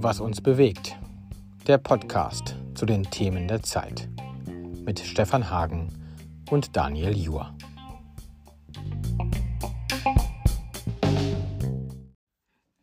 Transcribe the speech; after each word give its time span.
Was 0.00 0.20
uns 0.20 0.40
bewegt. 0.40 0.96
Der 1.66 1.78
Podcast 1.78 2.56
zu 2.74 2.86
den 2.86 3.04
Themen 3.04 3.48
der 3.48 3.62
Zeit. 3.62 4.08
Mit 4.84 5.00
Stefan 5.00 5.50
Hagen 5.50 5.88
und 6.50 6.76
Daniel 6.76 7.16
Juhr. 7.16 7.54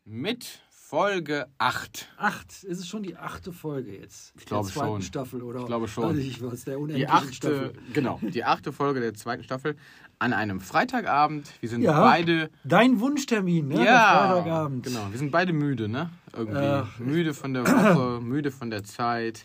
Mit 0.04 0.60
Folge 0.88 1.48
8. 1.58 2.06
Acht. 2.16 2.62
Ist 2.62 2.78
es 2.78 2.86
schon 2.86 3.02
die 3.02 3.16
achte 3.16 3.50
Folge 3.52 3.90
jetzt? 3.98 4.32
Ich 4.38 4.46
glaube 4.46 4.66
der 4.68 4.72
zweiten 4.74 4.86
schon. 4.92 5.02
Staffel 5.02 5.42
oder? 5.42 5.58
Ich 5.58 5.66
glaube 5.66 5.88
schon. 5.88 6.10
Weiß 6.10 6.16
ich 6.18 6.40
was, 6.40 6.62
der 6.62 6.78
Die 6.78 7.08
achte, 7.08 7.32
Staffel. 7.32 7.72
genau, 7.92 8.20
die 8.22 8.44
achte 8.44 8.72
Folge 8.72 9.00
der 9.00 9.12
zweiten 9.14 9.42
Staffel 9.42 9.74
an 10.20 10.32
einem 10.32 10.60
Freitagabend. 10.60 11.52
Wir 11.58 11.68
sind 11.68 11.82
Ja. 11.82 11.98
beide. 12.00 12.50
Dein 12.62 13.00
Wunschtermin, 13.00 13.66
ne? 13.66 13.84
Ja, 13.84 14.28
Freitagabend. 14.28 14.86
genau. 14.86 15.08
Wir 15.10 15.18
sind 15.18 15.32
beide 15.32 15.52
müde, 15.52 15.88
ne? 15.88 16.10
Irgendwie. 16.32 16.56
Ach. 16.60 16.98
müde 17.00 17.34
von 17.34 17.52
der 17.52 17.66
Woche, 17.66 18.20
müde 18.24 18.52
von 18.52 18.70
der 18.70 18.84
Zeit, 18.84 19.44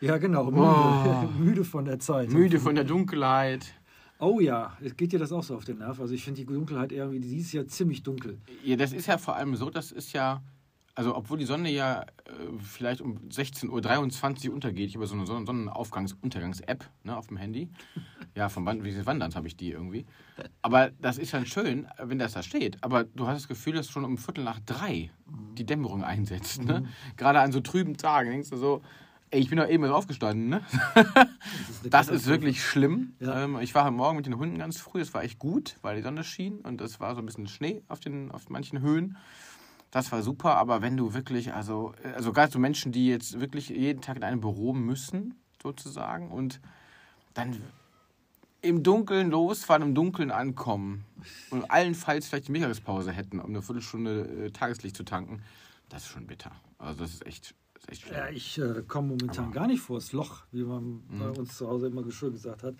Ja, 0.00 0.18
genau. 0.18 0.44
Müde, 0.52 0.60
Oh. 0.62 1.28
müde 1.40 1.64
von 1.64 1.84
der 1.84 1.98
Zeit. 1.98 2.30
müde 2.30 2.60
von 2.60 2.76
der 2.76 2.84
Dunkelheit. 2.84 3.74
Oh 4.20 4.38
ja, 4.38 4.76
es 4.80 4.96
geht 4.96 5.10
dir 5.10 5.18
das 5.18 5.32
auch 5.32 5.42
so 5.42 5.56
auf 5.56 5.64
den 5.64 5.78
Nerv. 5.78 5.98
Also 6.00 6.14
ich 6.14 6.22
finde 6.24 6.42
die 6.42 6.46
Dunkelheit 6.46 6.92
irgendwie 6.92 7.18
dieses 7.18 7.50
Jahr 7.52 7.66
ziemlich 7.66 8.04
dunkel. 8.04 8.38
Ja, 8.62 8.76
das 8.76 8.92
ist 8.92 9.06
ja 9.08 9.18
vor 9.18 9.34
allem 9.34 9.56
so, 9.56 9.68
das 9.68 9.90
ist 9.90 10.12
ja, 10.12 10.42
also 10.96 11.14
obwohl 11.14 11.38
die 11.38 11.44
Sonne 11.44 11.70
ja 11.70 12.00
äh, 12.02 12.06
vielleicht 12.58 13.02
um 13.02 13.18
16.23 13.28 14.48
Uhr 14.48 14.54
untergeht, 14.54 14.88
ich 14.88 14.96
habe 14.96 15.06
so 15.06 15.14
eine 15.14 15.26
Sonnen- 15.26 15.46
Sonnenaufgangs-Untergangs-App 15.46 16.84
ne, 17.04 17.16
auf 17.16 17.28
dem 17.28 17.36
Handy. 17.36 17.70
Ja, 18.34 18.48
vom 18.48 18.66
Wand, 18.66 18.82
wie 18.82 19.06
Wanderns 19.06 19.36
habe 19.36 19.46
ich 19.46 19.56
die 19.56 19.70
irgendwie. 19.70 20.06
Aber 20.62 20.90
das 21.00 21.18
ist 21.18 21.32
dann 21.34 21.46
schön, 21.46 21.86
wenn 22.02 22.18
das 22.18 22.32
da 22.32 22.42
steht. 22.42 22.82
Aber 22.82 23.04
du 23.04 23.26
hast 23.26 23.42
das 23.42 23.48
Gefühl, 23.48 23.74
dass 23.74 23.88
schon 23.90 24.04
um 24.04 24.18
Viertel 24.18 24.44
nach 24.44 24.58
drei 24.60 25.10
die 25.56 25.64
Dämmerung 25.64 26.02
einsetzt. 26.02 26.64
Ne? 26.64 26.84
Gerade 27.16 27.40
an 27.40 27.52
so 27.52 27.60
trüben 27.60 27.96
Tagen 27.96 28.30
denkst 28.30 28.50
du 28.50 28.56
so, 28.56 28.82
ey, 29.30 29.40
ich 29.40 29.48
bin 29.50 29.58
doch 29.58 29.68
eben 29.68 29.84
erst 29.84 29.94
aufgestanden. 29.94 30.48
Ne? 30.48 30.62
Das 31.90 32.08
ist 32.08 32.26
wirklich 32.26 32.64
schlimm. 32.64 33.14
Ja. 33.20 33.44
Ähm, 33.44 33.58
ich 33.60 33.74
war 33.74 33.84
heute 33.84 33.94
Morgen 33.94 34.16
mit 34.16 34.26
den 34.26 34.38
Hunden 34.38 34.58
ganz 34.58 34.78
früh. 34.78 35.00
Es 35.00 35.14
war 35.14 35.22
echt 35.24 35.38
gut, 35.38 35.76
weil 35.82 35.96
die 35.96 36.02
Sonne 36.02 36.24
schien 36.24 36.60
und 36.60 36.80
es 36.80 37.00
war 37.00 37.14
so 37.14 37.20
ein 37.22 37.26
bisschen 37.26 37.46
Schnee 37.46 37.82
auf, 37.88 38.00
den, 38.00 38.30
auf 38.30 38.48
manchen 38.48 38.80
Höhen. 38.80 39.16
Das 39.96 40.12
war 40.12 40.22
super, 40.22 40.58
aber 40.58 40.82
wenn 40.82 40.98
du 40.98 41.14
wirklich, 41.14 41.54
also, 41.54 41.94
also 42.14 42.30
gerade 42.34 42.52
so 42.52 42.58
Menschen, 42.58 42.92
die 42.92 43.06
jetzt 43.06 43.40
wirklich 43.40 43.70
jeden 43.70 44.02
Tag 44.02 44.18
in 44.18 44.24
einem 44.24 44.42
Büro 44.42 44.74
müssen, 44.74 45.40
sozusagen, 45.62 46.30
und 46.30 46.60
dann 47.32 47.62
im 48.60 48.82
Dunkeln 48.82 49.30
losfahren, 49.30 49.82
im 49.82 49.94
Dunkeln 49.94 50.30
ankommen 50.30 51.06
und 51.48 51.70
allenfalls 51.70 52.28
vielleicht 52.28 52.48
die 52.48 52.52
Mittagspause 52.52 53.10
hätten, 53.10 53.40
um 53.40 53.48
eine 53.48 53.62
Viertelstunde 53.62 54.48
äh, 54.48 54.50
Tageslicht 54.50 54.98
zu 54.98 55.02
tanken, 55.02 55.40
das 55.88 56.02
ist 56.02 56.08
schon 56.10 56.26
bitter. 56.26 56.52
Also 56.76 57.00
das 57.00 57.14
ist 57.14 57.26
echt, 57.26 57.54
das 57.72 57.84
ist 57.84 57.90
echt 57.92 58.02
schlimm. 58.02 58.16
Ja, 58.18 58.28
ich 58.28 58.58
äh, 58.58 58.82
komme 58.86 59.08
momentan 59.08 59.50
gar 59.50 59.66
nicht 59.66 59.80
vors 59.80 60.12
Loch, 60.12 60.42
wie 60.52 60.64
man 60.64 61.04
bei 61.08 61.30
uns 61.30 61.56
zu 61.56 61.68
Hause 61.68 61.86
immer 61.86 62.04
schön 62.10 62.32
gesagt 62.32 62.64
hat, 62.64 62.74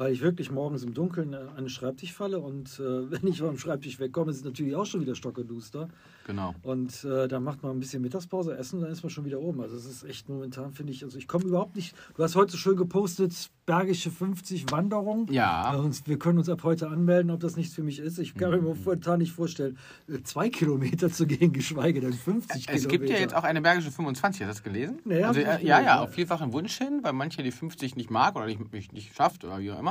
weil 0.00 0.14
ich 0.14 0.22
wirklich 0.22 0.50
morgens 0.50 0.82
im 0.82 0.94
Dunkeln 0.94 1.34
äh, 1.34 1.36
an 1.36 1.64
den 1.64 1.68
Schreibtisch 1.68 2.14
falle 2.14 2.40
und 2.40 2.80
äh, 2.80 2.82
wenn 3.10 3.26
ich 3.26 3.40
vom 3.40 3.58
Schreibtisch 3.58 4.00
wegkomme, 4.00 4.30
ist 4.30 4.38
es 4.38 4.44
natürlich 4.44 4.74
auch 4.74 4.86
schon 4.86 5.02
wieder 5.02 5.14
stockeduster. 5.14 5.90
Genau. 6.26 6.54
Und 6.62 7.04
äh, 7.04 7.28
dann 7.28 7.44
macht 7.44 7.62
man 7.62 7.72
ein 7.72 7.80
bisschen 7.80 8.00
Mittagspause, 8.00 8.56
essen, 8.56 8.80
dann 8.80 8.90
ist 8.90 9.02
man 9.02 9.10
schon 9.10 9.26
wieder 9.26 9.40
oben. 9.40 9.60
Also 9.60 9.76
es 9.76 9.84
ist 9.84 10.04
echt 10.04 10.28
momentan, 10.28 10.72
finde 10.72 10.92
ich, 10.92 11.04
also 11.04 11.18
ich 11.18 11.28
komme 11.28 11.44
überhaupt 11.44 11.76
nicht. 11.76 11.94
Du 12.14 12.22
hast 12.22 12.34
heute 12.34 12.52
so 12.52 12.56
schön 12.56 12.76
gepostet, 12.76 13.50
Bergische 13.66 14.10
50 14.10 14.72
Wanderung. 14.72 15.28
Ja. 15.30 15.74
Äh, 15.74 15.78
uns, 15.78 16.06
wir 16.06 16.18
können 16.18 16.38
uns 16.38 16.48
ab 16.48 16.64
heute 16.64 16.88
anmelden, 16.88 17.30
ob 17.30 17.40
das 17.40 17.56
nichts 17.56 17.74
für 17.74 17.82
mich 17.82 17.98
ist. 17.98 18.18
Ich 18.18 18.34
kann 18.34 18.50
mir 18.50 18.60
momentan 18.60 19.18
nicht 19.18 19.32
vorstellen, 19.32 19.76
äh, 20.08 20.22
zwei 20.22 20.48
Kilometer 20.50 21.10
zu 21.10 21.26
gehen, 21.26 21.52
geschweige 21.52 22.00
denn 22.00 22.12
50 22.12 22.66
Kilometer. 22.66 22.72
Es 22.74 22.88
gibt 22.88 23.08
ja 23.08 23.16
jetzt 23.16 23.34
auch 23.34 23.44
eine 23.44 23.60
Bergische 23.60 23.90
25, 23.90 24.40
hast 24.40 24.48
du 24.48 24.52
das 24.54 24.62
gelesen? 24.62 25.00
Nee, 25.04 25.22
also, 25.22 25.40
ja, 25.40 25.58
ja, 25.58 25.80
ja. 25.80 26.00
auf 26.00 26.10
vielfachen 26.12 26.52
Wunsch 26.52 26.78
hin, 26.78 27.00
weil 27.02 27.12
manche 27.12 27.42
die 27.42 27.50
50 27.50 27.96
nicht 27.96 28.10
mag 28.10 28.36
oder 28.36 28.46
nicht, 28.46 28.92
nicht 28.92 29.14
schafft 29.14 29.44
oder 29.44 29.58
wie 29.58 29.70
auch 29.70 29.78
immer, 29.78 29.89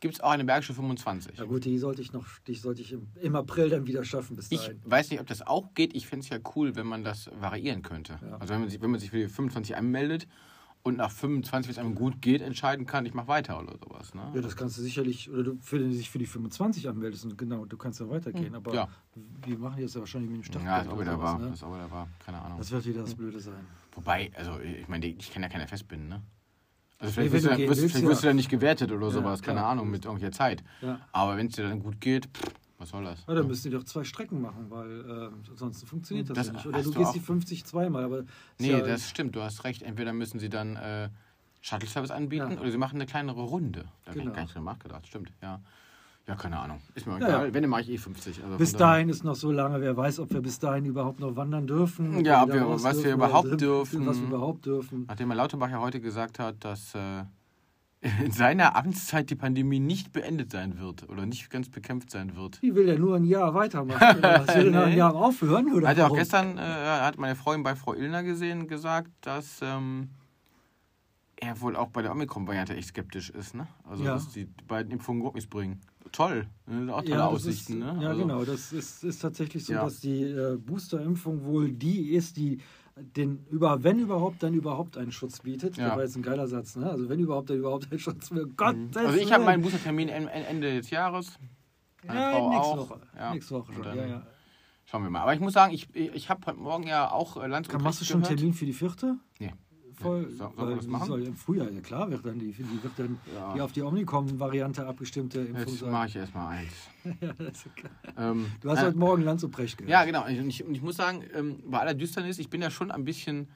gibt 0.00 0.14
es 0.14 0.20
auch 0.20 0.30
eine 0.30 0.44
Bergische 0.44 0.74
25. 0.74 1.38
Ja 1.38 1.44
gut, 1.44 1.64
die 1.64 1.78
sollte 1.78 2.02
ich 2.02 2.12
noch, 2.12 2.26
die 2.46 2.54
sollte 2.54 2.82
ich 2.82 2.92
im, 2.92 3.08
im 3.22 3.36
April 3.36 3.70
dann 3.70 3.86
wieder 3.86 4.04
schaffen 4.04 4.36
bis 4.36 4.50
Ich 4.52 4.60
dahin. 4.60 4.80
weiß 4.84 5.10
nicht, 5.10 5.20
ob 5.20 5.26
das 5.26 5.40
auch 5.46 5.72
geht. 5.74 5.94
Ich 5.94 6.06
fände 6.06 6.24
es 6.24 6.28
ja 6.28 6.38
cool, 6.54 6.76
wenn 6.76 6.86
man 6.86 7.04
das 7.04 7.30
variieren 7.40 7.82
könnte. 7.82 8.18
Ja. 8.22 8.36
Also 8.38 8.52
wenn 8.52 8.60
man, 8.60 8.68
sich, 8.68 8.82
wenn 8.82 8.90
man 8.90 9.00
sich 9.00 9.10
für 9.10 9.16
die 9.18 9.28
25 9.28 9.76
anmeldet 9.76 10.26
und 10.82 10.98
nach 10.98 11.10
25, 11.10 11.68
wenn 11.68 11.72
es 11.72 11.78
einem 11.78 11.94
gut 11.94 12.20
geht, 12.20 12.42
entscheiden 12.42 12.84
kann, 12.84 13.06
ich 13.06 13.14
mache 13.14 13.28
weiter 13.28 13.58
oder 13.58 13.78
sowas. 13.78 14.12
Ne? 14.14 14.30
Ja, 14.34 14.42
das 14.42 14.54
kannst 14.56 14.76
du 14.76 14.82
sicherlich, 14.82 15.30
oder 15.30 15.42
du 15.42 15.56
für 15.62 15.78
dich 15.78 16.10
für 16.10 16.18
die 16.18 16.26
25 16.26 16.86
anmeldest 16.86 17.24
und 17.24 17.38
genau, 17.38 17.64
du 17.64 17.78
kannst 17.78 17.98
dann 18.02 18.10
weitergehen. 18.10 18.54
Aber 18.54 18.72
Hm, 18.72 18.76
ja. 18.76 18.88
wir 19.46 19.58
machen 19.58 19.80
jetzt 19.80 19.94
ja 19.94 20.00
wahrscheinlich 20.00 20.28
mit 20.30 20.40
dem 20.40 20.44
Start. 20.44 20.62
ja, 20.66 20.80
ist 20.82 20.88
auch 20.90 21.00
wieder 21.00 21.18
wahr. 21.18 21.38
Ne? 21.38 21.48
Ist 21.54 21.62
auch 21.62 21.72
wieder 21.72 21.90
wahr. 21.90 22.08
Keine 22.26 22.42
Ahnung. 22.42 22.58
Das 22.58 22.70
wird 22.70 22.84
wieder 22.84 23.00
das 23.00 23.14
Blöde 23.14 23.40
sein. 23.40 23.64
Wobei, 23.94 24.30
also 24.34 24.58
ich 24.60 24.86
meine, 24.88 25.06
ich 25.06 25.30
kann 25.32 25.42
ja 25.42 25.48
keiner 25.48 25.66
festbinden, 25.66 26.08
ne? 26.08 26.20
Also 27.04 27.14
vielleicht, 27.14 27.32
wirst, 27.32 27.44
du 27.46 27.50
wirst, 27.50 27.68
willst, 27.68 27.80
vielleicht 27.96 28.06
wirst 28.06 28.22
du 28.22 28.26
dann 28.28 28.36
nicht 28.36 28.48
gewertet 28.50 28.92
oder 28.92 29.06
Ja, 29.06 29.12
sowas, 29.12 29.42
keine 29.42 29.60
klar. 29.60 29.70
Ahnung, 29.72 29.90
mit 29.90 30.04
irgendwelcher 30.04 30.32
Zeit. 30.32 30.62
Ja. 30.82 31.00
Aber 31.12 31.36
wenn 31.36 31.46
es 31.48 31.54
dir 31.54 31.68
dann 31.68 31.80
gut 31.80 32.00
geht, 32.00 32.26
pff, 32.26 32.52
was 32.78 32.88
soll 32.90 33.04
das? 33.04 33.24
Ja, 33.28 33.34
dann 33.34 33.46
müssten 33.46 33.70
die 33.70 33.76
doch 33.76 33.84
zwei 33.84 34.04
Strecken 34.04 34.40
machen, 34.40 34.66
weil 34.68 35.30
äh, 35.32 35.56
sonst 35.56 35.86
funktioniert 35.88 36.28
das, 36.30 36.36
Das 36.36 36.46
ja 36.48 36.52
nicht. 36.54 36.66
Oder 36.66 36.82
du 36.82 36.90
du 36.90 36.98
gehst 36.98 37.14
die 37.14 37.20
50 37.20 37.64
zweimal, 37.64 38.04
aber 38.04 38.24
Nee, 38.58 38.70
ja, 38.72 38.80
das 38.80 39.08
stimmt, 39.08 39.36
du 39.36 39.42
hast 39.42 39.64
recht. 39.64 39.82
Entweder 39.82 40.12
müssen 40.12 40.38
sie 40.40 40.48
dann 40.48 40.76
äh, 40.76 41.08
Shuttle-Service 41.60 42.10
anbieten 42.10 42.58
oder 42.58 42.70
sie 42.70 42.78
machen 42.78 42.96
eine 42.96 43.06
kleinere 43.06 43.42
Runde. 43.42 43.84
Da 44.04 44.10
habe 44.10 44.18
Genau. 44.20 44.30
ich 44.30 44.36
gar 44.36 44.42
nicht 44.42 44.54
drüber 44.54 44.64
nachgedacht. 44.72 45.06
Stimmt, 45.06 45.32
ja. 45.40 45.60
Ja, 46.26 46.36
keine 46.36 46.58
Ahnung. 46.58 46.80
Ist 46.94 47.06
mir 47.06 47.18
Ja, 47.20 47.28
egal. 47.28 47.46
ja. 47.48 47.54
Wenn, 47.54 47.62
dann 47.62 47.70
mache 47.70 47.82
ich 47.82 47.90
eh 47.90 47.98
50. 47.98 48.42
Also 48.44 48.56
bis 48.56 48.72
dahin 48.72 49.10
ist 49.10 49.24
noch 49.24 49.34
so 49.34 49.52
lange, 49.52 49.80
wer 49.82 49.94
weiß, 49.96 50.20
ob 50.20 50.32
wir 50.32 50.40
bis 50.40 50.58
dahin 50.58 50.86
überhaupt 50.86 51.20
noch 51.20 51.36
wandern 51.36 51.66
dürfen. 51.66 52.24
Ja, 52.24 52.44
ob 52.44 52.52
wir- 52.52 52.66
was 52.68 52.82
wir 52.84 52.92
dürfen, 52.92 53.12
überhaupt 53.12 53.46
oder 53.48 53.56
dürfen. 53.58 54.06
Was 54.06 54.18
wir 54.20 54.26
überhaupt 54.28 54.64
dürfen. 54.64 55.04
Nachdem 55.06 55.28
Herr 55.28 55.36
Lauterbach 55.36 55.68
ja 55.70 55.80
heute 55.80 56.00
gesagt 56.00 56.38
hat, 56.38 56.64
dass 56.64 56.94
äh, 56.94 57.24
in 58.24 58.32
seiner 58.32 58.74
Amtszeit 58.74 59.28
die 59.28 59.34
Pandemie 59.34 59.80
nicht 59.80 60.12
beendet 60.12 60.50
sein 60.50 60.78
wird 60.78 61.06
oder 61.10 61.26
nicht 61.26 61.50
ganz 61.50 61.68
bekämpft 61.68 62.10
sein 62.10 62.36
wird. 62.36 62.60
Die 62.62 62.74
will 62.74 62.88
ja 62.88 62.98
nur 62.98 63.16
ein 63.16 63.24
Jahr 63.24 63.52
weitermachen. 63.54 64.18
Oder 64.18 64.44
was 64.46 64.56
will 64.56 64.70
Nee. 64.70 64.96
Jahr 64.96 65.14
aufhören? 65.14 65.74
Oder 65.74 65.88
Hat 65.88 65.98
er 65.98 66.10
auch 66.10 66.14
gestern, 66.16 66.56
äh, 66.56 66.60
hat 66.62 67.18
meine 67.18 67.34
Freundin 67.36 67.64
bei 67.64 67.76
Frau 67.76 67.92
Illner 67.92 68.22
gesehen, 68.22 68.66
gesagt, 68.66 69.10
dass 69.20 69.60
ähm, 69.62 70.08
er 71.36 71.60
wohl 71.60 71.76
auch 71.76 71.88
bei 71.88 72.00
der 72.02 72.12
Omikron-Variante 72.12 72.74
echt 72.76 72.88
skeptisch 72.88 73.28
ist. 73.30 73.54
Ne? 73.54 73.66
Also, 73.88 74.04
Ja. 74.04 74.14
dass 74.14 74.28
die 74.30 74.46
beiden 74.66 74.90
Impfungen 74.92 75.20
überhaupt 75.20 75.34
nichts 75.36 75.50
bringen. 75.50 75.80
Toll. 76.16 76.46
Ne? 76.66 76.94
Auch 76.94 77.02
tolle 77.02 77.16
Ja, 77.16 77.26
Aussichten. 77.26 77.72
ist, 77.74 77.78
ne? 77.94 77.98
ja 78.02 78.08
also, 78.10 78.22
genau. 78.22 78.44
Das 78.44 78.72
ist, 78.72 79.02
ist 79.02 79.18
tatsächlich 79.20 79.64
so, 79.64 79.72
Ja. 79.72 79.84
dass 79.84 79.98
die 80.00 80.22
äh, 80.22 80.56
Boosterimpfung 80.56 81.44
wohl 81.44 81.72
die 81.72 82.10
ist, 82.14 82.36
die 82.36 82.60
den 82.96 83.44
über, 83.50 83.82
wenn 83.82 83.98
überhaupt, 83.98 84.40
dann 84.44 84.54
überhaupt 84.54 84.96
einen 84.96 85.10
Schutz 85.10 85.40
bietet. 85.40 85.76
Ja. 85.76 85.88
Das 85.88 85.96
war 85.96 86.02
jetzt 86.04 86.16
ein 86.16 86.22
geiler 86.22 86.46
Satz, 86.46 86.76
ne? 86.76 86.88
Also 86.88 87.08
wenn 87.08 87.18
überhaupt, 87.18 87.50
dann 87.50 87.56
überhaupt 87.58 87.90
einen 87.90 87.98
Schutz. 87.98 88.28
Für 88.28 88.46
Gottes 88.46 88.96
Also, 88.96 89.18
ich 89.18 89.32
habe 89.32 89.42
meinen 89.44 89.62
Boostertermin 89.62 90.08
en- 90.08 90.28
en- 90.28 90.44
Ende 90.44 90.76
des 90.76 90.90
Jahres. 90.90 91.36
Meine 92.06 92.20
ja, 92.20 92.30
Frau 92.30 92.50
nächste 92.50 92.68
auch. 92.68 92.78
Woche. 92.90 93.00
Ja. 93.16 93.34
Nächste 93.34 93.54
Woche 93.56 93.72
schon. 93.72 93.84
Ja, 93.84 94.06
ja. 94.06 94.26
Schauen 94.84 95.02
wir 95.02 95.10
mal. 95.10 95.22
Aber 95.22 95.34
ich 95.34 95.40
muss 95.40 95.54
sagen, 95.54 95.74
ich, 95.74 95.92
ich 95.96 96.28
habe 96.30 96.46
heute 96.46 96.58
Morgen 96.60 96.86
ja 96.86 97.10
auch 97.10 97.36
äh, 97.36 97.48
Kann, 97.66 97.82
machst 97.82 98.00
du 98.00 98.04
schon 98.04 98.22
einen. 98.24 98.36
Termin 98.36 98.54
für 98.54 98.66
die 98.66 98.72
vierte? 98.74 99.16
Nee. 99.40 99.52
Voll, 99.96 100.30
So- 100.30 100.36
sollen 100.36 100.56
wir 100.56 100.66
weil 100.66 100.76
das 100.76 100.86
machen? 100.86 101.06
Soll 101.06 101.22
im 101.22 101.36
Frühjahr, 101.36 101.70
ja 101.70 101.80
klar, 101.80 102.10
wird 102.10 102.24
dann 102.26 102.38
die, 102.38 102.52
die 102.52 102.82
wird 102.82 102.92
dann 102.96 103.18
Ja. 103.34 103.54
die 103.54 103.60
auf 103.60 103.72
die 103.72 103.82
Omnicom-Variante 103.82 104.86
abgestimmte 104.86 105.40
Impfung 105.40 105.66
Jetzt 105.68 105.78
sein. 105.80 105.90
mache 105.90 106.08
ich 106.08 106.16
erstmal 106.16 106.58
eins. 106.58 106.72
Ja, 107.20 107.32
das 107.34 107.66
ist 107.66 107.76
klar. 107.76 107.92
Ähm, 108.16 108.46
Du 108.60 108.70
hast 108.70 108.78
äh, 108.82 108.86
heute 108.86 108.98
Morgen 108.98 109.22
Lanz 109.22 109.42
und 109.42 109.50
Brecht 109.50 109.78
gehört. 109.78 109.90
Ja, 109.90 110.04
genau. 110.04 110.24
Und 110.26 110.48
ich, 110.48 110.64
und 110.64 110.74
ich 110.74 110.82
muss 110.82 110.96
sagen, 110.96 111.22
ähm, 111.34 111.58
bei 111.66 111.80
aller 111.80 111.94
Düsternis, 111.94 112.38
ich 112.38 112.48
bin 112.50 112.62
ja 112.62 112.70
schon 112.70 112.90
ein 112.90 113.04
bisschen 113.04 113.48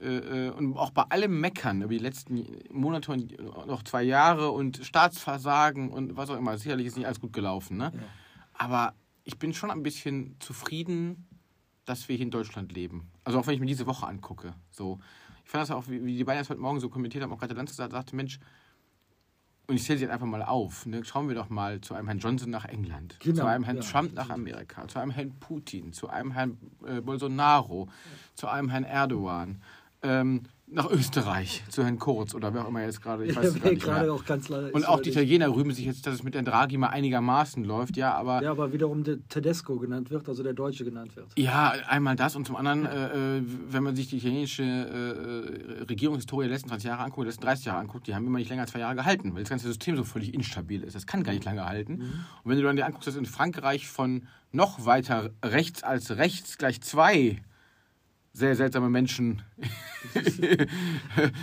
äh, 0.00 0.48
äh, 0.48 0.50
und 0.50 0.76
auch 0.76 0.90
bei 0.90 1.02
allem 1.04 1.40
Meckern 1.40 1.80
über 1.82 1.92
die 1.92 1.98
letzten 1.98 2.44
Monate 2.70 3.12
und 3.12 3.38
noch 3.66 3.82
zwei 3.84 4.02
Jahre 4.02 4.50
und 4.50 4.78
Staatsversagen 4.84 5.90
und 5.90 6.16
was 6.16 6.28
auch 6.30 6.36
immer, 6.36 6.58
sicherlich 6.58 6.86
ist 6.88 6.96
nicht 6.96 7.06
alles 7.06 7.20
gut 7.20 7.32
gelaufen. 7.32 7.76
Ne? 7.76 7.92
Ja. 7.94 8.00
Aber 8.54 8.94
ich 9.24 9.38
bin 9.38 9.54
schon 9.54 9.70
ein 9.70 9.82
bisschen 9.82 10.36
zufrieden, 10.40 11.26
dass 11.84 12.08
wir 12.08 12.16
hier 12.16 12.24
in 12.24 12.30
Deutschland 12.30 12.72
leben. 12.72 13.10
Also 13.24 13.38
auch 13.38 13.46
wenn 13.46 13.54
ich 13.54 13.60
mir 13.60 13.66
diese 13.66 13.86
Woche 13.86 14.06
angucke. 14.06 14.54
So. 14.70 14.98
Ich 15.44 15.50
fand 15.50 15.62
das 15.62 15.70
auch, 15.70 15.88
wie, 15.88 16.04
wie 16.04 16.16
die 16.16 16.24
beiden 16.24 16.40
das 16.40 16.50
heute 16.50 16.60
Morgen 16.60 16.80
so 16.80 16.88
kommentiert 16.88 17.22
haben, 17.24 17.32
auch 17.32 17.38
gerade 17.38 17.54
der 17.54 17.58
Lanz 17.58 17.70
gesagt 17.70 17.92
sagte, 17.92 18.16
Mensch, 18.16 18.38
und 19.66 19.76
ich 19.76 19.84
zähle 19.84 19.98
sie 19.98 20.04
jetzt 20.04 20.12
einfach 20.12 20.26
mal 20.26 20.42
auf. 20.42 20.86
Ne? 20.86 21.04
Schauen 21.04 21.28
wir 21.28 21.34
doch 21.34 21.48
mal 21.48 21.80
zu 21.80 21.94
einem 21.94 22.08
Herrn 22.08 22.18
Johnson 22.18 22.50
nach 22.50 22.64
England, 22.64 23.16
Genau, 23.20 23.42
zu 23.42 23.46
einem 23.46 23.64
Herrn 23.64 23.76
ja. 23.76 23.82
Trump 23.82 24.12
nach 24.14 24.30
Amerika, 24.30 24.86
zu 24.88 24.98
einem 24.98 25.12
Herrn 25.12 25.32
Putin, 25.38 25.92
zu 25.92 26.08
einem 26.08 26.32
Herrn 26.32 26.58
äh, 26.86 27.00
Bolsonaro, 27.00 27.88
zu 28.34 28.48
einem 28.48 28.68
Herrn 28.68 28.84
Erdogan. 28.84 29.62
Ähm, 30.02 30.42
nach 30.72 30.90
Österreich 30.90 31.62
zu 31.68 31.84
Herrn 31.84 31.98
Kurz 31.98 32.34
oder 32.34 32.52
wer 32.54 32.64
auch 32.64 32.68
immer 32.68 32.82
jetzt 32.82 33.02
gerade. 33.02 33.24
Ich 33.24 33.36
weiß 33.36 33.54
Ja, 33.64 33.70
nicht 33.70 33.82
gerade 33.82 34.12
auch 34.12 34.24
Kanzler 34.24 34.70
Und 34.72 34.88
auch 34.88 35.00
die. 35.00 35.10
Italiener 35.10 35.54
rühmen 35.54 35.72
sich 35.74 35.84
jetzt, 35.84 36.06
dass 36.06 36.14
es 36.14 36.22
mit 36.22 36.34
Herrn 36.34 36.44
Draghi 36.44 36.78
mal 36.78 36.88
einigermaßen 36.88 37.64
läuft. 37.64 37.96
Ja, 37.96 38.14
aber 38.14 38.42
Ja, 38.42 38.50
aber 38.50 38.72
wiederum 38.72 39.04
der 39.04 39.16
Tedesco 39.28 39.76
genannt 39.76 40.10
wird, 40.10 40.28
also 40.28 40.42
der 40.42 40.54
Deutsche 40.54 40.84
genannt 40.84 41.14
wird. 41.16 41.26
Ja, 41.36 41.74
einmal 41.88 42.16
das 42.16 42.36
und 42.36 42.46
zum 42.46 42.56
anderen, 42.56 42.86
äh, 42.86 43.38
äh, 43.38 43.42
wenn 43.68 43.82
man 43.82 43.94
sich 43.94 44.08
die 44.08 44.16
italienische 44.16 44.62
äh, 44.62 45.82
Regierungshistorie 45.84 46.44
der 46.46 46.52
letzten 46.54 46.68
20 46.68 46.88
Jahre 46.88 47.02
anguckt, 47.02 47.26
der 47.26 47.32
letzten 47.32 47.44
30 47.44 47.64
Jahre 47.66 47.78
anguckt, 47.80 48.06
die 48.06 48.14
haben 48.14 48.26
immer 48.26 48.38
nicht 48.38 48.48
länger 48.48 48.62
als 48.62 48.72
zwei 48.72 48.80
Jahre 48.80 48.94
gehalten, 48.94 49.34
weil 49.34 49.42
das 49.42 49.50
ganze 49.50 49.66
System 49.66 49.96
so 49.96 50.04
völlig 50.04 50.32
instabil 50.34 50.82
ist. 50.82 50.94
Das 50.94 51.06
kann 51.06 51.22
gar 51.22 51.32
nicht 51.32 51.44
lange 51.44 51.64
halten. 51.64 51.94
Und 51.94 52.50
wenn 52.50 52.56
du 52.56 52.64
dann 52.64 52.76
dir 52.76 52.86
anguckst, 52.86 53.06
dass 53.06 53.16
in 53.16 53.26
Frankreich 53.26 53.88
von 53.88 54.26
noch 54.52 54.84
weiter 54.84 55.30
rechts 55.44 55.82
als 55.82 56.16
rechts 56.16 56.58
gleich 56.58 56.80
zwei 56.82 57.42
sehr 58.32 58.56
seltsame 58.56 58.88
Menschen 58.88 59.42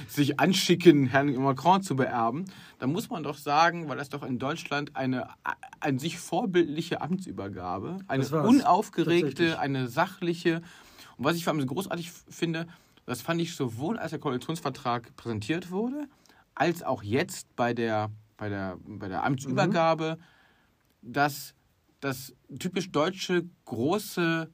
sich 0.07 0.39
anschicken, 0.39 1.05
Herrn 1.05 1.33
Macron 1.35 1.83
zu 1.83 1.95
beerben, 1.95 2.45
dann 2.79 2.91
muss 2.91 3.09
man 3.09 3.21
doch 3.23 3.37
sagen, 3.37 3.87
weil 3.87 3.97
das 3.97 4.09
doch 4.09 4.23
in 4.23 4.39
Deutschland 4.39 4.95
eine 4.95 5.29
an 5.79 5.99
sich 5.99 6.17
vorbildliche 6.17 7.01
Amtsübergabe, 7.01 7.99
eine 8.07 8.25
unaufgeregte, 8.25 9.59
eine 9.59 9.87
sachliche. 9.87 10.61
Und 11.17 11.25
was 11.25 11.35
ich 11.35 11.43
vor 11.43 11.53
allem 11.53 11.61
so 11.61 11.67
großartig 11.67 12.11
finde, 12.11 12.67
das 13.05 13.21
fand 13.21 13.41
ich 13.41 13.55
sowohl 13.55 13.97
als 13.97 14.11
der 14.11 14.19
Koalitionsvertrag 14.19 15.15
präsentiert 15.15 15.71
wurde, 15.71 16.07
als 16.55 16.83
auch 16.83 17.03
jetzt 17.03 17.55
bei 17.55 17.73
der, 17.73 18.09
bei 18.37 18.49
der, 18.49 18.77
bei 18.85 19.07
der 19.07 19.23
Amtsübergabe, 19.23 20.17
dass 21.01 21.53
das 21.99 22.33
typisch 22.57 22.91
deutsche 22.91 23.45
große 23.65 24.49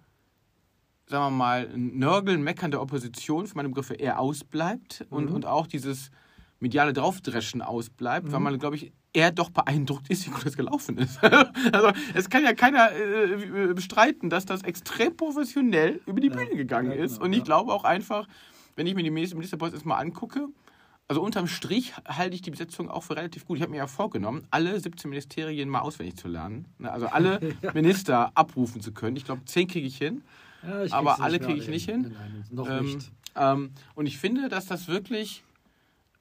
sagen 1.07 1.25
wir 1.25 1.30
mal, 1.31 1.69
Nörgeln, 1.75 2.44
Meckern 2.44 2.72
der 2.72 2.81
Opposition 2.81 3.48
für 3.48 3.56
meine 3.56 3.69
Begriffe 3.69 3.94
eher 3.94 4.19
ausbleibt 4.19 5.06
und, 5.10 5.30
und 5.30 5.46
auch 5.46 5.68
dieses 5.68 6.10
mediale 6.60 6.94
Draufdreschen 6.94 7.62
ausbleibt, 7.62 8.31
weil 8.31 8.40
man, 8.40 8.57
glaube 8.57 8.75
ich, 8.78 8.92
eher 9.13 9.31
doch 9.31 9.50
beeindruckt 9.50 10.10
ist, 10.10 10.25
wie 10.25 10.31
gut 10.31 10.46
das 10.46 10.57
gelaufen 10.57 10.98
ist. 10.98 11.24
also 11.72 11.92
es 12.13 12.30
kann 12.30 12.44
ja 12.44 12.54
keiner 12.54 12.90
äh, 12.92 13.74
bestreiten, 13.74 14.30
dass 14.30 14.46
das 14.46 14.63
extrem 14.63 15.16
professionell 15.16 16.02
über 16.06 16.19
die 16.19 16.30
Bühne 16.30 16.56
gegangen 16.56 16.92
ja, 16.92 16.98
ist. 16.98 17.13
genau, 17.16 17.25
Und 17.25 17.34
ich 17.34 17.40
ja. 17.40 17.44
glaube 17.46 17.72
auch 17.72 17.84
einfach, 17.84 18.28
wenn 18.75 18.88
ich 18.88 18.96
mir 18.96 19.04
die 19.04 19.12
Minister- 19.12 19.36
Ministerpost 19.36 19.74
jetzt 19.74 19.86
mal 19.86 19.98
angucke, 19.98 20.48
also 21.07 21.22
unterm 21.22 21.48
Strich 21.48 21.94
halte 22.07 22.36
ich 22.36 22.42
die 22.42 22.50
Besetzung 22.52 22.90
auch 22.90 23.04
für 23.04 23.16
relativ 23.16 23.46
gut. 23.46 23.57
Ich 23.57 23.62
habe 23.62 23.72
mir 23.72 23.78
ja 23.78 23.88
vorgenommen, 23.88 24.48
alle 24.50 24.80
17 24.80 25.07
Ministerien 25.10 25.69
mal 25.69 25.81
auswendig 25.81 26.18
zu 26.18 26.28
lernen. 26.28 26.66
Ne, 26.80 26.92
Also 26.92 27.06
alle 27.07 27.40
Minister 27.74 28.31
abrufen 28.34 28.81
zu 28.81 28.92
können. 28.92 29.16
Ich 29.16 29.24
glaube, 29.25 29.46
10 29.46 29.68
kriege 29.68 29.86
ich 29.86 29.98
hin. 29.98 30.24
Ja, 30.68 30.86
Aber 30.98 31.22
alle 31.22 31.40
kriege 31.40 31.60
ich 31.60 31.68
nicht 31.68 31.86
hin. 31.90 32.14
Nein, 32.18 32.44
noch 32.50 32.68
Ähm, 32.70 32.86
nicht. 32.86 33.12
ähm, 33.36 33.72
und 33.96 34.06
ich 34.06 34.18
finde, 34.18 34.50
dass 34.50 34.66
das 34.66 34.88
wirklich, 34.88 35.44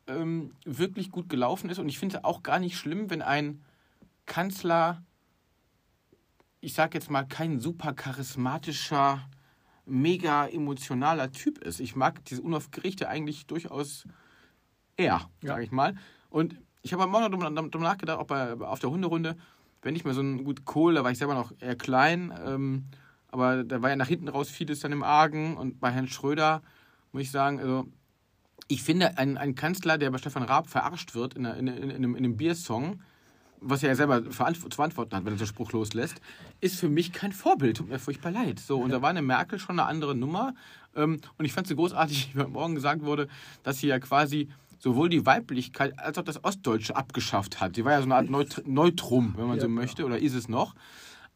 ähm, 0.07 0.53
wirklich 0.65 1.11
gut 1.11 1.29
gelaufen 1.29 1.71
ist. 1.71 1.79
Und 1.79 1.89
ich 1.89 1.99
finde 1.99 2.25
auch 2.25 2.43
gar 2.43 2.59
nicht 2.59 2.77
schlimm, 2.77 3.11
wenn 3.11 3.23
ein 3.23 3.63
Kanzler, 4.27 5.03
ich 6.61 6.75
sage 6.75 6.99
jetzt 6.99 7.11
mal, 7.11 7.25
kein 7.25 7.61
super 7.61 7.93
charismatischer, 7.93 9.29
mega 9.87 10.47
emotionaler 10.47 11.31
Typ 11.33 11.59
ist. 11.59 11.81
Ich 11.81 11.95
mag 11.95 12.25
diese 12.25 12.43
Unaufgeregte 12.43 13.09
eigentlich 13.09 13.47
durchaus 13.47 14.05
eher, 14.97 15.29
Ja. 15.43 15.49
sage 15.49 15.65
ich 15.65 15.71
mal. 15.73 15.95
Und 16.31 16.57
ich 16.83 16.93
habe 16.93 17.03
am 17.05 17.11
Morgen 17.11 17.31
darüber 17.31 17.51
darüber 17.51 17.79
nachgedacht, 17.79 18.19
auch 18.19 18.27
bei, 18.27 18.53
auf 18.55 18.79
der 18.79 18.91
Hunderunde, 18.91 19.37
wenn 19.83 19.95
ich 19.97 20.05
mir 20.05 20.15
so 20.15 20.23
ein 20.23 20.45
gut 20.45 20.65
Kohl, 20.65 20.95
da 20.95 21.05
war 21.05 21.11
ich 21.11 21.19
selber 21.19 21.35
noch 21.35 21.53
eher 21.61 21.77
klein, 21.77 22.33
ähm, 22.47 22.87
aber 23.35 23.65
da 23.65 23.83
war 23.83 23.91
ja 23.91 23.97
nach 23.97 24.07
hinten 24.07 24.29
raus 24.29 24.49
vieles 24.49 24.79
dann 24.79 24.93
im 24.93 25.03
Argen. 25.03 25.57
Und 25.57 25.81
bei 25.81 25.91
Herrn 25.91 26.07
Schröder 26.07 26.63
muss 27.11 27.23
ich 27.23 27.31
sagen, 27.33 27.59
also 27.59 27.89
ich 28.69 28.83
finde, 28.85 29.19
ein, 29.19 29.37
ein 29.37 29.57
Kanzler, 29.57 29.99
der 29.99 30.13
bei 30.13 30.19
Stefan 30.19 30.45
Raab 30.45 30.69
verarscht 30.69 31.17
wird 31.17 31.35
in, 31.35 31.45
einer- 31.45 31.57
in, 31.57 31.67
in, 31.67 31.77
in, 31.91 31.91
einem, 31.97 32.15
in 32.15 32.25
einem 32.25 32.37
Biersong, 32.37 33.03
was 33.61 33.83
er 33.83 33.89
ja 33.89 33.97
selber 33.97 34.23
zu 34.25 34.31
verantworten 34.31 35.17
hat, 35.17 35.25
wenn 35.25 35.33
er 35.35 35.39
so 35.39 35.47
Spruch 35.47 35.73
loslässt, 35.73 36.21
ist 36.61 36.79
für 36.79 36.89
mich 36.89 37.13
kein 37.13 37.33
Vorbild. 37.33 37.77
Tut 37.79 37.89
mir 37.89 37.99
furchtbar 37.99 38.31
leid. 38.31 38.61
So, 38.61 38.79
und 38.79 38.91
da 38.91 39.03
war 39.03 39.11
eine 39.11 39.21
Merkel 39.23 39.59
schon 39.59 39.81
eine 39.81 39.89
andere 39.89 40.15
Nummer. 40.15 40.55
Ähm, 40.95 41.21
und 41.37 41.45
ich 41.45 41.53
fand 41.53 41.67
es 41.67 41.71
so 41.71 41.75
großartig, 41.77 42.31
wie 42.37 42.39
heute 42.41 42.51
Morgen 42.51 42.77
gesagt 42.77 43.03
wurde, 43.03 43.27
dass 43.65 43.79
sie 43.81 43.89
ja 43.89 43.99
quasi 43.99 44.49
sowohl 44.79 45.09
die 45.09 45.27
Weiblichkeit 45.27 45.99
als 45.99 46.19
auch 46.19 46.25
das 46.25 46.45
Ostdeutsche 46.45 46.95
abgeschafft 46.95 47.61
hat. 47.61 47.77
Die 47.77 47.85
war 47.85 47.91
ja 47.93 47.99
so 47.99 48.05
eine 48.05 48.15
Art 48.15 48.31
Neut 48.31 48.63
Neutrum, 48.65 49.35
wenn 49.37 49.49
man 49.49 49.59
so 49.59 49.69
möchte, 49.69 50.05
oder 50.05 50.19
ist 50.21 50.35
es 50.35 50.49
noch. 50.49 50.75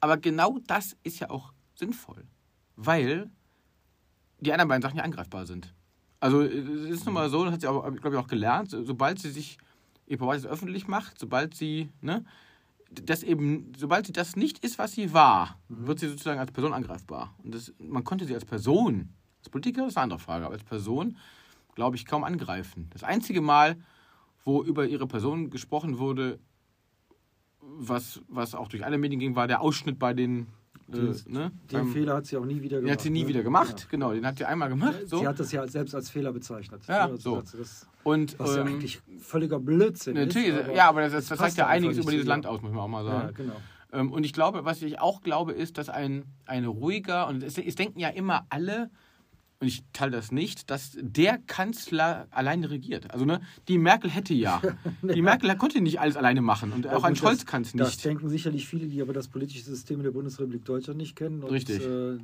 Aber 0.00 0.16
genau 0.16 0.58
das 0.68 0.96
ist 1.02 1.18
ja 1.18 1.30
auch 1.30 1.52
sinnvoll, 1.78 2.24
weil 2.76 3.30
die 4.40 4.52
anderen 4.52 4.68
beiden 4.68 4.82
Sachen 4.82 4.96
ja 4.96 5.04
angreifbar 5.04 5.46
sind. 5.46 5.74
Also 6.20 6.42
es 6.42 6.54
ist 6.90 7.04
nun 7.04 7.14
mal 7.14 7.30
so, 7.30 7.44
das 7.44 7.54
hat 7.54 7.60
sie 7.60 7.68
auch, 7.68 7.82
glaube 7.82 8.16
ich, 8.16 8.22
auch 8.22 8.26
gelernt, 8.28 8.70
so- 8.70 8.82
sobald 8.84 9.18
sie 9.20 9.30
sich 9.30 9.58
ihr 10.06 10.18
Privates 10.18 10.46
öffentlich 10.46 10.88
macht, 10.88 11.18
sobald 11.18 11.54
sie, 11.54 11.90
ne, 12.00 12.24
das 12.90 13.22
eben, 13.22 13.72
sobald 13.76 14.06
sie 14.06 14.12
das 14.12 14.34
nicht 14.34 14.64
ist, 14.64 14.78
was 14.78 14.92
sie 14.92 15.12
war, 15.12 15.58
wird 15.68 16.00
sie 16.00 16.08
sozusagen 16.08 16.40
als 16.40 16.50
Person 16.50 16.72
angreifbar. 16.72 17.34
Und 17.44 17.54
das, 17.54 17.72
man 17.78 18.02
konnte 18.02 18.24
sie 18.24 18.34
als 18.34 18.44
Person, 18.46 19.10
als 19.40 19.50
Politiker 19.50 19.86
ist 19.86 19.96
eine 19.96 20.04
andere 20.04 20.18
Frage, 20.18 20.46
aber 20.46 20.54
als 20.54 20.64
Person, 20.64 21.16
glaube 21.74 21.96
ich, 21.96 22.06
kaum 22.06 22.24
angreifen. 22.24 22.88
Das 22.90 23.04
einzige 23.04 23.40
Mal, 23.42 23.76
wo 24.44 24.64
über 24.64 24.86
ihre 24.86 25.06
Person 25.06 25.50
gesprochen 25.50 25.98
wurde, 25.98 26.38
was, 27.60 28.22
was 28.28 28.54
auch 28.54 28.68
durch 28.68 28.84
alle 28.84 28.98
Medien 28.98 29.20
ging, 29.20 29.36
war 29.36 29.46
der 29.46 29.60
Ausschnitt 29.60 29.98
bei 29.98 30.14
den, 30.14 30.46
äh, 30.88 30.92
Den- 30.92 31.14
ne, 31.26 31.50
Den 31.70 31.78
beim- 31.78 31.92
Fehler 31.92 32.14
hat 32.16 32.26
sie 32.26 32.36
auch 32.36 32.44
nie 32.44 32.62
wieder 32.62 32.78
den 32.78 32.84
gemacht. 32.84 32.92
hat 32.92 33.00
sie 33.02 33.10
nie 33.10 33.22
ne? 33.22 33.28
wieder 33.28 33.42
gemacht, 33.42 33.88
genau, 33.90 34.12
den 34.12 34.26
hat 34.26 34.38
sie 34.38 34.44
einmal 34.44 34.68
gemacht. 34.68 34.96
Ja. 35.02 35.06
So. 35.06 35.18
Sie 35.18 35.26
hat 35.28 35.38
das 35.40 35.52
ja 35.52 35.66
selbst 35.68 35.94
als 35.94 36.10
Fehler 36.10 36.32
bezeichnet. 36.32 36.82
Ja, 36.88 37.06
Also 37.06 37.16
so. 37.16 37.42
Das, 37.58 37.86
Und 38.04 38.38
was 38.38 38.54
ja 38.56 38.62
ähm, 38.62 38.68
eigentlich 38.68 39.00
völliger 39.20 39.58
Blödsinn 39.60 40.14
natürlich, 40.14 40.48
ist. 40.48 40.68
ja, 40.74 40.88
aber 40.88 41.02
das, 41.02 41.12
das, 41.12 41.28
passt 41.28 41.40
sagt 41.40 41.56
ja 41.56 41.66
einiges 41.66 41.98
über 41.98 42.10
dieses. 42.10 42.26
Land 42.26 42.46
aus, 42.46 42.62
muss 42.62 42.70
man 42.72 42.80
auch 42.80 42.88
mal 42.88 43.04
sagen. 43.04 43.26
Ja, 43.28 43.30
genau. 43.32 43.56
Ähm, 43.92 44.12
und 44.12 44.24
ich 44.24 44.32
glaube, 44.32 44.64
was 44.64 44.82
ich 44.82 45.00
auch 45.00 45.22
glaube, 45.22 45.52
ist, 45.52 45.78
dass 45.78 45.88
ein, 45.88 46.24
ein 46.46 46.64
ruhiger, 46.66 47.26
und 47.28 47.42
es, 47.42 47.56
es 47.58 47.74
denken 47.74 47.98
ja 48.00 48.08
immer 48.08 48.46
alle, 48.50 48.90
und 49.60 49.66
ich 49.66 49.82
teile 49.92 50.12
das 50.12 50.30
nicht, 50.30 50.70
dass 50.70 50.96
der 51.00 51.38
Kanzler 51.38 52.28
alleine 52.30 52.70
regiert. 52.70 53.10
Also 53.10 53.24
ne, 53.24 53.40
die 53.66 53.78
Merkel 53.78 54.08
hätte 54.10 54.32
ja. 54.34 54.62
Die 55.02 55.20
Merkel 55.22 55.54
konnte 55.56 55.80
nicht 55.80 56.00
alles 56.00 56.16
alleine 56.16 56.40
machen 56.42 56.72
und 56.72 56.86
auch 56.86 57.02
ein 57.02 57.16
Scholz 57.16 57.38
das- 57.38 57.46
kann 57.46 57.62
es 57.62 57.72
Das 57.72 57.88
nicht. 57.90 58.04
denken 58.04 58.28
sicherlich 58.28 58.68
viele, 58.68 58.86
die 58.86 59.02
aber 59.02 59.12
das 59.12 59.26
politische 59.28 59.64
System 59.64 60.02
der 60.02 60.12
Bundesrepublik 60.12 60.64
Deutschland 60.64 60.98
nicht 60.98 61.16
kennen 61.16 61.42
und 61.42 61.50
Richtig. 61.50 61.80
Äh, 61.84 62.18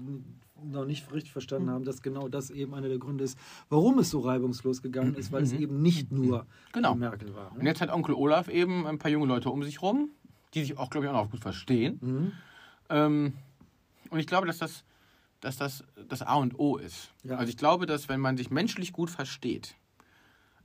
noch 0.67 0.87
nicht 0.87 1.13
richtig 1.13 1.33
verstanden 1.33 1.69
haben, 1.69 1.85
dass 1.85 2.01
genau 2.01 2.29
das 2.29 2.49
eben 2.51 2.73
einer 2.75 2.89
der 2.89 2.99
Gründe 2.99 3.25
ist, 3.25 3.37
warum 3.69 3.99
es 3.99 4.09
so 4.11 4.21
reibungslos 4.21 4.81
gegangen 4.81 5.15
ist, 5.15 5.31
weil 5.31 5.43
es 5.43 5.53
eben 5.53 5.83
nicht 5.83 6.11
nur 6.11 6.47
Genau. 6.73 6.95
Merkel 6.95 7.35
war. 7.35 7.53
Und 7.53 7.65
Ne? 7.65 7.69
jetzt 7.69 7.83
hat 7.83 7.91
Onkel 7.91 8.15
Olaf 8.15 8.49
eben 8.49 8.87
ein 8.87 8.99
paar 8.99 9.11
junge 9.11 9.27
Leute 9.27 9.51
um 9.51 9.63
sich 9.63 9.83
rum, 9.83 10.09
die 10.55 10.61
sich 10.61 10.79
auch, 10.79 10.89
glaube 10.89 11.07
ich, 11.07 11.13
auch 11.13 11.25
noch 11.25 11.31
gut 11.31 11.41
verstehen. 11.41 11.99
Mhm. 12.01 12.33
Ähm, 12.89 13.33
und 14.09 14.21
ich 14.21 14.27
glaube, 14.27 14.47
dass 14.47 14.57
das, 14.59 14.85
dass 15.45 15.57
das 15.57 15.85
das 16.09 16.23
A 16.23 16.37
und 16.37 16.59
O 16.59 16.77
ist. 16.77 17.13
Ja. 17.23 17.37
Also 17.37 17.51
ich 17.51 17.57
glaube, 17.57 17.87
dass 17.87 18.09
wenn 18.09 18.21
man 18.21 18.37
sich 18.37 18.51
menschlich 18.51 18.93
gut 18.93 19.11
versteht, 19.11 19.77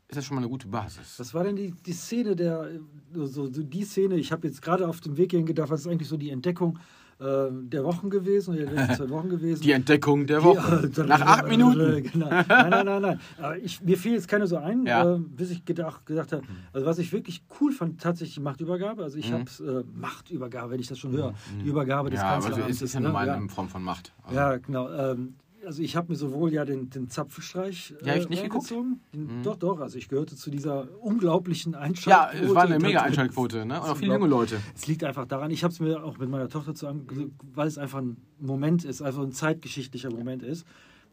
ist 0.08 0.18
das 0.18 0.26
schon 0.26 0.36
mal 0.36 0.42
eine 0.42 0.50
gute 0.50 0.68
Basis. 0.68 1.20
Was 1.20 1.34
war 1.34 1.44
denn 1.44 1.56
die, 1.56 1.72
die 1.72 1.94
Szene 1.94 2.36
der, 2.36 2.80
so, 3.14 3.26
so 3.26 3.48
die 3.48 3.84
Szene, 3.84 4.16
ich 4.16 4.32
habe 4.32 4.48
jetzt 4.48 4.62
gerade 4.62 4.88
auf 4.88 5.02
dem 5.02 5.18
Weg 5.18 5.32
hierhin 5.32 5.46
gedacht, 5.46 5.70
was 5.70 5.82
ist 5.82 5.88
eigentlich 5.88 6.08
so 6.08 6.18
die 6.18 6.32
Entdeckung 6.32 6.78
äh, 6.78 6.99
der 7.22 7.84
Wochen 7.84 8.10
gewesen, 8.10 8.56
oder 8.56 8.66
der 8.66 8.74
letzten 8.76 8.96
zwei 9.06 9.10
Wochen 9.10 9.28
gewesen? 9.30 9.62
Die 9.62 9.72
Entdeckung 9.74 10.26
der 10.26 10.40
Die- 10.40 10.46
Woche. 10.46 10.90
äh, 10.96 11.04
Nach 11.04 11.20
acht 11.22 11.48
Minuten. 11.50 12.04
Genau. 12.14 12.30
Nein, 12.48 12.70
nein, 12.70 12.86
nein, 12.86 13.02
nein. 13.02 13.20
Ich, 13.62 13.82
mir 13.82 13.98
fiel 13.98 14.14
jetzt 14.14 14.28
keine 14.30 14.48
so 14.48 14.56
ein, 14.58 14.86
Ja. 14.86 15.16
äh, 15.16 15.20
bis 15.20 15.52
ich 15.52 15.66
gedacht, 15.66 16.06
gedacht 16.06 16.32
habe, 16.32 16.44
also 16.72 16.86
was 16.86 16.98
ich 16.98 17.12
wirklich 17.12 17.44
cool 17.60 17.74
fand, 17.74 18.00
tatsächlich 18.00 18.36
die 18.36 18.42
Machtübergabe. 18.42 19.04
Also 19.04 19.18
ich 19.18 19.30
Mhm. 19.32 19.34
habe 19.34 19.84
äh, 19.86 20.00
Machtübergabe, 20.00 20.72
wenn 20.72 20.80
ich 20.80 20.88
das 20.88 20.98
schon 20.98 21.12
höre. 21.12 21.34
Die 21.62 21.68
Übergabe 21.68 22.10
des 22.10 22.22
Ja, 22.22 22.28
aber 22.30 22.42
Kanzleramtes. 22.44 22.78
es 22.78 22.82
ist 22.84 22.94
ja 22.94 23.00
ne? 23.02 23.08
normal 23.08 23.28
ja. 23.28 23.36
in 23.36 23.50
Form 23.50 23.68
von 23.68 23.84
Macht. 23.84 24.14
Also, 24.24 24.36
Ja, 24.40 24.56
genau. 24.58 24.90
Ähm, 24.90 25.34
also 25.66 25.82
ich 25.82 25.96
habe 25.96 26.12
mir 26.12 26.16
sowohl 26.18 26.54
ja 26.54 26.66
den, 26.66 26.90
den 26.90 27.10
Zapfenstreich 27.10 27.94
äh, 28.02 28.08
Ja, 28.08 28.16
ich 28.16 28.30
nicht 28.30 28.44
geguckt. 28.44 28.72
Mhm. 28.72 29.44
Doch, 29.44 29.56
doch. 29.56 29.80
Also 29.80 29.98
ich 29.98 30.08
gehörte 30.10 30.36
zu 30.36 30.50
dieser 30.50 30.88
unglaublichen 31.02 31.74
ja, 31.74 31.80
Einschaltquote. 31.80 32.46
es 32.46 32.56
war 32.56 32.64
eine 32.64 32.80
mega 32.80 33.02
Einschaltquote. 33.02 33.66
Ne? 33.66 33.82
Und 33.82 33.90
auch 33.90 33.98
viele 33.98 34.14
junge 34.14 34.28
Leute. 34.28 34.60
Es 34.76 34.88
liegt 34.88 35.04
einfach 35.04 35.26
daran, 35.26 35.52
ich 35.52 35.64
habe 35.64 35.74
es 35.74 35.80
mir 35.80 36.04
auch 36.04 36.18
mit 36.18 36.30
meiner 36.30 36.50
Tochter 36.50 36.74
zu 36.76 36.88
angeguckt, 36.88 37.32
weil 37.54 37.68
es 37.68 37.78
einfach 37.78 38.00
ein 38.00 38.18
Moment 38.40 38.86
ist, 38.86 39.02
einfach 39.02 39.22
ein 39.22 39.32
zeitgeschichtlicher 39.32 40.10
Moment 40.12 40.44
ist. 40.44 40.66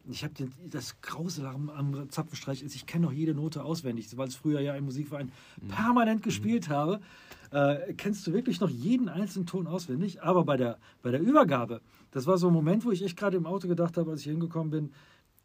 Ich 0.09 0.23
habe 0.23 0.33
das 0.71 1.01
Grausel 1.01 1.45
am, 1.45 1.69
am 1.69 2.09
Zapfenstreich 2.09 2.63
ist, 2.63 2.73
ich 2.75 2.85
kenne 2.85 3.07
noch 3.07 3.11
jede 3.11 3.33
Note 3.33 3.65
auswendig, 3.65 4.07
weil 4.15 4.29
es 4.29 4.35
früher 4.35 4.61
ja 4.61 4.73
im 4.75 4.85
Musikverein 4.85 5.31
Mhm. 5.61 5.67
permanent 5.67 6.23
gespielt 6.23 6.69
habe. 6.69 7.01
Äh, 7.51 7.93
kennst 7.93 8.25
du 8.25 8.31
wirklich 8.31 8.61
noch 8.61 8.69
jeden 8.69 9.09
einzelnen 9.09 9.45
Ton 9.47 9.67
auswendig? 9.67 10.21
Aber 10.23 10.45
bei 10.45 10.55
der, 10.55 10.77
bei 11.01 11.11
der 11.11 11.19
Übergabe, 11.19 11.81
das 12.17 12.25
war 12.25 12.39
so 12.39 12.47
ein 12.47 12.53
Moment, 12.53 12.83
wo 12.83 12.89
ich 12.89 13.03
echt 13.03 13.15
gerade 13.15 13.37
im 13.37 13.45
Auto 13.45 13.67
gedacht 13.67 13.95
habe, 13.95 14.09
als 14.09 14.21
ich 14.21 14.31
hingekommen 14.31 14.71
bin, 14.71 14.91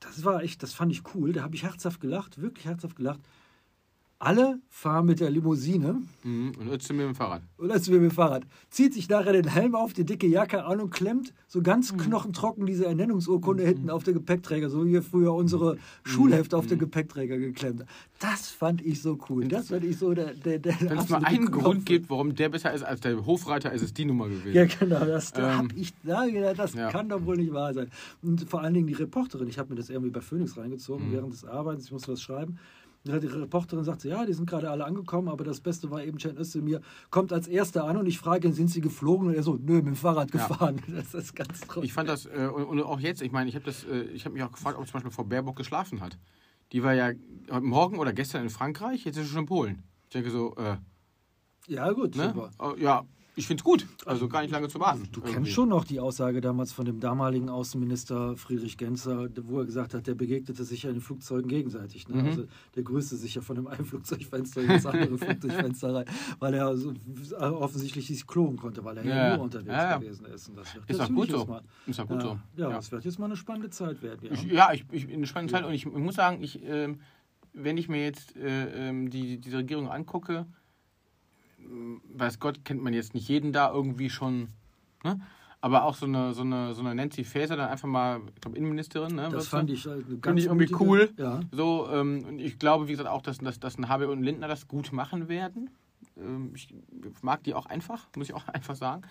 das 0.01 0.25
war 0.25 0.43
echt, 0.43 0.63
das 0.63 0.73
fand 0.73 0.91
ich 0.91 1.03
cool. 1.15 1.35
Da 1.35 1.43
habe 1.43 1.55
ich 1.55 1.65
herzhaft 1.65 2.01
gelacht, 2.01 2.41
wirklich 2.41 2.65
herzhaft 2.65 2.97
gelacht. 2.97 3.21
Alle 4.25 4.61
fahren 4.69 5.07
mit 5.07 5.19
der 5.19 5.31
Limousine. 5.31 6.01
Mhm. 6.23 6.53
Und 6.57 6.71
wir 6.71 6.95
mit 6.95 7.07
dem 7.07 7.15
Fahrrad. 7.17 7.43
Und 7.57 7.69
wir 7.69 8.01
mit 8.01 8.11
dem 8.13 8.15
Fahrrad. 8.15 8.45
Zieht 8.71 8.95
sich 8.95 9.09
nachher 9.09 9.33
den 9.33 9.49
Helm 9.49 9.75
auf, 9.75 9.95
die 9.95 10.05
dicke 10.05 10.29
Jacke 10.29 10.65
an 10.65 10.81
und 10.81 10.91
klemmt 10.91 11.35
so 11.49 11.61
ganz 11.61 11.97
knochentrocken 11.97 12.65
diese 12.65 12.87
Ernennungsurkunde 12.87 13.65
hinten 13.65 13.91
auf 13.91 14.05
den 14.05 14.15
Gepäckträger, 14.15 14.71
so 14.71 14.87
wie 14.87 14.93
wir 14.93 15.03
früher 15.03 15.35
unsere 15.35 15.77
Schulhefte 16.05 16.57
auf 16.57 16.69
den 16.69 16.79
Gepäckträger 16.79 17.37
geklemmt 17.37 17.81
haben. 17.81 17.89
Das 18.21 18.49
fand 18.49 18.81
ich 18.81 19.03
so 19.03 19.19
cool. 19.29 19.49
Das 19.49 19.71
fand 19.71 19.85
ich 19.85 19.99
so 19.99 20.15
der. 20.15 20.35
der, 20.35 20.61
der 20.61 20.81
Wenn 20.81 20.99
es 20.99 21.09
mal 21.09 21.25
einen 21.25 21.51
Kopf. 21.51 21.65
Grund 21.65 21.87
gibt, 21.87 22.09
warum 22.09 22.33
der 22.37 22.49
besser 22.49 22.73
ist 22.73 22.85
als 22.85 23.01
der 23.01 23.27
Hofreiter, 23.27 23.73
ist 23.73 23.83
es 23.83 23.93
die 23.93 24.05
Nummer 24.05 24.29
gewesen. 24.29 24.55
Ja, 24.55 24.67
genau, 24.67 25.05
das 25.05 25.33
da 25.33 25.55
Ähm, 25.55 25.59
hab 25.59 25.77
ich 25.77 25.93
das 26.05 26.75
ja. 26.75 26.91
kann 26.93 27.09
doch 27.09 27.25
wohl 27.27 27.39
nicht 27.39 27.53
wahr 27.53 27.75
sein. 27.75 27.91
Und 28.23 28.49
vor 28.49 28.61
allen 28.61 28.75
Dingen 28.75 28.87
die 28.87 28.95
Reporterin, 28.95 29.49
ich 29.49 29.59
habe 29.59 29.71
mir 29.71 29.77
das 29.77 29.91
irgendwie 29.91 30.11
bei 30.11 30.21
Phoenix 30.21 30.57
reingezogen 30.57 31.09
Mhm. 31.09 31.13
während 31.13 31.33
des 31.33 31.45
Arbeitens, 31.45 31.87
ich 31.87 31.93
musste 31.93 32.13
was 32.13 32.23
schreiben. 32.23 32.59
Und 33.05 33.21
Die 33.21 33.27
Reporterin 33.27 33.85
sagte, 33.85 34.09
ja, 34.09 34.25
die 34.25 34.33
sind 34.33 34.49
gerade 34.49 34.71
alle 34.71 34.85
angekommen, 34.85 35.29
aber 35.29 35.43
das 35.43 35.61
Beste 35.61 35.91
war 35.91 36.05
eben, 36.05 36.21
Cem 36.21 36.37
Özdemir 36.37 36.81
kommt 37.11 37.33
als 37.33 37.49
Erster 37.49 37.85
an 37.85 37.97
und 37.97 38.07
ich 38.07 38.19
frage 38.19 38.47
ihn, 38.47 38.55
sind 38.55 38.69
sie 38.69 38.81
geflogen? 38.81 39.27
Und 39.29 39.35
er 39.35 39.43
so, 39.43 39.55
nö, 39.55 39.75
mit 39.77 39.87
dem 39.87 39.97
Fahrrad 39.97 40.33
Ja. 40.33 40.47
gefahren. 40.47 40.81
Das 40.89 41.13
ist 41.15 41.35
ganz 41.35 41.61
traurig. 41.63 41.89
Ich 41.89 41.93
fand 41.93 42.09
das, 42.09 42.27
äh, 42.27 42.47
und, 42.47 42.81
auch 42.83 43.01
jetzt, 43.01 43.21
ich 43.23 43.33
meine, 43.33 43.49
ich 43.49 43.57
habe 43.57 43.69
äh, 43.71 44.03
ich 44.13 44.25
hab 44.25 44.33
mich 44.33 44.43
auch 44.45 44.53
gefragt, 44.53 44.79
ob 44.79 44.87
zum 44.87 44.93
Beispiel 44.95 45.11
Frau 45.11 45.25
Baerbock 45.25 45.57
geschlafen 45.57 46.01
hat. 46.01 46.17
Die 46.71 46.83
war 46.85 46.95
ja 46.95 47.11
heute 47.51 47.67
Morgen 47.67 47.99
oder 47.99 48.13
gestern 48.13 48.45
in 48.45 48.51
Frankreich, 48.51 49.05
jetzt 49.05 49.17
ist 49.17 49.25
sie 49.27 49.31
schon 49.33 49.41
in 49.41 49.47
Polen. 49.47 49.83
Ich 50.05 50.11
denke 50.11 50.31
so, 50.31 50.55
äh, 50.57 50.77
Ja, 51.67 51.91
gut, 51.91 52.15
ne? 52.15 52.33
super. 52.35 52.51
Äh, 52.77 52.83
ja, 52.83 53.03
ich 53.35 53.47
finde 53.47 53.61
es 53.63 53.65
gut. 53.65 53.87
Also 54.05 54.29
gar 54.29 54.43
nicht 54.43 54.51
lange 54.51 54.69
zu 54.69 54.79
warten. 54.79 55.09
Du 55.11 55.21
kennst 55.23 55.51
schon 55.53 55.69
noch 55.71 55.85
die 55.85 56.01
Aussage 56.01 56.41
damals 56.41 56.73
von 56.73 56.85
dem 56.85 57.01
damaligen 57.01 57.49
Außenminister 57.49 58.37
Friedrich 58.37 58.77
Genzer, 58.77 59.29
wo 59.45 59.61
er 59.61 59.65
gesagt 59.65 59.95
hat, 59.95 60.07
der 60.07 60.15
begegnete 60.15 60.65
sich 60.65 60.83
ja 60.83 60.91
in 60.91 60.97
den 60.97 61.01
Flugzeugen 61.03 61.49
gegenseitig. 61.49 62.09
Mhm. 62.09 62.17
Ne? 62.17 62.29
Also 62.29 62.45
der 62.75 62.83
grüßte 62.83 63.17
sich 63.17 63.35
ja 63.35 63.41
von 63.43 63.57
dem 63.57 63.67
einen 63.67 63.85
Flugzeugfenster 63.87 64.61
in 64.63 64.69
das 64.69 64.85
andere 64.87 65.17
Flugzeugfenster 65.19 65.95
rein, 65.95 66.05
weil 66.39 66.55
er 66.55 66.77
so 66.77 66.93
offensichtlich 67.39 68.07
sich 68.07 68.27
klonen 68.27 68.57
konnte, 68.59 68.85
weil 68.85 68.99
er 68.99 69.05
ja, 69.05 69.17
Ja, 69.29 69.37
nur 69.37 69.45
unterwegs 69.45 69.69
ja, 69.69 69.91
ja. 69.93 69.99
gewesen 69.99 70.27
ist. 70.27 70.49
Und 70.51 70.57
das 70.59 70.75
wird 70.75 70.91
Ist 70.91 70.99
natürlich 70.99 71.31
gut 71.31 71.31
so. 71.41 71.47
Mal, 71.47 71.63
Ist 71.87 71.99
doch 71.99 72.07
gut 72.09 72.17
ja, 72.19 72.23
so. 72.23 72.39
Ja, 72.57 72.71
Ja. 72.71 72.79
es 72.79 72.93
wird 72.93 73.05
jetzt 73.05 73.19
mal 73.19 73.27
eine 73.27 73.37
spannende 73.37 73.71
Zeit 73.71 74.03
werden. 74.03 74.21
Ja. 74.27 74.33
Ich, 74.33 74.43
ja, 74.45 74.73
ich, 74.73 74.85
ich 74.91 75.13
eine 75.13 75.27
spannende 75.27 75.53
Zeit 75.55 75.65
und 75.65 75.73
ich, 75.73 75.87
ich 75.87 75.93
muss 75.93 76.17
sagen, 76.17 76.43
ich, 76.43 76.63
ähm, 76.65 77.01
wenn 77.55 77.77
ich 77.77 77.89
mir 77.89 78.03
jetzt 78.03 78.37
äh, 78.37 78.89
ähm, 78.89 79.11
die, 79.11 79.39
diese 79.39 79.59
Regierung 79.59 79.89
angucke, 79.91 80.47
weiß 82.15 82.39
Gott, 82.39 82.65
kennt 82.65 82.83
man 82.83 82.93
jetzt 82.93 83.15
nicht 83.15 83.29
jeden 83.29 83.53
da 83.53 83.73
irgendwie 83.73 84.11
schon, 84.11 84.49
ne? 85.05 85.21
aber 85.61 85.85
auch 85.85 85.95
so 85.95 86.07
eine, 86.07 86.35
so 86.35 86.43
eine, 86.43 86.75
so 86.75 86.81
eine 86.81 86.95
Nancy 86.95 87.25
Faeser, 87.25 87.57
dann 87.57 87.69
einfach 87.71 87.89
mal, 87.89 88.21
ich 88.35 88.41
glaube, 88.41 88.57
Innenministerin, 88.57 89.15
ne? 89.15 89.29
das 89.31 89.49
fand 89.49 89.71
ich 89.71 89.87
halt 89.87 90.07
eine 90.07 90.19
ganz 90.19 90.25
Finde 90.25 90.41
ich 90.41 90.47
irgendwie 90.47 90.75
mutige- 90.75 90.81
cool. 90.85 91.11
Ja. 91.17 91.41
So, 91.53 91.89
ähm, 91.91 92.25
und 92.27 92.39
ich 92.41 92.59
glaube, 92.59 92.89
wie 92.89 92.93
gesagt, 92.93 93.09
auch, 93.09 93.23
dass, 93.23 93.39
dass, 93.39 93.61
dass 93.61 93.79
ein 93.79 93.89
Habeck 93.89 94.09
und 94.09 94.23
Lindner 94.23 94.49
das 94.49 94.67
gut 94.67 94.93
machen 94.93 95.29
werden. 95.29 95.71
Ähm, 96.17 96.53
ich 96.55 96.75
mag 97.23 97.45
die 97.45 97.55
auch 97.55 97.67
einfach, 97.67 98.09
muss 98.17 98.29
ich 98.29 98.35
auch 98.35 98.47
einfach 98.49 98.75
sagen. 98.75 99.03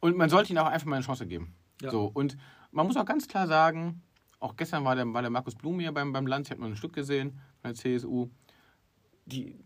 Und 0.00 0.16
man 0.16 0.28
sollte 0.28 0.50
ihnen 0.50 0.58
auch 0.58 0.66
einfach 0.66 0.86
mal 0.86 0.96
eine 0.96 1.04
Chance 1.04 1.26
geben. 1.26 1.54
Ja. 1.80 1.90
So, 1.90 2.10
und 2.12 2.36
man 2.72 2.86
muss 2.86 2.96
auch 2.96 3.06
ganz 3.06 3.28
klar 3.28 3.46
sagen, 3.46 4.02
auch 4.40 4.56
gestern 4.56 4.84
war 4.84 4.96
der, 4.96 5.10
war 5.14 5.22
der 5.22 5.30
Markus 5.30 5.54
Blum 5.54 5.78
hier 5.78 5.92
beim, 5.92 6.12
beim 6.12 6.26
Land, 6.26 6.46
ich 6.46 6.50
habe 6.50 6.60
noch 6.60 6.68
ein 6.68 6.76
Stück 6.76 6.92
gesehen 6.92 7.38
von 7.62 7.72
der 7.72 7.74
CSU. 7.74 8.28
Die 9.26 9.56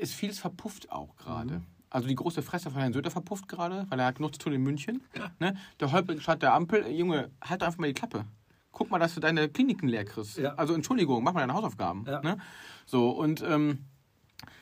ist 0.00 0.14
vieles 0.14 0.38
verpufft 0.38 0.90
auch 0.90 1.16
gerade. 1.16 1.58
Mhm. 1.58 1.66
Also 1.90 2.06
die 2.06 2.14
große 2.14 2.42
Fresse 2.42 2.70
von 2.70 2.80
Herrn 2.80 2.92
Söder 2.92 3.10
verpufft 3.10 3.48
gerade, 3.48 3.84
weil 3.88 3.98
er 3.98 4.06
hat 4.06 4.16
genug 4.16 4.34
zu 4.34 4.38
tun 4.38 4.52
in 4.52 4.62
München. 4.62 5.02
Ne? 5.40 5.56
Der 5.80 5.90
Häuptling 5.90 6.20
statt 6.20 6.40
der 6.40 6.54
Ampel, 6.54 6.86
Junge, 6.86 7.30
halt 7.42 7.62
einfach 7.64 7.78
mal 7.78 7.88
die 7.88 7.94
Klappe. 7.94 8.24
Guck 8.70 8.90
mal, 8.90 9.00
dass 9.00 9.14
du 9.14 9.20
deine 9.20 9.48
Kliniken 9.48 9.88
leer 9.88 10.04
kriegst. 10.04 10.38
Ja. 10.38 10.54
Also 10.54 10.74
Entschuldigung, 10.74 11.24
mach 11.24 11.32
mal 11.32 11.40
deine 11.40 11.54
Hausaufgaben. 11.54 12.04
Ja. 12.06 12.20
Ne? 12.22 12.38
So, 12.86 13.10
und 13.10 13.42
ähm, 13.42 13.86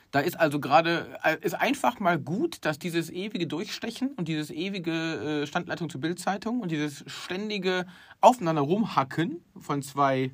da 0.09 0.21
ist 0.21 0.39
also 0.39 0.59
gerade, 0.59 1.19
äh, 1.23 1.37
ist 1.41 1.53
einfach 1.53 1.99
mal 1.99 2.17
gut, 2.17 2.65
dass 2.65 2.79
dieses 2.79 3.11
ewige 3.11 3.45
Durchstechen 3.45 4.13
und 4.15 4.27
dieses 4.27 4.49
ewige 4.49 5.41
äh, 5.43 5.47
Standleitung 5.47 5.89
zur 5.91 6.01
Bildzeitung 6.01 6.61
und 6.61 6.71
dieses 6.71 7.03
ständige 7.05 7.85
Aufeinander 8.19 8.63
rumhacken 8.63 9.43
von 9.59 9.83
zwei 9.83 10.31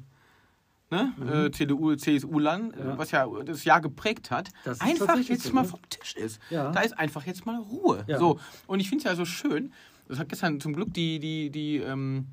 ne, 0.91 1.45
äh, 1.47 1.51
CDU, 1.51 1.95
CSU-Lern, 1.95 2.67
Mhm. 2.67 2.73
Ja. 2.79 2.97
was 2.97 3.11
ja 3.11 3.27
das 3.43 3.63
Jahr 3.63 3.81
geprägt 3.81 4.31
hat, 4.31 4.49
einfach 4.79 5.17
jetzt 5.19 5.43
so, 5.43 5.53
mal 5.53 5.63
ne? 5.63 5.67
vom 5.67 5.79
Tisch 5.89 6.15
ist. 6.15 6.39
Ja. 6.49 6.71
Da 6.71 6.81
ist 6.81 6.97
einfach 6.97 7.25
jetzt 7.25 7.45
mal 7.45 7.57
Ruhe. 7.59 8.03
Ja. 8.07 8.19
So. 8.19 8.39
Und 8.67 8.79
ich 8.79 8.89
finde 8.89 9.03
es 9.03 9.09
ja 9.09 9.15
so 9.15 9.25
schön, 9.25 9.71
das 10.07 10.19
hat 10.19 10.29
gestern 10.29 10.59
zum 10.59 10.73
Glück 10.73 10.93
die, 10.93 11.19
die, 11.19 11.49
die 11.49 11.77
ähm, 11.77 12.27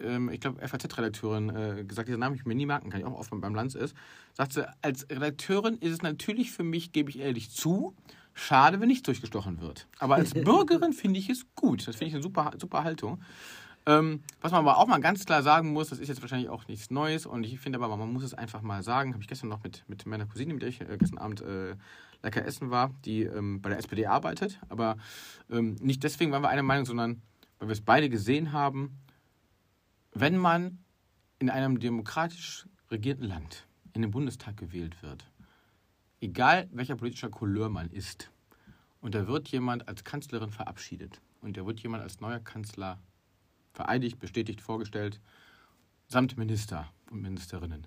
ähm, 0.00 0.28
ich 0.30 0.40
glaube, 0.40 0.66
FAZ-Redakteurin 0.66 1.48
äh, 1.50 1.84
gesagt, 1.84 2.08
dieser 2.08 2.18
Name 2.18 2.36
ich 2.36 2.44
mir 2.44 2.54
nie 2.54 2.66
merken 2.66 2.90
kann, 2.90 3.00
ich 3.00 3.06
auch 3.06 3.18
oft 3.18 3.30
beim 3.30 3.54
Lanz 3.54 3.74
ist, 3.74 3.94
sagt 4.34 4.52
sie, 4.52 4.68
als 4.82 5.06
Redakteurin 5.10 5.76
ist 5.78 5.92
es 5.92 6.02
natürlich 6.02 6.50
für 6.52 6.64
mich, 6.64 6.92
gebe 6.92 7.10
ich 7.10 7.18
ehrlich 7.20 7.50
zu, 7.50 7.94
schade, 8.34 8.80
wenn 8.80 8.88
nichts 8.88 9.04
durchgestochen 9.04 9.60
wird. 9.60 9.86
Aber 9.98 10.16
als 10.16 10.34
Bürgerin 10.34 10.92
finde 10.92 11.18
ich 11.20 11.28
es 11.30 11.46
gut. 11.54 11.86
Das 11.86 11.96
finde 11.96 12.08
ich 12.08 12.14
eine 12.14 12.22
super, 12.22 12.52
super 12.60 12.82
Haltung. 12.84 13.20
Ähm, 13.86 14.22
was 14.40 14.52
man 14.52 14.60
aber 14.60 14.78
auch 14.78 14.86
mal 14.86 15.00
ganz 15.00 15.24
klar 15.26 15.42
sagen 15.42 15.72
muss, 15.72 15.90
das 15.90 15.98
ist 15.98 16.08
jetzt 16.08 16.22
wahrscheinlich 16.22 16.48
auch 16.48 16.66
nichts 16.68 16.90
Neues 16.90 17.26
und 17.26 17.44
ich 17.44 17.60
finde 17.60 17.78
aber, 17.80 17.96
man 17.96 18.12
muss 18.12 18.22
es 18.22 18.32
einfach 18.32 18.62
mal 18.62 18.82
sagen, 18.82 19.12
habe 19.12 19.22
ich 19.22 19.28
gestern 19.28 19.48
noch 19.48 19.62
mit, 19.62 19.84
mit 19.88 20.06
meiner 20.06 20.26
Cousine, 20.26 20.54
mit 20.54 20.62
der 20.62 20.70
ich 20.70 20.80
äh, 20.80 20.96
gestern 20.98 21.18
Abend 21.18 21.42
äh, 21.42 21.76
lecker 22.22 22.44
essen 22.46 22.70
war, 22.70 22.94
die 23.04 23.24
ähm, 23.24 23.60
bei 23.60 23.68
der 23.68 23.78
SPD 23.78 24.06
arbeitet, 24.06 24.58
aber 24.70 24.96
ähm, 25.50 25.76
nicht 25.80 26.02
deswegen 26.02 26.32
waren 26.32 26.42
wir 26.42 26.48
einer 26.48 26.62
Meinung, 26.62 26.86
sondern 26.86 27.20
weil 27.58 27.68
wir 27.68 27.72
es 27.72 27.82
beide 27.82 28.08
gesehen 28.08 28.52
haben, 28.52 28.98
wenn 30.12 30.38
man 30.38 30.78
in 31.38 31.50
einem 31.50 31.78
demokratisch 31.78 32.66
regierten 32.90 33.24
Land 33.24 33.66
in 33.92 34.00
den 34.00 34.10
Bundestag 34.10 34.56
gewählt 34.56 35.02
wird, 35.02 35.30
egal 36.22 36.68
welcher 36.72 36.96
politischer 36.96 37.28
Couleur 37.28 37.68
man 37.68 37.90
ist, 37.90 38.30
und 39.04 39.14
da 39.14 39.26
wird 39.26 39.48
jemand 39.48 39.86
als 39.86 40.02
Kanzlerin 40.02 40.48
verabschiedet 40.48 41.20
und 41.42 41.58
da 41.58 41.66
wird 41.66 41.80
jemand 41.80 42.02
als 42.02 42.20
neuer 42.20 42.40
Kanzler 42.40 42.98
vereidigt, 43.74 44.18
bestätigt, 44.18 44.60
vorgestellt, 44.60 45.20
samt 46.06 46.38
Minister 46.38 46.88
und 47.10 47.20
Ministerinnen, 47.20 47.86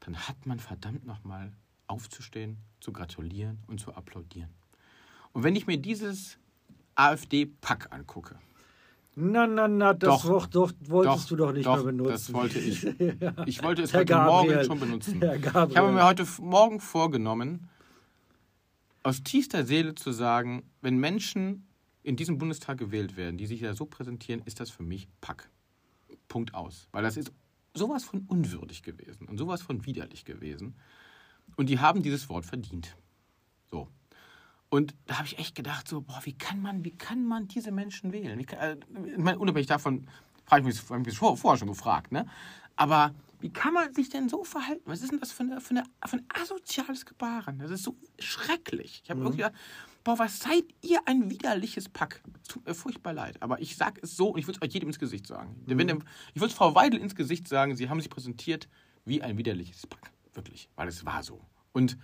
dann 0.00 0.16
hat 0.16 0.46
man 0.46 0.58
verdammt 0.58 1.06
nochmal 1.06 1.52
aufzustehen, 1.86 2.56
zu 2.80 2.92
gratulieren 2.92 3.58
und 3.66 3.78
zu 3.78 3.94
applaudieren. 3.94 4.50
Und 5.32 5.44
wenn 5.44 5.54
ich 5.54 5.66
mir 5.66 5.76
dieses 5.76 6.38
AfD-Pack 6.94 7.92
angucke, 7.92 8.38
Na, 9.14 9.46
na, 9.46 9.68
na, 9.68 9.92
das 9.92 10.22
Doch. 10.22 10.46
Doch, 10.46 10.72
wolltest 10.80 11.30
du 11.30 11.36
doch 11.36 11.52
nicht 11.52 11.66
doch, 11.66 11.76
mehr 11.76 11.84
benutzen. 11.84 12.10
Das 12.10 12.32
wollte 12.32 12.58
ich. 12.58 12.84
Ich 13.46 13.62
wollte 13.62 13.82
es 13.82 13.92
Herr 13.92 14.00
heute 14.00 14.12
Gabriel. 14.12 14.54
Morgen 14.54 14.66
schon 14.66 14.80
benutzen. 14.80 15.22
Ich 15.22 15.52
habe 15.52 15.92
mir 15.92 16.04
heute 16.04 16.26
Morgen 16.40 16.80
vorgenommen, 16.80 17.68
aus 19.02 19.22
tiefster 19.22 19.64
Seele 19.66 19.94
zu 19.94 20.12
sagen, 20.12 20.62
wenn 20.80 20.98
Menschen 20.98 21.66
in 22.02 22.16
diesem 22.16 22.38
Bundestag 22.38 22.78
gewählt 22.78 23.16
werden, 23.16 23.36
die 23.36 23.46
sich 23.46 23.60
da 23.60 23.74
so 23.74 23.86
präsentieren, 23.86 24.42
ist 24.44 24.60
das 24.60 24.70
für 24.70 24.82
mich 24.82 25.08
Pack. 25.20 25.50
Punkt 26.28 26.54
aus. 26.54 26.88
Weil 26.92 27.02
das 27.02 27.16
ist 27.16 27.32
sowas 27.74 28.04
von 28.04 28.20
unwürdig 28.26 28.82
gewesen 28.82 29.26
und 29.28 29.38
sowas 29.38 29.62
von 29.62 29.84
widerlich 29.84 30.24
gewesen. 30.24 30.76
Und 31.56 31.68
die 31.68 31.78
haben 31.78 32.02
dieses 32.02 32.28
Wort 32.28 32.46
verdient. 32.46 32.96
So. 33.70 33.88
Und 34.68 34.94
da 35.06 35.18
habe 35.18 35.26
ich 35.26 35.38
echt 35.38 35.54
gedacht, 35.54 35.88
so, 35.88 36.00
boah, 36.00 36.20
wie 36.24 36.36
kann 36.36 36.60
man, 36.62 36.84
wie 36.84 36.96
kann 36.96 37.24
man 37.24 37.48
diese 37.48 37.72
Menschen 37.72 38.12
wählen? 38.12 38.38
Wie 38.38 38.44
kann, 38.44 38.80
äh, 38.94 39.34
unabhängig 39.34 39.66
davon, 39.66 40.06
frage 40.46 40.62
ich 40.62 40.66
mich, 40.76 40.90
hab 40.90 41.00
ich 41.00 41.06
mich 41.06 41.18
vor- 41.18 41.36
vorher 41.36 41.58
schon 41.58 41.68
gefragt, 41.68 42.12
ne? 42.12 42.26
Aber 42.76 43.14
wie 43.40 43.50
kann 43.50 43.74
man 43.74 43.92
sich 43.94 44.08
denn 44.10 44.28
so 44.28 44.44
verhalten? 44.44 44.82
Was 44.84 45.02
ist 45.02 45.12
denn 45.12 45.18
das 45.20 45.32
für, 45.32 45.42
eine, 45.42 45.60
für, 45.60 45.70
eine, 45.70 45.84
für 46.06 46.16
ein 46.16 46.26
asoziales 46.28 47.04
Gebaren? 47.04 47.58
Das 47.58 47.70
ist 47.70 47.82
so 47.82 47.96
schrecklich. 48.18 49.00
Ich 49.04 49.10
habe 49.10 49.20
irgendwie 49.20 49.38
gedacht, 49.38 49.54
boah, 50.04 50.18
was 50.18 50.40
seid 50.40 50.64
ihr 50.82 51.00
ein 51.06 51.30
widerliches 51.30 51.88
Pack? 51.88 52.22
Es 52.42 52.48
tut 52.48 52.66
mir 52.66 52.74
furchtbar 52.74 53.12
leid. 53.12 53.36
Aber 53.40 53.60
ich 53.60 53.76
sage 53.76 54.00
es 54.02 54.16
so 54.16 54.28
und 54.28 54.38
ich 54.38 54.46
würde 54.46 54.58
es 54.60 54.66
euch 54.66 54.72
jedem 54.72 54.88
ins 54.88 54.98
Gesicht 54.98 55.26
sagen. 55.26 55.56
Denn 55.66 55.78
Wenn 55.78 55.88
ich 55.88 56.40
würde 56.40 56.50
es 56.50 56.54
Frau 56.54 56.74
Weidel 56.74 57.00
ins 57.00 57.14
Gesicht 57.14 57.48
sagen, 57.48 57.76
sie 57.76 57.88
haben 57.88 58.00
sich 58.00 58.10
präsentiert 58.10 58.68
wie 59.04 59.22
ein 59.22 59.36
widerliches 59.36 59.86
Pack. 59.86 60.10
Wirklich. 60.34 60.68
Weil 60.76 60.88
es 60.88 61.04
war 61.04 61.22
so. 61.22 61.40
Und 61.72 61.98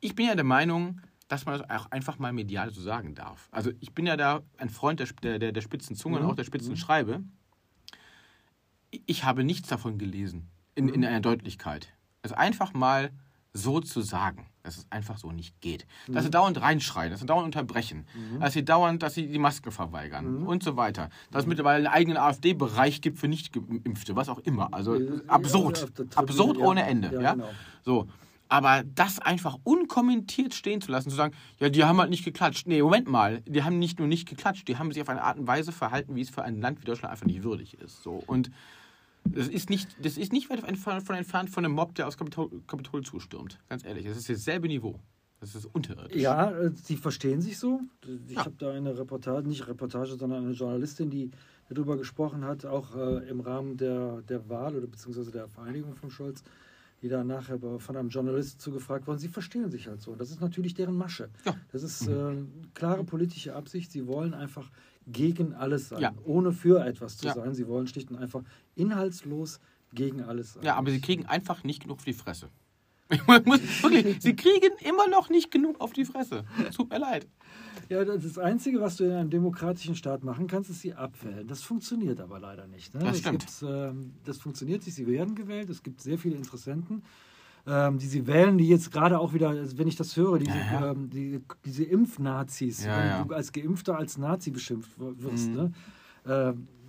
ich 0.00 0.14
bin 0.14 0.26
ja 0.26 0.34
der 0.34 0.44
Meinung, 0.44 1.00
dass 1.28 1.44
man 1.44 1.58
das 1.58 1.68
auch 1.68 1.90
einfach 1.90 2.18
mal 2.18 2.32
medial 2.32 2.72
so 2.72 2.80
sagen 2.80 3.14
darf. 3.14 3.48
Also 3.50 3.70
ich 3.80 3.92
bin 3.92 4.06
ja 4.06 4.16
da 4.16 4.42
ein 4.56 4.70
Freund 4.70 5.00
der, 5.00 5.38
der, 5.38 5.52
der, 5.52 5.60
spitzen 5.60 5.94
Zunge 5.94 6.18
und 6.18 6.26
auch 6.26 6.34
der 6.34 6.44
spitzen 6.44 6.76
Schreibe. 6.76 7.22
Ich 8.90 9.24
habe 9.24 9.44
nichts 9.44 9.68
davon 9.68 9.98
gelesen 9.98 10.48
in, 10.74 10.88
in 10.88 11.04
einer 11.04 11.20
Deutlichkeit. 11.20 11.92
Also 12.22 12.34
einfach 12.34 12.72
mal 12.72 13.10
so 13.52 13.80
zu 13.80 14.02
sagen, 14.02 14.46
dass 14.62 14.76
es 14.76 14.86
einfach 14.90 15.18
so 15.18 15.32
nicht 15.32 15.60
geht. 15.60 15.86
Dass 16.06 16.24
sie 16.24 16.30
dauernd 16.30 16.60
reinschreien, 16.60 17.10
dass 17.10 17.20
sie 17.20 17.26
dauernd 17.26 17.46
unterbrechen, 17.46 18.06
dass 18.40 18.52
sie 18.52 18.64
dauernd, 18.64 19.02
dass 19.02 19.14
sie 19.14 19.26
die 19.26 19.38
Masken 19.38 19.72
verweigern 19.72 20.46
und 20.46 20.62
so 20.62 20.76
weiter. 20.76 21.08
Dass 21.30 21.44
es 21.44 21.48
mittlerweile 21.48 21.78
einen 21.78 21.94
eigenen 21.94 22.18
AfD-Bereich 22.18 23.00
gibt 23.00 23.18
für 23.18 23.28
Nicht-Geimpfte, 23.28 24.16
was 24.16 24.28
auch 24.28 24.38
immer. 24.40 24.72
Also 24.72 24.96
Ja, 24.96 25.20
absurd. 25.28 25.78
ja, 25.80 25.86
Tribüne, 25.86 26.16
absurd 26.16 26.58
ja. 26.58 26.64
ohne 26.64 26.82
Ende. 26.84 27.12
Ja, 27.14 27.20
Ja, 27.20 27.32
genau. 27.34 27.48
So. 27.84 28.08
Aber 28.50 28.82
das 28.94 29.18
einfach 29.18 29.58
unkommentiert 29.62 30.54
stehen 30.54 30.80
zu 30.80 30.90
lassen, 30.90 31.10
zu 31.10 31.16
sagen, 31.16 31.34
ja, 31.58 31.68
die 31.68 31.84
haben 31.84 31.98
halt 32.00 32.08
nicht 32.08 32.24
geklatscht. 32.24 32.66
Nee, 32.66 32.82
Moment 32.82 33.06
mal, 33.06 33.42
die 33.42 33.62
haben 33.62 33.78
nicht 33.78 33.98
nur 33.98 34.08
nicht 34.08 34.26
geklatscht, 34.26 34.66
die 34.68 34.78
haben 34.78 34.90
sich 34.90 35.02
auf 35.02 35.10
eine 35.10 35.22
Art 35.22 35.38
und 35.38 35.46
Weise 35.46 35.70
verhalten, 35.70 36.16
wie 36.16 36.22
es 36.22 36.30
für 36.30 36.42
ein 36.42 36.60
Land 36.60 36.80
wie 36.80 36.86
Deutschland 36.86 37.12
einfach 37.12 37.26
nicht 37.26 37.42
würdig 37.42 37.74
ist. 37.78 38.02
So. 38.02 38.22
Und 38.26 38.50
Das 39.32 39.48
ist 39.48 39.70
nicht, 39.70 39.88
das 40.04 40.16
ist 40.16 40.32
nicht 40.32 40.50
weit 40.50 40.64
entfernt 40.64 41.02
von 41.06 41.16
entfernt 41.16 41.50
von 41.50 41.64
einem 41.64 41.74
Mob, 41.74 41.94
der 41.94 42.06
aus 42.08 42.16
Kapitol, 42.16 42.50
Kapitol 42.66 43.02
zustürmt. 43.04 43.58
Ganz 43.68 43.84
ehrlich, 43.84 44.06
das 44.06 44.16
ist 44.18 44.28
dasselbe 44.28 44.68
Niveau. 44.68 44.98
Das 45.40 45.54
ist 45.54 45.66
unterirdisch. 45.66 46.20
Ja, 46.20 46.50
äh, 46.50 46.72
sie 46.74 46.96
verstehen 46.96 47.40
sich 47.40 47.58
so. 47.58 47.80
Ich 48.26 48.34
Ja. 48.34 48.44
habe 48.44 48.56
da 48.58 48.72
eine 48.72 48.98
Reportage, 48.98 49.46
nicht 49.46 49.68
Reportage, 49.68 50.16
sondern 50.16 50.44
eine 50.44 50.52
Journalistin, 50.54 51.10
die 51.10 51.30
darüber 51.68 51.96
gesprochen 51.96 52.44
hat, 52.44 52.66
auch 52.66 52.96
äh, 52.96 53.28
im 53.28 53.40
Rahmen 53.40 53.76
der, 53.76 54.22
der 54.22 54.48
Wahl 54.48 54.74
oder 54.74 54.86
beziehungsweise 54.88 55.30
der 55.30 55.46
Vereinigung 55.46 55.94
von 55.94 56.10
Scholz, 56.10 56.42
die 57.02 57.08
da 57.08 57.22
nachher 57.24 57.58
von 57.78 57.96
einem 57.96 58.08
Journalisten 58.08 58.58
zugefragt 58.60 59.06
wurden. 59.06 59.18
Sie 59.18 59.28
verstehen 59.28 59.70
sich 59.70 59.86
halt 59.86 60.00
so. 60.00 60.14
Das 60.16 60.30
ist 60.30 60.40
natürlich 60.40 60.74
deren 60.74 60.96
Masche. 60.96 61.28
Ja. 61.44 61.54
Das 61.72 61.82
ist 61.82 62.06
äh, 62.08 62.36
klare 62.74 63.04
politische 63.04 63.54
Absicht. 63.54 63.92
Sie 63.92 64.06
wollen 64.06 64.34
einfach 64.34 64.70
gegen 65.06 65.54
alles 65.54 65.88
sein, 65.90 66.00
Ja. 66.00 66.12
ohne 66.24 66.52
für 66.52 66.84
etwas 66.84 67.16
zu 67.16 67.26
Ja. 67.26 67.34
sein. 67.34 67.54
Sie 67.54 67.66
wollen 67.68 67.86
schlicht 67.86 68.10
und 68.10 68.16
einfach 68.16 68.42
inhaltslos 68.74 69.60
gegen 69.94 70.22
alles 70.22 70.54
sein. 70.54 70.62
Ja, 70.64 70.74
aber 70.76 70.90
sie 70.90 71.00
kriegen 71.00 71.26
einfach 71.26 71.64
nicht 71.64 71.82
genug 71.82 71.98
auf 71.98 72.04
die 72.04 72.12
Fresse. 72.12 72.48
Muss, 73.46 73.60
wirklich, 73.82 74.20
sie 74.20 74.36
kriegen 74.36 74.70
immer 74.86 75.08
noch 75.08 75.30
nicht 75.30 75.50
genug 75.50 75.80
auf 75.80 75.92
die 75.94 76.04
Fresse. 76.04 76.44
Es 76.68 76.76
Tut 76.76 76.90
mir 76.90 76.98
leid. 76.98 77.26
Ja, 77.88 78.04
das, 78.04 78.38
Einzige, 78.38 78.80
was 78.80 78.96
du 78.96 79.04
in 79.04 79.12
einem 79.12 79.30
demokratischen 79.30 79.94
Staat 79.94 80.22
machen 80.24 80.46
kannst, 80.46 80.68
ist 80.70 80.80
sie 80.80 80.94
abwählen. 80.94 81.46
Das 81.46 81.62
funktioniert 81.62 82.20
aber 82.20 82.38
leider 82.38 82.66
nicht. 82.66 82.92
Ne? 82.94 83.00
Das 83.00 83.12
Es 83.14 83.18
stimmt. 83.20 83.46
Ähm, 83.62 84.12
das 84.24 84.38
funktioniert 84.38 84.84
nicht. 84.84 84.94
Sie 84.94 85.06
werden 85.06 85.34
gewählt. 85.34 85.70
Es 85.70 85.82
gibt 85.82 86.00
sehr 86.02 86.18
viele 86.18 86.36
Interessenten, 86.36 87.02
ähm, 87.66 87.98
die 87.98 88.06
sie 88.06 88.26
wählen, 88.26 88.58
die 88.58 88.68
jetzt 88.68 88.92
gerade 88.92 89.18
auch 89.18 89.32
wieder, 89.32 89.48
also 89.50 89.78
wenn 89.78 89.88
ich 89.88 89.96
das 89.96 90.16
höre, 90.16 90.38
diese, 90.38 90.56
Ja, 90.58 90.80
ja. 90.80 90.90
Ähm, 90.92 91.08
die, 91.10 91.40
diese 91.64 91.84
Impfnazis, 91.84 92.84
Ja, 92.84 93.20
wenn 93.20 93.28
du 93.28 93.34
als 93.34 93.52
Geimpfter 93.52 93.96
als 93.96 94.18
Nazi 94.18 94.50
beschimpft 94.50 94.92
wirst. 94.98 95.48
Mhm. 95.50 95.54
Ne? 95.54 95.72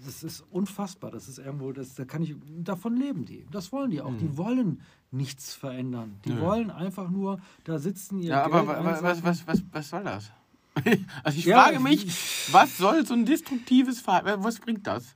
Das 0.06 0.24
ist 0.24 0.46
unfassbar. 0.52 1.12
Das 1.12 1.28
ist 1.28 1.40
irgendwo, 1.40 1.72
das, 1.72 1.94
da 1.96 2.06
kann 2.06 2.22
ich, 2.22 2.36
davon 2.62 2.96
leben 2.96 3.26
die. 3.26 3.46
Das 3.52 3.72
wollen 3.72 3.92
die 3.92 4.02
auch. 4.02 4.14
Die 4.16 4.38
wollen 4.38 4.82
nichts 5.12 5.54
verändern. 5.54 6.16
Die 6.26 6.32
Mhm. 6.32 6.40
Wollen 6.42 6.72
einfach 6.72 7.10
nur 7.10 7.40
da 7.64 7.80
sitzen. 7.80 8.20
Ihr 8.20 8.30
Ja, 8.30 8.44
aber 8.46 8.66
Geld 8.66 8.68
wa- 8.68 9.02
was, 9.04 9.24
was, 9.24 9.48
was, 9.48 9.64
was 9.72 9.90
soll 9.90 10.04
das? 10.04 10.32
Also 11.24 11.38
ich 11.40 11.46
Ja, 11.46 11.64
frage 11.64 11.80
mich, 11.80 12.06
was 12.52 12.78
soll 12.78 13.06
so 13.06 13.14
ein 13.14 13.26
destruktives 13.26 14.00
Verhalten, 14.02 14.44
was 14.44 14.60
bringt 14.60 14.86
das? 14.88 15.16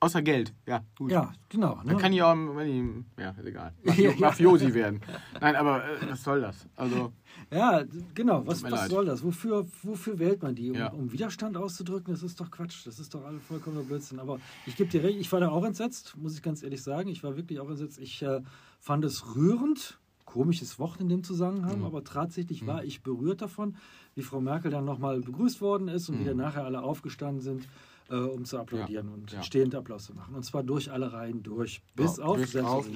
Außer 0.00 0.20
Geld. 0.20 0.52
Ja, 0.66 0.82
gut. 0.98 1.12
Ja, 1.12 1.32
genau. 1.48 1.76
Ne? 1.76 1.82
Dann 1.90 1.98
kann 1.98 2.12
ich 2.12 2.20
auch, 2.22 2.34
wenn 2.34 3.04
ich, 3.16 3.22
ja, 3.22 3.30
ist 3.30 3.46
egal, 3.46 3.72
Ja, 3.84 3.90
Mafio 3.92 4.10
ja. 4.10 4.16
Mafiosi 4.18 4.74
werden. 4.74 5.00
Nein, 5.40 5.54
aber 5.54 5.84
äh, 5.84 6.10
was 6.10 6.24
soll 6.24 6.40
das? 6.40 6.66
Also, 6.74 7.12
Ja, 7.52 7.84
genau. 8.12 8.44
Was, 8.44 8.64
was 8.64 8.88
soll 8.88 9.04
das? 9.04 9.22
Wofür, 9.22 9.64
wofür 9.84 10.18
wählt 10.18 10.42
man 10.42 10.56
die? 10.56 10.72
Um, 10.72 10.76
Ja. 10.76 10.88
um 10.88 11.12
Widerstand 11.12 11.56
auszudrücken? 11.56 12.12
Das 12.12 12.24
ist 12.24 12.40
doch 12.40 12.50
Quatsch. 12.50 12.84
Das 12.84 12.98
ist 12.98 13.14
doch 13.14 13.24
alle 13.24 13.38
vollkommener 13.38 13.84
Blödsinn. 13.84 14.18
Aber 14.18 14.40
ich 14.66 14.74
gebe 14.74 14.90
dir 14.90 15.04
recht, 15.04 15.20
ich 15.20 15.30
war 15.30 15.38
da 15.38 15.50
auch 15.50 15.64
entsetzt, 15.64 16.16
muss 16.16 16.34
ich 16.34 16.42
ganz 16.42 16.64
ehrlich 16.64 16.82
sagen. 16.82 17.08
Ich 17.08 17.22
war 17.22 17.36
wirklich 17.36 17.60
auch 17.60 17.70
entsetzt. 17.70 18.00
Ich 18.00 18.22
äh, 18.22 18.40
fand 18.80 19.04
es 19.04 19.36
rührend. 19.36 19.98
Komisches 20.24 20.78
Wort 20.78 20.98
in 21.00 21.08
dem 21.10 21.24
Zusammenhang, 21.24 21.80
Mhm. 21.80 21.84
aber 21.84 22.04
tatsächlich 22.04 22.66
war 22.66 22.84
ich 22.84 23.02
berührt 23.02 23.42
davon, 23.42 23.76
wie 24.14 24.22
Frau 24.22 24.40
Merkel 24.40 24.70
dann 24.70 24.84
nochmal 24.84 25.20
begrüßt 25.20 25.60
worden 25.60 25.88
ist 25.88 26.08
und 26.08 26.18
wie 26.18 26.22
Mhm. 26.22 26.26
dann 26.28 26.36
nachher 26.38 26.64
alle 26.64 26.82
aufgestanden 26.82 27.40
sind, 27.40 27.66
äh, 28.10 28.16
um 28.16 28.44
zu 28.44 28.58
applaudieren 28.58 29.08
und 29.08 29.32
ja. 29.32 29.42
stehend 29.42 29.74
Applaus 29.74 30.04
zu 30.04 30.14
machen. 30.14 30.34
Und 30.34 30.42
zwar 30.44 30.62
durch 30.62 30.90
alle 30.92 31.12
Reihen 31.12 31.42
durch. 31.42 31.80
Bis 31.96 32.18
Ja, 32.18 32.24
auf, 32.24 32.36
bis 32.36 32.56
auf- 32.56 32.86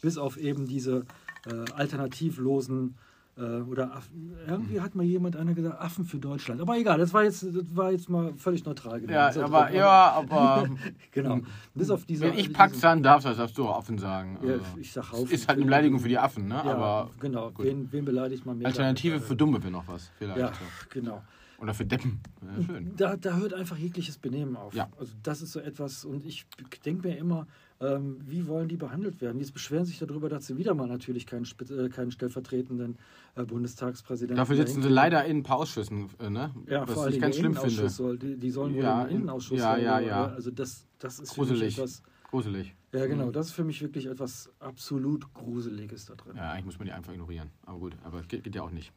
bis 0.00 0.18
auf 0.18 0.36
eben 0.36 0.66
diese 0.66 1.04
äh, 1.46 1.70
alternativlosen 1.72 2.94
oder 3.36 3.94
Affen. 3.94 4.34
Irgendwie 4.46 4.80
hat 4.80 4.94
mal 4.94 5.04
jemand 5.04 5.36
einer 5.36 5.54
gesagt, 5.54 5.80
Affen 5.80 6.04
für 6.04 6.18
Deutschland. 6.18 6.60
Aber 6.60 6.76
egal, 6.76 6.98
das 6.98 7.14
war 7.14 7.24
jetzt, 7.24 7.42
das 7.42 7.74
war 7.74 7.90
jetzt 7.92 8.08
mal 8.10 8.34
völlig 8.34 8.64
neutral. 8.64 9.00
genommen. 9.00 9.14
ja, 9.14 9.44
aber, 9.44 9.70
ja, 9.72 10.10
aber 10.12 10.68
Genau. 11.12 11.40
Bis 11.74 11.90
auf 11.90 12.04
diese. 12.04 12.24
wenn 12.24 12.38
ich 12.38 12.52
Pakistan 12.52 13.02
darf, 13.02 13.22
das 13.22 13.36
darfst 13.38 13.56
du 13.56 13.66
auch 13.66 13.78
offen 13.78 13.98
sagen. 13.98 14.38
Ja, 14.42 14.54
Also, 14.54 14.64
ich 14.78 14.92
sag 14.92 15.12
Haufen. 15.12 15.30
ist 15.30 15.48
halt 15.48 15.56
eine 15.56 15.64
Beleidigung 15.64 16.00
für 16.00 16.08
die 16.08 16.18
Affen, 16.18 16.48
ne? 16.48 16.54
Ja, 16.54 16.64
aber 16.64 17.10
genau. 17.18 17.50
gut. 17.50 17.64
Wen, 17.66 17.90
wen 17.92 18.04
beleidigt 18.04 18.44
man 18.44 18.58
mehr? 18.58 18.66
Alternative 18.66 19.14
damit? 19.14 19.28
für 19.28 19.36
Dumme 19.36 19.62
wäre 19.62 19.72
noch 19.72 19.88
was, 19.88 20.10
vielleicht. 20.18 20.38
Ja, 20.38 20.52
genau. 20.90 21.22
Oder 21.60 21.74
für 21.74 21.84
Deppen. 21.84 22.20
Ja, 22.42 22.62
schön. 22.64 22.96
Da, 22.96 23.16
da 23.16 23.36
hört 23.36 23.52
einfach 23.52 23.76
jegliches 23.76 24.16
Benehmen 24.16 24.56
auf. 24.56 24.74
Ja. 24.74 24.88
Also 24.98 25.12
das 25.22 25.42
ist 25.42 25.52
so 25.52 25.60
etwas, 25.60 26.04
und 26.04 26.24
ich 26.24 26.46
denke 26.84 27.06
mir 27.08 27.16
immer, 27.18 27.46
ähm, 27.80 28.18
wie 28.26 28.46
wollen 28.46 28.68
die 28.68 28.76
behandelt 28.76 29.20
werden? 29.20 29.38
Jetzt 29.40 29.52
beschweren 29.52 29.84
sich 29.86 29.98
darüber, 29.98 30.28
dass 30.28 30.46
sie 30.46 30.56
wieder 30.58 30.74
mal 30.74 30.86
natürlich 30.86 31.26
keinen, 31.26 31.46
äh, 31.70 31.88
keinen 31.88 32.10
stellvertretenden 32.10 32.98
äh, 33.36 33.44
Bundestagspräsidenten 33.44 34.36
Dafür 34.36 34.56
sitzen 34.56 34.82
sie 34.82 34.88
leider 34.88 35.24
in 35.24 35.38
ein 35.38 35.42
paar 35.42 35.56
Ausschüssen, 35.58 36.10
äh, 36.18 36.28
ne? 36.28 36.54
Ja, 36.68 36.82
was 36.86 36.92
vor 36.94 37.04
allem 37.04 37.14
ich 37.14 37.20
ganz 37.20 37.36
schlimm 37.36 37.54
finde. 37.54 37.88
Soll, 37.88 38.18
die, 38.18 38.36
die 38.36 38.50
sollen 38.50 38.74
wohl 38.74 38.82
Ja, 38.82 39.02
im 39.04 39.08
in- 39.08 39.16
Innenausschuss. 39.16 39.58
ja, 39.58 39.74
soll, 39.74 39.84
ja, 39.84 39.96
oder? 39.96 40.06
ja. 40.06 40.26
Also 40.26 40.50
das, 40.50 40.86
das 40.98 41.18
ist 41.20 41.32
für 41.32 41.40
mich 41.40 41.50
Gruselig. 41.50 41.78
etwas. 41.78 42.02
Gruselig. 42.30 42.74
Ja, 42.92 43.06
genau. 43.06 43.26
Mhm. 43.26 43.32
Das 43.32 43.46
ist 43.46 43.52
für 43.52 43.64
mich 43.64 43.80
wirklich 43.82 44.06
etwas 44.06 44.50
absolut 44.60 45.32
Gruseliges 45.34 46.04
da 46.06 46.14
drin. 46.14 46.36
Ja, 46.36 46.50
eigentlich 46.52 46.64
muss 46.66 46.78
man 46.78 46.86
die 46.86 46.92
einfach 46.92 47.12
ignorieren. 47.12 47.48
Aber 47.66 47.78
gut, 47.78 47.96
aber 48.04 48.20
geht, 48.22 48.44
geht 48.44 48.54
ja 48.54 48.62
auch 48.62 48.70
nicht. 48.70 48.92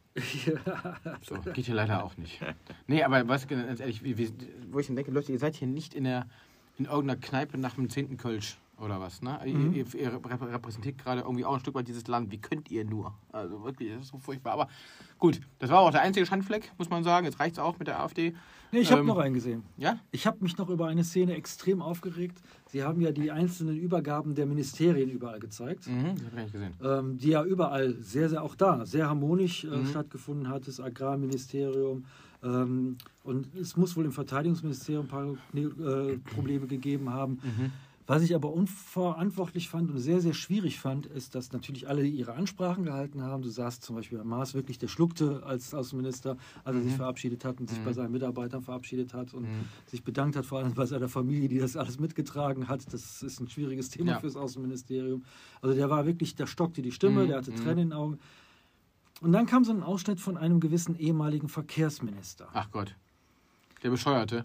Ja. 0.46 0.54
So, 1.22 1.36
geht 1.54 1.66
hier 1.66 1.74
leider 1.76 2.04
auch 2.04 2.18
nicht. 2.18 2.40
Nee, 2.88 3.02
aber 3.04 3.28
was 3.28 3.48
ganz 3.48 3.80
ehrlich, 3.80 4.04
wie, 4.04 4.18
wie, 4.18 4.32
wo 4.72 4.80
ich 4.80 4.88
dann 4.88 4.96
denke, 4.96 5.12
Leute, 5.12 5.32
ihr 5.32 5.40
seid 5.40 5.56
hier 5.56 5.68
nicht 5.68 5.94
in 5.94 6.04
der 6.04 6.28
in 6.78 6.86
irgendeiner 6.86 7.20
Kneipe 7.20 7.58
nach 7.58 7.76
dem 7.76 7.88
10. 7.90 8.18
Kölsch 8.18 8.58
oder 8.80 9.00
was, 9.00 9.22
ne? 9.22 9.40
Mhm. 9.46 9.74
Ihr, 9.74 9.86
ihr 9.96 10.12
reprä- 10.14 10.52
repräsentiert 10.52 10.98
gerade 10.98 11.22
irgendwie 11.22 11.46
auch 11.46 11.54
ein 11.54 11.60
Stück 11.60 11.76
weit 11.76 11.88
dieses 11.88 12.08
Land. 12.08 12.32
Wie 12.32 12.40
könnt 12.40 12.70
ihr 12.72 12.84
nur? 12.86 13.14
Also 13.32 13.64
wirklich, 13.64 13.92
das 13.94 14.02
ist 14.02 14.08
so 14.10 14.18
furchtbar. 14.18 14.54
Aber 14.54 14.68
gut, 15.20 15.40
das 15.60 15.70
war 15.70 15.80
auch 15.80 15.92
der 15.92 16.02
einzige 16.02 16.26
Schandfleck, 16.26 16.72
muss 16.78 16.90
man 16.90 17.04
sagen. 17.04 17.26
Jetzt 17.26 17.40
reicht's 17.40 17.60
auch 17.60 17.78
mit 17.80 17.88
der 17.88 18.02
AfD. 18.02 18.34
Nee, 18.72 18.80
ich 18.80 18.92
habe 18.92 19.02
Ähm, 19.02 19.08
noch 19.08 19.20
einen 19.20 19.36
gesehen. 19.36 19.64
Ja? 19.78 20.00
Ich 20.12 20.26
habe 20.26 20.38
mich 20.42 20.58
noch 20.58 20.70
über 20.70 20.88
eine 20.88 21.04
Szene 21.04 21.36
extrem 21.36 21.82
aufgeregt. 21.82 22.42
Sie 22.70 22.84
haben 22.84 23.00
ja 23.02 23.12
die 23.12 23.30
einzelnen 23.32 23.78
Übergaben 23.78 24.34
der 24.34 24.48
Ministerien 24.48 25.12
überall 25.12 25.40
gezeigt. 25.40 25.88
Mhm, 25.88 26.16
das 26.16 26.26
habe 26.32 26.42
ich 26.48 26.52
gesehen. 26.52 26.74
ähm, 26.84 27.18
die 27.20 27.30
ja 27.30 27.44
überall 27.44 27.94
sehr, 28.00 28.30
sehr 28.30 28.42
auch 28.44 28.56
da 28.56 28.86
sehr 28.88 29.08
harmonisch 29.08 29.64
äh, 29.64 29.68
Mhm. 29.68 29.86
stattgefunden 29.86 30.50
hat, 30.50 30.68
das 30.68 30.80
Agrarministerium. 30.80 32.06
Ähm, 32.44 32.98
und 33.24 33.56
es 33.56 33.78
muss 33.78 33.96
wohl 33.96 34.06
im 34.06 34.12
Verteidigungsministerium 34.12 35.06
ein 35.06 35.08
paar 35.08 35.28
äh, 35.54 36.18
Probleme 36.34 36.68
gegeben 36.68 37.12
haben. 37.14 37.34
Mhm. 37.44 37.72
Was 38.06 38.22
ich 38.22 38.36
aber 38.36 38.52
unverantwortlich 38.52 39.70
fand 39.70 39.90
und 39.90 39.98
sehr, 40.00 40.20
sehr 40.20 40.34
schwierig 40.34 40.78
fand, 40.80 41.06
ist, 41.06 41.36
dass 41.36 41.54
natürlich 41.54 41.88
alle 41.88 42.06
ihre 42.06 42.34
Ansprachen 42.34 42.84
gehalten 42.84 43.22
haben. 43.22 43.44
Du 43.44 43.50
sahst 43.50 43.84
zum 43.84 43.96
Beispiel 43.96 44.18
Herr 44.18 44.26
Maas 44.26 44.54
wirklich, 44.54 44.78
der 44.78 44.90
schluckte 44.90 45.44
als 45.46 45.74
Außenminister, 45.74 46.36
als 46.66 46.76
er 46.76 46.82
sich 46.82 46.92
Mhm. 46.94 46.98
verabschiedet 46.98 47.46
hat 47.46 47.62
und 47.62 47.70
sich 47.70 47.80
Mhm. 47.80 47.84
bei 47.86 47.94
seinen 47.94 48.12
Mitarbeitern 48.12 48.62
verabschiedet 48.62 49.14
hat 49.14 49.34
und 49.34 49.44
Mhm. 49.44 49.66
sich 49.86 50.04
bedankt 50.04 50.36
hat, 50.36 50.46
vor 50.46 50.60
allem 50.60 50.74
bei 50.74 50.86
seiner 50.86 51.08
Familie, 51.08 51.48
die 51.48 51.60
das 51.60 51.78
alles 51.78 51.98
mitgetragen 51.98 52.68
hat. 52.68 52.92
Das 52.94 53.24
ist 53.24 53.40
ein 53.40 53.48
schwieriges 53.48 53.90
Thema 53.90 54.12
Ja. 54.14 54.20
fürs 54.20 54.36
Außenministerium. 54.36 55.24
Also 55.62 55.74
der 55.76 55.90
war 55.90 56.06
wirklich, 56.06 56.36
der 56.36 56.46
stockte 56.48 56.82
die 56.82 56.92
Stimme, 56.92 57.24
Mhm. 57.24 57.28
der 57.28 57.38
hatte 57.38 57.52
Mhm. 57.52 57.56
Tränen 57.56 57.78
in 57.80 57.90
den 57.90 57.94
Augen. 57.94 58.20
Und 59.22 59.32
dann 59.32 59.46
kam 59.46 59.64
so 59.64 59.72
ein 59.72 59.82
Ausschnitt 59.82 60.20
von 60.20 60.36
einem 60.36 60.60
gewissen 60.60 60.96
ehemaligen 61.00 61.48
Verkehrsminister. 61.48 62.50
Ach 62.52 62.70
Gott. 62.70 62.96
Der 63.82 63.92
Bescheuerte. 63.92 64.44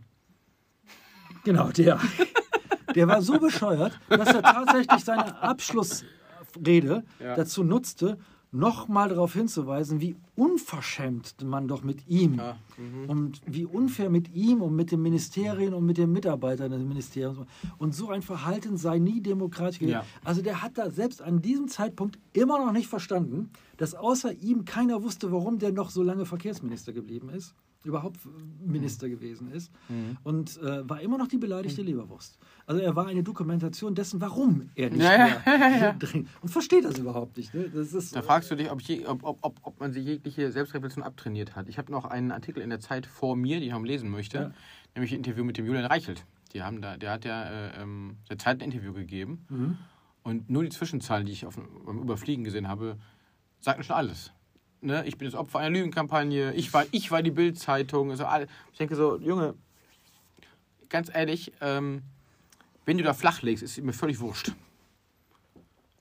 Genau, 1.44 1.70
der. 1.72 1.98
Der 2.94 3.07
war 3.09 3.22
so 3.22 3.38
bescheuert, 3.38 3.98
dass 4.09 4.29
er 4.29 4.42
tatsächlich 4.42 5.05
seine 5.05 5.40
Abschlussrede 5.42 7.05
Ja. 7.20 7.35
dazu 7.37 7.62
nutzte, 7.64 8.18
nochmal 8.51 9.11
darauf 9.11 9.35
hinzuweisen, 9.35 10.01
wie 10.01 10.16
unverschämt 10.35 11.35
man 11.44 11.68
doch 11.68 11.83
mit 11.85 12.09
ihm 12.09 12.37
Ja. 12.37 12.57
Mhm. 12.79 13.11
und 13.11 13.40
wie 13.46 13.66
unfair 13.66 14.09
mit 14.09 14.35
ihm 14.35 14.62
und 14.62 14.74
mit 14.74 14.90
den 14.90 15.03
Ministerien 15.03 15.74
und 15.74 15.85
mit 15.85 15.98
den 15.98 16.11
Mitarbeitern 16.12 16.70
des 16.70 16.81
Ministeriums 16.83 17.46
und 17.77 17.94
so 17.94 18.09
ein 18.09 18.22
Verhalten 18.22 18.79
sei 18.79 18.98
nie 18.98 19.20
demokratisch. 19.20 19.81
gewesen. 19.81 19.92
Ja. 19.92 20.05
Also 20.24 20.40
der 20.40 20.62
hat 20.62 20.79
da 20.79 20.90
selbst 20.90 21.20
an 21.20 21.42
diesem 21.42 21.68
Zeitpunkt 21.68 22.18
immer 22.33 22.59
noch 22.64 22.72
nicht 22.72 22.88
verstanden, 22.88 23.51
dass 23.77 23.94
außer 23.94 24.33
ihm 24.33 24.64
keiner 24.64 25.03
wusste, 25.03 25.31
warum 25.31 25.59
der 25.59 25.72
noch 25.72 25.90
so 25.90 26.03
lange 26.03 26.24
Verkehrsminister 26.24 26.94
geblieben 26.94 27.29
ist, 27.29 27.55
überhaupt 27.84 28.18
Minister 28.64 29.08
gewesen 29.08 29.50
ist 29.52 29.70
Mhm. 29.88 30.16
und 30.24 30.56
äh, 30.58 30.88
war 30.88 31.00
immer 31.00 31.16
noch 31.16 31.28
die 31.28 31.38
beleidigte 31.38 31.82
Leberwurst. 31.82 32.38
Also 32.66 32.82
er 32.82 32.96
war 32.96 33.06
eine 33.06 33.22
Dokumentation 33.22 33.94
dessen, 33.94 34.20
warum 34.20 34.68
er 34.74 34.90
nicht 34.90 35.02
Ja, 35.02 35.12
ja, 35.28 35.42
mehr 35.46 35.92
drin 35.94 36.28
und 36.42 36.48
versteht 36.48 36.84
das 36.84 36.98
überhaupt 36.98 37.36
nicht. 37.36 37.54
Ne? 37.54 37.70
Das 37.70 37.92
ist, 37.94 38.14
Da 38.16 38.22
fragst 38.22 38.50
du 38.50 38.56
dich, 38.56 38.70
ob, 38.70 38.80
je, 38.82 39.06
ob, 39.06 39.22
ob, 39.24 39.40
ob, 39.62 39.80
man 39.80 39.92
sich 39.92 40.04
jegliche 40.04 40.50
Selbstreflexion 40.50 41.04
abtrainiert 41.04 41.54
hat. 41.56 41.68
Ich 41.68 41.78
habe 41.78 41.92
noch 41.92 42.04
einen 42.04 42.32
Artikel 42.32 42.62
in 42.62 42.70
der 42.70 42.80
Zeit 42.80 43.06
vor 43.06 43.36
mir, 43.36 43.58
den 43.60 43.68
ich 43.68 43.72
noch 43.72 43.82
lesen 43.82 44.10
möchte, 44.10 44.38
Ja. 44.38 44.50
nämlich 44.94 45.12
ein 45.12 45.18
Interview 45.18 45.44
mit 45.44 45.56
dem 45.56 45.64
Julian 45.66 45.84
Reichelt. 45.86 46.24
Die 46.52 46.62
haben 46.62 46.82
da, 46.82 46.96
der 46.96 47.12
hat 47.12 47.24
ja 47.24 47.44
äh, 47.44 47.82
ähm, 47.82 48.16
der 48.28 48.38
Zeit 48.38 48.60
ein 48.60 48.70
Interview 48.72 48.92
gegeben 48.92 49.44
Mhm. 49.48 49.78
und 50.24 50.50
nur 50.50 50.64
die 50.64 50.70
Zwischenzahlen, 50.70 51.26
die 51.26 51.32
ich 51.32 51.46
auf, 51.46 51.56
beim 51.86 51.98
Überfliegen 52.00 52.42
gesehen 52.42 52.66
habe, 52.68 52.98
sagten 53.60 53.82
schon 53.84 53.96
alles. 53.96 54.32
Ne? 54.80 55.04
Ich 55.06 55.18
bin 55.18 55.26
das 55.26 55.34
Opfer 55.34 55.58
einer 55.58 55.70
Lügenkampagne, 55.70 56.52
ich 56.54 56.72
war, 56.72 56.84
ich 56.92 57.10
war 57.10 57.22
die 57.22 57.30
Bild-Zeitung. 57.32 58.10
Also 58.10 58.24
ich 58.72 58.78
denke 58.78 58.94
so, 58.94 59.16
Junge, 59.18 59.54
ganz 60.88 61.10
ehrlich, 61.12 61.52
ähm, 61.60 62.02
wenn 62.84 62.96
du 62.98 63.04
da 63.04 63.12
flach 63.12 63.42
legst, 63.42 63.62
ist 63.62 63.78
mir 63.82 63.92
völlig 63.92 64.20
wurscht. 64.20 64.52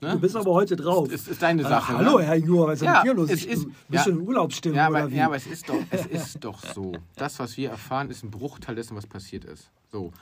Ne? 0.00 0.12
Du 0.12 0.20
bist 0.20 0.36
aber 0.36 0.52
heute 0.52 0.76
drauf. 0.76 1.10
ist, 1.10 1.26
ist 1.26 1.42
deine 1.42 1.64
Ah, 1.66 1.68
Sache. 1.68 1.98
hallo, 1.98 2.18
ne? 2.18 2.24
Herr 2.24 2.36
Jura, 2.36 2.68
was 2.68 2.74
ist 2.74 2.82
denn 2.82 2.94
Ja, 2.94 3.02
hier 3.02 3.14
los? 3.14 3.28
es 3.30 3.44
ist- 3.44 3.64
bist 3.66 3.74
ja. 3.88 4.04
du 4.04 4.10
in 4.10 4.20
Urlaubsstimmung 4.28 4.76
Ja, 4.78 4.88
oder 4.88 4.98
aber, 5.00 5.10
wie? 5.10 5.16
ja, 5.16 5.26
aber 5.26 5.34
es 5.36 5.46
ist, 5.48 5.68
doch, 5.68 5.80
es 5.90 6.06
ist 6.36 6.44
doch 6.44 6.60
so. 6.60 6.92
Das, 7.16 7.38
was 7.40 7.56
wir 7.56 7.70
erfahren, 7.70 8.08
ist 8.08 8.22
ein 8.22 8.30
Bruchteil 8.30 8.76
dessen, 8.76 8.96
was 8.96 9.08
passiert 9.08 9.44
ist. 9.44 9.72
So. 9.90 10.12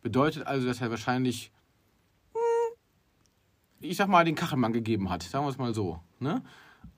Bedeutet 0.00 0.46
also, 0.46 0.66
dass 0.66 0.80
er 0.80 0.88
wahrscheinlich 0.90 1.52
hm, 2.32 2.40
ich 3.80 3.96
sag 3.98 4.08
mal, 4.08 4.24
den 4.24 4.34
Kachelmann 4.34 4.72
gegeben 4.72 5.10
hat. 5.10 5.22
Sagen 5.22 5.44
wir 5.44 5.50
es 5.50 5.58
mal 5.58 5.74
so. 5.74 6.00
Ne? 6.20 6.42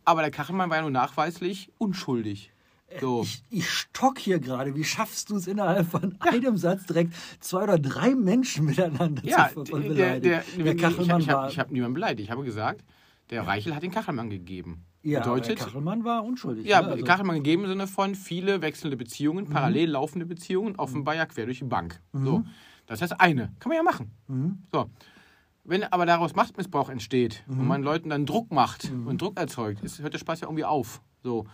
Aber 0.05 0.23
der 0.23 0.31
Kachelmann 0.31 0.71
war 0.71 0.77
ja 0.79 0.83
nur 0.83 0.90
nachweislich 0.90 1.71
unschuldig. 1.79 2.53
So. 3.01 3.23
Ich, 3.23 3.43
ich 3.51 3.71
stock 3.71 4.19
hier 4.19 4.40
gerade. 4.40 4.75
Wie 4.75 4.83
schaffst 4.83 5.31
du 5.31 5.37
es 5.37 5.47
innerhalb 5.47 5.87
von 5.87 6.16
einem 6.21 6.57
Satz 6.57 6.87
direkt 6.87 7.14
zwei 7.38 7.62
oder 7.62 7.79
drei 7.79 8.16
Menschen 8.16 8.64
miteinander 8.66 9.23
Ja, 9.25 9.49
zu 9.55 9.62
beleidigen? 9.62 9.95
der, 9.97 10.19
der, 10.21 10.43
der 10.64 10.77
Kachelmann 10.77 11.21
ich, 11.21 11.27
ich, 11.29 11.33
war. 11.33 11.43
hab, 11.45 11.51
ich 11.51 11.59
habe 11.61 11.73
niemanden 11.73 11.95
beleidigt. 11.95 12.25
Ich 12.27 12.31
habe 12.33 12.43
gesagt, 12.43 12.85
der 13.31 13.47
Reichel 13.47 13.77
hat 13.77 13.85
den 13.85 13.93
Kachelmann 13.93 14.29
gegeben. 14.29 14.85
ja, 15.05 15.21
Bedeutet, 15.21 15.61
der 15.61 15.66
Kachelmann 15.66 16.03
war 16.03 16.25
unschuldig. 16.25 16.66
ja, 16.66 16.83
ne? 16.83 16.88
Also- 16.88 17.05
Kachelmann 17.05 17.37
gegeben 17.37 17.62
im 17.62 17.69
Sinne 17.71 17.87
von 17.87 18.16
viele 18.16 18.61
wechselnde 18.61 18.97
Beziehungen, 18.97 19.45
Mhm. 19.47 19.51
parallel 19.51 19.90
laufende 19.90 20.27
Beziehungen, 20.27 20.75
offenbar 20.75 21.14
ja 21.14 21.27
quer 21.27 21.45
durch 21.45 21.59
die 21.61 21.64
Bank. 21.66 22.01
So, 22.12 22.43
das 22.87 23.01
heißt 23.03 23.21
eine. 23.21 23.53
Kann 23.61 23.69
man 23.69 23.77
ja 23.77 23.83
machen. 23.85 24.11
Mhm. 24.27 24.62
So. 24.73 24.90
Wenn 25.64 25.85
aber 25.85 26.07
daraus 26.07 26.35
Machtmissbrauch 26.35 26.88
entsteht 26.88 27.44
Mhm. 27.46 27.61
und 27.61 27.66
man 27.68 27.83
Leuten 27.83 28.11
dann 28.11 28.27
Druck 28.27 28.51
macht 28.51 28.90
und 28.90 29.20
Druck 29.20 29.38
erzeugt, 29.38 29.83
ist, 29.85 30.01
hört 30.01 30.14
der 30.14 30.18
Spaß 30.18 30.40
ja 30.40 30.49
irgendwie 30.49 30.64
auf. 30.64 31.03
So. 31.23 31.46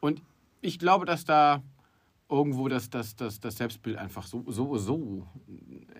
Und 0.00 0.22
ich 0.60 0.78
glaube, 0.78 1.04
dass 1.06 1.24
da 1.24 1.62
irgendwo 2.28 2.68
das, 2.68 2.88
das, 2.88 3.14
das, 3.14 3.40
das 3.40 3.56
Selbstbild 3.58 3.98
einfach 3.98 4.26
so, 4.26 4.42
so, 4.48 4.78
so 4.78 5.26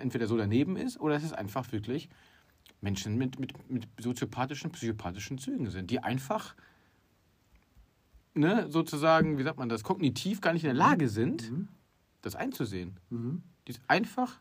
entweder 0.00 0.26
so 0.26 0.36
daneben 0.36 0.76
ist 0.76 0.98
oder 0.98 1.14
dass 1.14 1.24
es 1.24 1.32
einfach 1.34 1.70
wirklich 1.72 2.08
Menschen 2.80 3.16
mit, 3.16 3.38
mit, 3.38 3.70
mit 3.70 3.86
soziopathischen, 4.00 4.72
psychopathischen 4.72 5.36
Zügen 5.38 5.68
sind, 5.70 5.90
die 5.90 6.02
einfach 6.02 6.54
ne, 8.34 8.66
sozusagen, 8.70 9.38
wie 9.38 9.42
sagt 9.42 9.58
man 9.58 9.68
das, 9.68 9.84
kognitiv 9.84 10.40
gar 10.40 10.52
nicht 10.52 10.64
in 10.64 10.68
der 10.68 10.74
Lage 10.74 11.08
sind, 11.08 11.52
das 12.22 12.34
einzusehen. 12.34 12.98
Mhm. 13.10 13.42
Die 13.66 13.72
ist 13.72 13.80
einfach, 13.86 14.40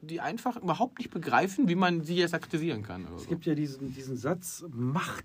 die 0.00 0.20
einfach 0.20 0.56
überhaupt 0.56 0.98
nicht 0.98 1.10
begreifen, 1.10 1.68
wie 1.68 1.74
man 1.74 2.02
sie 2.02 2.16
jetzt 2.16 2.32
kritisieren 2.40 2.82
kann. 2.82 3.06
Es 3.16 3.24
so. 3.24 3.28
gibt 3.28 3.46
ja 3.46 3.54
diesen, 3.54 3.92
diesen 3.94 4.16
Satz, 4.16 4.64
Macht 4.70 5.24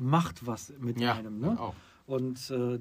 macht 0.00 0.46
was 0.46 0.72
mit 0.78 1.00
Ja, 1.00 1.14
einem. 1.14 1.40
Ne? 1.40 1.58
auch. 1.60 1.74
Und 2.06 2.50
äh, 2.50 2.78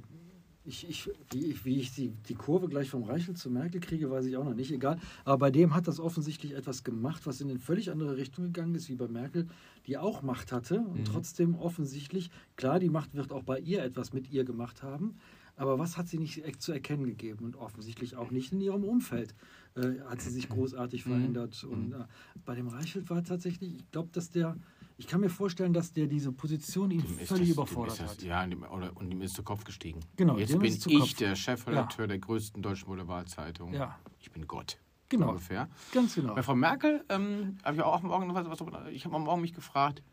ich, 0.66 0.88
ich, 0.88 1.10
wie, 1.32 1.46
ich, 1.46 1.66
wie 1.66 1.80
ich 1.80 1.94
die, 1.96 2.10
die 2.10 2.36
Kurve 2.36 2.68
gleich 2.68 2.90
vom 2.90 3.04
Reichel 3.04 3.36
zu 3.36 3.50
Merkel 3.50 3.80
kriege, 3.82 4.12
weiß 4.12 4.26
ich 4.26 4.38
auch 4.38 4.44
noch 4.44 4.54
nicht. 4.54 4.72
Egal. 4.72 5.00
Aber 5.26 5.38
bei 5.38 5.52
dem 5.52 5.74
hat 5.74 5.88
das 5.88 6.00
offensichtlich 6.00 6.54
etwas 6.54 6.84
gemacht, 6.84 7.26
was 7.26 7.40
in 7.42 7.50
eine 7.50 7.58
völlig 7.60 7.90
andere 7.90 8.18
Richtung 8.18 8.46
gegangen 8.46 8.76
ist, 8.76 8.90
wie 8.90 8.96
bei 8.96 9.08
Merkel, 9.08 9.48
die 9.88 9.98
auch 9.98 10.22
Macht 10.22 10.52
hatte 10.52 10.80
und 10.82 11.00
Mhm. 11.00 11.06
trotzdem 11.06 11.56
offensichtlich, 11.56 12.30
klar, 12.56 12.80
die 12.80 12.90
Macht 12.90 13.16
wird 13.16 13.32
auch 13.32 13.44
bei 13.44 13.60
ihr 13.60 13.84
etwas 13.84 14.12
mit 14.14 14.30
ihr 14.32 14.44
gemacht 14.44 14.84
haben. 14.84 15.16
Aber 15.58 15.78
was 15.80 15.98
hat 15.98 16.08
sie 16.08 16.20
nicht 16.20 16.46
e- 16.46 16.52
zu 16.58 16.72
erkennen 16.72 17.04
gegeben? 17.06 17.44
Und 17.44 17.56
offensichtlich 17.58 18.16
auch 18.16 18.32
nicht 18.32 18.52
in 18.54 18.62
ihrem 18.62 18.84
Umfeld 18.84 19.34
äh, 19.76 20.00
hat 20.08 20.22
sie 20.22 20.30
sich 20.30 20.48
großartig 20.50 21.06
Mhm. 21.06 21.10
verändert. 21.12 21.64
Und 21.66 21.94
äh, 21.94 22.06
bei 22.46 22.56
dem 22.56 22.68
Reichelt 22.68 23.10
war 23.10 23.24
tatsächlich, 23.24 23.76
ich 23.76 23.92
glaube, 23.92 24.10
dass 24.14 24.30
der, 24.30 24.56
ich 24.98 25.08
kann 25.08 25.20
mir 25.20 25.30
vorstellen, 25.30 25.74
dass 25.74 25.92
der 25.92 26.08
diese 26.08 26.32
Position 26.32 26.92
ihn 26.92 27.02
Dem 27.02 27.18
völlig 27.20 27.50
das- 27.50 27.58
überfordert 27.58 28.00
das, 28.00 28.12
hat. 28.12 28.22
Ja, 28.24 28.46
dem, 28.46 28.64
oder, 28.64 28.96
und 28.96 29.12
ihm 29.12 29.22
ist 29.22 29.34
zu 29.36 29.44
Kopf 29.44 29.64
gestiegen. 29.64 30.00
Genau, 30.16 30.38
Jetzt 30.38 30.58
bin 30.58 30.64
ich 31.02 31.16
der 31.16 31.36
Chefredakteur 31.36 32.08
der 32.08 32.20
größten 32.20 32.62
deutschen 32.62 32.86
Boulevardzeitung. 32.88 33.74
Ja. 33.74 33.98
Ich 34.20 34.32
bin 34.32 34.48
Gott. 34.48 34.78
Genau. 35.10 35.30
Ungefähr. 35.30 35.70
Ganz 35.94 36.16
genau. 36.16 36.36
Bei 36.36 36.44
Frau 36.44 36.56
Merkel 36.56 37.04
ähm, 37.10 37.58
habe 37.64 37.78
ich 37.78 37.82
auch 37.82 38.04
am 38.04 38.10
Morgen 38.10 38.28
noch 38.28 38.36
was, 38.36 38.48
was 38.48 38.60
ich 38.92 39.06
habe 39.06 39.16
am 39.16 39.24
Morgen 39.24 39.42
mich 39.42 39.54
gefragt, 39.54 40.04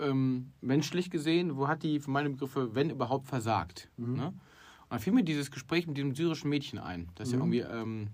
ähm, 0.00 0.52
menschlich 0.60 1.10
gesehen, 1.10 1.56
wo 1.56 1.68
hat 1.68 1.82
die 1.82 2.00
für 2.00 2.10
meine 2.10 2.30
Begriffe, 2.30 2.74
wenn 2.74 2.90
überhaupt, 2.90 3.26
versagt? 3.26 3.88
Mhm. 3.96 4.14
Ne? 4.16 4.26
Und 4.28 4.36
dann 4.90 4.98
fiel 5.00 5.12
mir 5.12 5.24
dieses 5.24 5.50
Gespräch 5.50 5.86
mit 5.86 5.96
diesem 5.96 6.14
syrischen 6.14 6.50
Mädchen 6.50 6.78
ein, 6.78 7.08
das 7.14 7.30
ja 7.32 7.36
Mhm. 7.38 7.42
irgendwie 7.52 7.60
ähm, 7.60 8.08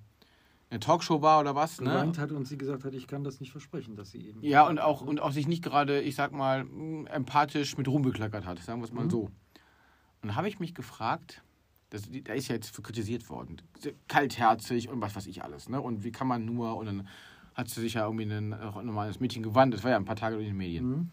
eine 0.70 0.80
Talkshow 0.80 1.20
war 1.20 1.40
oder 1.40 1.54
was. 1.54 1.80
Ne? 1.80 2.12
hat 2.16 2.32
und 2.32 2.46
sie 2.46 2.56
gesagt 2.56 2.84
hat, 2.84 2.94
ich 2.94 3.06
kann 3.06 3.24
das 3.24 3.40
nicht 3.40 3.50
versprechen, 3.52 3.94
dass 3.96 4.10
sie 4.12 4.26
eben. 4.28 4.42
Ja, 4.42 4.66
und 4.66 4.78
auch, 4.80 5.02
und 5.02 5.20
auch 5.20 5.32
sich 5.32 5.46
nicht 5.46 5.62
gerade, 5.62 6.00
ich 6.00 6.14
sag 6.14 6.32
mal, 6.32 6.64
mh, 6.64 7.10
empathisch 7.10 7.76
mit 7.76 7.88
Ruhm 7.88 8.02
bekleckert 8.02 8.46
hat, 8.46 8.58
sagen 8.60 8.80
wir 8.80 8.86
es 8.86 8.92
mal 8.92 9.04
Mhm. 9.04 9.10
so. 9.10 9.20
Und 9.24 10.28
dann 10.28 10.36
habe 10.36 10.48
ich 10.48 10.60
mich 10.60 10.74
gefragt, 10.74 11.42
das, 11.90 12.08
da 12.24 12.32
ist 12.32 12.48
ja 12.48 12.54
jetzt 12.54 12.74
für 12.74 12.80
kritisiert 12.80 13.28
worden, 13.28 13.60
kaltherzig 14.08 14.88
und 14.88 15.00
was 15.02 15.14
weiß 15.14 15.26
ich 15.26 15.42
alles, 15.42 15.68
ne? 15.68 15.80
Und 15.80 16.04
wie 16.04 16.12
kann 16.12 16.26
man 16.26 16.44
nur, 16.44 16.76
und 16.76 16.86
dann 16.86 17.08
hat 17.54 17.68
sie 17.68 17.80
sich 17.82 17.94
ja 17.94 18.04
irgendwie 18.06 18.24
ein, 18.32 18.54
auch 18.54 18.76
ein 18.76 18.86
normales 18.86 19.20
Mädchen 19.20 19.42
gewandt, 19.42 19.74
das 19.74 19.84
war 19.84 19.90
ja 19.90 19.96
ein 19.98 20.06
paar 20.06 20.16
Tage 20.16 20.36
durch 20.36 20.46
die 20.48 20.54
Medien. 20.54 20.88
Mhm. 20.88 21.10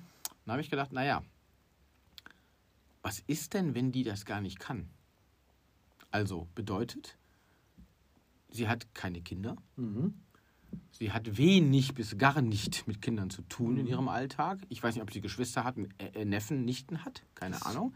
Dann 0.49 0.53
habe 0.53 0.63
ich 0.63 0.71
gedacht, 0.71 0.91
naja, 0.91 1.21
was 3.03 3.19
ist 3.27 3.53
denn, 3.53 3.75
wenn 3.75 3.91
die 3.91 4.01
das 4.01 4.25
gar 4.25 4.41
nicht 4.41 4.59
kann? 4.59 4.89
Also 6.09 6.47
bedeutet, 6.55 7.19
sie 8.49 8.67
hat 8.67 8.91
keine 8.95 9.21
Kinder, 9.21 9.55
Mhm. 9.75 10.15
Sie 10.91 11.11
hat 11.11 11.37
wenig 11.37 11.93
bis 11.93 12.17
gar 12.17 12.41
nicht 12.41 12.87
mit 12.87 12.99
Kindern 13.01 13.29
zu 13.29 13.43
tun 13.43 13.77
in 13.77 13.83
Mhm. 13.85 13.89
ihrem 13.91 14.07
Alltag. 14.07 14.59
Ich 14.69 14.81
weiß 14.81 14.95
nicht, 14.95 15.03
ob 15.03 15.11
sie 15.11 15.21
Geschwister 15.21 15.63
hat, 15.63 15.75
äh, 15.77 16.05
äh, 16.21 16.25
Neffen, 16.25 16.65
Nichten 16.65 17.05
hat. 17.05 17.23
Keine 17.35 17.63
Ahnung. 17.65 17.93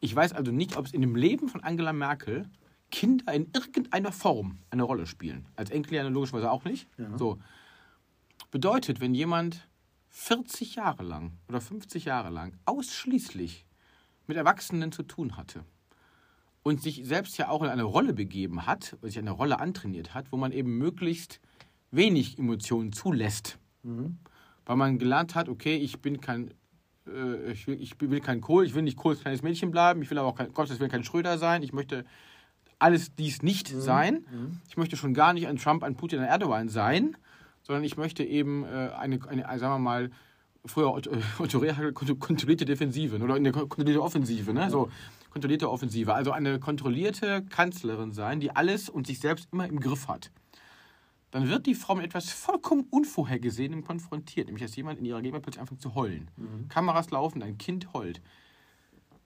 Ich 0.00 0.14
weiß 0.16 0.32
also 0.32 0.52
nicht, 0.52 0.76
ob 0.78 0.86
es 0.86 0.92
in 0.94 1.02
dem 1.02 1.16
Leben 1.16 1.48
von 1.50 1.62
Angela 1.62 1.92
Merkel 1.92 2.48
Kinder 2.90 3.30
in 3.34 3.50
irgendeiner 3.54 4.10
Form 4.12 4.58
eine 4.70 4.84
Rolle 4.84 5.06
spielen. 5.06 5.46
Als 5.56 5.70
Enkel 5.70 5.94
ja 5.94 6.08
logischerweise 6.08 6.50
auch 6.50 6.64
nicht. 6.64 6.88
Ja. 6.96 7.16
So. 7.18 7.38
Bedeutet, 8.50 9.00
wenn 9.00 9.14
jemand 9.14 9.66
40 10.10 10.74
Jahre 10.76 11.02
lang 11.02 11.32
oder 11.48 11.60
50 11.60 12.04
Jahre 12.04 12.30
lang 12.30 12.52
ausschließlich 12.64 13.64
mit 14.26 14.36
Erwachsenen 14.36 14.92
zu 14.92 15.02
tun 15.02 15.36
hatte 15.36 15.64
und 16.62 16.82
sich 16.82 17.02
selbst 17.04 17.38
ja 17.38 17.48
auch 17.48 17.62
in 17.62 17.68
eine 17.68 17.84
Rolle 17.84 18.12
begeben 18.12 18.66
hat, 18.66 18.96
sich 19.02 19.18
eine 19.18 19.30
Rolle 19.30 19.60
antrainiert 19.60 20.12
hat, 20.14 20.30
wo 20.32 20.36
man 20.36 20.52
eben 20.52 20.76
möglichst 20.78 21.40
wenig 21.90 22.38
Emotionen 22.38 22.92
zulässt, 22.92 23.58
Mhm. 23.82 24.18
weil 24.66 24.76
man 24.76 24.98
gelernt 24.98 25.34
hat, 25.34 25.48
okay, 25.48 25.76
ich 25.76 26.00
bin 26.00 26.20
kein, 26.20 26.52
äh, 27.06 27.52
ich, 27.52 27.66
will, 27.66 27.80
ich 27.80 27.98
will 28.00 28.20
kein 28.20 28.40
Kohl, 28.42 28.66
ich 28.66 28.74
will 28.74 28.82
nicht 28.82 28.96
Kohl 28.98 29.12
als 29.12 29.22
kleines 29.22 29.42
Mädchen 29.42 29.70
bleiben, 29.70 30.02
ich 30.02 30.10
will 30.10 30.18
aber 30.18 30.28
auch 30.28 30.36
kein, 30.36 30.52
Gottes 30.52 30.78
Willen 30.80 30.90
kein 30.90 31.02
Schröder 31.04 31.38
sein, 31.38 31.62
ich 31.62 31.72
möchte 31.72 32.04
alles 32.78 33.14
dies 33.14 33.42
nicht 33.42 33.68
sein, 33.68 34.26
Mhm. 34.30 34.60
ich 34.68 34.76
möchte 34.76 34.96
schon 34.96 35.14
gar 35.14 35.32
nicht 35.32 35.46
ein 35.48 35.56
Trump, 35.56 35.82
ein 35.82 35.96
Putin, 35.96 36.18
ein 36.20 36.26
Erdogan 36.28 36.68
sein, 36.68 37.16
sondern 37.62 37.84
ich 37.84 37.96
möchte 37.96 38.24
eben 38.24 38.64
äh, 38.64 38.90
eine, 38.98 39.18
eine, 39.28 39.48
eine, 39.48 39.58
sagen 39.58 39.74
wir 39.74 39.78
mal, 39.78 40.10
früher 40.64 40.92
Otto- 40.92 41.10
Otto 41.38 41.58
Rehagel, 41.58 41.90
kont- 41.94 42.18
kontrollierte 42.18 42.64
Defensive 42.64 43.16
oder 43.18 43.34
eine 43.34 43.52
kon- 43.52 43.68
kontrollierte 43.68 44.02
Offensive, 44.02 44.52
ne? 44.52 44.70
so 44.70 44.90
kontrollierte 45.30 45.70
Offensive, 45.70 46.12
also 46.14 46.32
eine 46.32 46.58
kontrollierte 46.58 47.42
Kanzlerin 47.48 48.12
sein, 48.12 48.40
die 48.40 48.50
alles 48.54 48.88
und 48.88 49.06
sich 49.06 49.20
selbst 49.20 49.48
immer 49.52 49.66
im 49.68 49.80
Griff 49.80 50.08
hat 50.08 50.30
dann 51.32 51.48
wird 51.48 51.66
die 51.66 51.76
Frau 51.76 51.94
mit 51.94 52.04
etwas 52.06 52.28
vollkommen 52.30 52.88
Unvorhergesehenem 52.90 53.84
konfrontiert, 53.84 54.48
nämlich 54.48 54.64
dass 54.64 54.74
jemand 54.74 54.98
in 54.98 55.04
ihrer 55.04 55.22
Gegenwart 55.22 55.44
plötzlich 55.44 55.60
anfängt 55.60 55.80
zu 55.80 55.94
heulen. 55.94 56.28
Kameras 56.68 57.10
laufen, 57.12 57.40
ein 57.44 57.56
Kind 57.56 57.92
heult. 57.92 58.20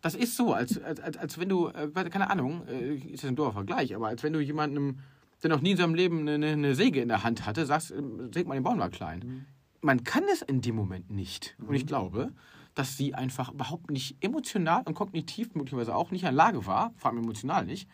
Das 0.02 0.14
ist 0.14 0.36
so, 0.36 0.52
als, 0.52 0.78
als, 0.82 1.00
als, 1.00 1.16
als 1.16 1.38
wenn 1.38 1.48
du, 1.48 1.68
äh, 1.68 1.88
keine 2.10 2.28
Ahnung, 2.28 2.66
äh, 2.68 2.96
ist 2.96 3.22
das 3.24 3.30
ein 3.30 3.36
doofer 3.36 3.54
Vergleich, 3.54 3.94
aber 3.94 4.08
als 4.08 4.22
wenn 4.22 4.34
du 4.34 4.40
jemandem, 4.40 4.98
der 5.44 5.50
noch 5.50 5.60
nie 5.60 5.72
in 5.72 5.76
seinem 5.76 5.94
Leben 5.94 6.26
eine, 6.28 6.46
eine 6.46 6.74
Säge 6.74 7.00
in 7.00 7.08
der 7.08 7.22
Hand 7.22 7.46
hatte, 7.46 7.66
sagst, 7.66 7.92
äh, 7.92 8.02
säg 8.32 8.46
mal 8.48 8.54
den 8.54 8.64
Baum 8.64 8.78
mal 8.78 8.90
klein. 8.90 9.46
Man 9.82 10.02
kann 10.02 10.24
es 10.32 10.42
in 10.42 10.62
dem 10.62 10.74
Moment 10.74 11.10
nicht. 11.10 11.56
Und 11.58 11.74
ich 11.74 11.86
glaube, 11.86 12.32
dass 12.74 12.96
sie 12.96 13.14
einfach 13.14 13.52
überhaupt 13.52 13.90
nicht 13.90 14.16
emotional 14.24 14.82
und 14.86 14.94
kognitiv 14.94 15.54
möglicherweise 15.54 15.94
auch 15.94 16.10
nicht 16.10 16.22
in 16.22 16.26
der 16.26 16.32
Lage 16.32 16.66
war, 16.66 16.92
vor 16.96 17.10
allem 17.10 17.22
emotional 17.22 17.66
nicht, 17.66 17.88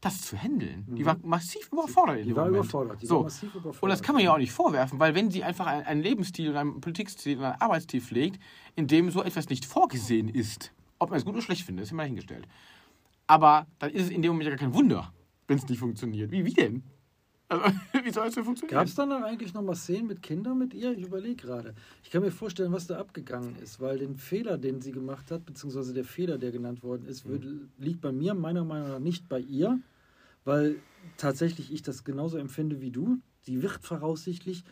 das 0.00 0.22
zu 0.22 0.36
handeln. 0.36 0.84
Die 0.88 1.04
war 1.06 1.16
massiv 1.22 1.70
überfordert 1.72 2.24
Die 2.24 2.34
war 2.34 2.46
Moment. 2.46 2.64
überfordert. 2.64 3.02
Die 3.02 3.06
so. 3.06 3.16
war 3.16 3.22
massiv 3.24 3.54
überfordert. 3.54 3.82
Und 3.82 3.88
das 3.88 4.02
kann 4.02 4.14
man 4.14 4.24
ja 4.24 4.32
auch 4.32 4.38
nicht 4.38 4.52
vorwerfen, 4.52 4.98
weil 4.98 5.14
wenn 5.14 5.30
sie 5.30 5.44
einfach 5.44 5.66
einen, 5.66 5.84
einen 5.84 6.02
Lebensstil 6.02 6.50
und 6.50 6.56
einen 6.56 6.80
Politikstil 6.80 7.38
und 7.38 7.44
einen 7.44 7.60
Arbeitsstil 7.60 8.00
pflegt, 8.00 8.40
in 8.74 8.86
dem 8.86 9.10
so 9.10 9.22
etwas 9.22 9.48
nicht 9.48 9.64
vorgesehen 9.64 10.28
ist, 10.28 10.72
ob 10.98 11.10
man 11.10 11.18
es 11.18 11.24
gut 11.24 11.34
oder 11.34 11.42
schlecht 11.42 11.62
findet, 11.62 11.84
ist 11.84 11.92
immer 11.92 12.02
dahingestellt. 12.02 12.46
Aber 13.26 13.66
dann 13.78 13.90
ist 13.90 14.04
es 14.04 14.10
in 14.10 14.22
dem 14.22 14.32
Moment 14.32 14.44
ja 14.44 14.50
gar 14.50 14.58
kein 14.58 14.74
Wunder, 14.74 15.12
wenn 15.46 15.58
es 15.58 15.68
nicht 15.68 15.78
funktioniert. 15.78 16.30
Wie, 16.30 16.44
wie 16.44 16.52
denn? 16.52 16.82
Also, 17.48 17.64
wie 18.04 18.10
soll 18.10 18.28
es 18.28 18.34
denn 18.34 18.44
funktionieren? 18.44 18.78
Gab 18.78 18.86
es 18.86 18.94
dann 18.94 19.12
eigentlich 19.12 19.54
noch 19.54 19.62
mal 19.62 19.74
Szenen 19.74 20.08
mit 20.08 20.22
Kindern 20.22 20.58
mit 20.58 20.74
ihr? 20.74 20.92
Ich 20.92 21.04
überlege 21.04 21.36
gerade. 21.36 21.74
Ich 22.02 22.10
kann 22.10 22.22
mir 22.22 22.30
vorstellen, 22.30 22.72
was 22.72 22.86
da 22.86 22.98
abgegangen 22.98 23.56
ist, 23.56 23.80
weil 23.80 23.98
den 23.98 24.16
Fehler, 24.16 24.58
den 24.58 24.80
sie 24.80 24.92
gemacht 24.92 25.30
hat, 25.30 25.46
beziehungsweise 25.46 25.94
der 25.94 26.04
Fehler, 26.04 26.38
der 26.38 26.50
genannt 26.50 26.82
worden 26.82 27.06
ist, 27.06 27.24
würde, 27.24 27.68
liegt 27.78 28.00
bei 28.00 28.12
mir 28.12 28.34
meiner 28.34 28.64
Meinung 28.64 28.88
nach 28.88 28.98
nicht 28.98 29.28
bei 29.28 29.40
ihr, 29.40 29.78
weil 30.44 30.76
tatsächlich 31.16 31.72
ich 31.72 31.82
das 31.82 32.04
genauso 32.04 32.38
empfinde 32.38 32.80
wie 32.80 32.90
du. 32.90 33.18
Sie 33.42 33.62
wird 33.62 33.78
voraussichtlich 33.82 34.64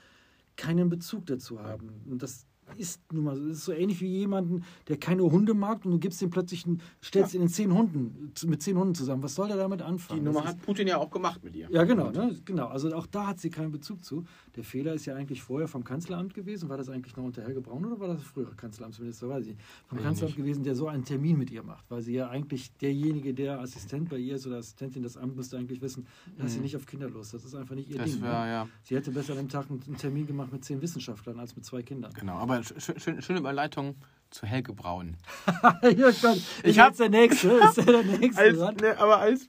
keinen 0.56 0.88
Bezug 0.88 1.26
dazu 1.26 1.60
haben. 1.60 2.02
Und 2.10 2.22
das 2.22 2.46
ist 2.77 3.00
nun 3.12 3.24
mal 3.24 3.37
so. 3.37 3.48
Das 3.48 3.59
ist 3.59 3.64
so 3.64 3.72
ähnlich 3.72 4.00
wie 4.00 4.07
jemanden, 4.09 4.64
der 4.88 4.96
keine 4.96 5.22
Hunde 5.22 5.55
mag 5.55 5.85
und 5.85 5.92
du 5.92 5.98
gibst 5.98 6.20
ihm 6.22 6.31
plötzlich, 6.31 6.66
einen, 6.66 6.81
stellst 7.03 7.35
ihn 7.35 7.42
in 7.42 7.48
zehn 7.48 7.72
Hunden, 7.72 8.33
mit 8.46 8.62
zehn 8.62 8.77
Hunden 8.77 8.94
zusammen. 8.94 9.22
Was 9.22 9.35
soll 9.35 9.48
der 9.48 9.57
damit 9.57 9.81
Die 9.81 9.85
anfangen? 9.85 10.24
Nummer 10.24 10.40
Das 10.42 10.50
ist- 10.50 10.57
hat 10.59 10.62
Putin 10.66 10.88
ja 10.88 10.98
auch 10.98 11.11
gemacht 11.11 11.42
mit 11.44 11.55
ihr. 11.57 11.68
ja, 11.70 11.85
genau, 11.85 12.11
ne? 12.11 12.37
genau. 12.44 12.66
Also 12.68 12.92
auch 12.94 13.07
da 13.07 13.27
hat 13.29 13.40
sie 13.40 13.50
keinen 13.50 13.70
Bezug 13.70 14.05
zu. 14.05 14.24
Der 14.57 14.64
Fehler 14.64 14.94
ist 14.94 15.05
ja 15.07 15.14
eigentlich 15.14 15.42
vorher 15.42 15.68
vom 15.68 15.85
Kanzleramt 15.85 16.35
gewesen. 16.35 16.68
War 16.68 16.77
das 16.77 16.88
eigentlich 16.88 17.16
noch 17.16 17.24
unter 17.24 17.42
Helge 17.42 17.61
Braun 17.61 17.85
oder 17.85 17.98
war 18.00 18.09
das 18.09 18.22
früher 18.22 18.50
Kanzleramtsminister? 18.57 19.29
Weiß 19.29 19.46
ich. 19.46 19.57
Vom 19.87 19.98
ich 19.98 20.05
Kanzleramt 20.05 20.37
nicht. 20.37 20.44
gewesen, 20.44 20.64
der 20.64 20.74
so 20.74 20.88
einen 20.88 21.05
Termin 21.05 21.38
mit 21.38 21.50
ihr 21.50 21.62
macht. 21.62 21.85
Weil 21.90 22.03
sie 22.03 22.14
ja 22.14 22.29
eigentlich 22.29 22.72
derjenige, 22.77 23.35
der 23.35 23.61
Assistent 23.61 24.09
bei 24.09 24.18
ihr 24.18 24.37
ist 24.37 24.46
oder 24.46 24.57
Assistentin 24.57 25.03
des 25.03 25.16
Amts, 25.16 25.37
müsste 25.37 25.59
eigentlich 25.59 25.81
wissen, 25.83 26.07
dass 26.38 26.53
sie 26.55 26.61
nicht 26.61 26.77
auf 26.77 26.87
Kinder 26.87 27.09
los. 27.11 27.31
Das 27.31 27.44
ist 27.44 27.55
einfach 27.55 27.74
nicht 27.74 27.90
ihr 27.90 27.98
Das 27.98 28.12
Ding. 28.12 28.22
war 28.22 28.44
ne? 28.46 28.53
ja. 28.53 28.68
Sie 28.83 28.94
hätte 28.96 29.11
besser 29.11 29.33
an 29.33 29.38
dem 29.38 29.48
Tag 29.48 29.70
einen 29.70 29.83
einen 29.87 29.96
Termin 29.96 30.27
gemacht 30.27 30.53
mit 30.53 30.64
zehn 30.64 30.81
Wissenschaftlern 30.81 31.38
als 31.38 31.55
mit 31.57 31.64
zwei 31.64 31.83
Kindern. 31.83 32.12
Genau, 32.14 32.35
aber 32.35 32.62
Aber 32.70 32.81
schön, 32.81 33.00
schön, 33.00 33.22
schöne 33.22 33.38
Überleitung 33.40 33.96
zu 34.31 34.46
Helge 34.46 34.72
Braun. 34.72 35.16
ja, 35.83 36.11
Gott, 36.11 36.37
ich 36.62 36.64
Ich 36.64 36.79
hab- 36.79 36.88
jetzt 36.88 37.00
der 37.00 37.09
Nächste. 37.09 37.48
Ist 37.50 37.77
der, 37.77 37.85
der 37.85 38.03
Nächste 38.18 38.40
Als, 38.42 38.59
ne, 38.81 38.98
aber 38.98 39.18
als 39.18 39.48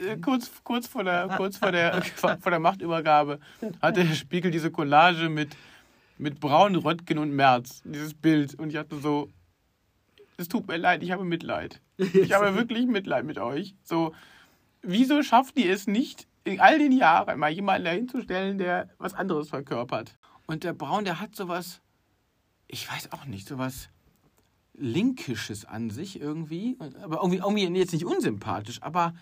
äh, 0.00 0.16
kurz, 0.18 0.50
kurz, 0.62 0.86
vor 0.86 1.04
der, 1.04 1.28
kurz 1.36 1.58
vor, 1.58 1.72
der, 1.72 2.02
vor 2.16 2.38
der 2.50 2.60
Machtübergabe 2.60 3.40
hatte 3.82 4.04
der 4.04 4.14
Spiegel 4.14 4.50
diese 4.50 4.70
Collage 4.70 5.28
mit, 5.28 5.56
mit 6.16 6.40
Braun, 6.40 6.76
Röttgen 6.76 7.18
und 7.18 7.32
Merz. 7.32 7.82
Dieses 7.84 8.14
Bild. 8.14 8.54
Und 8.54 8.70
ich 8.70 8.76
hatte 8.76 8.98
so, 8.98 9.28
es 10.36 10.48
tut 10.48 10.66
mir 10.68 10.76
leid, 10.76 11.02
ich 11.02 11.10
habe 11.10 11.24
Mitleid. 11.24 11.80
Ich 11.96 12.32
habe 12.32 12.54
wirklich 12.56 12.86
Mitleid 12.86 13.24
mit 13.24 13.38
euch. 13.38 13.74
So, 13.84 14.14
wieso 14.82 15.22
schafft 15.22 15.58
ihr 15.58 15.72
es 15.72 15.86
nicht, 15.86 16.26
in 16.44 16.60
all 16.60 16.78
den 16.78 16.92
Jahren 16.92 17.38
mal 17.38 17.50
jemanden 17.50 17.84
dahinzustellen, 17.84 18.58
der 18.58 18.88
was 18.98 19.14
anderes 19.14 19.48
verkörpert? 19.48 20.16
Und 20.46 20.64
der 20.64 20.72
Braun, 20.72 21.04
der 21.04 21.20
hat 21.20 21.34
sowas, 21.34 21.80
ich 22.68 22.90
weiß 22.90 23.12
auch 23.12 23.24
nicht, 23.26 23.46
sowas 23.48 23.88
Linkisches 24.74 25.64
an 25.64 25.90
sich 25.90 26.20
irgendwie. 26.20 26.76
Aber 27.02 27.16
irgendwie, 27.22 27.38
irgendwie 27.38 27.78
jetzt 27.78 27.92
nicht 27.92 28.04
unsympathisch, 28.04 28.82
aber 28.82 29.14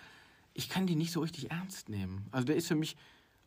ich 0.55 0.68
kann 0.68 0.87
die 0.87 0.96
nicht 0.96 1.12
so 1.12 1.20
richtig 1.20 1.50
ernst 1.50 1.88
nehmen. 1.88 2.26
Also 2.31 2.46
der 2.46 2.57
ist 2.57 2.68
für 2.68 2.74
mich, 2.74 2.96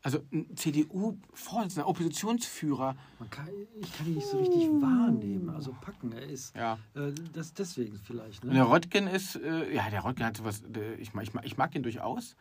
also 0.01 0.19
ein 0.31 0.55
CDU-Vorsitzender, 0.55 1.87
Oppositionsführer, 1.87 2.95
kann, 3.31 3.47
ich 3.81 3.91
kann 3.97 4.07
ihn 4.07 4.15
nicht 4.15 4.27
so 4.27 4.37
richtig 4.37 4.63
wahrnehmen, 4.81 5.49
also 5.49 5.75
packen. 5.81 6.11
Er 6.11 6.23
ist 6.27 6.55
ja. 6.55 6.77
äh, 6.95 7.11
das 7.33 7.53
deswegen 7.53 7.97
vielleicht. 7.97 8.43
Und 8.43 8.53
der 8.53 8.63
Ne? 8.65 8.69
Röttgen 8.71 9.07
ist, 9.07 9.35
äh, 9.37 9.73
ja, 9.73 9.89
der 9.89 10.03
Röttgen 10.05 10.25
hat 10.25 10.37
sowas, 10.37 10.61
der, 10.67 10.99
ich, 10.99 11.13
mag- 11.13 11.23
ich, 11.25 11.33
ich 11.43 11.57
mag 11.57 11.71
den 11.71 11.81
durchaus, 11.83 12.35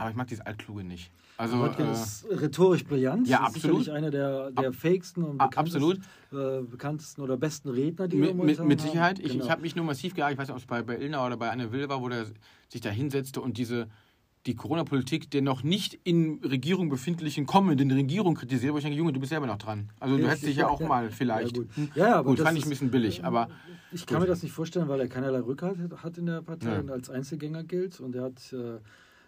aber 0.00 0.10
ich 0.10 0.16
mag 0.16 0.26
dieses 0.28 0.44
Altkluge 0.44 0.82
nicht. 0.84 1.10
Also, 1.36 1.60
Röttgen 1.62 1.86
äh, 1.88 1.92
ist 1.92 2.26
rhetorisch 2.30 2.84
brillant. 2.84 3.26
ja, 3.26 3.38
ist 3.38 3.56
absolut. 3.56 3.78
sicherlich 3.78 3.92
einer 3.92 4.10
der, 4.10 4.50
der 4.50 4.72
fähigsten 4.72 5.22
und 5.24 5.38
bekanntesten, 5.38 6.02
äh, 6.32 6.60
bekanntesten 6.62 7.22
oder 7.22 7.36
besten 7.36 7.68
Redner, 7.70 8.08
die 8.08 8.18
wir 8.20 8.34
mit, 8.34 8.44
mit, 8.58 8.64
mit 8.64 8.80
haben. 8.80 8.88
Sicherheit. 8.88 9.18
Ich, 9.20 9.32
Genau. 9.32 9.44
ich 9.44 9.50
habe 9.50 9.62
mich 9.62 9.74
nur 9.76 9.84
massiv 9.86 10.14
geärgert, 10.14 10.34
ich 10.34 10.38
weiß 10.38 10.48
nicht, 10.48 10.54
ob 10.56 10.60
es 10.60 10.66
bei, 10.66 10.82
bei 10.82 10.98
Illner 10.98 11.24
oder 11.24 11.36
bei 11.36 11.50
Anne 11.50 11.72
Will 11.72 11.88
war, 11.88 12.02
wo 12.02 12.08
der 12.08 12.26
sich 12.68 12.80
da 12.80 12.90
hinsetzte 12.90 13.40
und 13.40 13.56
diese 13.56 13.88
die 14.46 14.54
Corona-Politik 14.54 15.30
der 15.30 15.42
noch 15.42 15.62
nicht 15.62 15.98
in 16.02 16.40
Regierung 16.42 16.88
befindlichen 16.88 17.44
kommenden 17.44 17.90
Regierung 17.90 18.34
kritisiert, 18.34 18.72
wo 18.72 18.78
ich 18.78 18.84
denke, 18.84 18.96
Junge, 18.98 19.12
du 19.12 19.20
bist 19.20 19.28
selber 19.30 19.46
noch 19.46 19.58
dran. 19.58 19.90
Also 20.00 20.16
du 20.16 20.26
hättest 20.26 20.46
dich 20.46 20.56
ja 20.56 20.66
auch 20.68 20.80
mal 20.80 21.10
vielleicht. 21.10 21.56
Ja, 21.58 21.62
gut. 21.62 21.68
Ja, 21.94 22.14
aber 22.16 22.30
Gut, 22.30 22.38
das 22.38 22.46
fand 22.46 22.56
ich 22.56 22.62
ist- 22.64 22.68
ein 22.68 22.70
bisschen 22.70 22.90
billig, 22.90 23.22
aber 23.22 23.48
Ich 23.92 24.06
kann 24.06 24.20
mir 24.22 24.26
das 24.26 24.42
nicht 24.42 24.52
vorstellen, 24.52 24.88
weil 24.88 25.00
er 25.00 25.08
keinerlei 25.08 25.40
Rückhalt 25.40 25.76
hat 26.02 26.16
in 26.16 26.24
der 26.26 26.40
Partei 26.40 26.72
Ja. 26.72 26.78
und 26.80 26.90
als 26.90 27.10
Einzelgänger 27.10 27.64
gilt. 27.64 28.00
Und 28.00 28.14
er 28.14 28.22
hat, 28.24 28.52
äh, 28.54 28.78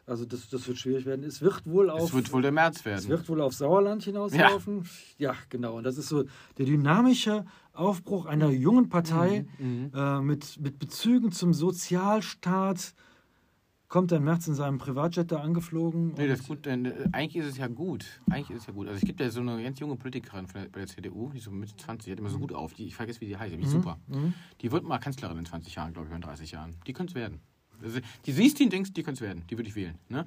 also 0.07 0.25
das, 0.25 0.49
das 0.49 0.67
wird 0.67 0.79
schwierig 0.79 1.07
werden. 1.07 1.25
Es 1.25 1.41
wird 1.43 1.65
wohl 1.67 1.89
auf. 1.91 2.03
es 2.09 2.13
wird 2.15 2.33
wohl 2.33 2.43
der 2.43 2.53
März 2.53 2.79
es 2.81 2.85
werden. 2.85 3.09
wird 3.09 3.29
wohl 3.29 3.41
auf 3.41 3.55
Sauerland 3.55 4.03
hinauslaufen. 4.03 4.85
Ja. 5.19 5.35
genau. 5.49 5.77
Und 5.77 5.85
das 5.85 5.97
ist 5.99 6.09
so 6.09 6.25
der 6.59 6.67
dynamische 6.67 7.45
Aufbruch 7.73 8.27
einer 8.27 8.51
jungen 8.51 8.89
Partei 8.89 9.47
Mhm. 9.59 9.91
äh, 9.95 10.21
mit, 10.21 10.59
mit 10.61 10.79
Bezügen 10.79 11.31
zum 11.33 11.55
Sozialstaat. 11.55 12.95
Kommt 13.89 14.11
dann 14.11 14.25
März 14.25 14.47
in 14.49 14.55
seinem 14.55 14.79
Privatjet 14.79 15.31
da 15.31 15.41
angeflogen. 15.41 16.15
Nee, 16.17 16.27
das 16.27 16.41
ist 16.41 16.49
gut, 16.49 16.65
denn 16.65 16.87
äh, 16.87 17.09
eigentlich 17.13 17.37
ist 17.45 17.53
es 17.53 17.59
ja 17.59 17.67
gut. 17.69 18.07
Eigentlich 18.31 18.49
ist 18.57 18.63
es 18.63 18.67
ja 18.69 18.73
gut. 18.73 18.87
Also 18.89 18.99
es 18.99 19.05
gibt 19.05 19.21
ja 19.21 19.29
so 19.29 19.41
eine 19.41 19.63
ganz 19.63 19.79
junge 19.81 19.97
Politikerin 19.97 20.47
der, 20.55 20.63
bei 20.71 20.81
der 20.81 20.87
CDU, 20.87 21.29
die 21.35 21.41
so 21.41 21.51
Mitte 21.51 21.77
20, 21.77 22.07
die 22.07 22.13
hat 22.13 22.19
immer 22.19 22.31
so 22.31 22.39
gut 22.39 22.55
auf. 22.55 22.73
Die, 22.73 22.87
ich 22.87 22.97
vergesse, 22.97 23.21
wie 23.21 23.27
die 23.27 23.37
heißt, 23.37 23.55
die 23.55 23.61
ist 23.61 23.71
super. 23.71 23.99
Mhm. 24.09 24.33
Die 24.63 24.73
wird 24.73 24.85
mal 24.85 24.99
Kanzlerin 24.99 25.37
in 25.37 25.45
20 25.45 25.75
Jahren, 25.75 25.93
glaube 25.93 26.09
ich, 26.09 26.15
in 26.15 26.23
30 26.23 26.53
Jahren. 26.53 26.75
Die 26.87 26.95
könnte 26.95 27.11
es 27.11 27.15
werden. 27.15 27.41
Also, 27.83 28.01
die 28.27 28.33
siehst 28.33 28.61
und 28.61 28.73
denkst, 28.73 28.93
die 28.93 29.03
könnte 29.03 29.23
es 29.25 29.29
werden. 29.29 29.45
Die 29.49 29.57
würde 29.57 29.69
ich 29.69 29.75
wählen. 29.77 29.97
Ne? 30.09 30.27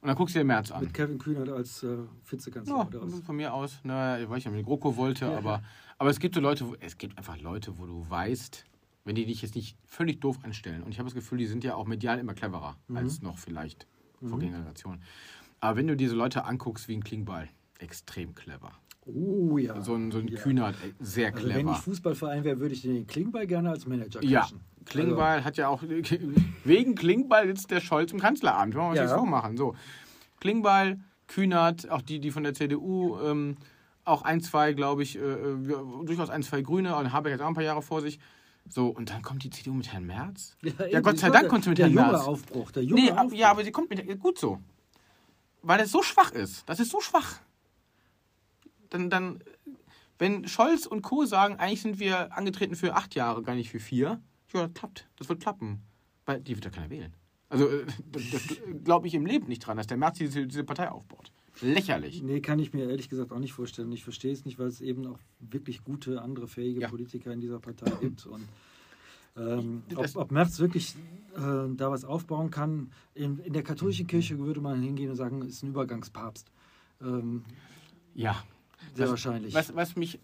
Und 0.00 0.08
dann 0.08 0.16
guckst 0.16 0.34
du 0.34 0.40
dir 0.40 0.44
März 0.44 0.70
an. 0.72 0.82
Mit 0.82 0.94
Kevin 0.94 1.18
Kühnert 1.18 1.48
als 1.48 1.82
äh, 1.84 1.96
Vizekanzler. 2.28 2.76
Ja, 2.76 2.86
oder 2.86 3.02
was? 3.02 3.20
von 3.20 3.36
mir 3.36 3.54
aus. 3.54 3.78
Na, 3.84 4.18
weil 4.28 4.38
ich 4.38 4.44
ja 4.44 4.50
mit 4.50 4.64
GroKo 4.64 4.96
wollte, 4.96 5.26
Ja. 5.26 5.38
aber, 5.38 5.62
aber 5.98 6.10
es 6.10 6.18
gibt 6.18 6.34
so 6.34 6.40
Leute, 6.40 6.68
wo, 6.68 6.74
es 6.80 6.98
gibt 6.98 7.16
einfach 7.18 7.38
Leute, 7.38 7.78
wo 7.78 7.86
du 7.86 8.04
weißt, 8.10 8.64
wenn 9.04 9.14
die 9.14 9.26
dich 9.26 9.42
jetzt 9.42 9.54
nicht 9.54 9.76
völlig 9.84 10.20
doof 10.20 10.38
anstellen. 10.42 10.82
Und 10.82 10.90
ich 10.90 10.98
habe 10.98 11.06
das 11.08 11.14
Gefühl, 11.14 11.38
die 11.38 11.46
sind 11.46 11.62
ja 11.62 11.76
auch 11.76 11.86
medial 11.86 12.18
immer 12.18 12.34
cleverer 12.34 12.76
Mhm. 12.88 12.96
als 12.96 13.22
noch 13.22 13.38
vielleicht 13.38 13.86
Vorgängergenerationen. 14.28 15.02
Aber 15.60 15.76
wenn 15.76 15.86
du 15.86 15.96
diese 15.96 16.14
Leute 16.16 16.44
anguckst 16.44 16.88
wie 16.88 16.96
ein 16.96 17.04
Klingbeil, 17.04 17.48
extrem 17.78 18.34
clever. 18.34 18.72
Oh 19.04 19.58
ja. 19.58 19.80
So 19.80 19.94
ein, 19.94 20.10
so 20.12 20.18
ein 20.18 20.28
ja. 20.28 20.38
Kühnert, 20.40 20.76
sehr 21.00 21.32
Also 21.34 21.48
wenn 21.48 21.56
ich 21.58 21.62
clever. 21.62 21.74
Fußballverein 21.74 22.44
wäre, 22.44 22.60
würde 22.60 22.74
ich 22.74 22.82
den 22.82 23.06
Klingbeil 23.06 23.46
gerne 23.46 23.70
als 23.70 23.86
Manager 23.86 24.22
Ja, 24.22 24.48
Klingbeil 24.84 25.44
hat 25.44 25.56
ja 25.56 25.68
auch, 25.68 25.82
wegen 26.64 26.94
Klingbeil 26.94 27.48
sitzt 27.48 27.70
der 27.70 27.80
Scholz 27.80 28.12
im 28.12 28.20
Kanzleramt, 28.20 28.74
wollen 28.74 28.84
wir 28.86 28.90
uns 28.90 28.96
Ja. 28.98 29.02
nichts 29.04 29.16
vormachen. 29.18 29.56
So, 29.56 29.74
Klingbeil, 30.40 31.00
Kühnert, 31.28 31.90
auch 31.90 32.02
die, 32.02 32.20
die 32.20 32.30
von 32.30 32.42
der 32.42 32.54
CDU, 32.54 33.18
ähm, 33.20 33.56
auch 34.04 34.22
ein, 34.22 34.40
zwei, 34.40 34.72
glaube 34.72 35.02
ich, 35.02 35.16
äh, 35.16 35.20
äh, 35.20 35.56
durchaus 36.04 36.28
ein, 36.30 36.42
zwei 36.42 36.60
Grüne, 36.62 36.96
und 36.96 37.12
Habeck 37.12 37.32
hat 37.34 37.40
auch 37.40 37.46
ein 37.48 37.54
paar 37.54 37.62
Jahre 37.64 37.82
vor 37.82 38.00
sich. 38.00 38.18
So, 38.68 38.88
und 38.88 39.10
dann 39.10 39.22
kommt 39.22 39.42
die 39.44 39.50
CDU 39.50 39.74
mit 39.74 39.92
Herrn 39.92 40.06
Merz. 40.06 40.56
Ja, 40.62 40.86
Ja, 40.86 41.00
Gott 41.00 41.18
sei 41.18 41.30
Dank 41.30 41.42
der- 41.42 41.48
kommt 41.50 41.64
sie 41.64 41.70
mit 41.70 41.78
der 41.78 41.86
Herrn 41.86 41.94
junge 41.96 42.12
Merz. 42.12 42.24
Aufbruch. 42.26 42.70
Der 42.72 42.84
junge 42.84 43.00
Nee, 43.02 43.10
Aufbruch. 43.12 43.32
ja, 43.38 43.50
aber 43.50 43.64
sie 43.64 43.72
kommt 43.72 43.90
mit, 43.90 44.20
gut 44.20 44.38
so. 44.38 44.60
Weil 45.62 45.80
es 45.80 45.90
so 45.92 46.02
schwach 46.02 46.32
ist. 46.32 46.68
Das 46.68 46.78
ist 46.80 46.90
so 46.90 47.00
schwach. 47.00 47.38
Dann, 48.90 49.10
dann, 49.10 49.42
wenn 50.18 50.46
Scholz 50.46 50.86
und 50.86 51.02
Co. 51.02 51.24
sagen, 51.24 51.56
eigentlich 51.56 51.82
sind 51.82 51.98
wir 51.98 52.36
angetreten 52.36 52.76
für 52.76 52.94
acht 52.94 53.14
Jahre, 53.14 53.42
gar 53.42 53.54
nicht 53.54 53.70
für 53.70 53.80
vier, 53.80 54.20
ja, 54.52 54.66
das 54.66 54.74
klappt. 54.74 55.08
Das 55.16 55.28
wird 55.28 55.40
klappen. 55.40 55.82
Weil 56.26 56.40
die 56.40 56.54
wird 56.54 56.64
ja 56.64 56.70
keiner 56.70 56.90
wählen. 56.90 57.12
Also, 57.48 57.68
äh, 57.68 57.84
das, 58.12 58.22
das 58.30 58.42
glaube 58.84 59.06
ich 59.08 59.14
im 59.14 59.26
Leben 59.26 59.46
nicht 59.48 59.60
dran, 59.66 59.76
dass 59.76 59.86
der 59.86 59.96
Merz 59.96 60.18
diese, 60.18 60.46
diese 60.46 60.64
Partei 60.64 60.90
aufbaut. 60.90 61.32
Lächerlich. 61.60 62.22
Nee, 62.22 62.40
kann 62.40 62.58
ich 62.58 62.72
mir 62.72 62.88
ehrlich 62.88 63.08
gesagt 63.10 63.30
auch 63.30 63.38
nicht 63.38 63.52
vorstellen. 63.52 63.92
Ich 63.92 64.04
verstehe 64.04 64.32
es 64.32 64.44
nicht, 64.46 64.58
weil 64.58 64.68
es 64.68 64.80
eben 64.80 65.06
auch 65.06 65.18
wirklich 65.38 65.84
gute, 65.84 66.22
andere 66.22 66.48
fähige 66.48 66.80
Ja. 66.80 66.88
Politiker 66.88 67.32
in 67.32 67.40
dieser 67.40 67.60
Partei 67.60 67.90
gibt. 68.00 68.24
Und 68.26 68.48
ähm, 69.36 69.82
Das- 69.90 70.16
ob, 70.16 70.22
ob 70.24 70.32
Merz 70.32 70.58
wirklich 70.60 70.94
äh, 71.36 71.40
da 71.76 71.90
was 71.90 72.04
aufbauen 72.04 72.50
kann. 72.50 72.90
In, 73.14 73.38
in 73.40 73.52
der 73.52 73.62
katholischen 73.62 74.06
Kirche 74.06 74.38
würde 74.38 74.60
man 74.62 74.80
hingehen 74.82 75.10
und 75.10 75.16
sagen, 75.16 75.42
ist 75.42 75.62
ein 75.62 75.68
Übergangspapst. 75.70 76.50
Ähm, 77.02 77.44
Ja. 78.14 78.42
sehr 78.94 79.04
Was- 79.04 79.10
wahrscheinlich. 79.10 79.52
Was, 79.54 79.74
was 79.74 79.94
mich. 79.96 80.20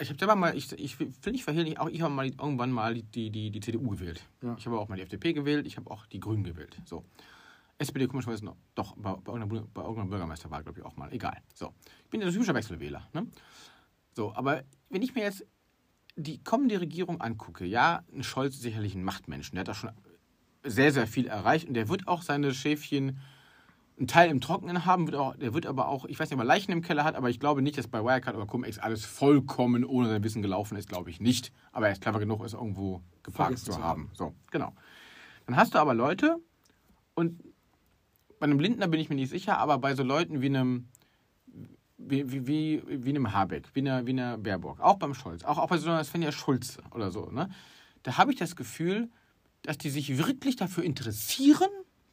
Ich 0.00 0.08
habe 0.08 0.18
selber 0.18 0.36
mal, 0.36 0.56
ich, 0.56 0.70
ich 0.72 1.00
will 1.00 1.12
nicht 1.32 1.44
verhehlen, 1.44 1.76
auch 1.76 1.88
ich 1.88 2.02
habe 2.02 2.14
mal 2.14 2.26
irgendwann 2.26 2.70
mal 2.70 2.94
die, 2.94 3.30
die, 3.30 3.50
die, 3.50 3.60
CDU 3.60 3.88
gewählt. 3.88 4.24
Ja. 4.42 4.54
Ich 4.56 4.66
habe 4.66 4.78
auch 4.78 4.88
mal 4.88 4.96
die 4.96 5.02
FDP 5.02 5.32
gewählt, 5.32 5.66
ich 5.66 5.76
habe 5.76 5.90
auch 5.90 6.06
die 6.06 6.20
Grünen 6.20 6.44
gewählt. 6.44 6.80
So. 6.84 7.04
SPD 7.78 8.06
komischerweise 8.06 8.44
noch. 8.44 8.56
Doch, 8.74 8.94
bei, 8.96 9.14
bei, 9.14 9.32
irgendeiner, 9.32 9.66
bei 9.74 9.82
irgendeiner 9.82 10.10
Bürgermeisterwahl, 10.10 10.62
glaube 10.62 10.78
ich, 10.78 10.84
auch 10.84 10.96
mal. 10.96 11.12
Egal. 11.12 11.38
So. 11.54 11.74
Ich 12.04 12.10
bin 12.10 12.20
ja 12.20 12.30
typischer 12.30 12.54
Wechselwähler. 12.54 13.08
Ne? 13.12 13.26
So, 14.12 14.32
aber 14.34 14.62
wenn 14.88 15.02
ich 15.02 15.14
mir 15.14 15.22
jetzt 15.22 15.44
die 16.16 16.42
kommende 16.42 16.80
Regierung 16.80 17.20
angucke, 17.20 17.64
ja, 17.64 18.04
ein 18.12 18.22
Scholz 18.22 18.54
ist 18.54 18.62
sicherlich 18.62 18.94
ein 18.94 19.04
Machtmensch. 19.04 19.50
Der 19.52 19.60
hat 19.60 19.68
da 19.68 19.74
schon 19.74 19.90
sehr, 20.64 20.92
sehr 20.92 21.06
viel 21.06 21.26
erreicht 21.26 21.68
und 21.68 21.74
der 21.74 21.88
wird 21.88 22.08
auch 22.08 22.22
seine 22.22 22.52
Schäfchen 22.52 23.18
einen 23.98 24.06
Teil 24.06 24.30
im 24.30 24.40
Trockenen 24.40 24.84
haben, 24.84 25.06
wird 25.06 25.16
auch, 25.16 25.36
der 25.36 25.54
wird 25.54 25.66
aber 25.66 25.88
auch, 25.88 26.04
ich 26.04 26.18
weiß 26.18 26.30
nicht, 26.30 26.36
ob 26.36 26.42
er 26.42 26.46
Leichen 26.46 26.72
im 26.72 26.82
Keller 26.82 27.04
hat, 27.04 27.16
aber 27.16 27.30
ich 27.30 27.40
glaube 27.40 27.62
nicht, 27.62 27.76
dass 27.78 27.88
bei 27.88 28.02
Wirecard 28.02 28.36
oder 28.36 28.46
Cum-Ex 28.46 28.78
alles 28.78 29.04
vollkommen 29.04 29.84
ohne 29.84 30.08
sein 30.08 30.22
Wissen 30.22 30.42
gelaufen 30.42 30.76
ist, 30.76 30.88
glaube 30.88 31.10
ich 31.10 31.20
nicht. 31.20 31.52
Aber 31.72 31.86
er 31.86 31.92
ist 31.92 32.02
clever 32.02 32.20
genug, 32.20 32.44
es 32.44 32.52
irgendwo 32.52 33.02
geparkt 33.22 33.58
zu 33.58 33.82
haben. 33.82 34.10
So, 34.14 34.34
genau. 34.50 34.72
Dann 35.46 35.56
hast 35.56 35.74
du 35.74 35.78
aber 35.78 35.94
Leute, 35.94 36.36
und 37.14 37.42
bei 38.38 38.44
einem 38.44 38.60
Lindner 38.60 38.86
bin 38.86 39.00
ich 39.00 39.08
mir 39.08 39.16
nicht 39.16 39.30
sicher, 39.30 39.58
aber 39.58 39.78
bei 39.78 39.94
so 39.94 40.04
Leuten 40.04 40.40
wie 40.40 40.46
einem, 40.46 40.88
wie, 41.96 42.30
wie, 42.30 42.46
wie, 42.46 42.82
wie 42.86 43.10
einem 43.10 43.32
Habeck, 43.32 43.68
wie 43.74 43.80
einer, 43.80 44.06
wie 44.06 44.12
einer 44.12 44.38
Baerbock, 44.38 44.80
auch 44.80 44.96
beim 44.96 45.14
Scholz, 45.14 45.44
auch, 45.44 45.58
auch 45.58 45.68
bei 45.68 45.78
so 45.78 45.90
einer 45.90 46.04
Svenja 46.04 46.30
Schulze 46.30 46.82
oder 46.92 47.10
so, 47.10 47.30
ne? 47.30 47.48
da 48.04 48.16
habe 48.16 48.30
ich 48.32 48.38
das 48.38 48.54
Gefühl, 48.54 49.10
dass 49.62 49.78
die 49.78 49.90
sich 49.90 50.18
wirklich 50.18 50.56
dafür 50.56 50.84
interessieren, 50.84 51.68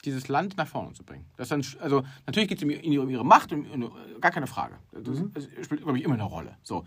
dieses 0.06 0.28
Land 0.28 0.58
nach 0.58 0.68
vorne 0.68 0.94
zu 0.94 1.04
bringen. 1.04 1.26
Das 1.38 1.50
dann, 1.50 1.64
also 1.80 2.04
natürlich 2.26 2.50
geht 2.50 2.60
es 2.60 2.64
um, 2.64 2.70
ihre- 2.70 3.02
um 3.04 3.10
ihre 3.10 3.26
Macht, 3.26 3.52
um, 3.52 3.66
um, 3.72 3.92
gar 4.22 4.32
keine 4.32 4.48
Frage. 4.48 4.76
Das, 4.92 5.22
das 5.34 5.44
spielt, 5.66 5.82
glaube 5.82 5.98
ich, 5.98 6.04
immer 6.04 6.14
eine 6.16 6.24
Rolle. 6.24 6.58
So. 6.64 6.86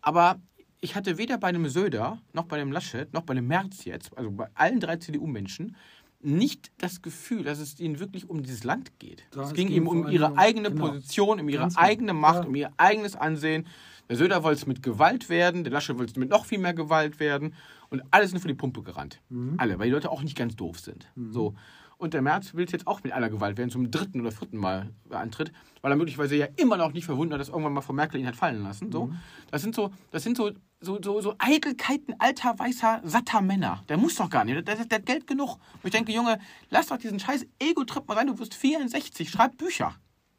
Aber 0.00 0.40
ich 0.80 0.94
hatte 0.94 1.18
weder 1.18 1.38
bei 1.38 1.48
einem 1.48 1.68
Söder, 1.68 2.18
noch 2.32 2.44
bei 2.44 2.58
dem 2.58 2.70
Laschet, 2.72 3.12
noch 3.12 3.22
bei 3.22 3.34
dem 3.34 3.46
Merz 3.46 3.84
jetzt, 3.84 4.16
also 4.16 4.30
bei 4.30 4.48
allen 4.54 4.80
drei 4.80 4.96
CDU-Menschen, 4.96 5.76
nicht 6.20 6.72
das 6.78 7.00
Gefühl, 7.00 7.44
dass 7.44 7.60
es 7.60 7.78
ihnen 7.78 8.00
wirklich 8.00 8.28
um 8.28 8.42
dieses 8.42 8.64
Land 8.64 8.98
geht. 8.98 9.24
Da 9.30 9.42
es 9.42 9.52
ging 9.54 9.68
ihm 9.68 9.86
um 9.86 10.08
ihre 10.08 10.36
eigene 10.36 10.70
genau. 10.70 10.88
Position, 10.88 11.38
um 11.40 11.48
ihre 11.48 11.62
Ganz 11.62 11.76
genau. 11.76 11.86
eigene 11.86 12.12
Macht, 12.12 12.42
Ja. 12.42 12.48
um 12.48 12.54
ihr 12.56 12.72
eigenes 12.76 13.14
Ansehen. 13.14 13.66
Der 14.08 14.16
Söder 14.16 14.42
wollte 14.42 14.60
es 14.60 14.66
mit 14.66 14.82
Gewalt 14.82 15.28
werden, 15.28 15.62
der 15.64 15.72
Laschet 15.72 15.96
wollte 15.96 16.10
es 16.12 16.16
mit 16.16 16.30
noch 16.30 16.44
viel 16.44 16.58
mehr 16.58 16.74
Gewalt 16.74 17.20
werden. 17.20 17.54
Und 17.90 18.02
alles 18.10 18.30
sind 18.30 18.40
für 18.40 18.48
die 18.48 18.54
Pumpe 18.54 18.82
gerannt. 18.82 19.20
Mhm. 19.28 19.54
Alle, 19.58 19.78
weil 19.78 19.86
die 19.86 19.92
Leute 19.92 20.10
auch 20.10 20.22
nicht 20.22 20.36
ganz 20.36 20.56
doof 20.56 20.80
sind. 20.80 21.06
So. 21.30 21.54
Und 21.98 22.14
der 22.14 22.22
Merz 22.22 22.54
will 22.54 22.64
es 22.64 22.70
jetzt 22.70 22.86
auch 22.86 23.02
mit 23.02 23.12
aller 23.12 23.28
Gewalt 23.28 23.58
werden, 23.58 23.70
zum 23.70 23.90
dritten 23.90 24.20
oder 24.20 24.30
vierten 24.30 24.56
Mal 24.56 24.90
antritt, 25.10 25.52
weil 25.82 25.92
er 25.92 25.96
möglicherweise 25.96 26.36
ja 26.36 26.46
immer 26.56 26.76
noch 26.76 26.92
nicht 26.92 27.04
verwundert, 27.04 27.40
dass 27.40 27.48
irgendwann 27.48 27.72
mal 27.72 27.80
Frau 27.80 27.92
Merkel 27.92 28.20
ihn 28.20 28.26
hat 28.26 28.36
fallen 28.36 28.62
lassen. 28.62 28.92
So. 28.92 29.12
Das 29.50 29.62
sind 29.62 29.74
so, 29.74 29.90
das 30.12 30.22
sind 30.22 30.36
so, 30.36 30.52
so, 30.80 31.00
so, 31.02 31.20
so 31.20 31.34
Eitelkeiten 31.38 32.14
alter, 32.20 32.56
weißer, 32.56 33.00
satter 33.02 33.40
Männer. 33.40 33.82
Der 33.88 33.96
muss 33.96 34.14
doch 34.14 34.30
gar 34.30 34.44
nicht. 34.44 34.68
Der, 34.68 34.76
der, 34.76 34.84
der 34.84 34.98
hat 34.98 35.06
Geld 35.06 35.26
genug. 35.26 35.54
Und 35.54 35.84
ich 35.84 35.90
denke, 35.90 36.12
Junge, 36.12 36.38
lass 36.70 36.86
doch 36.86 36.98
diesen 36.98 37.18
scheiß 37.18 37.46
Ego-Trip 37.58 38.06
mal 38.06 38.16
rein, 38.16 38.28
du 38.28 38.38
wirst 38.38 38.54
64, 38.54 39.28
schreib 39.28 39.58
Bücher. 39.58 39.96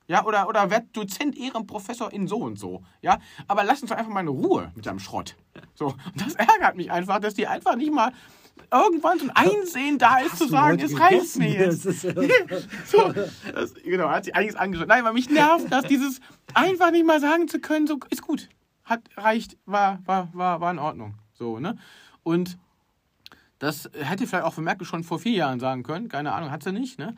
Ja, 0.08 0.26
oder, 0.26 0.48
oder 0.48 0.72
werd 0.72 0.96
Dozent, 0.96 1.38
Ehrenprofessor 1.38 2.12
in 2.12 2.28
so 2.28 2.38
und 2.38 2.58
so. 2.58 2.84
Ja, 3.02 3.20
aber 3.48 3.64
lass 3.64 3.82
uns 3.82 3.92
doch 3.92 3.98
einfach 3.98 4.12
mal 4.12 4.22
in 4.22 4.28
Ruhe 4.30 4.72
mit 4.76 4.86
deinem 4.86 5.00
Schrott. 5.00 5.36
So, 5.76 5.88
und 5.88 6.22
das 6.26 6.34
ärgert 6.36 6.78
mich 6.78 6.90
einfach, 6.90 7.20
dass 7.20 7.36
die 7.36 7.46
einfach 7.46 7.76
nicht 7.76 7.94
mal 7.94 8.12
irgendwann 8.72 9.20
so 9.20 9.26
ein 9.26 9.32
Einsehen 9.32 9.98
da 9.98 10.20
ist, 10.20 10.38
zu 10.38 10.48
sagen, 10.48 10.80
es 10.80 11.00
reicht 11.00 11.38
mir 11.38 11.50
jetzt. 11.50 11.86
So, 12.86 13.14
das, 13.54 13.74
genau, 13.84 14.10
hat 14.10 14.26
sie 14.26 14.34
einiges 14.34 14.56
angeschaut. 14.56 14.88
Nein, 14.88 15.04
weil 15.04 15.14
mich 15.14 15.30
nervt, 15.30 15.72
dass 15.72 15.86
dieses 15.86 16.20
einfach 16.54 16.92
nicht 16.92 17.06
mal 17.06 17.20
sagen 17.20 17.48
zu 17.48 17.60
können, 17.60 17.88
so 17.88 18.00
ist 18.10 18.22
gut, 18.22 18.50
hat 18.84 19.02
reicht, 19.16 19.58
war 19.66 20.00
war 20.06 20.30
war 20.34 20.62
war 20.62 20.72
in 20.72 20.80
Ordnung, 20.80 21.16
so 21.34 21.60
ne. 21.60 21.78
Und 22.24 22.58
das 23.60 23.90
hätte 23.94 24.26
vielleicht 24.26 24.46
auch 24.46 24.54
für 24.54 24.62
Merkel 24.62 24.86
schon 24.86 25.04
vor 25.04 25.20
vier 25.20 25.34
Jahren 25.34 25.60
sagen 25.60 25.84
können, 25.84 26.10
keine 26.10 26.34
Ahnung, 26.34 26.52
hat 26.52 26.64
sie 26.64 26.72
nicht, 26.72 27.00
ne. 27.00 27.16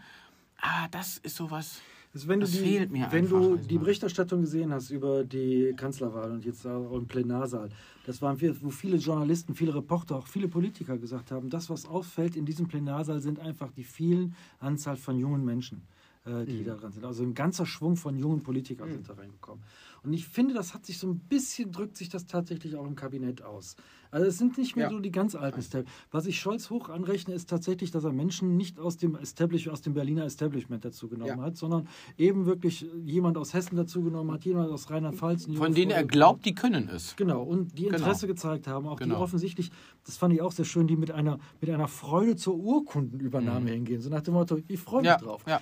Aber 0.60 0.88
das 0.92 1.18
ist 1.18 1.36
sowas. 1.36 1.82
Also 2.14 2.28
wenn 2.28 2.42
Das 2.42 2.52
du 2.52 2.58
die, 2.58 2.64
fehlt 2.64 2.92
mir 2.92 3.08
wenn 3.12 3.30
du 3.30 3.56
die 3.56 3.78
Berichterstattung 3.78 4.42
gesehen 4.42 4.74
hast 4.74 4.90
über 4.90 5.24
die 5.24 5.74
Kanzlerwahl 5.78 6.32
und 6.32 6.44
jetzt 6.44 6.66
auch 6.68 6.94
im 6.94 7.08
Plenarsaal, 7.08 7.70
das 8.06 8.22
waren 8.22 8.40
wir, 8.42 8.62
wo 8.62 8.70
viele 8.70 8.98
Journalisten, 8.98 9.56
viele 9.56 9.74
Reporter, 9.74 10.18
auch 10.18 10.28
viele 10.28 10.50
Politiker 10.50 10.98
gesagt 10.98 11.32
haben, 11.32 11.50
das, 11.50 11.70
was 11.70 11.86
auffällt 11.86 12.36
in 12.36 12.46
diesem 12.46 12.68
Plenarsaal, 12.68 13.22
sind 13.22 13.40
einfach 13.40 13.72
die 13.72 13.86
vielen 13.86 14.36
Anzahl 14.60 14.98
von 14.98 15.18
jungen 15.18 15.46
Menschen, 15.46 15.84
äh, 16.26 16.46
die 16.46 16.64
da 16.64 16.76
dran 16.76 16.92
sind. 16.92 17.04
Also 17.06 17.24
ein 17.24 17.34
ganzer 17.34 17.66
Schwung 17.66 17.96
von 17.96 18.18
jungen 18.18 18.44
Politikern 18.44 18.92
sind 18.92 19.10
da 19.10 19.14
reingekommen. 19.14 19.64
Und 20.04 20.14
ich 20.14 20.28
finde, 20.28 20.54
das 20.56 20.74
hat 20.74 20.86
sich 20.86 20.98
so 20.98 21.08
ein 21.08 21.20
bisschen, 21.20 21.72
drückt 21.72 21.96
sich 21.98 22.10
das 22.10 22.26
tatsächlich 22.26 22.76
auch 22.76 22.86
im 22.88 22.96
Kabinett 22.96 23.44
aus. 23.44 23.76
Also 24.10 24.26
es 24.28 24.38
sind 24.38 24.58
nicht 24.58 24.76
mehr 24.76 24.86
Ja. 24.86 24.92
so 24.92 25.00
die 25.00 25.12
ganz 25.12 25.36
alten 25.36 25.62
Step. 25.62 25.88
Was 26.12 26.26
ich 26.26 26.40
Scholz 26.40 26.70
hoch 26.70 26.90
anrechne, 26.90 27.34
ist 27.34 27.50
tatsächlich, 27.50 27.92
dass 27.92 28.04
er 28.04 28.12
Menschen 28.12 28.58
nicht 28.58 28.80
aus 28.80 28.98
dem 28.98 29.16
Establish, 29.16 29.68
aus 29.70 29.82
dem 29.82 29.94
Berliner 29.94 30.26
Establishment 30.26 30.84
dazu 30.86 31.08
genommen 31.08 31.38
Ja. 31.38 31.44
hat, 31.44 31.56
sondern 31.58 31.88
eben 32.18 32.46
wirklich 32.46 32.86
jemand 33.04 33.38
aus 33.38 33.54
Hessen 33.54 33.76
dazu 33.76 34.02
genommen 34.04 34.32
hat, 34.32 34.44
jemand 34.44 34.70
aus 34.72 34.90
Rheinland-Pfalz. 34.90 35.48
ein 35.48 35.54
Von 35.56 35.74
denen 35.74 35.92
er 35.92 36.04
glaubt, 36.04 36.46
die 36.46 36.54
können 36.56 36.90
es. 36.90 37.16
Genau, 37.16 37.44
und 37.44 37.78
die 37.78 37.84
Genau. 37.86 37.98
Interesse 37.98 38.28
gezeigt 38.28 38.68
haben, 38.68 38.88
auch 38.88 38.98
Genau. 39.00 39.16
die 39.16 39.22
offensichtlich, 39.22 39.72
das 40.06 40.18
fand 40.18 40.34
ich 40.34 40.42
auch 40.42 40.52
sehr 40.52 40.66
schön, 40.66 40.88
die 40.88 40.96
mit 40.98 41.12
einer, 41.12 41.40
mit 41.62 41.70
einer 41.70 41.88
Freude 41.88 42.36
zur 42.36 42.56
Urkundenübernahme 42.58 43.72
hingehen. 43.72 44.02
So 44.02 44.10
nach 44.10 44.22
dem 44.22 44.34
Motto, 44.34 44.60
ich 44.68 44.80
freue 44.80 45.02
mich 45.02 45.10
Mhm. 45.10 45.12
Ja, 45.12 45.18
drauf. 45.18 45.44
ja. 45.48 45.62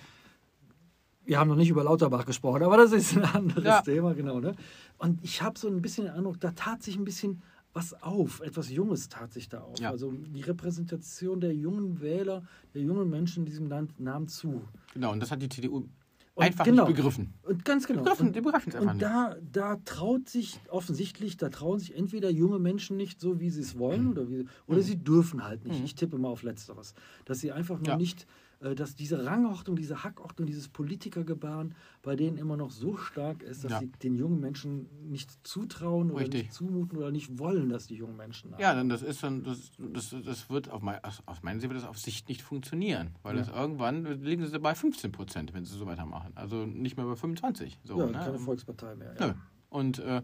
Wir 1.30 1.40
haben 1.40 1.48
noch 1.48 1.56
nicht 1.56 1.70
über 1.70 1.84
Lauterbach 1.84 2.26
gesprochen, 2.26 2.64
aber 2.64 2.76
das 2.78 2.92
ist 2.92 3.16
ein 3.16 3.24
anderes 3.24 3.64
Ja. 3.64 3.82
Thema, 3.84 4.16
genau. 4.16 4.40
Ne? 4.40 4.56
Und 4.98 5.24
ich 5.24 5.44
habe 5.44 5.60
so 5.60 5.68
ein 5.68 5.80
bisschen 5.80 6.06
den 6.06 6.14
Eindruck, 6.16 6.40
da 6.40 6.50
tat 6.54 6.82
sich 6.82 6.98
ein 6.98 7.04
bisschen 7.04 7.44
was 7.72 7.94
auf, 8.02 8.40
etwas 8.42 8.72
Junges 8.72 9.10
tat 9.10 9.32
sich 9.32 9.48
da 9.48 9.60
auf. 9.62 9.78
Ja. 9.80 9.92
Also 9.92 10.12
die 10.12 10.42
Repräsentation 10.42 11.40
der 11.40 11.54
jungen 11.54 12.02
Wähler, 12.02 12.42
der 12.74 12.82
jungen 12.82 13.12
Menschen 13.12 13.42
in 13.42 13.46
diesem 13.46 13.68
Land 13.68 14.00
nahm 14.00 14.28
zu. 14.28 14.64
Genau, 14.96 15.12
und 15.12 15.20
das 15.20 15.30
hat 15.30 15.40
die 15.40 15.50
CDU 15.50 15.76
Und 15.78 15.90
einfach 16.36 16.66
genau. 16.66 16.88
nicht 16.88 16.96
begriffen. 16.96 17.32
Und 17.44 17.64
ganz 17.64 17.86
genau. 17.86 18.02
Begriffen, 18.02 18.28
und, 18.30 18.36
die 18.36 18.42
begreifen 18.42 18.70
es 18.70 18.76
einfach 18.76 18.90
und 18.94 18.98
nicht. 18.98 19.06
da, 19.06 19.36
da 19.52 19.76
traut 19.86 20.28
sich 20.28 20.60
offensichtlich, 20.70 21.38
da 21.38 21.50
trauen 21.50 21.78
sich 21.78 21.96
entweder 21.96 22.32
junge 22.32 22.58
Menschen 22.58 22.98
nicht 22.98 23.22
so, 23.22 23.40
wie 23.40 23.52
sie 23.52 23.62
es 23.62 23.78
wollen, 23.78 24.06
Mhm. 24.06 24.12
oder, 24.14 24.30
wie, 24.32 24.46
oder 24.66 24.82
sie 24.82 24.98
dürfen 24.98 25.44
halt 25.44 25.64
nicht. 25.68 25.84
Ich 25.86 25.94
tippe 25.94 26.18
mal 26.18 26.30
auf 26.30 26.42
Letzteres. 26.42 26.96
Dass 27.26 27.40
sie 27.40 27.52
einfach 27.52 27.78
noch 27.80 27.88
Ja. 27.88 27.98
nicht, 27.98 28.26
dass 28.60 28.96
diese 28.96 29.26
Rangordnung, 29.26 29.78
diese 29.78 30.04
Hackordnung, 30.04 30.46
dieses 30.46 30.68
Politikergebaren 30.68 31.76
bei 32.02 32.16
denen 32.16 32.38
immer 32.38 32.58
noch 32.58 32.72
so 32.72 32.98
stark 32.98 33.42
ist, 33.42 33.64
dass 33.64 33.72
Ja. 33.72 33.80
sie 33.80 33.88
den 34.04 34.16
jungen 34.16 34.40
Menschen 34.42 34.88
nicht 35.10 35.32
zutrauen 35.48 36.12
oder 36.12 36.22
Richtig. 36.22 36.44
nicht 36.44 36.54
zumuten 36.54 36.98
oder 36.98 37.12
nicht 37.12 37.40
wollen, 37.40 37.70
dass 37.70 37.88
die 37.88 37.96
jungen 37.96 38.18
Menschen 38.18 38.54
Ja, 38.60 38.74
dann 38.76 38.90
das 38.90 39.02
ist 39.02 39.24
dann, 39.24 39.44
das, 39.44 39.72
das, 39.78 40.14
das 40.26 40.50
wird 40.50 40.70
auf, 40.70 40.82
mein, 40.82 41.02
aus 41.04 41.24
aus 41.26 41.42
meiner 41.42 41.60
Sicht 41.60 41.70
wird 41.72 41.82
das 41.82 41.88
auf 41.88 41.98
Sicht 41.98 42.28
nicht 42.28 42.42
funktionieren. 42.42 43.16
Weil 43.24 43.38
Ja. 43.38 43.44
das 43.44 43.50
irgendwann 43.56 44.04
liegen 44.24 44.46
sie 44.46 44.60
bei 44.60 44.76
15 44.76 45.12
Prozent, 45.14 45.54
wenn 45.54 45.64
sie 45.64 45.78
so 45.78 45.86
weitermachen. 45.86 46.34
Also 46.36 46.66
nicht 46.66 46.98
mehr 46.98 47.06
bei 47.06 47.16
25. 47.16 47.80
So, 47.86 48.00
ja, 48.00 48.06
ne? 48.08 48.12
keine 48.12 48.40
Volkspartei 48.40 48.96
mehr. 48.96 49.16
Ja. 49.20 49.28
Nö. 49.28 49.34
Und 49.70 50.00
äh, 50.00 50.22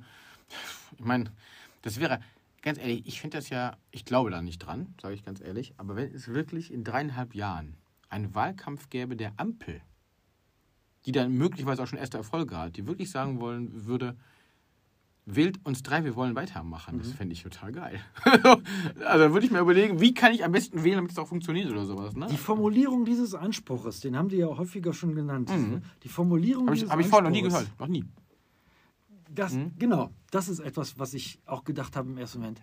ich 0.97 1.05
meine, 1.05 1.31
das 1.83 1.99
wäre, 1.99 2.19
ganz 2.61 2.79
ehrlich, 2.79 3.03
ich 3.05 3.21
finde 3.21 3.37
das 3.37 3.49
ja, 3.49 3.77
ich 3.91 4.03
glaube 4.05 4.29
da 4.31 4.41
nicht 4.41 4.59
dran, 4.59 4.93
sage 5.01 5.13
ich 5.15 5.23
ganz 5.23 5.39
ehrlich, 5.39 5.73
aber 5.77 5.95
wenn 5.95 6.11
es 6.13 6.27
wirklich 6.27 6.73
in 6.73 6.83
dreieinhalb 6.83 7.33
Jahren 7.35 7.75
einen 8.15 8.33
Wahlkampf 8.33 8.89
gäbe 8.89 9.15
der 9.15 9.33
Ampel, 9.37 9.81
die 11.05 11.11
dann 11.11 11.33
möglicherweise 11.33 11.83
auch 11.83 11.87
schon 11.87 11.99
erste 11.99 12.17
Erfolge 12.17 12.57
hat, 12.57 12.77
die 12.77 12.87
wirklich 12.87 13.11
sagen 13.11 13.39
wollen 13.39 13.85
würde, 13.85 14.15
wählt 15.25 15.59
uns 15.65 15.83
drei, 15.83 16.03
wir 16.05 16.15
wollen 16.15 16.35
weitermachen, 16.35 16.99
das 16.99 17.11
fände 17.11 17.33
ich 17.33 17.43
total 17.43 17.71
geil. 17.71 17.99
also 19.05 19.33
würde 19.33 19.45
ich 19.45 19.51
mir 19.51 19.59
überlegen, 19.59 19.99
wie 19.99 20.13
kann 20.13 20.31
ich 20.31 20.45
am 20.45 20.51
besten 20.51 20.83
wählen, 20.83 20.97
damit 20.97 21.11
es 21.11 21.17
auch 21.17 21.27
funktioniert 21.27 21.69
oder 21.69 21.85
sowas. 21.85 22.15
Ne? 22.15 22.27
Die 22.27 22.37
Formulierung 22.37 23.05
dieses 23.05 23.33
Anspruches, 23.33 23.99
den 23.99 24.15
haben 24.15 24.29
die 24.29 24.37
ja 24.37 24.47
häufiger 24.47 24.93
schon 24.93 25.15
genannt. 25.15 25.49
Mhm. 25.49 25.81
Die 26.03 26.09
Formulierung 26.09 26.67
Habe 26.67 26.75
ich, 26.75 26.81
dieses 26.81 26.93
hab 26.93 26.99
ich 26.99 27.07
vorher 27.07 27.29
noch 27.29 27.35
nie 27.35 27.41
gehört, 27.41 27.67
noch 27.79 27.87
nie. 27.87 28.05
Das, 29.33 29.53
Mhm. 29.53 29.73
Genau, 29.77 30.11
das 30.31 30.47
ist 30.47 30.59
etwas, 30.59 30.97
was 30.97 31.13
ich 31.13 31.39
auch 31.45 31.63
gedacht 31.63 31.95
habe 31.95 32.09
im 32.09 32.17
ersten 32.17 32.39
Moment. 32.39 32.61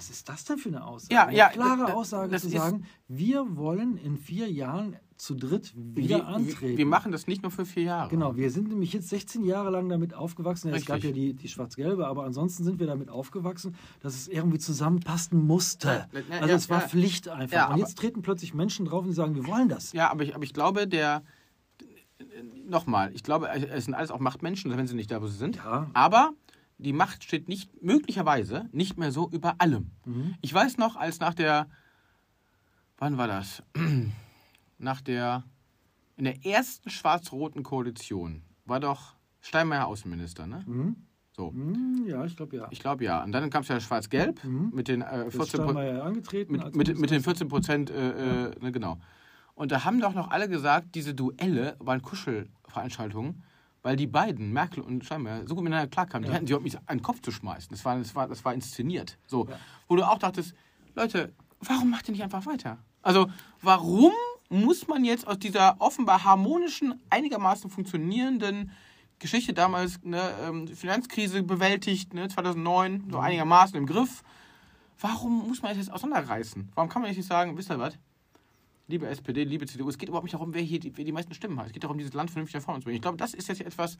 Was 0.00 0.08
ist 0.08 0.30
das 0.30 0.44
denn 0.44 0.56
für 0.56 0.70
eine 0.70 0.82
Aussage? 0.86 1.12
Ja, 1.14 1.26
eine 1.26 1.36
ja, 1.36 1.48
klare 1.50 1.82
das- 1.82 1.90
Aussage 1.94 2.32
das 2.32 2.40
zu 2.40 2.48
sagen, 2.48 2.86
wir 3.06 3.54
wollen 3.58 3.98
in 3.98 4.16
vier 4.16 4.50
Jahren 4.50 4.96
zu 5.18 5.34
dritt 5.34 5.74
wieder 5.76 6.16
Wir, 6.20 6.26
antreten. 6.26 6.78
wir, 6.78 6.86
machen 6.86 7.12
das 7.12 7.26
nicht 7.26 7.42
nur 7.42 7.50
für 7.50 7.66
vier 7.66 7.82
Jahre. 7.82 8.08
Genau, 8.08 8.34
wir 8.34 8.50
sind 8.50 8.68
nämlich 8.68 8.94
jetzt 8.94 9.10
16 9.10 9.44
Jahre 9.44 9.68
lang 9.68 9.90
damit 9.90 10.14
aufgewachsen. 10.14 10.70
Ja, 10.70 10.76
Es 10.76 10.86
gab 10.86 11.04
ja 11.04 11.10
die, 11.12 11.34
die 11.34 11.48
schwarz-gelbe, 11.48 12.06
aber 12.06 12.24
ansonsten 12.24 12.64
sind 12.64 12.80
wir 12.80 12.86
damit 12.86 13.10
aufgewachsen, 13.10 13.74
dass 14.00 14.14
es 14.14 14.26
irgendwie 14.26 14.56
zusammenpassen 14.58 15.38
musste. 15.46 16.08
Also 16.30 16.48
ja, 16.48 16.54
es 16.54 16.70
war 16.70 16.80
ja. 16.80 16.88
Pflicht 16.88 17.28
einfach. 17.28 17.54
Ja, 17.54 17.70
und 17.70 17.76
jetzt 17.76 17.98
treten 17.98 18.22
plötzlich 18.22 18.54
Menschen 18.54 18.86
drauf 18.86 19.04
und 19.04 19.12
sagen, 19.12 19.34
wir 19.34 19.46
wollen 19.46 19.68
das. 19.68 19.92
Ja, 19.92 20.10
aber 20.10 20.22
ich, 20.22 20.34
aber 20.34 20.44
ich 20.44 20.54
glaube, 20.54 20.88
der. 20.88 21.22
Nochmal, 22.66 23.12
ich 23.14 23.22
glaube, 23.22 23.50
es 23.50 23.84
sind 23.84 23.92
alles 23.92 24.10
auch 24.10 24.20
Machtmenschen, 24.20 24.74
wenn 24.74 24.86
sie 24.86 24.94
nicht 24.94 25.10
da, 25.10 25.20
wo 25.20 25.26
sie 25.26 25.36
sind. 25.36 25.56
Ja. 25.56 25.90
Aber 25.92 26.30
die 26.82 26.92
Macht 26.92 27.24
steht 27.24 27.48
nicht, 27.48 27.82
möglicherweise 27.82 28.68
nicht 28.72 28.98
mehr 28.98 29.12
so 29.12 29.28
über 29.30 29.56
allem. 29.58 29.90
Mhm. 30.04 30.34
Ich 30.40 30.52
weiß 30.52 30.78
noch, 30.78 30.96
als 30.96 31.20
nach 31.20 31.34
der. 31.34 31.68
Wann 32.98 33.16
war 33.18 33.26
das? 33.26 33.62
Nach 34.78 35.00
der. 35.00 35.44
In 36.16 36.24
der 36.24 36.44
ersten 36.44 36.90
schwarz-roten 36.90 37.62
Koalition 37.62 38.42
war 38.66 38.78
doch 38.80 39.14
Steinmeier 39.40 39.86
Außenminister, 39.86 40.46
ne? 40.46 40.62
Mhm. 40.66 40.96
So. 41.32 41.50
Hm, 41.52 42.04
ja, 42.06 42.24
ich 42.26 42.36
glaube 42.36 42.56
ja. 42.56 42.68
Ich 42.70 42.80
glaube 42.80 43.04
ja. 43.04 43.22
Und 43.24 43.32
dann 43.32 43.48
kam 43.48 43.62
es 43.62 43.68
ja 43.68 43.80
schwarz-gelb 43.80 44.42
Mhm. 44.44 44.70
mit 44.74 44.88
den 44.88 45.00
äh, 45.00 45.26
Ist 45.28 45.36
14 45.36 45.60
Pro- 45.60 45.70
Steinmeier 45.70 46.02
angetreten 46.04 46.52
mit, 46.52 46.62
mit, 46.64 46.74
mit 46.74 46.86
den 46.88 46.96
Bundeskanzler? 46.96 47.22
14 47.32 47.48
Prozent, 47.48 47.90
äh, 47.90 48.48
äh, 48.50 48.58
ne, 48.60 48.72
genau. 48.72 48.98
Und 49.54 49.72
da 49.72 49.84
haben 49.84 50.00
doch 50.00 50.12
noch 50.14 50.30
alle 50.30 50.48
gesagt, 50.48 50.94
diese 50.94 51.14
Duelle 51.14 51.76
waren 51.78 52.02
Kuschelveranstaltungen, 52.02 53.42
weil 53.82 53.96
die 53.96 54.06
beiden, 54.06 54.52
Merkel 54.52 54.82
und 54.82 55.04
Steinmeier, 55.04 55.46
so 55.46 55.54
gut 55.54 55.64
miteinander 55.64 55.88
klarkamen. 55.88 56.24
Die 56.24 56.28
Ja. 56.28 56.34
hätten 56.34 56.46
sie 56.46 56.52
überhaupt 56.52 56.64
nicht 56.64 56.78
an 56.86 56.98
den 56.98 57.02
Kopf 57.02 57.20
zu 57.22 57.30
schmeißen. 57.30 57.68
Das 57.70 57.84
war, 57.84 57.96
das 57.98 58.14
war, 58.14 58.28
das 58.28 58.44
war 58.44 58.52
inszeniert. 58.54 59.18
So. 59.26 59.46
Ja. 59.48 59.58
Wo 59.88 59.96
du 59.96 60.04
auch 60.08 60.18
dachtest, 60.18 60.54
Leute, 60.94 61.32
warum 61.60 61.90
macht 61.90 62.08
ihr 62.08 62.12
nicht 62.12 62.22
einfach 62.22 62.44
weiter? 62.46 62.78
Also, 63.02 63.28
warum 63.62 64.12
muss 64.50 64.88
man 64.88 65.04
jetzt 65.04 65.26
aus 65.26 65.38
dieser 65.38 65.80
offenbar 65.80 66.24
harmonischen, 66.24 67.00
einigermaßen 67.08 67.70
funktionierenden 67.70 68.72
Geschichte 69.18 69.52
damals, 69.52 70.02
ne, 70.02 70.20
ähm, 70.42 70.66
Finanzkrise 70.68 71.42
bewältigt, 71.42 72.14
ne, 72.14 72.28
2009, 72.28 73.08
so 73.10 73.18
einigermaßen 73.18 73.76
im 73.76 73.86
Griff, 73.86 74.22
warum 74.98 75.46
muss 75.48 75.62
man 75.62 75.70
das 75.70 75.78
jetzt 75.86 75.92
auseinanderreißen? 75.92 76.70
Warum 76.74 76.88
kann 76.90 77.02
man 77.02 77.10
nicht 77.10 77.22
sagen, 77.24 77.56
wisst 77.56 77.70
ihr 77.70 77.78
was? 77.78 77.94
Liebe 78.90 79.06
SPD, 79.06 79.44
liebe 79.44 79.66
CDU, 79.66 79.88
es 79.88 79.98
geht 79.98 80.08
überhaupt 80.08 80.24
nicht 80.24 80.34
darum, 80.34 80.52
wer 80.52 80.62
hier 80.62 80.80
die, 80.80 80.96
wer 80.96 81.04
die 81.04 81.12
meisten 81.12 81.32
Stimmen 81.32 81.58
hat. 81.58 81.68
Es 81.68 81.72
geht 81.72 81.84
darum, 81.84 81.96
dieses 81.96 82.12
Land 82.12 82.30
vernünftig 82.30 82.60
nach 82.60 82.64
vorne 82.64 82.80
zu 82.80 82.84
bringen. 82.84 82.96
Ich 82.96 83.02
glaube, 83.02 83.16
das 83.16 83.34
ist 83.34 83.48
jetzt 83.48 83.60
etwas, 83.60 83.96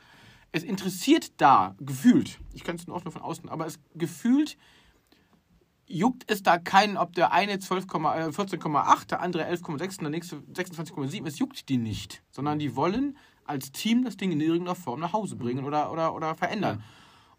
es 0.53 0.64
interessiert 0.64 1.40
da, 1.40 1.76
gefühlt, 1.79 2.40
ich 2.53 2.64
kann 2.64 2.76
es 2.76 2.87
nur 2.87 2.96
oft 2.96 3.05
nur 3.05 3.12
von 3.12 3.22
außen, 3.22 3.48
aber 3.48 3.66
es 3.66 3.79
gefühlt 3.94 4.57
juckt 5.87 6.31
es 6.31 6.42
da 6.42 6.59
keinen, 6.59 6.96
ob 6.96 7.14
der 7.14 7.33
eine 7.33 7.59
12, 7.59 7.85
äh, 7.85 7.87
14,8, 7.88 9.07
der 9.07 9.20
andere 9.20 9.44
11,6 9.48 9.98
und 9.98 10.03
der 10.03 10.11
nächste 10.11 10.37
26,7, 10.37 11.26
es 11.26 11.38
juckt 11.38 11.68
die 11.68 11.79
nicht, 11.79 12.22
sondern 12.31 12.59
die 12.59 12.76
wollen 12.76 13.16
als 13.44 13.72
Team 13.72 14.05
das 14.05 14.16
Ding 14.16 14.31
in 14.31 14.40
irgendeiner 14.40 14.76
Form 14.76 15.00
nach 15.00 15.12
Hause 15.12 15.37
bringen 15.37 15.64
oder, 15.64 15.92
oder, 15.92 16.14
oder 16.14 16.37
verändern. 16.37 16.83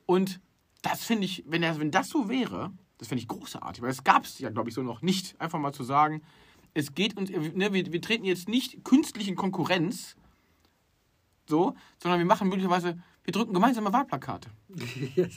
Und 0.05 0.41
das 0.81 1.03
finde 1.03 1.25
ich, 1.25 1.43
wenn 1.47 1.61
das, 1.61 1.79
wenn 1.79 1.91
das 1.91 2.09
so 2.09 2.27
wäre, 2.27 2.71
das 2.97 3.07
finde 3.07 3.21
ich 3.21 3.27
großartig, 3.27 3.81
weil 3.81 3.89
es 3.89 4.03
gab 4.03 4.25
es 4.25 4.39
ja, 4.39 4.49
glaube 4.49 4.69
ich, 4.69 4.75
so 4.75 4.83
noch 4.83 5.01
nicht, 5.01 5.39
einfach 5.39 5.59
mal 5.59 5.73
zu 5.73 5.83
sagen, 5.83 6.21
es 6.73 6.93
geht 6.93 7.17
uns, 7.17 7.29
ne, 7.29 7.73
wir, 7.73 7.91
wir 7.91 8.01
treten 8.01 8.25
jetzt 8.25 8.47
nicht 8.49 8.83
künstlich 8.83 9.27
in 9.27 9.35
Konkurrenz, 9.35 10.15
so, 11.47 11.75
sondern 12.01 12.19
wir 12.19 12.25
machen 12.25 12.47
möglicherweise, 12.49 12.97
wir 13.23 13.33
drücken 13.33 13.53
gemeinsame 13.53 13.91
Wahlplakate. 13.91 14.49
Ja, 15.15 15.27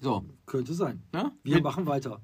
So, 0.00 0.24
könnte 0.46 0.74
sein. 0.74 1.02
ne? 1.12 1.32
Wir 1.42 1.56
Mit- 1.56 1.64
machen 1.64 1.86
weiter, 1.86 2.20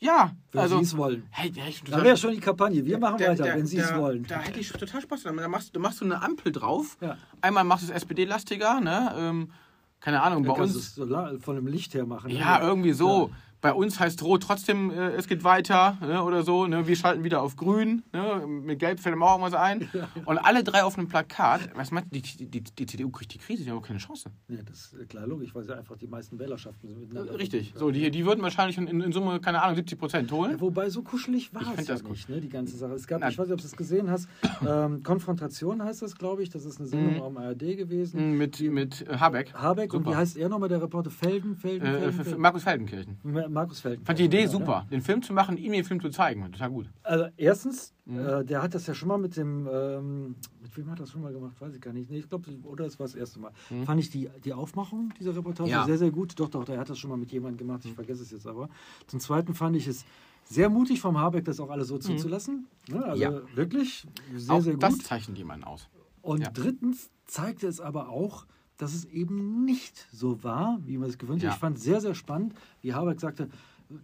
ja, 0.00 0.30
wenn 0.52 0.60
also, 0.60 0.76
Sie 0.78 0.84
es 0.84 0.96
wollen. 0.96 1.26
hey, 1.30 1.50
ja, 1.52 1.64
Da 1.90 2.04
wäre 2.04 2.16
schon 2.16 2.30
die 2.32 2.38
Kampagne. 2.40 2.84
Wir 2.86 2.98
machen 2.98 3.18
Da- 3.18 3.30
weiter, 3.30 3.44
da- 3.46 3.54
wenn 3.56 3.66
Sie 3.66 3.78
es 3.78 3.92
wollen. 3.96 4.24
Da 4.28 4.38
hätte 4.38 4.60
ich 4.60 4.70
total 4.70 5.00
Spaß 5.02 5.24
dran. 5.24 5.36
Da 5.36 5.48
machst, 5.48 5.74
da 5.74 5.80
machst 5.80 6.00
du 6.00 6.04
eine 6.04 6.22
Ampel 6.22 6.52
drauf. 6.52 6.96
Ja. 7.00 7.18
Einmal 7.40 7.64
machst 7.64 7.88
du 7.88 7.92
es 7.92 7.96
SPD-lastiger, 8.02 8.80
ne? 8.80 9.12
Ähm, 9.16 9.50
keine 9.98 10.22
Ahnung, 10.22 10.42
bei 10.44 10.50
Dann 10.50 10.56
kannst 10.58 10.96
du 10.96 11.02
uns. 11.02 11.32
es 11.38 11.44
von 11.44 11.56
dem 11.56 11.66
Licht 11.66 11.94
her 11.94 12.06
machen. 12.06 12.30
Ja, 12.30 12.60
ne? 12.60 12.64
irgendwie 12.66 12.92
so. 12.92 13.32
Bei 13.60 13.72
uns 13.72 13.98
heißt 13.98 14.22
Rot 14.22 14.42
trotzdem, 14.42 14.90
äh, 14.90 15.10
es 15.10 15.26
geht 15.26 15.42
weiter 15.44 15.98
ne, 16.00 16.22
oder 16.22 16.42
so. 16.42 16.66
Ne? 16.66 16.86
Wir 16.86 16.94
schalten 16.96 17.24
wieder 17.24 17.42
auf 17.42 17.56
Grün. 17.56 18.02
Ne? 18.12 18.46
Mit 18.46 18.78
Gelb 18.78 19.00
fällt 19.00 19.16
auch 19.16 19.38
irgendwas 19.38 19.54
ein. 19.60 19.88
Und 20.26 20.38
alle 20.38 20.62
drei 20.62 20.84
auf 20.84 20.96
einem 20.96 21.08
Plakat. 21.08 21.70
Was 21.74 21.90
meinst 21.90 22.14
du, 22.14 22.20
die, 22.20 22.46
die, 22.48 22.60
die 22.62 22.86
CDU 22.86 23.10
kriegt 23.10 23.34
die 23.34 23.38
Krise, 23.38 23.64
die 23.64 23.70
haben 23.70 23.78
auch 23.78 23.86
keine 23.86 23.98
Chance. 23.98 24.30
Ja, 24.48 24.58
das 24.64 24.92
ist 24.92 25.08
klar 25.08 25.26
logisch, 25.26 25.54
weil 25.54 25.64
sie 25.64 25.76
einfach 25.76 25.96
die 25.96 26.06
meisten 26.06 26.38
Wählerschaften 26.38 26.88
sind. 26.88 27.00
miteinander 27.00 27.38
Richtig. 27.38 27.70
verbunden. 27.72 27.94
So, 27.94 28.00
die, 28.00 28.10
die 28.10 28.24
würden 28.26 28.42
wahrscheinlich 28.42 28.78
in, 28.78 28.86
in 29.00 29.12
Summe, 29.12 29.40
keine 29.40 29.62
Ahnung, 29.62 29.76
70 29.76 29.98
Prozent 29.98 30.30
holen. 30.32 30.52
Ja, 30.52 30.60
wobei 30.60 30.88
so 30.90 31.02
kuschelig 31.02 31.52
war 31.54 31.62
es 31.76 31.86
ja 31.88 31.94
das 31.94 32.02
nicht, 32.04 32.28
ne, 32.28 32.40
die 32.40 32.48
ganze 32.48 32.76
Sache. 32.76 32.92
Es 32.92 33.06
gab, 33.06 33.20
Nein. 33.20 33.30
ich 33.32 33.38
weiß 33.38 33.46
nicht, 33.46 33.54
ob 33.54 33.60
du 33.60 33.66
es 33.66 33.76
gesehen 33.76 34.10
hast, 34.10 34.28
ähm, 34.66 35.02
Konfrontation 35.02 35.82
heißt 35.82 36.02
das, 36.02 36.16
glaube 36.16 36.42
ich. 36.42 36.50
Das 36.50 36.64
ist 36.64 36.78
eine 36.78 36.88
Sendung 36.88 37.14
Mhm. 37.14 37.22
am 37.22 37.36
ARD 37.38 37.76
gewesen. 37.76 38.36
Mit, 38.38 38.60
mit 38.60 39.06
äh, 39.08 39.16
Habeck. 39.18 39.52
Habeck 39.54 39.92
und 39.94 40.00
Super. 40.00 40.10
wie 40.12 40.16
heißt 40.16 40.36
er 40.36 40.48
nochmal, 40.48 40.68
der 40.68 40.82
Reporter? 40.82 41.10
Felden? 41.10 41.56
Felden? 41.56 41.86
Äh, 41.86 41.90
Felden, 41.92 42.12
für 42.12 42.24
Felden? 42.24 42.40
Markus 42.40 42.62
Feldenkirchen. 42.62 43.18
Markus 43.48 43.80
Felden. 43.80 44.04
Fand 44.04 44.18
die 44.18 44.24
Idee 44.24 44.42
Ja, 44.42 44.48
super, 44.48 44.86
den 44.90 45.00
Film 45.02 45.22
zu 45.22 45.32
machen, 45.32 45.56
ihm 45.56 45.72
den 45.72 45.84
Film 45.84 46.00
zu 46.00 46.10
zeigen. 46.10 46.42
Total 46.52 46.70
gut. 46.70 46.88
Also 47.02 47.26
erstens, 47.36 47.92
Mhm. 48.04 48.18
äh, 48.20 48.44
der 48.44 48.62
hat 48.62 48.74
das 48.74 48.86
ja 48.86 48.94
schon 48.94 49.08
mal 49.08 49.18
mit 49.18 49.36
dem, 49.36 49.68
ähm, 49.70 50.34
mit 50.62 50.76
wem 50.76 50.90
hat 50.90 51.00
das 51.00 51.10
schon 51.10 51.22
mal 51.22 51.32
gemacht, 51.32 51.60
weiß 51.60 51.74
ich 51.74 51.80
gar 51.80 51.92
nicht. 51.92 52.10
Nee, 52.10 52.18
ich 52.18 52.28
glaube, 52.28 52.50
oder 52.64 52.84
das 52.84 52.98
war 52.98 53.06
das 53.06 53.14
erste 53.14 53.38
Mal. 53.40 53.52
Mhm. 53.70 53.84
Fand 53.84 54.00
ich 54.00 54.10
die, 54.10 54.28
die 54.44 54.52
Aufmachung 54.52 55.12
dieser 55.18 55.34
Reportage 55.36 55.70
Ja. 55.70 55.84
sehr, 55.84 55.98
sehr 55.98 56.10
gut. 56.10 56.38
Doch, 56.40 56.48
doch, 56.48 56.64
der 56.64 56.78
hat 56.78 56.88
das 56.90 56.98
schon 56.98 57.10
mal 57.10 57.16
mit 57.16 57.30
jemandem 57.32 57.58
gemacht, 57.66 57.84
ich 57.84 57.92
vergesse 57.94 58.22
es 58.22 58.30
jetzt 58.30 58.46
aber. 58.46 58.68
Zum 59.06 59.20
Zweiten 59.20 59.54
fand 59.54 59.76
ich 59.76 59.86
es 59.86 60.04
sehr 60.44 60.70
mutig 60.70 61.00
vom 61.00 61.18
Habeck, 61.18 61.44
das 61.44 61.60
auch 61.60 61.68
alles 61.70 61.88
so 61.88 61.98
zuzulassen. 61.98 62.66
Ne? 62.88 63.04
Also 63.04 63.16
Mhm. 63.16 63.32
Ja. 63.34 63.56
wirklich 63.56 64.06
sehr, 64.34 64.54
Auch 64.54 64.60
sehr 64.60 64.72
gut. 64.74 64.82
das 64.82 64.98
zeichnet 64.98 65.36
jemanden 65.36 65.64
aus. 65.64 65.88
Und 66.22 66.48
drittens 66.54 67.10
zeigte 67.26 67.66
es 67.66 67.80
aber 67.80 68.08
auch, 68.08 68.46
dass 68.78 68.94
es 68.94 69.04
eben 69.04 69.64
nicht 69.64 70.06
so 70.12 70.42
war, 70.42 70.78
wie 70.86 70.96
man 70.96 71.08
es 71.10 71.18
gewünscht 71.18 71.44
hat. 71.44 71.50
Ja. 71.50 71.54
Ich 71.54 71.60
fand 71.60 71.78
sehr, 71.78 72.00
sehr 72.00 72.14
spannend, 72.14 72.54
wie 72.80 72.94
Habeck 72.94 73.20
sagte, 73.20 73.48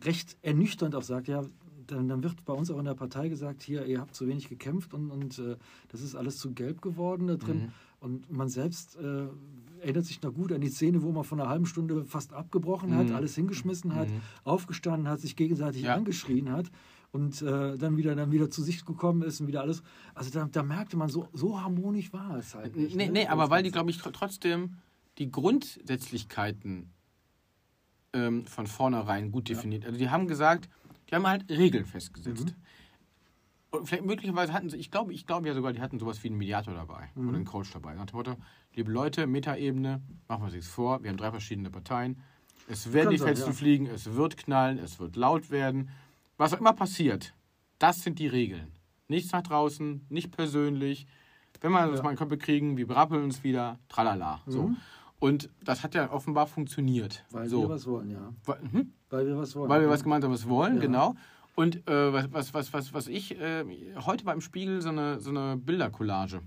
recht 0.04 0.36
ernüchternd 0.42 0.94
auch 0.94 1.02
sagt, 1.02 1.28
ja, 1.28 1.42
dann, 1.86 2.08
dann 2.08 2.22
wird 2.22 2.44
bei 2.44 2.52
uns 2.54 2.70
auch 2.70 2.78
in 2.78 2.84
der 2.86 2.94
Partei 2.94 3.28
gesagt, 3.28 3.62
hier, 3.62 3.84
ihr 3.86 4.00
habt 4.00 4.14
zu 4.14 4.26
wenig 4.26 4.48
gekämpft 4.48 4.94
und, 4.94 5.10
und 5.10 5.38
äh, 5.38 5.56
das 5.88 6.00
ist 6.00 6.14
alles 6.14 6.38
zu 6.38 6.52
gelb 6.52 6.80
geworden 6.82 7.26
da 7.26 7.36
drin. 7.36 7.58
Mhm. 7.58 7.72
Und 8.00 8.30
man 8.32 8.48
selbst 8.48 8.96
äh, 8.96 9.26
erinnert 9.80 10.04
sich 10.06 10.20
noch 10.22 10.32
gut 10.34 10.52
an 10.52 10.60
die 10.60 10.68
Szene, 10.68 11.02
wo 11.02 11.12
man 11.12 11.24
von 11.24 11.40
einer 11.40 11.48
halben 11.48 11.66
Stunde 11.66 12.04
fast 12.04 12.32
abgebrochen 12.32 12.94
hat, 12.96 13.08
Mhm. 13.08 13.14
alles 13.14 13.34
hingeschmissen 13.34 13.94
hat, 13.94 14.08
Mhm. 14.08 14.20
aufgestanden 14.44 15.08
hat, 15.08 15.20
sich 15.20 15.36
gegenseitig 15.36 15.82
Ja. 15.82 15.94
angeschrien 15.94 16.50
hat 16.50 16.70
und 17.14 17.40
äh, 17.42 17.78
dann 17.78 17.96
wieder 17.96 18.16
dann 18.16 18.32
wieder 18.32 18.50
zu 18.50 18.60
sich 18.62 18.84
gekommen 18.84 19.22
ist 19.22 19.40
und 19.40 19.46
wieder 19.46 19.60
alles. 19.60 19.82
Also 20.14 20.30
da, 20.30 20.48
da 20.50 20.62
merkte 20.64 20.96
man, 20.96 21.08
so, 21.08 21.28
so 21.32 21.60
harmonisch 21.60 22.12
war 22.12 22.36
es 22.38 22.54
halt. 22.56 22.74
nicht, 22.74 22.96
Nee, 22.96 23.06
ne? 23.06 23.12
nee, 23.12 23.26
aber 23.28 23.50
weil 23.50 23.62
die, 23.62 23.70
glaube 23.70 23.90
ich, 23.90 23.98
tr- 23.98 24.12
trotzdem 24.12 24.78
die 25.18 25.30
Grundsätzlichkeiten 25.30 26.90
ähm, 28.12 28.46
von 28.46 28.66
vornherein 28.66 29.30
gut 29.30 29.48
definiert. 29.48 29.84
Also 29.84 29.96
die 29.96 30.10
haben 30.10 30.26
gesagt, 30.26 30.68
die 31.08 31.14
haben 31.14 31.26
halt 31.26 31.48
Regeln 31.48 31.84
festgesetzt. 31.86 32.46
Mhm. 32.46 32.54
Und 33.78 33.86
vielleicht 33.88 34.04
möglicherweise 34.04 34.52
hatten 34.52 34.68
sie, 34.70 34.76
ich 34.76 34.90
glaube, 34.90 35.12
ich 35.12 35.24
glaube 35.26 35.46
ja 35.46 35.54
sogar, 35.54 35.72
die 35.72 35.80
hatten 35.80 35.98
sowas 36.00 36.22
wie 36.24 36.28
einen 36.28 36.38
Mediator 36.38 36.74
dabei 36.74 37.10
Mhm. 37.14 37.28
oder 37.28 37.36
einen 37.36 37.46
Coach 37.46 37.70
dabei. 37.72 37.94
Nach 37.94 38.06
dem 38.06 38.16
Motto, 38.16 38.34
liebe 38.74 38.90
Leute, 38.90 39.28
Metaebene, 39.28 40.00
machen 40.26 40.40
wir 40.42 40.46
uns 40.46 40.54
nichts 40.54 40.68
vor, 40.68 41.00
wir 41.02 41.10
haben 41.10 41.16
drei 41.16 41.30
verschiedene 41.30 41.70
Parteien. 41.70 42.18
Es 42.66 42.92
werden 42.92 43.06
Kann 43.06 43.12
die 43.14 43.18
Fetzen 43.18 43.46
ja. 43.46 43.52
fliegen, 43.52 43.86
es 43.86 44.14
wird 44.14 44.36
knallen, 44.36 44.78
es 44.78 44.98
wird 44.98 45.14
laut 45.14 45.50
werden. 45.50 45.90
Was 46.36 46.52
auch 46.52 46.60
immer 46.60 46.72
passiert, 46.72 47.34
das 47.78 48.02
sind 48.02 48.18
die 48.18 48.26
Regeln. 48.26 48.72
Nichts 49.08 49.32
nach 49.32 49.42
draußen, 49.42 50.06
nicht 50.08 50.30
persönlich. 50.32 51.06
Wenn 51.60 51.72
wir 51.72 51.86
das 51.86 51.98
Ja. 51.98 52.02
mal 52.02 52.10
in 52.10 52.16
den 52.16 52.18
Köpfe 52.18 52.38
kriegen, 52.38 52.76
wir 52.76 52.86
berappeln 52.86 53.22
uns 53.22 53.44
wieder, 53.44 53.78
tralala. 53.88 54.42
So. 54.46 54.68
Mhm. 54.68 54.76
Und 55.20 55.48
das 55.62 55.82
hat 55.82 55.94
ja 55.94 56.10
offenbar 56.10 56.46
funktioniert. 56.46 57.24
Weil 57.30 57.48
so. 57.48 57.62
wir 57.62 57.68
was 57.70 57.86
wollen, 57.86 58.10
ja. 58.10 58.32
Wa- 58.44 58.58
hm? 58.58 58.92
Weil 59.10 59.26
wir 59.26 59.36
was 59.38 59.54
wollen. 59.56 59.70
Weil 59.70 59.80
wir 59.82 59.88
was 59.88 60.02
Gemeinsames 60.02 60.48
wollen, 60.48 60.76
Ja. 60.76 60.80
genau. 60.82 61.14
Und 61.54 61.88
äh, 61.88 62.12
was, 62.12 62.32
was, 62.32 62.52
was, 62.54 62.72
was, 62.72 62.92
was 62.94 63.06
ich 63.08 63.38
äh, 63.40 63.64
heute 64.04 64.24
beim 64.24 64.40
Spiegel 64.40 64.82
so 64.82 64.88
eine, 64.88 65.20
so 65.20 65.30
eine 65.30 65.56
Bildercollage. 65.56 66.42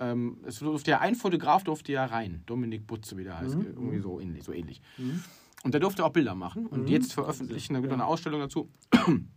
Ähm, 0.00 0.38
es 0.46 0.58
durfte 0.58 0.90
ja 0.92 1.00
ein 1.00 1.14
Fotograf 1.14 1.62
durfte 1.64 1.92
ja 1.92 2.04
rein, 2.04 2.42
Dominik 2.46 2.86
Butze, 2.86 3.16
wie 3.16 3.24
der 3.24 3.38
heißt, 3.38 3.56
Mhm. 3.56 3.66
irgendwie 3.66 3.98
so 4.00 4.20
ähnlich. 4.20 4.44
So 4.44 4.52
ähnlich. 4.52 4.80
Mhm. 4.98 5.22
Und 5.64 5.72
der 5.72 5.80
durfte 5.80 6.04
auch 6.04 6.12
Bilder 6.12 6.34
machen 6.34 6.66
und 6.66 6.82
Mhm. 6.82 6.86
jetzt 6.88 7.12
veröffentlichen, 7.12 7.74
da 7.74 7.80
gibt 7.80 7.92
es 7.92 7.96
Ja. 7.96 8.02
eine 8.02 8.06
Ausstellung 8.10 8.40
dazu. 8.40 8.70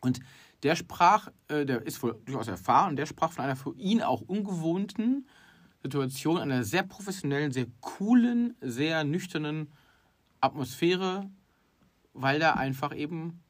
Und 0.00 0.20
der 0.62 0.76
sprach, 0.76 1.28
äh, 1.48 1.64
der 1.64 1.82
ist 1.86 2.02
wohl 2.02 2.20
durchaus 2.26 2.46
erfahren, 2.48 2.94
der 2.94 3.06
sprach 3.06 3.32
von 3.32 3.44
einer 3.44 3.56
für 3.56 3.74
ihn 3.76 4.02
auch 4.02 4.20
ungewohnten 4.20 5.26
Situation, 5.82 6.38
einer 6.38 6.62
sehr 6.62 6.82
professionellen, 6.82 7.52
sehr 7.52 7.66
coolen, 7.80 8.54
sehr 8.60 9.04
nüchternen 9.04 9.72
Atmosphäre, 10.42 11.30
weil 12.12 12.38
da 12.38 12.52
einfach 12.52 12.94
eben 12.94 13.42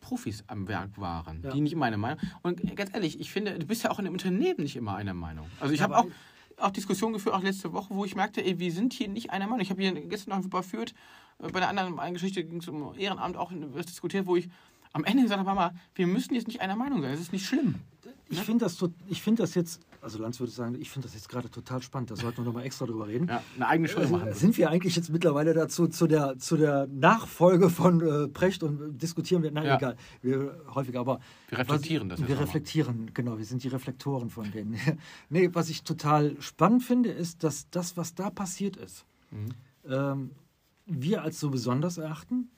Profis 0.00 0.44
am 0.46 0.68
Werk 0.68 0.98
waren, 0.98 1.42
Ja. 1.42 1.50
die 1.50 1.60
nicht 1.60 1.72
immer 1.72 1.86
einer 1.86 1.96
Meinung. 1.96 2.20
Und 2.42 2.76
ganz 2.76 2.94
ehrlich, 2.94 3.18
ich 3.18 3.32
finde, 3.32 3.58
du 3.58 3.66
bist 3.66 3.82
ja 3.82 3.90
auch 3.90 3.98
in 3.98 4.06
einem 4.06 4.14
Unternehmen 4.14 4.60
nicht 4.62 4.76
immer 4.76 4.94
einer 4.94 5.14
Meinung. 5.14 5.48
Also 5.58 5.74
ich 5.74 5.80
Ja, 5.80 5.84
habe 5.84 5.98
auch, 5.98 6.06
auch 6.58 6.70
Diskussionen 6.70 7.12
geführt, 7.14 7.34
auch 7.34 7.42
letzte 7.42 7.72
Woche, 7.72 7.94
wo 7.94 8.04
ich 8.04 8.16
merkte, 8.16 8.44
ey, 8.44 8.58
wir 8.58 8.72
sind 8.72 8.92
hier 8.92 9.08
nicht 9.08 9.30
einer 9.30 9.46
Meinung. 9.46 9.60
Ich 9.60 9.70
habe 9.70 9.82
hier 9.82 9.92
gestern 9.92 10.38
noch 10.38 10.44
überführt, 10.44 10.94
äh, 11.38 11.48
bei 11.48 11.58
einer 11.58 11.68
anderen 11.68 11.98
einen 11.98 12.14
Geschichte 12.14 12.44
ging 12.44 12.60
es 12.60 12.68
um 12.68 12.94
Ehrenamt, 12.98 13.36
auch 13.36 13.52
was 13.72 13.86
diskutiert, 13.86 14.26
wo 14.26 14.36
ich 14.36 14.48
am 14.92 15.04
Ende 15.04 15.22
gesagt 15.22 15.40
habe, 15.40 15.48
Mama, 15.48 15.74
wir 15.94 16.06
müssen 16.06 16.34
jetzt 16.34 16.48
nicht 16.48 16.60
einer 16.60 16.76
Meinung 16.76 17.02
sein, 17.02 17.12
das 17.12 17.20
ist 17.20 17.32
nicht 17.32 17.46
schlimm. 17.46 17.76
Ich 18.28 18.40
finde 18.40 18.64
das, 18.64 18.82
ich 19.08 19.22
find 19.22 19.38
das 19.38 19.54
jetzt, 19.54 19.80
also 20.06 20.18
Lanz 20.20 20.38
würde 20.40 20.52
sagen, 20.52 20.76
ich 20.80 20.88
finde 20.90 21.06
das 21.08 21.14
jetzt 21.14 21.28
gerade 21.28 21.50
total 21.50 21.82
spannend. 21.82 22.10
Da 22.12 22.16
sollten 22.16 22.38
wir 22.38 22.44
nochmal 22.44 22.64
extra 22.64 22.86
drüber 22.86 23.08
reden. 23.08 23.26
Ja, 23.28 23.42
eine 23.56 23.66
eigene 23.68 23.88
Show 23.88 24.00
machen. 24.00 24.28
Also, 24.28 24.38
sind 24.38 24.56
wir 24.56 24.70
eigentlich 24.70 24.94
jetzt 24.96 25.10
mittlerweile 25.10 25.52
dazu 25.52 25.88
zu 25.88 26.06
der, 26.06 26.38
zu 26.38 26.56
der 26.56 26.86
Nachfolge 26.86 27.68
von 27.68 28.00
äh, 28.00 28.28
Precht 28.28 28.62
und 28.62 28.80
äh, 28.80 28.92
diskutieren 28.92 29.42
wir? 29.42 29.50
Nein, 29.50 29.66
Ja. 29.66 29.76
egal. 29.76 29.96
Wir 30.22 30.58
häufiger, 30.74 31.00
aber 31.00 31.18
Wir 31.48 31.58
reflektieren 31.58 32.08
was, 32.10 32.20
das 32.20 32.28
Wir 32.28 32.38
reflektieren, 32.40 33.10
genau. 33.12 33.36
Wir 33.38 33.44
sind 33.44 33.62
die 33.64 33.68
Reflektoren 33.68 34.30
von 34.30 34.50
denen. 34.52 34.76
nee, 35.28 35.50
was 35.52 35.68
ich 35.68 35.82
total 35.82 36.40
spannend 36.40 36.84
finde, 36.84 37.10
ist, 37.10 37.42
dass 37.44 37.68
das, 37.70 37.96
was 37.96 38.14
da 38.14 38.30
passiert 38.30 38.76
ist, 38.76 39.04
Mhm. 39.32 39.48
ähm, 39.90 40.30
wir 40.86 41.22
als 41.22 41.40
so 41.40 41.50
besonders 41.50 41.98
erachten, 41.98 42.48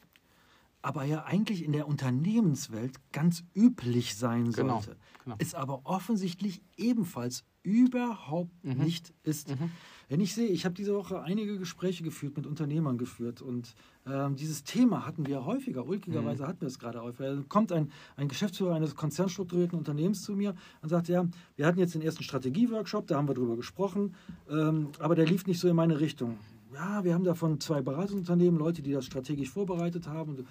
aber 0.89 1.05
ja 1.05 1.25
eigentlich 1.25 1.63
in 1.65 1.73
der 1.73 1.87
Unternehmenswelt 1.87 2.97
ganz 3.13 3.45
üblich 3.55 4.17
sein 4.17 4.53
Genau, 4.53 4.81
sollte. 4.81 4.97
genau. 5.23 5.37
Es 5.39 5.55
aber 5.55 5.83
offensichtlich 5.85 6.63
ebenfalls 6.79 7.45
überhaupt 7.63 8.65
Mhm. 8.65 8.85
nicht 8.85 9.13
ist. 9.23 9.51
Mhm. 9.51 9.71
Wenn 10.09 10.21
ich 10.23 10.35
sehe, 10.35 10.49
ich 10.49 10.65
habe 10.65 10.75
diese 10.75 10.95
Woche 10.95 11.21
einige 11.21 11.59
Gespräche 11.59 12.03
geführt, 12.05 12.39
mit 12.39 12.47
Unternehmern 12.47 12.97
geführt 12.97 13.43
und 13.43 13.75
ähm, 14.07 14.37
dieses 14.37 14.65
Thema 14.65 15.05
hatten 15.07 15.27
wir 15.27 15.45
häufiger, 15.45 15.87
ulkigerweise 15.87 16.45
Mhm. 16.45 16.47
hatten 16.49 16.61
wir 16.63 16.69
es 16.69 16.79
gerade 16.79 17.03
häufiger. 17.03 17.37
Da 17.37 17.43
kommt 17.47 17.71
ein, 17.71 17.93
ein 18.17 18.29
Geschäftsführer 18.29 18.75
eines 18.75 18.95
konzernstrukturierten 18.95 19.79
Unternehmens 19.79 20.23
zu 20.23 20.33
mir 20.35 20.55
und 20.81 20.89
sagt, 20.89 21.09
ja, 21.09 21.27
wir 21.57 21.67
hatten 21.67 21.79
jetzt 21.79 21.95
den 21.95 22.01
ersten 22.01 22.23
Strategieworkshop, 22.23 23.07
da 23.09 23.19
haben 23.19 23.29
wir 23.29 23.35
drüber 23.35 23.57
gesprochen, 23.57 24.15
ähm, 24.51 24.89
aber 25.01 25.15
der 25.15 25.27
lief 25.27 25.47
nicht 25.47 25.61
so 25.61 25.69
in 25.69 25.77
meine 25.77 26.01
Richtung. 26.01 26.39
Ja, 26.73 27.03
wir 27.05 27.13
haben 27.15 27.25
davon 27.25 27.61
zwei 27.61 27.81
Beratungsunternehmen, 27.83 28.59
Leute, 28.59 28.83
die 28.83 28.93
das 28.93 29.05
strategisch 29.07 29.51
vorbereitet 29.51 30.07
haben. 30.07 30.37
Und, 30.37 30.47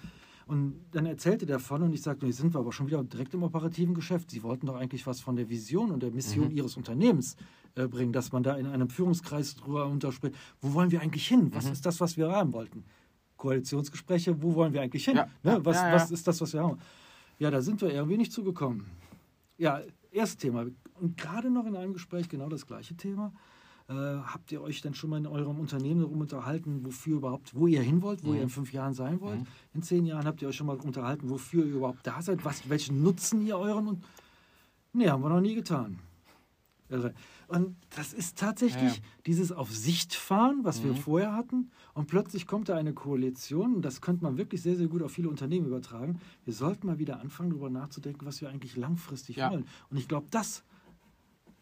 und 0.48 0.80
dann 0.92 1.06
erzählte 1.06 1.46
der 1.46 1.58
von 1.60 1.82
und 1.82 1.92
ich 1.92 2.02
sagte, 2.02 2.26
jetzt 2.26 2.38
sind 2.38 2.54
wir 2.54 2.58
aber 2.60 2.72
schon 2.72 2.86
wieder 2.86 3.02
direkt 3.04 3.34
im 3.34 3.42
operativen 3.42 3.94
Geschäft. 3.94 4.30
Sie 4.30 4.42
wollten 4.42 4.66
doch 4.66 4.76
eigentlich 4.76 5.06
was 5.06 5.20
von 5.20 5.36
der 5.36 5.48
Vision 5.48 5.90
und 5.90 6.02
der 6.02 6.10
Mission 6.10 6.46
Mhm. 6.48 6.56
Ihres 6.56 6.76
Unternehmens 6.76 7.36
äh, 7.74 7.86
bringen, 7.86 8.12
dass 8.12 8.32
man 8.32 8.42
da 8.42 8.56
in 8.56 8.66
einem 8.66 8.88
Führungskreis 8.88 9.54
drüber 9.56 9.86
unterspricht. 9.86 10.34
Wo 10.60 10.72
wollen 10.74 10.90
wir 10.90 11.00
eigentlich 11.02 11.28
hin? 11.28 11.50
Was 11.54 11.66
Mhm. 11.66 11.72
ist 11.72 11.86
das, 11.86 12.00
was 12.00 12.16
wir 12.16 12.30
haben 12.30 12.52
wollten? 12.54 12.82
Koalitionsgespräche, 13.36 14.42
wo 14.42 14.54
wollen 14.54 14.72
wir 14.72 14.82
eigentlich 14.82 15.04
hin? 15.04 15.16
Ja, 15.16 15.28
ne? 15.44 15.60
was, 15.64 15.76
ja, 15.76 15.88
ja. 15.88 15.94
was 15.94 16.10
ist 16.10 16.26
das, 16.26 16.40
was 16.40 16.52
wir 16.54 16.62
haben? 16.62 16.78
Ja, 17.38 17.50
da 17.50 17.60
sind 17.60 17.80
wir 17.80 17.90
irgendwie 17.92 18.16
nicht 18.16 18.32
zugekommen. 18.32 18.86
Ja, 19.58 19.80
erstes 20.10 20.38
Thema. 20.38 20.66
Und 21.00 21.16
gerade 21.16 21.50
noch 21.50 21.66
in 21.66 21.76
einem 21.76 21.92
Gespräch 21.92 22.28
genau 22.28 22.48
das 22.48 22.66
gleiche 22.66 22.96
Thema. 22.96 23.32
Äh, 23.88 23.94
habt 23.94 24.52
ihr 24.52 24.60
euch 24.60 24.82
denn 24.82 24.92
schon 24.92 25.08
mal 25.08 25.16
in 25.16 25.26
eurem 25.26 25.58
Unternehmen 25.58 26.02
darum 26.02 26.20
unterhalten, 26.20 26.84
wofür 26.84 27.16
überhaupt, 27.16 27.54
wo 27.54 27.66
ihr 27.66 27.80
hin 27.80 28.02
wollt, 28.02 28.22
wo 28.22 28.30
Mhm. 28.30 28.36
ihr 28.36 28.42
in 28.42 28.48
fünf 28.50 28.72
Jahren 28.74 28.92
sein 28.92 29.20
wollt? 29.22 29.40
Mhm. 29.40 29.46
In 29.72 29.82
zehn 29.82 30.04
Jahren 30.04 30.26
habt 30.26 30.42
ihr 30.42 30.48
euch 30.48 30.56
schon 30.56 30.66
mal 30.66 30.76
unterhalten, 30.76 31.30
wofür 31.30 31.64
ihr 31.64 31.74
überhaupt 31.76 32.06
da 32.06 32.20
seid, 32.20 32.44
was, 32.44 32.68
welchen 32.68 33.02
Nutzen 33.02 33.46
ihr 33.46 33.56
euren 33.56 33.88
und 33.88 34.04
nee, 34.92 35.08
haben 35.08 35.22
wir 35.22 35.30
noch 35.30 35.40
nie 35.40 35.54
getan. 35.54 35.98
Irre. 36.90 37.14
Und 37.48 37.76
das 37.96 38.12
ist 38.12 38.38
tatsächlich 38.38 38.96
Ja, 38.96 39.02
dieses 39.26 39.52
auf 39.52 39.70
Sicht 39.74 40.14
fahren, 40.14 40.60
was 40.64 40.82
wir 40.84 40.92
Mhm. 40.92 40.96
vorher 40.96 41.32
hatten. 41.34 41.70
Und 41.94 42.08
plötzlich 42.08 42.46
kommt 42.46 42.68
da 42.70 42.76
eine 42.76 42.92
Koalition. 42.94 43.74
Und 43.76 43.82
das 43.82 44.00
könnte 44.02 44.22
man 44.22 44.36
wirklich 44.38 44.62
sehr, 44.62 44.76
sehr 44.76 44.88
gut 44.88 45.02
auf 45.02 45.12
viele 45.12 45.28
Unternehmen 45.30 45.66
übertragen. 45.66 46.18
Wir 46.44 46.52
sollten 46.54 46.86
mal 46.86 46.98
wieder 46.98 47.20
anfangen, 47.20 47.50
darüber 47.50 47.68
nachzudenken, 47.70 48.24
was 48.26 48.40
wir 48.42 48.48
eigentlich 48.50 48.76
langfristig 48.76 49.36
Ja. 49.36 49.50
wollen. 49.50 49.66
Und 49.90 49.96
ich 49.98 50.08
glaube, 50.08 50.28
das 50.30 50.62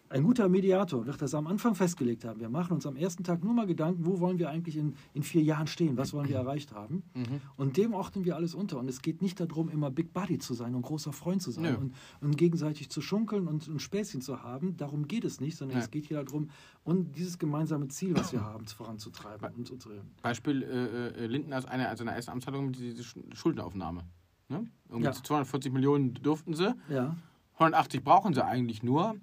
Ein 0.08 0.22
guter 0.22 0.48
Mediator 0.48 1.04
wird 1.06 1.20
das 1.20 1.34
am 1.34 1.46
Anfang 1.46 1.74
festgelegt 1.74 2.24
haben. 2.24 2.38
Wir 2.40 2.48
machen 2.48 2.72
uns 2.74 2.86
am 2.86 2.96
ersten 2.96 3.24
Tag 3.24 3.42
nur 3.42 3.52
mal 3.54 3.66
Gedanken, 3.66 4.06
wo 4.06 4.20
wollen 4.20 4.38
wir 4.38 4.48
eigentlich 4.50 4.76
in, 4.76 4.94
in 5.14 5.22
vier 5.22 5.42
Jahren 5.42 5.66
stehen, 5.66 5.96
was 5.96 6.12
wollen 6.12 6.28
wir 6.28 6.36
erreicht 6.36 6.72
haben. 6.72 7.02
Mhm. 7.14 7.40
Und 7.56 7.76
dem 7.76 7.92
ordnen 7.92 8.24
wir 8.24 8.36
alles 8.36 8.54
unter. 8.54 8.78
Und 8.78 8.88
es 8.88 9.02
geht 9.02 9.20
nicht 9.20 9.40
darum, 9.40 9.68
immer 9.68 9.90
Big 9.90 10.12
Buddy 10.12 10.38
zu 10.38 10.54
sein 10.54 10.74
und 10.74 10.82
großer 10.82 11.12
Freund 11.12 11.42
zu 11.42 11.50
sein 11.50 11.76
und, 11.76 11.94
und 12.20 12.36
gegenseitig 12.38 12.88
zu 12.88 13.00
schunkeln 13.00 13.48
und 13.48 13.66
ein 13.66 13.80
Späßchen 13.80 14.20
zu 14.20 14.42
haben. 14.42 14.76
Darum 14.76 15.08
geht 15.08 15.24
es 15.24 15.40
nicht, 15.40 15.56
sondern 15.56 15.78
Ja. 15.78 15.84
es 15.84 15.90
geht 15.90 16.06
hier 16.06 16.22
darum, 16.22 16.50
und 16.84 17.16
dieses 17.16 17.38
gemeinsame 17.38 17.88
Ziel, 17.88 18.16
was 18.16 18.32
wir 18.32 18.42
haben, 18.44 18.64
voranzutreiben. 18.66 19.48
Und 19.56 19.70
unsere, 19.70 20.02
Beispiel 20.22 20.62
äh, 20.62 21.24
äh, 21.24 21.26
Lindner 21.26 21.58
ist 21.58 21.66
eine 21.68 21.88
also 21.88 22.04
seiner 22.04 22.12
ersten 22.16 22.30
Amtshandlung 22.30 22.66
mit 22.66 22.78
dieser 22.78 23.02
Sch- 23.02 23.34
Schuldenaufnahme. 23.34 24.02
Ne? 24.48 24.66
Ja. 25.00 25.10
240 25.10 25.72
Millionen 25.72 26.14
durften 26.14 26.54
sie, 26.54 26.72
ja, 26.88 27.16
180 27.54 28.04
brauchen 28.04 28.34
sie 28.34 28.44
eigentlich 28.44 28.82
nur. 28.84 29.16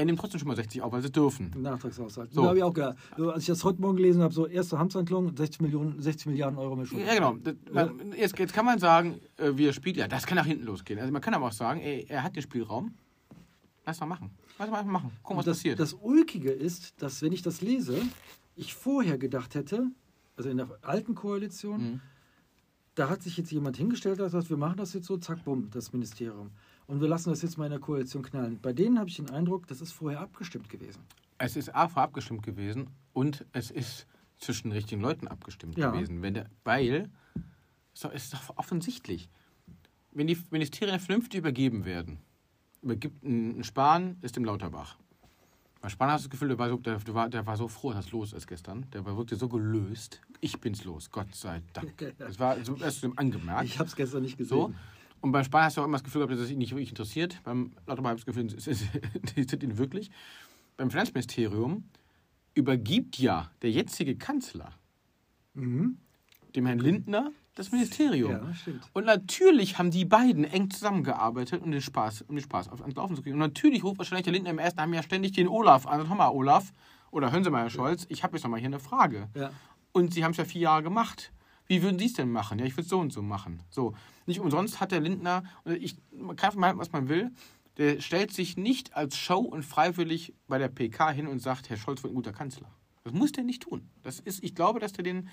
Er 0.00 0.06
nimmt 0.06 0.18
trotzdem 0.18 0.38
schon 0.40 0.48
mal 0.48 0.56
60 0.56 0.80
auf, 0.82 0.92
weil 0.92 1.02
sie 1.02 1.10
dürfen. 1.12 1.50
im 1.54 1.62
Nachtragshaushalt. 1.62 2.32
So. 2.32 2.40
Da 2.42 2.48
habe 2.48 2.56
ich 2.58 2.64
auch 2.64 2.72
gedacht, 2.72 2.96
so, 3.18 3.30
als 3.30 3.42
ich 3.42 3.46
das 3.48 3.62
heute 3.64 3.80
Morgen 3.82 3.96
gelesen 3.96 4.22
habe, 4.22 4.32
so 4.32 4.46
erste 4.46 4.78
Amtshandlung, 4.78 5.36
60, 5.36 5.60
Millionen, 5.60 6.00
60 6.00 6.26
Milliarden 6.28 6.58
Euro 6.58 6.74
mehr 6.74 6.86
Schulden. 6.86 7.06
Ja, 7.06 7.14
genau. 7.14 7.34
Das, 7.34 7.54
man, 7.70 8.12
jetzt, 8.16 8.38
jetzt 8.38 8.52
kann 8.54 8.64
man 8.64 8.78
sagen, 8.78 9.20
äh, 9.36 9.50
wie 9.56 9.66
er 9.66 9.72
spielt, 9.74 9.98
ja, 9.98 10.08
das 10.08 10.26
kann 10.26 10.36
nach 10.36 10.46
hinten 10.46 10.64
losgehen. 10.64 10.98
Also 10.98 11.12
man 11.12 11.20
kann 11.20 11.34
aber 11.34 11.46
auch 11.48 11.52
sagen, 11.52 11.80
ey, 11.80 12.06
er 12.08 12.22
hat 12.22 12.34
den 12.34 12.42
Spielraum. 12.42 12.94
Lass 13.84 14.00
mal 14.00 14.06
machen. 14.06 14.30
Lass 14.58 14.70
mal 14.70 14.78
einfach 14.78 14.90
machen. 14.90 15.10
Gucken, 15.22 15.36
was 15.38 15.44
das, 15.44 15.58
passiert. 15.58 15.78
das 15.80 15.92
Ulkige 15.94 16.50
ist, 16.50 17.02
dass 17.02 17.20
wenn 17.22 17.32
ich 17.32 17.42
das 17.42 17.60
lese, 17.60 18.00
ich 18.56 18.74
vorher 18.74 19.18
gedacht 19.18 19.54
hätte, 19.54 19.86
also 20.36 20.48
in 20.48 20.56
der 20.56 20.68
alten 20.82 21.14
Koalition, 21.14 21.80
Mhm. 21.82 22.00
da 22.94 23.08
hat 23.10 23.22
sich 23.22 23.36
jetzt 23.36 23.50
jemand 23.52 23.76
hingestellt 23.76 24.18
und 24.18 24.24
gesagt, 24.26 24.48
wir 24.50 24.56
machen 24.56 24.76
das 24.78 24.94
jetzt 24.94 25.06
so, 25.06 25.16
zack, 25.18 25.44
bumm, 25.44 25.68
das 25.70 25.92
Ministerium. 25.92 26.50
Und 26.90 27.00
wir 27.00 27.06
lassen 27.06 27.30
das 27.30 27.40
jetzt 27.42 27.56
mal 27.56 27.66
in 27.66 27.70
der 27.70 27.78
Koalition 27.78 28.20
knallen. 28.24 28.58
Bei 28.60 28.72
denen 28.72 28.98
habe 28.98 29.08
ich 29.08 29.14
den 29.14 29.30
Eindruck, 29.30 29.68
das 29.68 29.80
ist 29.80 29.92
vorher 29.92 30.18
abgestimmt 30.20 30.68
gewesen. 30.68 30.98
Es 31.38 31.54
ist 31.54 31.72
A 31.72 31.86
vorab 31.88 32.08
abgestimmt 32.10 32.42
gewesen 32.42 32.88
und 33.12 33.46
es 33.52 33.70
ist 33.70 34.08
zwischen 34.38 34.70
den 34.70 34.72
richtigen 34.72 35.00
Leuten 35.00 35.28
abgestimmt 35.28 35.78
Ja. 35.78 35.92
gewesen. 35.92 36.20
Wenn 36.20 36.34
der, 36.34 36.46
weil, 36.64 37.08
es 37.94 38.02
ist 38.02 38.04
doch- 38.04 38.12
es 38.12 38.34
offensichtlich, 38.56 39.28
wenn 40.10 40.26
die 40.26 40.36
Ministerien 40.50 40.98
vernünftig 40.98 41.38
übergeben 41.38 41.84
werden, 41.84 42.18
übergibt 42.82 43.22
ein, 43.22 43.62
Spahn, 43.62 44.16
ist 44.22 44.36
im 44.36 44.44
Lauterbach. 44.44 44.96
Bei 45.80 45.90
Spahn 45.90 46.10
hast 46.10 46.24
du 46.24 46.28
das 46.28 46.32
Gefühl, 46.32 46.48
der 46.48 46.58
war, 46.58 46.70
so, 46.70 46.76
der, 46.78 46.98
der, 46.98 47.14
war, 47.14 47.28
der 47.28 47.46
war 47.46 47.56
so 47.56 47.68
froh, 47.68 47.92
dass 47.92 48.10
los 48.10 48.32
ist 48.32 48.48
gestern. 48.48 48.84
Der 48.92 49.04
war 49.04 49.16
wirklich 49.16 49.38
so 49.38 49.48
gelöst. 49.48 50.20
Ich 50.40 50.60
bin's 50.60 50.82
los, 50.84 51.08
Gott 51.08 51.32
sei 51.36 51.62
Dank. 51.72 51.94
Das 52.18 52.40
war 52.40 52.62
so 52.64 52.74
erst 52.78 53.06
angemerkt. 53.16 53.64
Ich 53.64 53.78
habe 53.78 53.88
es 53.88 53.94
gestern 53.94 54.22
nicht 54.22 54.36
So. 54.44 54.74
Und 55.20 55.32
beim 55.32 55.44
Spahn 55.44 55.64
hast 55.64 55.76
du 55.76 55.82
auch 55.82 55.84
immer 55.84 55.98
das 55.98 56.04
Gefühl 56.04 56.20
gehabt, 56.20 56.32
dass 56.32 56.40
es 56.40 56.50
ihn 56.50 56.58
nicht 56.58 56.72
wirklich 56.72 56.88
interessiert. 56.90 57.40
Beim 57.44 57.72
Lauterbach 57.86 58.10
habe 58.10 58.18
ich 58.18 58.24
das 58.24 58.34
Gefühl, 58.34 58.46
es 58.54 58.66
interessiert 59.14 59.62
ihn 59.62 59.76
wirklich. 59.78 60.10
Beim 60.76 60.90
Finanzministerium 60.90 61.84
übergibt 62.54 63.18
ja 63.18 63.50
der 63.62 63.70
jetzige 63.70 64.16
Kanzler 64.16 64.72
Mhm. 65.54 65.98
dem 66.54 66.66
Herrn 66.66 66.78
Lindner 66.78 67.32
das 67.56 67.72
Ministerium. 67.72 68.30
Ja. 68.30 68.52
Und 68.92 69.04
natürlich 69.04 69.78
haben 69.78 69.90
die 69.90 70.04
beiden 70.04 70.44
eng 70.44 70.70
zusammengearbeitet, 70.70 71.62
um 71.62 71.72
den 71.72 71.82
Spaß, 71.82 72.22
um 72.22 72.36
den 72.36 72.42
Spaß 72.42 72.68
auf, 72.68 72.80
ans 72.80 72.94
Laufen 72.94 73.16
zu 73.16 73.22
kriegen. 73.22 73.34
Und 73.34 73.40
natürlich 73.40 73.82
ruft 73.82 73.98
wahrscheinlich 73.98 74.24
der 74.24 74.32
Lindner 74.32 74.50
im 74.50 74.58
ersten 74.58 74.80
haben 74.80 74.94
ja 74.94 75.02
ständig 75.02 75.32
den 75.32 75.48
Olaf 75.48 75.86
an. 75.86 76.08
Hör 76.08 76.16
mal, 76.16 76.28
Olaf, 76.28 76.72
oder 77.10 77.32
hören 77.32 77.42
Sie 77.44 77.50
mal, 77.50 77.62
Herr 77.62 77.70
Scholz, 77.70 78.06
ich 78.08 78.22
habe 78.22 78.36
jetzt 78.36 78.44
noch 78.44 78.50
mal 78.50 78.58
hier 78.60 78.68
eine 78.68 78.78
Frage. 78.78 79.28
Ja. 79.34 79.50
Und 79.92 80.14
Sie 80.14 80.24
haben 80.24 80.30
es 80.30 80.36
ja 80.36 80.44
vier 80.44 80.62
Jahre 80.62 80.84
gemacht. 80.84 81.32
Wie 81.70 81.82
würden 81.84 82.00
Sie 82.00 82.06
es 82.06 82.14
denn 82.14 82.32
machen? 82.32 82.58
Ja, 82.58 82.64
ich 82.64 82.72
würde 82.72 82.82
es 82.82 82.88
so 82.88 82.98
und 82.98 83.12
so 83.12 83.22
machen. 83.22 83.62
So. 83.70 83.94
Nicht 84.26 84.40
umsonst 84.40 84.80
hat 84.80 84.90
der 84.90 84.98
Lindner, 84.98 85.44
und 85.62 85.74
ich, 85.76 85.96
man 86.12 86.34
kann 86.34 86.58
mal, 86.58 86.76
was 86.76 86.90
man 86.90 87.08
will, 87.08 87.30
der 87.76 88.00
stellt 88.00 88.32
sich 88.32 88.56
nicht 88.56 88.96
als 88.96 89.16
Show 89.16 89.38
und 89.38 89.62
freiwillig 89.64 90.34
bei 90.48 90.58
der 90.58 90.66
PK 90.68 91.12
hin 91.12 91.28
und 91.28 91.38
sagt, 91.38 91.70
Herr 91.70 91.76
Scholz 91.76 92.02
wird 92.02 92.12
ein 92.12 92.16
guter 92.16 92.32
Kanzler. 92.32 92.66
Das 93.04 93.12
muss 93.12 93.30
der 93.30 93.44
nicht 93.44 93.62
tun. 93.62 93.88
Das 94.02 94.18
ist, 94.18 94.42
ich 94.42 94.56
glaube, 94.56 94.80
dass 94.80 94.92
der 94.94 95.04
den, 95.04 95.28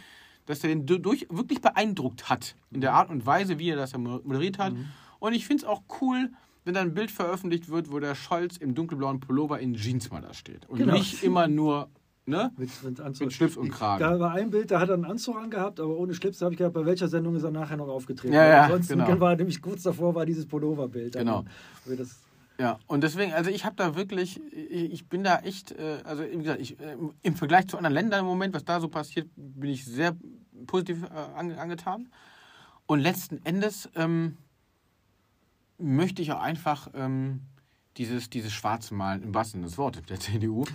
dass 0.45 0.59
der 0.59 0.69
den 0.69 0.85
du- 0.85 0.99
durch, 0.99 1.25
wirklich 1.31 1.59
beeindruckt 1.59 2.29
hat 2.29 2.55
in 2.69 2.81
der 2.81 2.93
Art 2.93 3.09
und 3.09 3.25
Weise, 3.25 3.57
wie 3.57 3.69
er 3.71 3.75
das 3.75 3.97
moderiert 3.97 4.59
hat. 4.59 4.75
Und 5.17 5.33
ich 5.33 5.47
finde 5.47 5.63
es 5.63 5.67
auch 5.67 5.81
cool, 6.01 6.29
wenn 6.65 6.75
da 6.75 6.81
ein 6.81 6.93
Bild 6.93 7.09
veröffentlicht 7.09 7.69
wird, 7.69 7.91
wo 7.91 7.97
der 7.99 8.13
Scholz 8.13 8.57
im 8.57 8.75
dunkelblauen 8.75 9.21
Pullover 9.21 9.59
in 9.59 9.73
Jeans 9.73 10.11
mal 10.11 10.21
da 10.21 10.35
steht. 10.35 10.67
Und 10.67 10.77
Genau. 10.77 10.93
nicht 10.93 11.23
immer 11.23 11.47
nur, 11.47 11.89
ne? 12.27 12.51
Mit, 12.57 12.69
mit. 12.83 13.19
Mit 13.19 13.33
Schlips 13.33 13.57
und 13.57 13.69
Kragen. 13.69 14.01
Da 14.01 14.19
war 14.19 14.31
ein 14.33 14.49
Bild, 14.49 14.69
da 14.71 14.79
hat 14.79 14.89
er 14.89 14.95
einen 14.95 15.05
Anzug 15.05 15.37
angehabt, 15.37 15.79
aber 15.79 15.97
ohne 15.97 16.13
Schlips. 16.13 16.39
Da 16.39 16.45
habe 16.45 16.53
ich 16.53 16.57
gedacht, 16.57 16.73
bei 16.73 16.85
welcher 16.85 17.07
Sendung 17.07 17.35
ist 17.35 17.43
er 17.43 17.51
nachher 17.51 17.77
noch 17.77 17.87
aufgetreten? 17.87 18.33
Ja, 18.33 18.45
ja, 18.45 18.63
Ansonsten 18.63 18.99
genau. 18.99 19.19
war 19.19 19.35
nämlich 19.35 19.61
kurz 19.61 19.83
davor 19.83 20.13
war 20.13 20.25
dieses 20.25 20.45
Pulloverbild. 20.45 21.13
Genau. 21.15 21.45
Wo 21.85 21.95
Das, 21.95 22.19
Ja, 22.59 22.79
und 22.87 23.01
deswegen, 23.01 23.33
also 23.33 23.49
ich 23.49 23.65
habe 23.65 23.75
da 23.75 23.95
wirklich, 23.95 24.41
ich 24.53 25.07
bin 25.07 25.23
da 25.23 25.39
echt, 25.39 25.71
äh, 25.71 25.99
also 26.03 26.23
wie 26.23 26.37
gesagt, 26.37 26.59
ich, 26.59 26.79
äh, 26.79 26.97
im 27.23 27.35
Vergleich 27.35 27.67
zu 27.67 27.77
anderen 27.77 27.93
Ländern 27.93 28.19
im 28.21 28.25
Moment, 28.25 28.53
was 28.53 28.65
da 28.65 28.79
so 28.79 28.89
passiert, 28.89 29.29
bin 29.35 29.69
ich 29.69 29.85
sehr 29.85 30.15
positiv 30.65 31.03
äh, 31.03 31.37
ange, 31.37 31.59
angetan. 31.59 32.09
Und 32.85 32.99
letzten 32.99 33.45
Endes 33.45 33.89
ähm, 33.95 34.37
möchte 35.77 36.21
ich 36.21 36.31
auch 36.31 36.41
einfach 36.41 36.89
ähm, 36.93 37.41
dieses, 37.97 38.29
dieses 38.29 38.51
Schwarze 38.53 38.93
Malen 38.93 39.23
im 39.23 39.33
wahrsten 39.33 39.61
des 39.61 39.77
Wortes 39.77 40.03
der 40.03 40.19
CDU. 40.19 40.65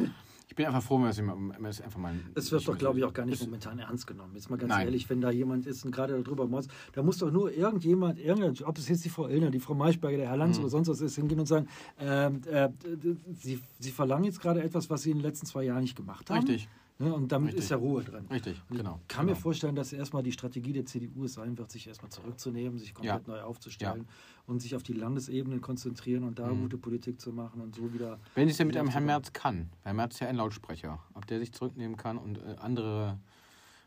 Ich 0.52 0.56
bin 0.56 0.66
einfach 0.66 0.82
froh, 0.82 1.00
wenn 1.02 1.16
wenn 1.16 1.64
es 1.64 1.80
einfach 1.80 1.98
mal. 1.98 2.12
es 2.34 2.52
wird 2.52 2.68
doch, 2.68 2.76
glaube 2.76 2.98
ich, 2.98 3.04
auch 3.06 3.14
gar 3.14 3.24
nicht 3.24 3.42
momentan 3.42 3.78
ernst 3.78 4.06
genommen. 4.06 4.32
Jetzt 4.34 4.50
mal 4.50 4.58
ganz 4.58 4.68
Nein. 4.68 4.84
ehrlich, 4.84 5.08
wenn 5.08 5.22
da 5.22 5.30
jemand 5.30 5.64
ist 5.66 5.82
und 5.86 5.92
gerade 5.92 6.22
darüber 6.22 6.46
motzt, 6.46 6.70
da 6.92 7.02
muss 7.02 7.16
doch 7.16 7.30
nur 7.30 7.50
irgendjemand, 7.50 8.18
irgendein, 8.18 8.62
ob 8.66 8.76
es 8.76 8.86
jetzt 8.86 9.02
die 9.02 9.08
Frau 9.08 9.28
Illner, 9.28 9.50
die 9.50 9.60
Frau 9.60 9.72
Maischberger, 9.72 10.18
der 10.18 10.28
Herr 10.28 10.36
Lanz 10.36 10.58
Mhm. 10.58 10.64
oder 10.64 10.70
sonst 10.70 10.88
was 10.88 11.00
ist, 11.00 11.16
hingehen 11.16 11.40
und 11.40 11.46
sagen, 11.46 11.68
ähm, 11.98 12.42
äh, 12.50 12.68
d- 12.84 13.16
sie, 13.32 13.60
sie 13.78 13.90
verlangen 13.92 14.24
jetzt 14.24 14.42
gerade 14.42 14.62
etwas, 14.62 14.90
was 14.90 15.00
sie 15.00 15.12
in 15.12 15.16
den 15.20 15.22
letzten 15.22 15.46
zwei 15.46 15.62
Jahren 15.64 15.80
nicht 15.80 15.96
gemacht 15.96 16.28
haben. 16.28 16.40
Richtig, 16.46 16.68
Ne, 16.98 17.12
und 17.12 17.32
damit 17.32 17.48
Richtig. 17.48 17.64
ist 17.64 17.70
ja 17.70 17.76
Ruhe 17.78 18.04
drin. 18.04 18.26
richtig, 18.30 18.62
Und 18.70 18.76
genau. 18.76 19.00
Ich 19.02 19.08
kann 19.08 19.26
genau. 19.26 19.36
mir 19.36 19.40
vorstellen, 19.42 19.74
dass 19.74 19.92
erstmal 19.92 20.22
die 20.22 20.30
Strategie 20.30 20.72
der 20.72 20.84
CDU 20.86 21.24
es 21.24 21.32
sein 21.34 21.56
wird, 21.58 21.70
sich 21.70 21.88
erstmal 21.88 22.10
zurückzunehmen, 22.12 22.78
sich 22.78 22.94
komplett 22.94 23.26
neu 23.26 23.40
aufzustellen 23.40 24.06
und 24.46 24.60
sich 24.62 24.76
auf 24.76 24.82
die 24.84 24.92
Landesebene 24.92 25.58
konzentrieren 25.58 26.22
und 26.22 26.38
da 26.38 26.46
Mhm. 26.48 26.60
gute 26.62 26.78
Politik 26.78 27.20
zu 27.20 27.32
machen 27.32 27.60
und 27.60 27.74
so 27.74 27.92
wieder. 27.92 28.20
Wenn 28.36 28.46
sie 28.46 28.52
es 28.52 28.58
ja 28.58 28.64
mit 28.66 28.76
einem 28.76 28.88
Ja, 28.88 28.92
Herrn. 28.94 29.06
Merz 29.06 29.32
kann. 29.32 29.70
Herr 29.82 29.94
Merz 29.94 30.14
ist 30.14 30.20
ja 30.20 30.28
ein 30.28 30.36
Lautsprecher. 30.36 31.00
Ob 31.14 31.26
der 31.26 31.40
sich 31.40 31.52
zurücknehmen 31.52 31.96
kann 31.96 32.18
und 32.18 32.38
äh, 32.38 32.56
andere, 32.60 33.18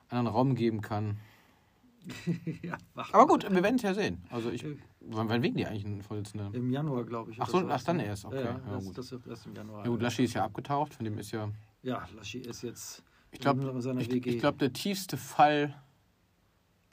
anderen 0.10 0.28
Raum 0.28 0.56
geben 0.56 0.82
kann. 0.82 1.18
ja, 2.62 2.78
Aber 3.12 3.28
gut, 3.28 3.43
wir 3.49 3.64
werden 3.64 3.76
es 3.78 3.82
ja 3.82 3.93
sehen. 3.93 4.24
Also 4.30 4.49
ich, 4.51 4.64
wann, 5.01 5.30
wann 5.30 5.41
wählen 5.41 5.56
die 5.56 5.66
eigentlich 5.66 5.86
einen 5.86 6.01
Vorsitzenden? 6.03 6.53
Im 6.53 6.70
Januar, 6.70 7.03
glaube 7.06 7.32
ich. 7.32 7.41
Ach 7.41 7.47
so, 7.47 7.66
ach, 7.68 7.84
dann 7.84 7.97
ne? 7.97 8.06
erst, 8.06 8.26
okay, 8.26 8.43
Ja, 8.43 8.43
ja, 8.43 8.60
das, 8.74 8.86
gut. 8.86 8.97
das 8.97 9.12
wird 9.12 9.26
erst 9.28 9.45
im 9.47 9.56
Januar. 9.56 9.84
Ja 9.86 9.89
gut, 9.89 10.01
Laschi 10.01 10.24
ist 10.26 10.34
ja 10.34 10.43
abgetaucht, 10.43 10.93
von 10.93 11.06
dem 11.06 11.18
ist 11.18 11.32
ja... 11.32 11.49
Ja, 11.86 12.08
Laschi 12.16 12.40
ist 12.40 12.64
jetzt 12.64 13.04
Ich 13.32 13.40
glaube, 13.40 13.82
seiner 13.82 14.02
ich, 14.02 14.12
ich 14.12 14.40
glaub, 14.40 14.58
der 14.58 14.74
tiefste 14.74 15.18
Fall... 15.18 15.76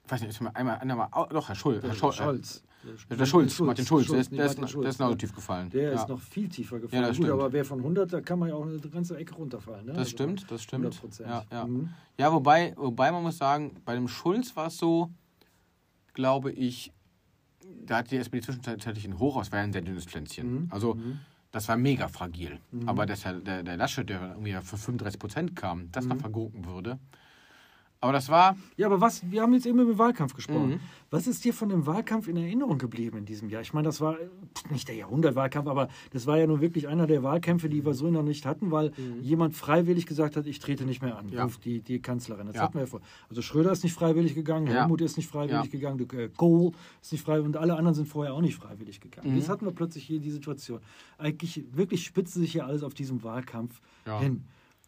Ich 0.05 0.11
weiß 0.11 0.21
nicht, 0.21 0.31
ist 0.31 0.41
mir 0.41 0.55
einmal, 0.55 0.79
einmal 0.79 1.09
doch, 1.31 1.49
Herr 1.49 1.55
Schulz. 1.55 1.81
der 1.81 1.91
Herr 1.91 1.97
Schulz. 1.97 2.17
Scholz. 2.17 2.63
Der, 3.09 3.17
der 3.17 3.27
Schulz, 3.27 3.61
Martin 3.61 3.87
Schulz, 3.87 4.09
der, 4.09 4.19
ist, 4.19 4.33
nee, 4.33 4.39
der, 4.39 4.47
ist, 4.47 4.59
Martin 4.59 4.69
Schulz, 4.73 4.83
der 4.83 4.91
ist 4.91 4.99
ja. 4.99 5.09
noch 5.09 5.17
tief 5.17 5.33
gefallen. 5.33 5.71
Der 5.71 5.93
ja. 5.93 6.03
ist 6.03 6.09
noch 6.09 6.21
viel 6.21 6.49
tiefer 6.49 6.77
Ja, 6.77 6.83
gefallen. 6.83 7.03
das 7.05 7.17
Gut, 7.17 7.27
stimmt. 7.27 7.41
aber 7.41 7.53
wer 7.53 7.65
von 7.65 7.79
100, 7.79 8.13
da 8.13 8.21
kann 8.21 8.39
man 8.41 8.49
ja 8.49 8.57
auch 8.57 8.67
eine 8.67 8.79
ganze 8.81 9.17
Ecke 9.17 9.35
runterfallen. 9.35 9.87
Ne? 9.87 9.93
Das 9.93 9.99
Also 10.01 10.11
stimmt, 10.11 10.51
das 10.51 10.63
stimmt. 10.65 10.87
100%. 10.97 11.23
Ja, 11.23 11.45
ja. 11.51 11.67
Mhm. 11.67 11.91
Ja, 12.19 12.33
wobei, 12.33 12.75
wobei 12.77 13.13
man 13.13 13.23
muss 13.23 13.39
sagen, 13.39 13.81
bei 13.85 13.95
dem 13.95 14.09
Schulz 14.09 14.57
war 14.57 14.67
es 14.67 14.79
so, 14.79 15.11
glaube 16.13 16.51
ich, 16.51 16.93
da 17.87 17.99
hat 17.99 18.11
die 18.11 18.17
SPD 18.17 18.41
zwischenzeitlich 18.43 19.05
ein 19.05 19.19
Hochhaus, 19.21 19.53
war 19.53 19.61
ja 19.61 19.65
ein 19.65 19.73
sehr 19.73 19.83
dünnes 19.83 20.05
Pflänzchen. 20.05 20.53
Mhm. 20.65 20.67
Also 20.71 20.95
Mhm. 20.95 21.21
Das 21.53 21.69
war 21.69 21.77
mega 21.77 22.09
fragil. 22.09 22.59
Mhm. 22.73 22.89
Aber 22.89 23.07
dass 23.07 23.23
der, 23.23 23.35
der, 23.35 23.63
der 23.63 23.77
Laschet, 23.77 24.09
der 24.09 24.21
irgendwie 24.31 24.53
für 24.55 24.77
35 24.77 25.21
Prozent 25.21 25.55
kam, 25.57 25.91
das 25.93 26.07
noch 26.07 26.17
Mhm. 26.17 26.21
vergurken 26.21 26.65
würde. 26.67 26.99
Aber 28.03 28.13
das 28.13 28.29
war, 28.29 28.57
Ja, 28.77 28.87
aber 28.89 29.01
was, 29.01 29.23
wir 29.31 29.43
haben 29.43 29.55
jetzt 29.55 29.65
eben 29.65 29.79
über 29.79 29.93
den 29.93 29.99
Wahlkampf 29.99 30.35
gesprochen. 30.35 30.71
Mhm. 30.71 30.81
Was 31.11 31.29
ist 31.29 31.45
dir 31.45 31.55
von 31.55 31.69
dem 31.69 31.87
Wahlkampf 31.87 32.27
in 32.27 32.37
Erinnerung 32.37 32.77
geblieben 32.79 33.19
in 33.19 33.25
diesem 33.27 33.49
Jahr? 33.49 33.63
Ich 33.63 33.73
meine, 33.75 33.87
das 33.87 34.01
war 34.01 34.17
nicht 34.71 34.89
der 34.89 34.97
Jahrhundertwahlkampf, 34.97 35.69
aber 35.69 35.89
das 36.11 36.27
war 36.27 36.37
ja 36.37 36.49
nun 36.49 36.61
wirklich 36.61 36.89
einer 36.89 37.07
der 37.07 37.23
Wahlkämpfe, 37.23 37.69
die 37.69 37.85
wir 37.87 37.95
so 37.95 38.11
noch 38.11 38.25
nicht 38.25 38.45
hatten, 38.45 38.73
weil 38.73 38.91
jemand 39.21 39.55
freiwillig 39.55 40.07
gesagt 40.07 40.37
hat, 40.37 40.47
ich 40.47 40.59
trete 40.59 40.85
nicht 40.85 41.01
mehr 41.01 41.17
an, 41.17 41.27
Mhm. 41.27 41.33
Ja. 41.33 41.49
die, 41.65 41.81
die 41.81 42.01
Kanzlerin. 42.01 42.49
Das 42.49 42.57
Ja. 42.57 42.63
hatten 42.63 42.75
wir 42.75 42.81
ja 42.81 42.87
vor. 42.87 43.03
Also 43.31 43.41
Schröder 43.41 43.71
ist 43.71 43.85
nicht 43.85 43.93
freiwillig 43.95 44.35
gegangen, 44.35 44.67
Ja. 44.67 44.81
Helmut 44.81 45.01
ist 45.01 45.17
nicht 45.17 45.29
freiwillig 45.31 45.65
Ja. 45.67 45.71
gegangen, 45.71 46.01
äh, 46.13 46.29
Kohl 46.37 46.73
ist 47.01 47.13
nicht 47.13 47.23
freiwillig 47.25 47.47
und 47.47 47.57
alle 47.57 47.77
anderen 47.77 47.95
sind 47.95 48.09
vorher 48.09 48.35
auch 48.35 48.41
nicht 48.41 48.57
freiwillig 48.57 49.01
gegangen. 49.01 49.31
Mhm. 49.31 49.37
Jetzt 49.37 49.49
hatten 49.49 49.65
wir 49.65 49.73
plötzlich 49.73 50.03
hier 50.03 50.19
die 50.19 50.31
Situation. 50.33 50.81
Eigentlich 51.19 51.63
wirklich 51.73 52.05
spitzt 52.05 52.35
sich 52.35 52.51
hier 52.51 52.67
alles 52.67 52.83
auf 52.83 52.95
diesem 52.95 53.23
Wahlkampf 53.23 53.81
Ja. 54.07 54.19
hin. 54.19 54.43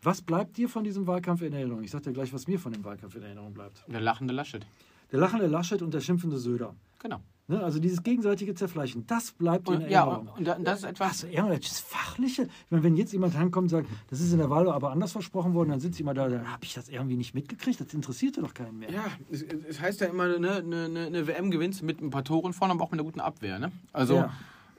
Was 0.04 0.20
bleibt 0.22 0.56
dir 0.56 0.68
von 0.68 0.84
diesem 0.84 1.06
Wahlkampf 1.06 1.42
in 1.42 1.52
Erinnerung? 1.52 1.82
Ich 1.82 1.90
sag 1.90 2.02
dir 2.02 2.12
gleich, 2.12 2.32
was 2.32 2.46
mir 2.46 2.58
von 2.58 2.72
dem 2.72 2.84
Wahlkampf 2.84 3.14
in 3.16 3.22
Erinnerung 3.22 3.54
bleibt. 3.54 3.82
der 3.88 4.00
lachende 4.00 4.34
Laschet. 4.34 4.64
Der 5.12 5.18
lachende 5.18 5.46
Laschet 5.46 5.80
und 5.82 5.94
der 5.94 6.00
schimpfende 6.00 6.38
Söder. 6.38 6.74
Genau. 7.00 7.20
Ne? 7.46 7.62
Also 7.62 7.78
dieses 7.78 8.02
gegenseitige 8.02 8.54
Zerfleischen, 8.54 9.06
das 9.06 9.32
bleibt 9.32 9.68
in 9.68 9.74
Und, 9.76 9.90
ja, 9.90 10.00
Erinnerung. 10.04 10.28
und, 10.28 10.38
und 10.38 10.44
da- 10.46 10.58
das 10.58 10.78
ist 10.80 10.84
etwas, 10.84 11.24
Was, 11.24 11.32
ja, 11.32 11.46
das 11.48 11.80
Fachliche. 11.80 12.42
Ich 12.44 12.70
meine, 12.70 12.82
wenn 12.82 12.96
jetzt 12.96 13.12
jemand 13.12 13.34
rankommt 13.34 13.64
und 13.64 13.68
sagt, 13.68 13.88
das 14.08 14.20
ist 14.20 14.32
in 14.32 14.38
der 14.38 14.48
Wahl 14.50 14.68
aber 14.70 14.90
anders 14.92 15.12
versprochen 15.12 15.52
worden, 15.54 15.68
dann 15.70 15.80
sitzt 15.80 15.98
jemand 15.98 16.16
da, 16.18 16.28
da 16.28 16.44
habe 16.46 16.64
ich 16.64 16.72
das 16.74 16.88
irgendwie 16.88 17.16
nicht 17.16 17.34
mitgekriegt, 17.34 17.78
das 17.80 17.92
interessierte 17.92 18.40
doch 18.40 18.54
keinen 18.54 18.78
mehr. 18.78 18.90
Ja, 18.90 19.04
es, 19.30 19.42
es 19.42 19.78
heißt 19.80 20.00
ja 20.00 20.06
immer, 20.06 20.38
ne, 20.38 20.52
eine, 20.56 20.84
eine, 20.86 21.00
eine 21.06 21.26
WM 21.26 21.50
gewinnst 21.50 21.82
mit 21.82 22.00
ein 22.00 22.08
paar 22.10 22.24
Toren 22.24 22.52
vorne, 22.54 22.72
aber 22.72 22.84
auch 22.84 22.90
mit 22.90 22.98
einer 22.98 23.04
guten 23.06 23.20
Abwehr. 23.20 23.58
Ne? 23.58 23.72
Also, 23.92 24.14
Ja. 24.16 24.32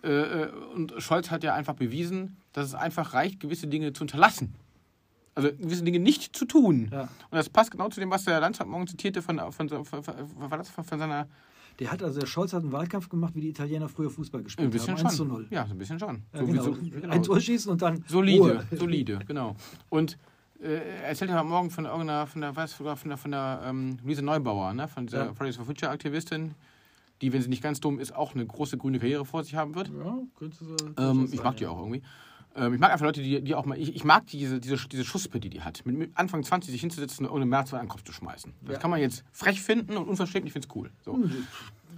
Äh, 0.04 0.10
äh, 0.44 0.50
und 0.76 0.94
Scholz 1.00 1.32
hat 1.32 1.44
ja 1.44 1.54
einfach 1.56 1.74
bewiesen, 1.76 2.38
dass 2.54 2.68
es 2.68 2.76
einfach 2.76 3.14
reicht, 3.14 3.40
gewisse 3.40 3.66
Dinge 3.68 3.92
zu 3.94 4.04
unterlassen. 4.04 4.54
Also 5.36 5.50
gewisse 5.52 5.84
Dinge 5.84 6.00
nicht 6.00 6.36
zu 6.36 6.46
tun. 6.46 6.90
Ja. 6.92 7.02
Und 7.02 7.10
das 7.32 7.50
passt 7.50 7.70
genau 7.70 7.90
zu 7.90 8.00
dem, 8.00 8.10
was 8.10 8.24
der 8.24 8.40
Landtag 8.40 8.68
morgen 8.68 8.88
zitierte 8.88 9.22
von, 9.22 9.40
von, 9.52 9.68
von, 9.70 9.86
von, 9.86 10.04
war 10.38 10.58
das 10.58 10.70
von, 10.70 10.84
von 10.86 10.98
seiner. 10.98 11.28
Der 11.80 11.92
hat 11.92 12.02
also 12.02 12.22
der 12.22 12.28
Scholz 12.28 12.54
hat 12.54 12.64
einen 12.64 12.72
Wahlkampf 12.72 13.10
gemacht, 13.10 13.36
wie 13.36 13.42
die 13.42 13.50
Italiener 13.50 13.90
früher 13.90 14.10
Fußball 14.10 14.42
gespielt 14.44 14.68
Ein 14.68 14.72
bisschen 14.72 14.98
haben. 14.98 15.06
1 15.06 15.12
zu 15.12 15.18
schon. 15.24 15.28
0. 15.28 15.48
Ja, 15.50 15.66
so 15.66 15.74
ein 15.74 15.78
bisschen 15.78 16.00
schon. 16.00 16.24
Ja, 16.32 16.40
so, 16.40 16.46
genau. 16.46 16.64
so, 16.64 16.72
genau. 16.72 17.14
Ein 17.14 17.22
Tor 17.22 17.40
schießen 17.42 17.70
und 17.70 17.82
dann 17.82 18.06
Solide, 18.08 18.40
Ruhe. 18.40 18.68
solide, 18.78 19.20
genau. 19.28 19.58
Und 19.90 20.18
äh, 20.62 20.76
er 20.76 21.04
erzählt 21.10 21.32
ja 21.32 21.44
morgen 21.44 21.70
von 21.70 21.84
irgendeiner, 21.84 22.28
von 22.28 22.40
der, 22.40 22.56
was, 22.56 22.78
sogar 22.78 22.96
von 22.96 23.10
der, 23.10 23.18
von 23.18 23.32
der 23.32 23.62
ähm, 23.66 23.98
Luise 24.06 24.22
Neubauer, 24.22 24.74
ne? 24.74 24.88
von 24.88 25.06
dieser 25.06 25.26
Ja. 25.26 25.34
Fridays 25.34 25.58
for 25.58 25.66
Future 25.66 25.92
Aktivistin, 25.92 26.56
die, 27.22 27.34
wenn 27.34 27.42
sie 27.42 27.50
nicht 27.50 27.62
ganz 27.62 27.82
dumm 27.82 28.00
ist, 28.00 28.16
auch 28.16 28.36
eine 28.36 28.46
große 28.46 28.78
grüne 28.78 29.00
Karriere 29.00 29.26
vor 29.26 29.44
sich 29.44 29.56
haben 29.56 29.76
wird. 29.76 29.90
Ja, 29.90 30.18
könnte 30.40 30.58
so. 30.64 30.76
Ähm, 30.98 31.28
ich 31.30 31.44
mag 31.44 31.58
die 31.58 31.68
auch 31.68 31.78
irgendwie. 31.80 32.04
Ähm, 32.56 32.74
ich 32.74 32.80
mag 32.80 32.92
einfach 32.92 33.06
Leute, 33.06 33.22
die, 33.22 33.42
die 33.44 33.54
auch 33.56 33.66
mal. 33.66 33.78
Ich, 33.78 33.96
ich 33.96 34.04
mag 34.04 34.26
diese, 34.28 34.60
diese, 34.60 34.78
diese 34.88 35.04
Schuspe, 35.04 35.40
die 35.40 35.50
die 35.50 35.62
hat. 35.62 35.86
Mit, 35.86 36.12
Anfang 36.18 36.44
20 36.44 36.72
sich 36.72 36.82
hinzusetzen 36.82 37.26
und 37.26 37.32
ohne 37.34 37.46
März 37.46 37.74
an 37.74 37.82
den 37.82 37.90
Kopf 37.90 38.04
zu 38.04 38.14
schmeißen. 38.14 38.54
Das 38.62 38.74
Ja. 38.76 38.80
kann 38.80 38.90
man 38.92 39.00
jetzt 39.02 39.24
frech 39.32 39.62
finden 39.62 39.98
und 39.98 40.08
unverschämt. 40.08 40.46
Ich 40.48 40.54
finde 40.54 40.68
es 40.70 40.76
cool. 40.76 40.92
So. 41.04 41.20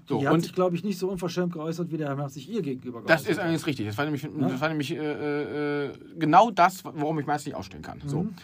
So, 0.08 0.20
Die 0.20 0.28
hat 0.28 0.34
und 0.36 0.42
sich, 0.42 0.54
glaube 0.54 0.74
ich, 0.76 0.86
nicht 0.86 0.98
so 0.98 1.10
unverschämt 1.10 1.52
geäußert, 1.52 1.92
wie 1.92 1.98
der 1.98 2.08
Herr 2.08 2.16
Merz 2.16 2.36
sich 2.36 2.50
ihr 2.50 2.62
gegenüber 2.62 3.02
das 3.02 3.08
geäußert 3.08 3.30
ist 3.30 3.38
hat. 3.38 3.44
allerdings 3.44 3.68
richtig. 3.68 3.88
Das 3.88 3.98
war 3.98 4.06
nämlich, 4.06 4.22
das 4.40 4.62
war 4.62 4.70
nämlich 4.70 4.92
äh, 4.96 5.86
äh, 5.88 5.92
genau 6.18 6.50
das, 6.50 6.86
worum 6.86 7.20
ich 7.20 7.26
meist 7.26 7.46
nicht 7.46 7.56
ausstellen 7.56 7.84
kann. 7.84 8.02
So. 8.06 8.24
Mhm. 8.24 8.36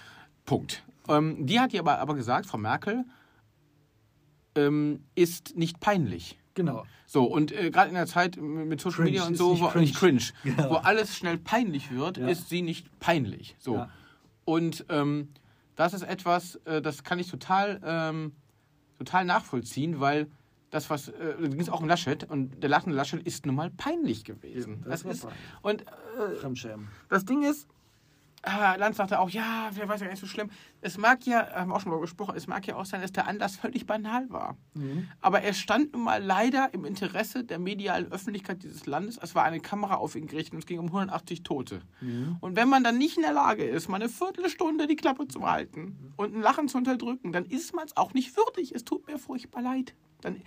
Punkt. 0.45 0.83
Ähm, 1.07 1.45
die 1.45 1.61
hat 1.61 1.73
ihr 1.73 1.79
aber, 1.79 1.99
aber 1.99 2.15
gesagt, 2.15 2.47
Frau 2.47 2.57
Merkel, 2.57 3.05
ähm, 4.55 5.05
ist 5.15 5.55
nicht 5.55 5.79
peinlich. 5.79 6.37
Genau. 6.55 6.85
So, 7.07 7.25
und 7.25 7.51
äh, 7.51 7.71
gerade 7.71 7.89
in 7.89 7.95
der 7.95 8.05
Zeit 8.07 8.37
mit 8.37 8.79
Social 8.79 8.97
Cringe, 9.05 9.11
Media 9.11 9.25
und 9.27 9.35
so, 9.35 9.59
wo, 9.59 9.67
cringe. 9.69 9.91
cringe, 9.91 10.21
Genau. 10.43 10.69
wo 10.71 10.75
alles 10.75 11.17
schnell 11.17 11.37
peinlich 11.37 11.91
wird, 11.91 12.17
Ja. 12.17 12.27
ist 12.27 12.49
sie 12.49 12.61
nicht 12.61 12.99
peinlich. 12.99 13.55
So. 13.59 13.75
Ja. 13.75 13.89
Und 14.45 14.85
ähm, 14.89 15.29
das 15.75 15.93
ist 15.93 16.03
etwas, 16.03 16.55
äh, 16.65 16.81
das 16.81 17.03
kann 17.03 17.17
ich 17.19 17.29
total, 17.29 17.81
ähm, 17.83 18.33
total 18.97 19.25
nachvollziehen, 19.25 19.99
weil 19.99 20.27
das, 20.69 20.89
was, 20.89 21.07
äh, 21.09 21.35
da 21.39 21.47
ging 21.47 21.59
es 21.59 21.69
auch 21.69 21.81
um 21.81 21.87
Laschet 21.87 22.23
und 22.29 22.61
der 22.61 22.69
lachende 22.69 22.95
Laschet 22.95 23.21
ist 23.23 23.45
nun 23.45 23.55
mal 23.55 23.69
peinlich 23.71 24.23
gewesen. 24.23 24.81
Ja, 24.83 24.89
das 24.91 25.03
das 25.03 25.13
ist, 25.17 25.21
peinlich. 25.23 25.39
und 25.61 25.81
äh, 25.81 26.77
das 27.09 27.25
Ding 27.25 27.43
ist, 27.43 27.67
ah, 28.43 28.75
Lanz 28.75 28.97
sagte 28.97 29.19
auch, 29.19 29.29
ja, 29.29 29.69
wer 29.73 29.87
weiß 29.87 30.01
ja 30.01 30.07
gar 30.07 30.13
nicht 30.13 30.19
so 30.19 30.27
schlimm. 30.27 30.51
Es 30.81 30.97
mag 30.97 31.25
ja, 31.25 31.51
haben 31.53 31.69
wir 31.69 31.75
auch 31.75 31.81
schon 31.81 31.91
mal 31.91 31.99
gesprochen, 31.99 32.35
es 32.35 32.47
mag 32.47 32.67
ja 32.67 32.75
auch 32.75 32.85
sein, 32.85 33.01
dass 33.01 33.11
der 33.11 33.27
Anlass 33.27 33.55
völlig 33.55 33.85
banal 33.85 34.29
war. 34.29 34.57
Mhm. 34.73 35.09
Aber 35.21 35.41
er 35.41 35.53
stand 35.53 35.93
nun 35.93 36.03
mal 36.03 36.21
leider 36.21 36.73
im 36.73 36.85
Interesse 36.85 37.43
der 37.43 37.59
medialen 37.59 38.11
Öffentlichkeit 38.11 38.63
dieses 38.63 38.85
Landes. 38.85 39.17
Es 39.21 39.33
war 39.33 39.43
eine 39.43 39.59
Kamera 39.59 39.95
auf 39.95 40.15
ihn 40.15 40.27
gerichtet 40.27 40.53
und 40.53 40.59
es 40.59 40.65
ging 40.65 40.79
um 40.79 40.87
180 40.87 41.43
Tote. 41.43 41.81
Mhm. 42.01 42.37
Und 42.41 42.55
wenn 42.55 42.69
man 42.69 42.83
dann 42.83 42.97
nicht 42.97 43.17
in 43.17 43.23
der 43.23 43.33
Lage 43.33 43.63
ist, 43.63 43.87
mal 43.87 43.95
eine 43.95 44.09
Viertelstunde 44.09 44.87
die 44.87 44.95
Klappe 44.95 45.27
zu 45.27 45.49
halten 45.49 46.13
und 46.17 46.35
ein 46.35 46.41
Lachen 46.41 46.67
zu 46.67 46.77
unterdrücken, 46.77 47.31
dann 47.31 47.45
ist 47.45 47.73
man 47.73 47.85
es 47.85 47.97
auch 47.97 48.13
nicht 48.13 48.35
würdig. 48.35 48.75
Es 48.75 48.83
tut 48.83 49.07
mir 49.07 49.17
furchtbar 49.17 49.61
leid. 49.61 49.93
Dann, 50.21 50.41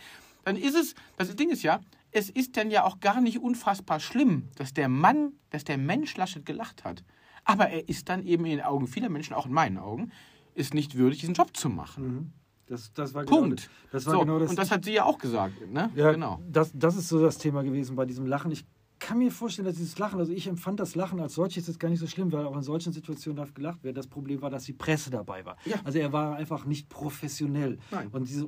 dann 0.44 0.56
ist 0.56 0.74
es, 0.74 0.94
das 1.16 1.34
Ding 1.34 1.50
ist 1.50 1.62
ja, 1.62 1.80
es 2.12 2.30
ist 2.30 2.56
dann 2.56 2.70
ja 2.70 2.84
auch 2.84 3.00
gar 3.00 3.20
nicht 3.20 3.38
unfassbar 3.38 4.00
schlimm, 4.00 4.48
dass 4.56 4.72
der 4.72 4.88
Mann, 4.88 5.32
dass 5.50 5.64
der 5.64 5.76
Mensch 5.76 6.16
Laschet 6.16 6.46
gelacht 6.46 6.84
hat. 6.84 7.02
Aber 7.46 7.70
er 7.70 7.88
ist 7.88 8.08
dann 8.08 8.24
eben 8.24 8.44
in 8.44 8.58
den 8.58 8.60
Augen 8.60 8.86
vieler 8.86 9.08
Menschen, 9.08 9.32
auch 9.32 9.46
in 9.46 9.52
meinen 9.52 9.78
Augen, 9.78 10.12
ist 10.54 10.74
nicht 10.74 10.96
würdig, 10.96 11.20
diesen 11.20 11.34
Job 11.34 11.56
zu 11.56 11.70
machen. 11.70 12.04
Mhm. 12.04 12.32
Das, 12.66 12.92
das 12.92 13.14
war 13.14 13.24
Punkt. 13.24 13.62
Genau, 13.62 13.92
das 13.92 14.06
war 14.06 14.12
so, 14.14 14.20
genau 14.20 14.38
das. 14.40 14.50
und 14.50 14.58
das 14.58 14.70
hat 14.72 14.84
sie 14.84 14.92
ja 14.92 15.04
auch 15.04 15.18
gesagt. 15.18 15.70
Ne? 15.70 15.90
ja, 15.94 16.10
genau. 16.10 16.42
Das, 16.50 16.72
das 16.74 16.96
ist 16.96 17.08
so 17.08 17.20
das 17.22 17.38
Thema 17.38 17.62
gewesen 17.62 17.94
bei 17.94 18.04
diesem 18.04 18.26
Lachen. 18.26 18.50
Ich 18.50 18.66
kann 18.98 19.18
mir 19.18 19.30
vorstellen, 19.30 19.66
dass 19.66 19.76
dieses 19.76 19.98
Lachen, 19.98 20.18
also 20.18 20.32
ich 20.32 20.46
empfand 20.46 20.80
das 20.80 20.94
Lachen 20.94 21.20
als 21.20 21.34
solches 21.34 21.66
jetzt 21.66 21.78
gar 21.78 21.88
nicht 21.88 21.98
so 22.00 22.06
schlimm, 22.06 22.32
weil 22.32 22.46
auch 22.46 22.56
in 22.56 22.62
solchen 22.62 22.92
Situationen 22.92 23.36
darf 23.36 23.52
gelacht 23.54 23.84
werden. 23.84 23.94
Das 23.94 24.06
Problem 24.06 24.40
war, 24.42 24.50
dass 24.50 24.64
die 24.64 24.72
Presse 24.72 25.10
dabei 25.10 25.44
war. 25.44 25.56
Ja. 25.66 25.76
Also 25.84 25.98
er 25.98 26.12
war 26.12 26.36
einfach 26.36 26.64
nicht 26.64 26.88
professionell. 26.88 27.78
Nein. 27.90 28.08
Und 28.12 28.28
diese 28.28 28.46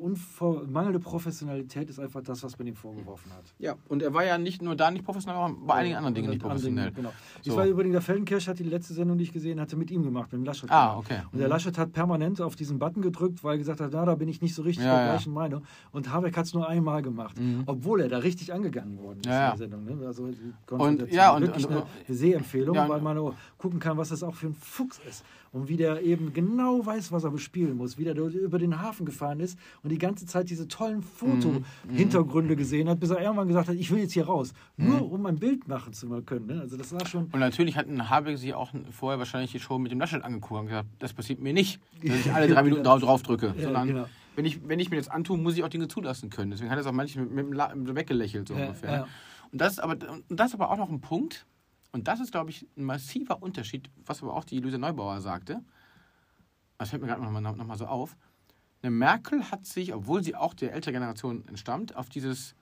mangelnde 0.67 1.01
Professionalität 1.01 1.91
ist 1.91 1.99
einfach 1.99 2.23
das, 2.23 2.43
was 2.43 2.59
man 2.59 2.67
ihm 2.67 2.75
vorgeworfen 2.77 3.33
hat. 3.33 3.45
Ja, 3.59 3.75
und 3.89 4.03
er 4.03 4.15
war 4.15 4.25
ja 4.25 4.39
nicht 4.39 4.63
nur 4.63 4.75
da 4.77 4.91
nicht 4.91 5.05
professionell, 5.05 5.39
aber 5.41 5.55
bei 5.67 5.75
einigen 5.75 5.97
anderen 5.97 6.15
Dingen 6.15 6.31
nicht 6.31 6.41
professionell. 6.43 6.87
Dingen, 6.93 6.97
Genau. 6.97 7.13
So. 7.43 7.51
Ich 7.51 7.57
war 7.57 7.67
übrigens, 7.67 7.93
der 7.93 8.03
Feldenkirch 8.03 8.49
hat 8.49 8.59
die 8.59 8.65
letzte 8.65 8.95
Sendung, 8.95 9.19
die 9.19 9.25
ich 9.25 9.33
gesehen 9.33 9.61
hatte, 9.61 9.77
mit 9.77 9.91
ihm 9.91 10.03
gemacht, 10.03 10.33
mit 10.33 10.41
dem 10.41 10.45
Laschet. 10.45 10.71
Ah, 10.71 10.97
okay. 10.97 11.21
Und 11.33 11.39
der 11.39 11.49
Laschet 11.49 11.77
hat 11.77 11.93
permanent 11.93 12.41
auf 12.41 12.57
diesen 12.57 12.79
Button 12.79 13.03
gedrückt, 13.03 13.45
weil 13.45 13.55
er 13.55 13.59
gesagt 13.59 13.81
hat, 13.81 13.91
na, 13.93 14.05
da 14.05 14.15
bin 14.15 14.29
ich 14.29 14.41
nicht 14.41 14.55
so 14.55 14.63
richtig 14.63 14.85
Ja, 14.85 14.95
der 14.97 15.05
ja. 15.07 15.13
gleichen 15.13 15.33
Meinung. 15.33 15.63
Und 15.93 16.13
Habeck 16.13 16.37
hat 16.37 16.47
es 16.47 16.55
nur 16.55 16.69
einmal 16.69 17.03
gemacht, 17.03 17.39
Mhm. 17.39 17.65
obwohl 17.67 18.01
er 18.01 18.09
da 18.09 18.19
richtig 18.19 18.53
angegangen 18.53 18.99
worden 18.99 19.19
ist 19.21 19.27
Ja, 19.27 19.51
in 19.53 19.59
der 19.59 19.69
Sendung. 19.69 19.85
Ne? 19.85 20.07
Also 20.07 20.27
Und, 20.71 21.11
ja, 21.13 21.35
und- 21.35 21.43
wirklich 21.43 21.67
und- 21.67 21.75
eine 21.77 21.85
Sehempfehlung, 22.17 22.75
Ja, 22.77 22.89
weil 22.89 23.01
man 23.01 23.33
gucken 23.59 23.79
kann, 23.81 23.97
was 23.97 24.11
das 24.11 24.23
auch 24.23 24.35
für 24.35 24.49
ein 24.49 24.55
Fuchs 24.55 25.01
ist. 25.09 25.25
Und 25.51 25.69
wie 25.71 25.79
der 25.79 26.03
eben 26.03 26.35
genau 26.35 26.85
weiß, 26.85 27.11
was 27.11 27.25
er 27.25 27.31
bespielen 27.31 27.75
muss, 27.79 27.97
wie 27.97 28.05
der 28.05 28.15
über 28.15 28.59
den 28.59 28.83
Hafen 28.83 29.07
gefahren 29.07 29.41
ist 29.41 29.59
und 29.83 29.89
die 29.91 29.97
ganze 29.97 30.27
Zeit 30.27 30.51
diese 30.51 30.69
tollen 30.69 30.99
Mhm. 30.99 31.03
Foto-Hintergründe 31.03 32.55
gesehen 32.57 32.89
hat, 32.89 33.01
bis 33.01 33.11
er 33.11 33.21
irgendwann 33.23 33.49
gesagt 33.49 33.69
hat, 33.69 33.75
ich 33.77 33.91
will 33.91 33.99
jetzt 34.01 34.13
hier 34.13 34.27
raus. 34.27 34.53
Nur 34.77 35.11
um 35.11 35.25
ein 35.27 35.39
Bild 35.39 35.67
machen 35.67 35.93
zu 35.95 36.07
können. 36.23 36.47
Ne? 36.47 36.61
Also 36.61 36.77
das 36.77 36.93
war 36.93 37.07
schon... 37.07 37.25
Und 37.33 37.41
natürlich 37.41 37.77
hatten 37.77 38.11
Habeck 38.11 38.37
sich 38.39 38.53
auch 38.55 38.73
vorher 38.91 39.19
wahrscheinlich 39.19 39.53
die 39.53 39.59
Show 39.61 39.79
mit 39.79 39.91
dem 39.91 39.99
Laschet 40.01 40.23
angeguckt 40.23 40.61
und 40.61 40.67
gesagt, 40.67 40.89
das 40.99 41.13
passiert 41.15 41.41
mir 41.41 41.53
nicht, 41.55 41.81
dass 42.05 42.17
ich 42.21 42.33
alle 42.35 42.49
drei 42.49 42.63
Minuten 42.63 42.85
drauf, 42.85 43.01
drauf 43.01 43.23
drücke. 43.23 43.55
Ja, 43.57 43.65
sondern 43.65 43.89
genau. 43.89 44.05
wenn, 44.37 44.45
ich, 44.45 44.61
wenn 44.69 44.79
ich 44.81 44.91
mir 44.91 44.97
das 44.97 45.09
antue, 45.09 45.39
muss 45.39 45.57
ich 45.57 45.65
auch 45.65 45.69
Dinge 45.69 45.89
zulassen 45.89 46.29
können. 46.31 46.51
Deswegen 46.51 46.71
hat 46.71 46.77
er 46.77 46.83
es 46.83 46.87
auch 46.87 46.93
manchmal 46.93 47.25
mit, 47.25 47.49
mit 47.49 47.59
so 47.89 47.97
weggelächelt, 47.97 48.49
so 48.49 48.55
Ja, 48.55 48.67
ungefähr. 48.67 48.93
ja. 48.93 49.07
Und, 49.53 49.61
das 49.61 49.75
ist 49.75 49.81
aber, 49.81 49.97
und 50.11 50.25
das 50.29 50.49
ist 50.49 50.55
aber 50.55 50.71
auch 50.71 50.77
noch 50.77 50.91
ein 50.91 51.01
Punkt, 51.01 51.47
und 51.93 52.07
das 52.07 52.21
ist, 52.21 52.33
glaube 52.33 52.51
ich, 52.51 52.67
ein 52.77 52.85
massiver 52.85 53.43
Unterschied, 53.43 53.91
was 54.05 54.23
aber 54.23 54.35
auch 54.35 54.45
die 54.45 54.61
Luise 54.61 54.79
Neubauer 54.79 55.21
sagte. 55.21 55.63
Das 56.77 56.91
fällt 56.91 57.03
mir 57.03 57.09
gerade 57.09 57.23
nochmal 57.23 57.43
noch 57.43 57.57
mal 57.57 57.79
so 57.79 57.87
auf. 57.87 58.17
Eine 58.83 58.91
Merkel 58.91 59.51
hat 59.51 59.67
sich, 59.67 59.95
obwohl 59.95 60.23
sie 60.23 60.37
auch 60.37 60.55
der 60.55 60.75
älteren 60.75 60.95
Generation 60.95 61.45
entstammt, 61.49 61.97
auf 61.97 62.09
dieses 62.09 62.55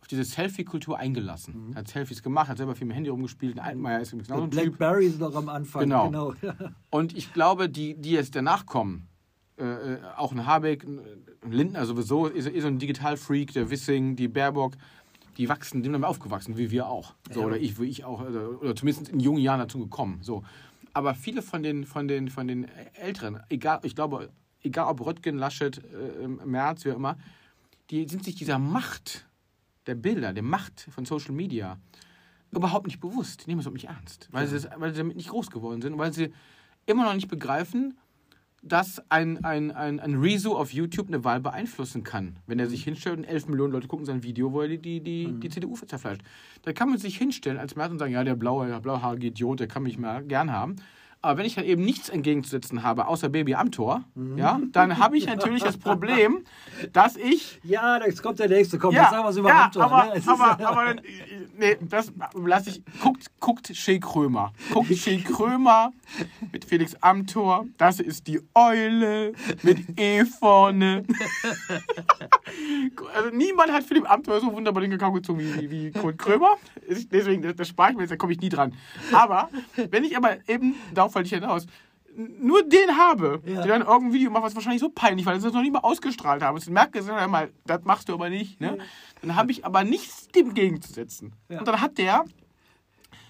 auf 0.00 0.08
diese 0.08 0.24
Selfie-Kultur 0.24 0.98
eingelassen. 0.98 1.68
Mhm. 1.68 1.74
Hat 1.76 1.86
Selfies 1.86 2.24
gemacht, 2.24 2.48
hat 2.48 2.56
selber 2.56 2.74
viel 2.74 2.86
mit 2.88 2.94
dem 2.94 2.96
Handy 2.96 3.10
rumgespielt. 3.10 3.56
Ein 3.58 3.64
Altmaier 3.64 4.00
ist 4.00 4.10
genau 4.10 4.38
so 4.38 4.42
ein. 4.42 4.50
Blackberry 4.50 5.06
ist 5.06 5.20
noch 5.20 5.34
am 5.34 5.48
Anfang. 5.48 5.82
Genau. 5.82 6.34
Und 6.90 7.16
ich 7.16 7.32
glaube, 7.32 7.68
die, 7.68 7.94
die 7.94 8.10
jetzt 8.10 8.34
danach 8.34 8.66
kommen, 8.66 9.08
äh, 9.58 9.64
äh, 9.64 9.98
auch 10.16 10.32
ein 10.32 10.44
Habeck, 10.44 10.82
ein 10.82 11.00
ein 11.42 11.52
Lindner 11.52 11.84
sowieso, 11.84 12.26
ist, 12.26 12.46
ist 12.46 12.62
so 12.62 12.68
ein 12.68 12.78
Digital-Freak, 12.78 13.52
der 13.52 13.70
Wissing, 13.70 14.16
die 14.16 14.28
Baerbock, 14.28 14.74
die 15.38 15.48
wachsen, 15.48 15.82
die 15.82 15.90
sind 15.90 16.04
aufgewachsen, 16.04 16.56
wie 16.58 16.70
wir 16.70 16.86
auch. 16.88 17.14
So, 17.30 17.40
Ja. 17.40 17.46
Oder 17.46 17.58
ich, 17.58 17.78
wie 17.80 17.86
ich 17.86 18.04
auch, 18.04 18.20
oder, 18.20 18.60
oder 18.60 18.76
zumindest 18.76 19.08
in 19.10 19.20
jungen 19.20 19.40
Jahren 19.40 19.60
dazu 19.60 19.78
gekommen. 19.78 20.18
So. 20.22 20.42
Aber 20.92 21.14
viele 21.14 21.42
von 21.42 21.62
den, 21.62 21.84
von 21.86 22.06
den, 22.08 22.28
von 22.28 22.46
den 22.48 22.66
Älteren, 22.94 23.40
egal, 23.48 23.80
ich 23.82 23.94
glaube, 23.94 24.30
egal 24.62 24.88
ob 24.90 25.04
Röttgen, 25.04 25.38
Laschet, 25.38 25.78
äh, 25.78 26.28
Merz, 26.28 26.84
wie 26.84 26.92
auch 26.92 26.96
immer, 26.96 27.16
die 27.90 28.06
sind 28.08 28.24
sich 28.24 28.34
dieser 28.34 28.58
Macht 28.58 29.26
der 29.86 29.94
Bilder, 29.94 30.32
der 30.32 30.42
Macht 30.42 30.86
von 30.90 31.04
Social 31.04 31.32
Media 31.32 31.78
überhaupt 32.50 32.86
nicht 32.86 33.00
bewusst. 33.00 33.46
Die 33.46 33.50
nehmen 33.50 33.60
es 33.60 33.66
überhaupt 33.66 33.82
nicht 33.82 33.88
ernst. 33.90 34.28
Weil, 34.30 34.46
sie, 34.46 34.54
das- 34.56 34.68
weil 34.78 34.92
sie 34.92 34.98
damit 34.98 35.16
nicht 35.16 35.30
groß 35.30 35.50
geworden 35.50 35.80
sind. 35.82 35.96
Weil 35.98 36.12
sie 36.12 36.32
immer 36.86 37.04
noch 37.04 37.14
nicht 37.14 37.28
begreifen, 37.28 37.96
dass 38.62 39.02
ein, 39.10 39.44
ein, 39.44 39.72
ein, 39.72 39.98
ein 39.98 40.14
Rezo 40.14 40.56
auf 40.56 40.72
YouTube 40.72 41.08
eine 41.08 41.24
Wahl 41.24 41.40
beeinflussen 41.40 42.04
kann. 42.04 42.36
Wenn 42.46 42.60
er 42.60 42.68
sich 42.68 42.84
hinstellt 42.84 43.18
und 43.18 43.24
11 43.24 43.48
Millionen 43.48 43.72
Leute 43.72 43.88
gucken 43.88 44.06
sein 44.06 44.22
Video, 44.22 44.52
wo 44.52 44.60
er 44.62 44.68
die, 44.68 44.78
die, 44.78 45.00
die, 45.00 45.32
die 45.40 45.48
CDU 45.48 45.74
zerfleischt. 45.74 46.22
Da 46.62 46.72
kann 46.72 46.88
man 46.88 46.98
sich 46.98 47.18
hinstellen 47.18 47.58
als 47.58 47.74
Merz 47.74 47.90
und 47.90 47.98
sagen, 47.98 48.12
ja, 48.12 48.22
der 48.22 48.36
blaue, 48.36 48.68
der 48.68 48.80
blauhaarige 48.80 49.26
Idiot, 49.28 49.60
der 49.60 49.66
kann 49.66 49.82
mich 49.82 49.98
mal 49.98 50.22
gern 50.22 50.52
haben. 50.52 50.76
Aber 51.24 51.38
wenn 51.38 51.46
ich 51.46 51.56
halt 51.56 51.68
eben 51.68 51.84
nichts 51.84 52.08
entgegenzusetzen 52.08 52.82
habe, 52.82 53.06
außer 53.06 53.28
Baby 53.28 53.54
am 53.54 53.70
Tor, 53.70 54.02
ja, 54.34 54.60
dann 54.72 54.98
habe 54.98 55.16
ich 55.16 55.26
natürlich 55.26 55.62
das 55.62 55.78
Problem, 55.78 56.44
dass 56.92 57.14
ich 57.14 57.60
Ja, 57.62 58.04
jetzt 58.04 58.24
kommt 58.24 58.40
der 58.40 58.48
nächste. 58.48 58.76
Komm, 58.76 58.92
ja, 58.92 59.08
wir 59.12 59.28
es 59.28 59.36
über 59.36 59.48
ja, 59.48 59.66
Amtor, 59.66 59.84
aber, 59.84 60.14
ne? 60.14 60.22
Aber, 60.26 60.66
aber 60.66 60.84
dann, 60.86 61.00
nee, 61.56 61.76
das 61.80 62.12
lasse 62.34 62.70
ich. 62.70 62.82
Guckt, 63.00 63.26
guckt 63.38 63.70
Shea 63.72 64.00
Krömer. 64.00 64.52
Guckt 64.72 64.96
Shea 64.96 65.18
Krömer 65.18 65.92
mit 66.50 66.64
Felix 66.64 66.96
Amthor. 67.00 67.66
Das 67.78 68.00
ist 68.00 68.26
die 68.26 68.40
Eule 68.54 69.32
mit 69.62 70.00
E 70.00 70.24
vorne. 70.24 71.04
also 73.14 73.30
niemand 73.30 73.70
hat 73.70 73.84
Philipp 73.84 74.10
Amthor 74.10 74.40
so 74.40 74.52
wunderbar 74.52 74.80
den 74.80 74.90
Kakao 74.90 75.12
gezogen 75.12 75.38
wie, 75.38 75.70
wie, 75.70 75.92
Kurt 75.92 76.18
Krömer. 76.18 76.56
Deswegen, 77.12 77.42
das, 77.42 77.54
das 77.54 77.68
spare 77.68 77.90
ich 77.90 77.96
mir 77.96 78.02
jetzt, 78.02 78.10
da 78.10 78.16
komme 78.16 78.32
ich 78.32 78.40
nie 78.40 78.48
dran. 78.48 78.74
Aber 79.12 79.50
wenn 79.90 80.02
ich 80.02 80.16
aber 80.16 80.36
eben, 80.48 80.74
darauf 80.92 81.11
ich 81.20 81.30
hinaus, 81.30 81.66
nur 82.14 82.62
den 82.62 82.96
habe, 82.96 83.40
Ja. 83.46 83.62
der 83.62 83.78
dann 83.78 83.86
irgendein 83.86 84.12
Video 84.12 84.30
macht, 84.30 84.42
was 84.42 84.54
wahrscheinlich 84.54 84.80
so 84.80 84.90
peinlich 84.90 85.24
war, 85.24 85.32
dass 85.32 85.42
ich 85.42 85.46
das 85.46 85.54
noch 85.54 85.62
nicht 85.62 85.72
mal 85.72 85.80
ausgestrahlt 85.80 86.42
habe. 86.42 86.58
Und 86.58 86.70
merkt 86.70 86.94
er 86.94 87.02
dann 87.02 87.30
mal, 87.30 87.50
das 87.66 87.84
machst 87.84 88.08
du 88.08 88.14
aber 88.14 88.28
nicht. 88.28 88.60
Ne? 88.60 88.78
Dann 89.22 89.36
habe 89.36 89.52
ich 89.52 89.64
aber 89.64 89.84
nichts 89.84 90.28
dem 90.28 90.54
gegenzusetzen. 90.54 91.32
Ja. 91.48 91.60
Und 91.60 91.68
dann 91.68 91.80
hat 91.80 91.98
der 91.98 92.24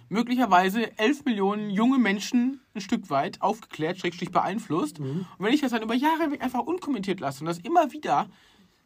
möglicherweise 0.09 0.99
11 0.99 1.25
Millionen 1.25 1.71
junge 1.71 1.99
Menschen 1.99 2.61
ein 2.75 2.81
Stück 2.81 3.09
weit 3.09 3.41
aufgeklärt, 3.41 3.99
schrägstrich 3.99 4.31
beeinflusst. 4.31 5.01
Mhm. 5.01 5.27
Und 5.39 5.47
wenn 5.47 5.55
ich 5.55 5.61
das 5.61 5.71
dann 5.71 5.83
über 5.83 5.95
Jahre 5.95 6.23
hinweg 6.23 6.43
einfach 6.43 6.61
unkommentiert 6.61 7.21
lasse 7.21 7.41
und 7.41 7.47
das 7.47 7.59
immer 7.59 7.93
wieder 7.93 8.27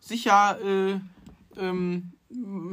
sich 0.01 0.25
ja 0.25 0.53
äh, 0.53 1.01
ähm, 1.57 2.13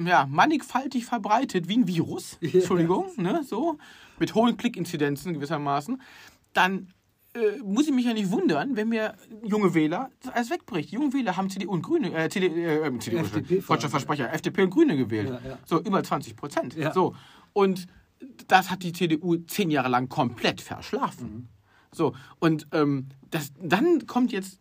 ja, 0.06 0.28
mannigfaltig 0.30 1.06
verbreitet, 1.06 1.68
wie 1.68 1.78
ein 1.78 1.88
Virus, 1.88 2.38
Entschuldigung, 2.42 3.08
ne, 3.18 3.44
so, 3.44 3.78
mit 4.20 4.36
hohen 4.36 4.58
Klickinzidenzen 4.58 5.34
gewissermaßen, 5.34 6.02
dann 6.54 6.88
äh, 7.34 7.58
muss 7.64 7.88
ich 7.88 7.94
mich 7.94 8.06
ja 8.06 8.14
nicht 8.14 8.30
wundern, 8.32 8.76
wenn 8.76 8.90
mir 8.90 9.16
junge 9.44 9.74
Wähler 9.74 10.12
alles 10.34 10.50
wegbricht. 10.52 10.92
Junge 10.92 11.14
Wähler 11.14 11.36
haben 11.36 11.50
CDU 11.50 11.72
und 11.72 11.82
Grüne, 11.82 12.14
äh, 12.14 12.30
CD, 12.30 12.48
äh, 12.48 13.00
CDU, 13.00 13.20
FDP. 13.20 13.62
Versprecher, 13.62 14.32
FDP 14.32 14.64
und 14.64 14.70
Grüne 14.70 14.96
gewählt. 14.96 15.30
Ja, 15.30 15.50
ja. 15.50 15.60
So, 15.66 15.82
über 15.82 16.04
20 16.04 16.36
Prozent. 16.36 16.76
Ja. 16.76 16.94
So, 16.94 17.16
und 17.54 17.88
das 18.48 18.70
hat 18.70 18.84
die 18.84 18.94
CDU 18.94 19.38
zehn 19.48 19.72
Jahre 19.72 19.90
lang 19.90 20.10
komplett 20.10 20.62
verschlafen. 20.62 21.34
Mhm. 21.34 21.48
So, 21.92 22.14
und 22.40 22.68
ähm, 22.72 23.08
das, 23.32 23.52
dann 23.60 24.06
kommt 24.06 24.32
jetzt 24.32 24.60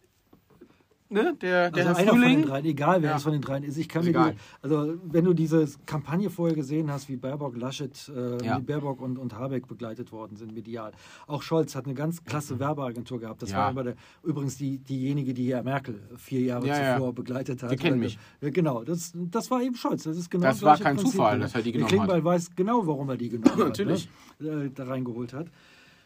ne, 1.13 1.37
der, 1.41 1.71
der 1.71 1.87
Also 1.89 2.01
einer 2.01 2.11
von 2.11 2.21
den 2.21 2.31
Frühling. 2.31 2.43
dreien, 2.47 2.65
egal 2.65 3.03
wer 3.03 3.11
Ja. 3.11 3.17
es 3.17 3.23
von 3.23 3.33
den 3.33 3.43
dreien 3.43 3.63
ist. 3.65 3.77
Ich 3.77 3.89
kann 3.89 4.01
Ist 4.03 4.07
mir 4.07 4.11
egal. 4.11 4.33
die, 4.33 4.39
also 4.63 4.95
wenn 5.05 5.25
du 5.25 5.35
diese 5.35 5.67
Kampagne 5.87 6.31
vorher 6.31 6.57
gesehen 6.57 6.91
hast, 6.91 7.09
wie 7.09 7.17
Baerbock, 7.17 7.57
Laschet, 7.57 8.11
äh, 8.15 8.45
Ja. 8.45 8.59
wie 8.59 8.63
Baerbock 8.63 9.01
und, 9.01 9.19
und 9.19 9.35
Habeck 9.39 9.67
begleitet 9.69 10.11
worden 10.13 10.37
sind, 10.37 10.55
medial. 10.55 10.93
Auch 11.27 11.43
Scholz 11.43 11.75
hat 11.75 11.85
eine 11.87 11.95
ganz 11.95 12.25
klasse 12.25 12.59
Werbeagentur 12.59 13.21
gehabt. 13.21 13.43
Das 13.43 13.51
Ja. 13.51 13.59
war 13.59 13.71
immer 13.71 13.85
der, 13.85 13.95
übrigens 14.23 14.57
die, 14.57 14.79
diejenige, 14.79 15.35
die 15.35 15.47
ja 15.47 15.63
Merkel 15.63 16.01
vier 16.17 16.41
Jahre 16.41 16.67
Ja, 16.67 16.81
ja. 16.83 16.95
zuvor 16.97 17.13
begleitet 17.15 17.63
hat. 17.63 17.71
Die 17.71 17.77
kennen 17.77 17.99
mich. 18.01 18.19
Ja, 18.41 18.51
genau, 18.51 18.83
das, 18.85 19.13
das 19.15 19.51
war 19.51 19.63
eben 19.63 19.75
Scholz. 19.77 20.05
Das 20.05 20.17
ist 20.17 20.31
genau 20.31 20.47
Das 20.47 20.63
war 20.63 20.79
kein 20.79 20.97
Prinzip. 20.97 21.13
Zufall, 21.13 21.39
dass 21.41 21.55
er 21.55 21.63
die 21.63 21.73
genommen 21.73 21.91
hat. 21.93 21.99
Klingbeil 21.99 22.25
weiß 22.25 22.51
genau, 22.57 22.87
warum 22.87 23.09
er 23.11 23.17
die 23.17 23.29
genommen 23.29 23.51
hat. 23.59 23.59
Natürlich. 23.69 24.09
Ne? 24.39 24.71
Da 24.75 24.85
reingeholt 24.85 25.33
hat. 25.33 25.47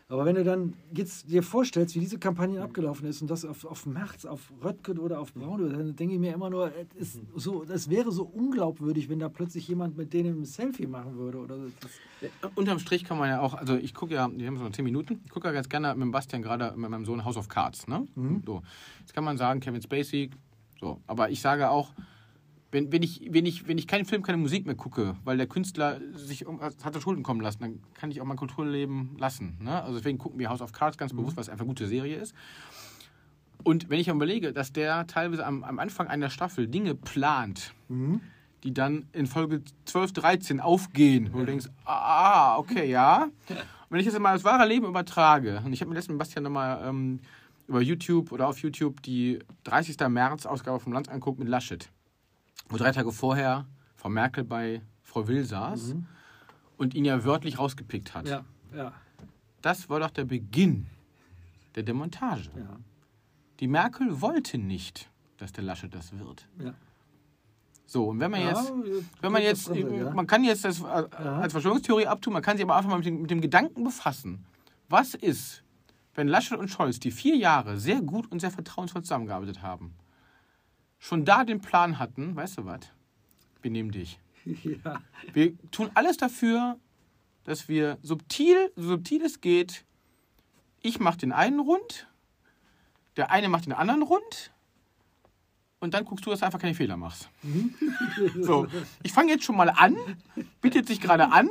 Aber 0.09 0.25
wenn 0.25 0.37
du 0.37 0.45
dann 0.45 0.75
jetzt 0.93 1.29
dir 1.29 1.43
vorstellst, 1.43 1.97
wie 1.97 2.01
diese 2.01 2.19
Kampagne 2.19 2.63
abgelaufen 2.63 3.09
ist 3.09 3.23
und 3.23 3.31
das 3.31 3.45
auf, 3.45 3.65
auf 3.65 3.87
Merz, 3.87 4.25
auf 4.25 4.53
Röttgen 4.63 5.01
oder 5.01 5.19
auf 5.21 5.35
Braun, 5.35 5.69
dann 5.69 5.97
denke 5.97 6.15
ich 6.15 6.21
mir 6.21 6.33
immer 6.33 6.49
nur, 6.49 6.71
es, 6.97 7.17
ist 7.17 7.23
so, 7.35 7.65
das 7.65 7.91
wäre 7.91 8.13
so 8.13 8.23
unglaubwürdig, 8.23 9.09
wenn 9.09 9.19
da 9.19 9.29
plötzlich 9.29 9.67
jemand 9.67 9.97
mit 9.97 10.13
denen 10.13 10.43
ein 10.43 10.45
Selfie 10.45 10.87
machen 10.87 11.17
würde. 11.17 11.39
Oder 11.39 11.59
das, 11.81 11.91
Unterm 12.55 12.79
Strich 12.79 13.03
kann 13.03 13.19
man 13.19 13.31
ja 13.31 13.41
auch, 13.41 13.55
also 13.55 13.75
ich 13.75 13.95
gucke 13.95 14.15
ja, 14.15 14.29
die 14.29 14.47
haben 14.47 14.57
so 14.57 14.63
noch 14.63 14.71
10 14.71 14.85
Minuten, 14.85 15.21
ich 15.25 15.31
gucke 15.31 15.49
ja 15.49 15.53
ganz 15.53 15.69
gerne 15.69 15.93
mit 15.95 16.03
dem 16.03 16.13
Bastian 16.13 16.41
gerade 16.41 16.77
mit 16.77 16.89
meinem 16.89 17.05
Sohn 17.05 17.25
House 17.25 17.37
of 17.37 17.49
Cards. 17.49 17.89
Ne? 17.89 18.07
So. 18.47 18.63
Jetzt 19.01 19.13
kann 19.13 19.25
man 19.25 19.37
sagen, 19.37 19.59
Kevin 19.59 19.83
Spacey, 19.83 20.31
so. 20.79 21.01
Aber 21.09 21.31
ich 21.31 21.41
sage 21.41 21.69
auch, 21.69 21.91
wenn, 22.77 22.93
wenn, 22.93 23.03
ich, 23.03 23.23
wenn, 23.31 23.47
ich, 23.47 23.67
wenn 23.67 23.79
ich 23.79 23.87
keinen 23.87 24.05
Film, 24.05 24.23
keine 24.23 24.37
Musik 24.37 24.67
mehr 24.67 24.75
gucke, 24.75 25.17
weil 25.25 25.39
der 25.39 25.47
Künstler 25.47 25.99
sich 26.15 26.43
irgendwas 26.43 26.77
hat 26.85 27.01
Schulden 27.01 27.23
kommen 27.23 27.41
lassen, 27.41 27.61
dann 27.61 27.81
kann 27.95 28.11
ich 28.11 28.21
auch 28.21 28.27
mein 28.27 28.37
Kulturleben 28.37 29.17
lassen. 29.19 29.57
Ne? 29.63 29.83
Also 29.83 29.97
deswegen 29.97 30.19
gucken 30.19 30.39
wir 30.39 30.51
House 30.51 30.61
of 30.61 30.73
Cards 30.73 30.99
ganz 30.99 31.15
bewusst, 31.15 31.39
weil 31.39 31.43
es 31.43 31.49
einfach 31.49 31.63
eine 31.63 31.71
gute 31.71 31.87
Serie 31.87 32.17
ist. 32.17 32.35
Und 33.65 33.89
wenn 33.89 33.99
ich 33.99 34.09
mir 34.09 34.13
überlege, 34.13 34.53
dass 34.53 34.75
der 34.75 35.07
teilweise 35.07 35.47
am, 35.47 35.65
am 35.65 35.79
Anfang 35.79 36.07
einer 36.09 36.29
Staffel 36.29 36.69
Dinge 36.69 36.95
plant, 36.95 37.73
die 38.63 38.75
dann 38.75 39.07
in 39.13 39.27
Folge 39.27 39.63
12, 39.87 40.13
13 40.13 40.61
aufgehen, 40.61 41.31
wo 41.33 41.39
du 41.39 41.47
denkst, 41.47 41.69
ah, 41.87 42.59
okay, 42.59 42.91
ja. 42.91 43.23
Und 43.49 43.89
wenn 43.89 44.01
ich 44.01 44.07
das 44.07 44.19
mal 44.19 44.35
das 44.35 44.45
wahre 44.45 44.69
Leben 44.69 44.87
übertrage, 44.87 45.63
und 45.65 45.73
ich 45.73 45.81
habe 45.81 45.89
mir 45.89 45.95
letztens 45.95 46.13
mit 46.13 46.19
Bastian 46.19 46.45
nochmal 46.45 46.87
ähm, 46.87 47.21
über 47.69 47.81
YouTube 47.81 48.33
oder 48.33 48.49
auf 48.49 48.59
YouTube 48.59 49.01
die 49.03 49.39
30. 49.65 49.97
März-Ausgabe 50.09 50.79
vom 50.79 50.93
Land 50.93 51.09
anguckt 51.09 51.39
mit 51.39 51.49
Laschet, 51.49 51.91
wo 52.69 52.77
drei 52.77 52.93
Tage 52.93 53.13
vorher 53.13 53.67
Frau 53.97 54.09
Merkel 54.09 54.45
bei 54.45 54.83
Frau 55.03 55.27
Will 55.29 55.45
saß 55.45 55.95
und 56.77 56.95
ihn 56.95 57.05
ja 57.05 57.25
wörtlich 57.25 57.59
rausgepickt 57.59 58.15
hat. 58.15 58.29
ja, 58.29 58.45
ja, 58.75 58.93
Das 59.63 59.89
war 59.89 60.01
doch 60.01 60.11
der 60.11 60.25
Beginn 60.25 60.87
der 61.75 61.83
Demontage. 61.83 62.51
ja, 62.57 62.77
Die 63.61 63.69
Merkel 63.69 64.21
wollte 64.21 64.59
nicht, 64.59 65.11
dass 65.39 65.53
der 65.53 65.65
Laschet 65.65 65.95
das 65.95 66.13
wird. 66.19 66.47
ja. 66.63 66.75
So, 67.89 68.09
und 68.09 68.19
wenn 68.19 68.33
man 68.33 68.41
Ja, 68.41 68.49
jetzt, 68.49 68.73
wenn 69.21 69.31
man 69.31 69.43
jetzt, 69.43 69.69
ja. 69.69 70.11
man 70.11 70.27
kann 70.27 70.43
jetzt 70.43 70.65
das 70.65 70.81
äh, 70.81 70.85
als 70.85 71.53
Verschwörungstheorie 71.53 72.09
abtun, 72.09 72.33
man 72.33 72.43
kann 72.43 72.57
sich 72.57 72.65
aber 72.67 72.75
einfach 72.75 72.91
mal 72.91 72.97
mit 72.97 73.07
dem, 73.07 73.23
mit 73.23 73.31
dem 73.31 73.41
Gedanken 73.41 73.85
befassen. 73.85 74.45
Was 74.89 75.15
ist, 75.15 75.63
wenn 76.17 76.27
Laschet 76.27 76.59
und 76.59 76.69
Scholz, 76.69 76.99
die 76.99 77.13
vier 77.13 77.37
Jahre 77.37 77.79
sehr 77.79 78.01
gut 78.03 78.27
und 78.33 78.41
sehr 78.41 78.51
vertrauensvoll 78.51 79.03
zusammengearbeitet 79.03 79.63
haben, 79.63 79.95
schon 80.99 81.25
da 81.25 81.45
den 81.45 81.61
Plan 81.61 81.99
hatten, 81.99 82.37
weißt 82.37 82.59
du 82.59 82.65
was? 82.65 82.81
Wir 83.63 83.71
nehmen 83.71 83.91
dich. 83.91 84.19
ja. 84.45 85.01
Wir 85.33 85.57
tun 85.71 85.91
alles 85.95 86.17
dafür, 86.17 86.79
dass 87.45 87.69
wir 87.69 87.99
subtil, 88.03 88.73
so 88.77 88.89
subtil 88.89 89.25
es 89.25 89.41
geht, 89.41 89.85
ich 90.83 91.01
mache 91.01 91.19
den 91.19 91.33
einen 91.33 91.61
rund, 91.61 92.09
der 93.17 93.31
eine 93.31 93.49
macht 93.49 93.67
den 93.67 93.73
anderen 93.73 94.03
rund 94.03 94.53
und 95.81 95.95
dann 95.95 96.05
guckst 96.05 96.27
du, 96.27 96.31
dass 96.31 96.41
du 96.41 96.47
einfach 96.47 96.61
keine 96.61 96.75
Fehler 96.75 96.97
machst. 96.97 97.29
so, 98.41 98.67
ich 99.03 99.13
fange 99.13 99.33
jetzt 99.33 99.45
schon 99.45 99.57
mal 99.57 99.71
an, 99.71 99.97
bietet 100.61 100.87
sich 100.87 101.01
gerade 101.01 101.31
an, 101.33 101.49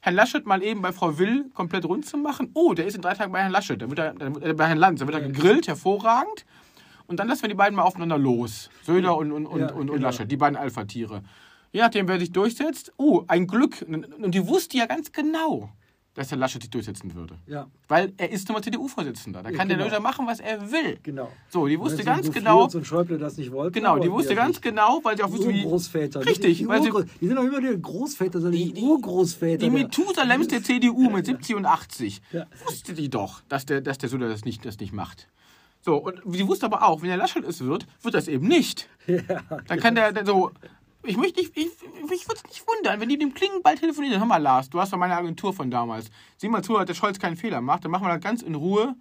Herrn 0.00 0.16
Laschet 0.16 0.44
mal 0.46 0.62
eben 0.62 0.82
bei 0.82 0.92
Frau 0.92 1.18
Will 1.18 1.48
komplett 1.54 1.84
rund 1.84 2.04
zu 2.04 2.16
machen. 2.16 2.50
Oh, 2.54 2.74
der 2.74 2.86
ist 2.86 2.96
in 2.96 3.02
drei 3.02 3.14
Tagen 3.14 3.32
bei 3.32 3.40
Herrn 3.40 3.52
Laschet, 3.52 3.80
dann 3.80 3.88
wird 3.88 4.00
er, 4.00 4.14
dann, 4.14 4.42
er 4.42 4.54
bei 4.54 4.66
Herrn 4.66 4.78
Lanz, 4.78 4.98
dann 4.98 5.08
wird 5.08 5.22
er 5.22 5.28
gegrillt, 5.28 5.68
hervorragend. 5.68 6.44
Und 7.12 7.18
dann 7.18 7.28
lassen 7.28 7.42
wir 7.42 7.50
die 7.50 7.54
beiden 7.54 7.76
mal 7.76 7.82
aufeinander 7.82 8.16
los. 8.16 8.70
Söder 8.84 9.16
und, 9.18 9.32
und, 9.32 9.44
und, 9.46 9.60
Ja, 9.60 9.66
und, 9.72 9.90
und 9.90 9.96
genau. 9.96 10.08
Laschet, 10.08 10.30
die 10.30 10.36
beiden 10.38 10.56
Alpha-Tiere. 10.56 11.22
Je 11.72 11.80
nachdem, 11.80 12.08
wer 12.08 12.18
sich 12.18 12.32
durchsetzt, 12.32 12.90
oh, 12.96 13.24
ein 13.28 13.46
Glück. 13.46 13.84
Und 13.86 14.34
die 14.34 14.46
wusste 14.46 14.78
ja 14.78 14.86
ganz 14.86 15.12
genau, 15.12 15.68
dass 16.14 16.28
der 16.28 16.38
Laschet 16.38 16.62
sich 16.62 16.70
durchsetzen 16.70 17.14
würde. 17.14 17.36
ja. 17.46 17.66
Weil 17.88 18.14
er 18.16 18.30
ist 18.30 18.48
nun 18.48 18.54
mal 18.56 18.62
CDU-Vorsitzender. 18.62 19.42
Da 19.42 19.50
Ja, 19.50 19.56
kann 19.58 19.68
genau. 19.68 19.80
der 19.82 19.90
Söder 19.90 20.00
machen, 20.02 20.26
was 20.26 20.40
er 20.40 20.70
will. 20.72 20.98
Genau. 21.02 21.30
So, 21.50 21.66
die 21.66 21.78
wusste 21.78 22.02
ganz 22.04 22.26
so 22.26 22.32
genau, 22.32 22.64
und 22.64 22.86
Schäuble 22.86 23.18
das 23.18 23.36
nicht 23.36 23.52
wollten. 23.52 23.74
genau, 23.74 23.98
die 23.98 24.10
wusste 24.10 24.34
ganz 24.34 24.56
nicht. 24.56 24.62
genau, 24.62 25.00
weil 25.02 25.16
sie 25.18 25.22
auch 25.22 25.26
Die 25.28 25.32
wusste, 25.34 25.48
wie 25.50 25.64
Urgroßväter. 25.64 26.24
Richtig, 26.24 26.58
Die, 26.58 26.68
weil 26.68 26.82
sie- 26.82 26.90
die 27.20 27.26
sind 27.26 27.36
doch 27.36 27.44
immer 27.44 27.60
die 27.60 27.80
Großväter, 27.80 28.40
sondern 28.40 28.58
die, 28.58 28.72
Die- 28.72 28.80
Urgroßväter. 28.82 29.58
die 29.66 29.70
der- 29.70 29.82
Methusalems 29.84 30.48
der 30.48 30.62
CDU 30.62 31.10
mit 31.10 31.26
70 31.26 31.56
und 31.56 31.66
80. 31.66 32.22
Ja. 32.32 32.46
Wusste 32.66 32.94
die 32.94 33.10
doch, 33.10 33.42
dass 33.50 33.66
der, 33.66 33.82
dass 33.82 33.98
der 33.98 34.08
Söder 34.08 34.28
das 34.30 34.44
nicht, 34.46 34.64
das 34.64 34.78
nicht 34.78 34.92
macht. 34.94 35.28
So, 35.84 35.96
und 35.96 36.22
sie 36.26 36.46
wusste 36.46 36.66
aber 36.66 36.84
auch, 36.84 37.02
wenn 37.02 37.08
der 37.08 37.18
Laschet 37.18 37.44
es 37.44 37.60
wird, 37.64 37.86
wird 38.02 38.14
das 38.14 38.28
eben 38.28 38.46
nicht. 38.46 38.88
Dann 39.66 39.80
kann 39.80 39.94
der, 39.94 40.12
der 40.12 40.24
so. 40.24 40.52
Ich 41.04 41.16
möchte 41.16 41.40
nicht, 41.40 41.56
ich, 41.56 41.66
ich 41.66 42.28
würde 42.28 42.36
es 42.36 42.44
nicht 42.44 42.64
wundern, 42.64 43.00
wenn 43.00 43.08
die 43.08 43.18
dem 43.18 43.34
Klingenball 43.34 43.76
telefonieren. 43.76 44.20
Hör 44.20 44.26
mal, 44.26 44.36
Lars, 44.36 44.70
du 44.70 44.80
hast 44.80 44.92
doch 44.92 44.98
meine 44.98 45.16
Agentur 45.16 45.52
von 45.52 45.68
damals. 45.68 46.10
Sieh 46.36 46.48
mal 46.48 46.62
zu, 46.62 46.74
dass 46.74 46.86
der 46.86 46.94
Scholz 46.94 47.18
keinen 47.18 47.36
Fehler 47.36 47.60
macht. 47.60 47.84
Dann 47.84 47.90
machen 47.90 48.06
wir 48.06 48.14
das 48.14 48.20
ganz 48.20 48.42
in 48.42 48.54
Ruhe. 48.54 48.94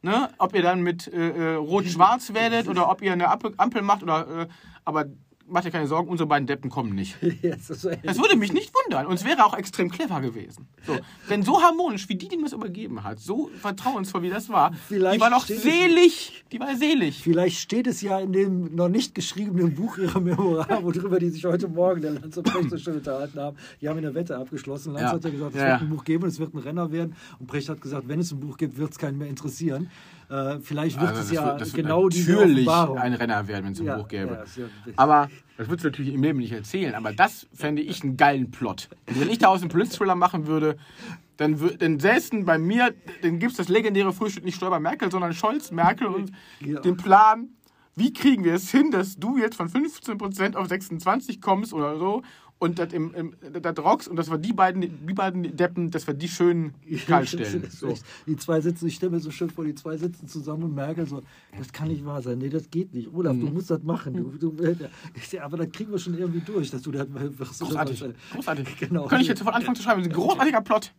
Ne? 0.00 0.30
Ob 0.38 0.54
ihr 0.54 0.62
dann 0.62 0.80
mit 0.80 1.06
äh, 1.06 1.30
äh, 1.30 1.54
Rot-Schwarz 1.56 2.32
werdet 2.32 2.68
oder 2.68 2.90
ob 2.90 3.02
ihr 3.02 3.12
eine 3.12 3.28
Ampel, 3.28 3.52
Ampel 3.58 3.82
macht 3.82 4.02
oder. 4.02 4.42
Äh, 4.42 4.46
aber 4.86 5.06
macht 5.46 5.64
dir 5.66 5.70
keine 5.70 5.86
Sorgen, 5.86 6.08
unsere 6.08 6.26
beiden 6.28 6.46
Deppen 6.46 6.70
kommen 6.70 6.94
nicht. 6.94 7.16
Das 7.42 8.18
würde 8.18 8.36
mich 8.36 8.52
nicht 8.52 8.72
wundern. 8.74 9.06
Und 9.06 9.14
es 9.14 9.24
wäre 9.24 9.44
auch 9.44 9.56
extrem 9.56 9.90
clever 9.90 10.20
gewesen. 10.20 10.66
So. 10.86 10.96
Denn 11.30 11.42
so 11.42 11.62
harmonisch, 11.62 12.08
wie 12.08 12.16
die 12.16 12.28
dem 12.28 12.42
das 12.42 12.52
übergeben 12.52 13.04
hat, 13.04 13.18
so 13.20 13.50
vertrauensvoll, 13.60 14.22
wie 14.22 14.30
das 14.30 14.48
war, 14.48 14.72
Vielleicht 14.88 15.16
die 15.16 15.20
war 15.20 15.36
es- 15.36 15.46
selig. 15.62 16.44
Die 16.52 16.60
war 16.60 16.74
selig. 16.76 17.22
Vielleicht 17.22 17.58
steht 17.58 17.86
es 17.86 18.00
ja 18.00 18.18
in 18.20 18.32
dem 18.32 18.74
noch 18.74 18.88
nicht 18.88 19.14
geschriebenen 19.14 19.74
Buch 19.74 19.98
ihrer 19.98 20.20
Memoir, 20.20 20.66
worüber 20.82 21.18
die 21.18 21.30
sich 21.30 21.44
heute 21.44 21.68
Morgen 21.68 22.00
der 22.02 22.12
Lanz 22.12 22.36
und 22.36 22.44
Precht 22.44 22.70
so 22.70 22.78
schön 22.78 22.94
unterhalten 22.96 23.38
haben. 23.38 23.56
Die 23.80 23.88
haben 23.88 23.98
eine 23.98 24.14
Wette 24.14 24.36
abgeschlossen. 24.36 24.92
Lanz 24.94 25.02
Ja. 25.04 25.12
hat 25.12 25.24
ja 25.24 25.30
gesagt, 25.30 25.54
es 25.54 25.60
Ja, 25.60 25.68
wird 25.72 25.82
ein 25.82 25.90
Buch 25.90 26.04
geben 26.04 26.22
und 26.24 26.28
es 26.30 26.38
wird 26.38 26.54
ein 26.54 26.58
Renner 26.58 26.90
werden. 26.92 27.14
Und 27.38 27.46
Precht 27.46 27.68
hat 27.68 27.80
gesagt, 27.80 28.08
wenn 28.08 28.20
es 28.20 28.32
ein 28.32 28.40
Buch 28.40 28.56
gibt, 28.56 28.76
wird 28.78 28.92
es 28.92 28.98
keinen 28.98 29.18
mehr 29.18 29.28
interessieren. 29.28 29.90
Äh, 30.30 30.58
vielleicht 30.60 30.98
wird 31.00 31.10
Also 31.10 31.20
es 31.22 31.28
das 31.28 31.34
ja 31.36 31.46
wird- 31.46 31.60
das 31.60 31.72
wird 31.74 31.86
genau 31.86 32.08
diese 32.08 32.32
natürlich 32.32 32.66
Offenbarung. 32.68 32.98
ein 32.98 33.14
Renner 33.14 33.46
werden, 33.48 33.64
wenn 33.66 33.72
es 33.72 33.80
ein 33.80 33.86
Ja, 33.86 33.96
Buch 33.98 34.08
gäbe. 34.08 34.32
ja, 34.32 34.56
wird- 34.56 34.70
aber 34.98 35.28
das 35.56 35.68
würdest 35.68 35.84
du 35.84 35.88
natürlich 35.88 36.14
im 36.14 36.22
Leben 36.22 36.38
nicht 36.38 36.52
erzählen. 36.52 36.94
Aber 36.94 37.12
das 37.12 37.46
fände 37.52 37.82
ich 37.82 38.02
einen 38.02 38.16
geilen 38.16 38.50
Plot. 38.50 38.88
Und 39.08 39.20
wenn 39.20 39.30
ich 39.30 39.38
daraus 39.38 39.60
einen 39.60 39.70
Politthriller 39.70 40.14
machen 40.14 40.46
würde, 40.46 40.76
dann, 41.36 41.58
dann 41.78 41.98
säßen 41.98 42.44
bei 42.44 42.58
mir, 42.58 42.94
dann 43.22 43.38
gibt 43.38 43.52
es 43.52 43.58
das 43.58 43.68
legendäre 43.68 44.12
Frühstück 44.12 44.44
nicht 44.44 44.54
Stoiber 44.56 44.78
Merkel, 44.80 45.10
sondern 45.10 45.32
Scholz, 45.34 45.70
Merkel 45.72 46.06
und 46.06 46.30
Ja. 46.60 46.80
den 46.80 46.96
Plan, 46.96 47.48
wie 47.96 48.12
kriegen 48.12 48.42
wir 48.44 48.54
es 48.54 48.70
hin, 48.70 48.90
dass 48.90 49.16
du 49.16 49.36
jetzt 49.38 49.56
von 49.56 49.68
15% 49.68 50.56
auf 50.56 50.68
26 50.68 51.40
kommst 51.40 51.72
oder 51.72 51.96
so 51.98 52.22
und 52.58 52.78
das 52.78 52.92
im, 52.92 53.12
im, 53.14 53.34
das 53.60 53.78
rockst 53.78 54.08
und 54.08 54.16
dass 54.16 54.30
wir 54.30 54.38
die 54.38 54.52
beiden, 54.52 54.80
die 55.06 55.12
beiden 55.14 55.56
Deppen, 55.56 55.90
dass 55.90 56.06
wir 56.06 56.14
die 56.14 56.28
schön 56.28 56.72
kalt 57.06 57.28
stellen. 57.28 57.68
So. 57.70 57.92
Die 58.26 58.36
zwei 58.36 58.60
sitzen, 58.60 58.86
ich 58.86 58.94
stelle 58.94 59.12
mir 59.12 59.20
so 59.20 59.30
schön 59.30 59.50
vor, 59.50 59.64
die 59.64 59.74
zwei 59.74 59.96
sitzen 59.96 60.28
zusammen 60.28 60.62
und 60.64 60.74
Merkel 60.74 61.06
so, 61.06 61.20
das 61.58 61.72
kann 61.72 61.88
nicht 61.88 62.04
wahr 62.06 62.22
sein, 62.22 62.38
nee, 62.38 62.48
das 62.48 62.70
geht 62.70 62.94
nicht. 62.94 63.12
Olaf, 63.12 63.34
Mhm. 63.34 63.40
du 63.40 63.46
musst 63.48 63.70
das 63.70 63.82
machen. 63.82 64.14
Du, 64.38 64.52
du, 64.52 64.76
ich 65.14 65.28
sag, 65.28 65.42
aber 65.42 65.58
das 65.58 65.72
kriegen 65.72 65.90
wir 65.90 65.98
schon 65.98 66.16
irgendwie 66.16 66.40
durch, 66.40 66.70
dass 66.70 66.82
du 66.82 66.90
das 66.92 67.06
wirst. 67.12 67.60
Großartig. 67.60 68.04
Großartig. 68.32 68.68
Genau. 68.78 69.06
Könnte 69.06 69.22
ich 69.22 69.28
jetzt 69.28 69.38
sofort 69.40 69.56
anfangen 69.56 69.76
zu 69.76 69.82
schreiben. 69.84 70.00
Das 70.02 70.08
ist 70.08 70.14
ein 70.14 70.20
großartiger 70.22 70.60
Plot. 70.60 70.92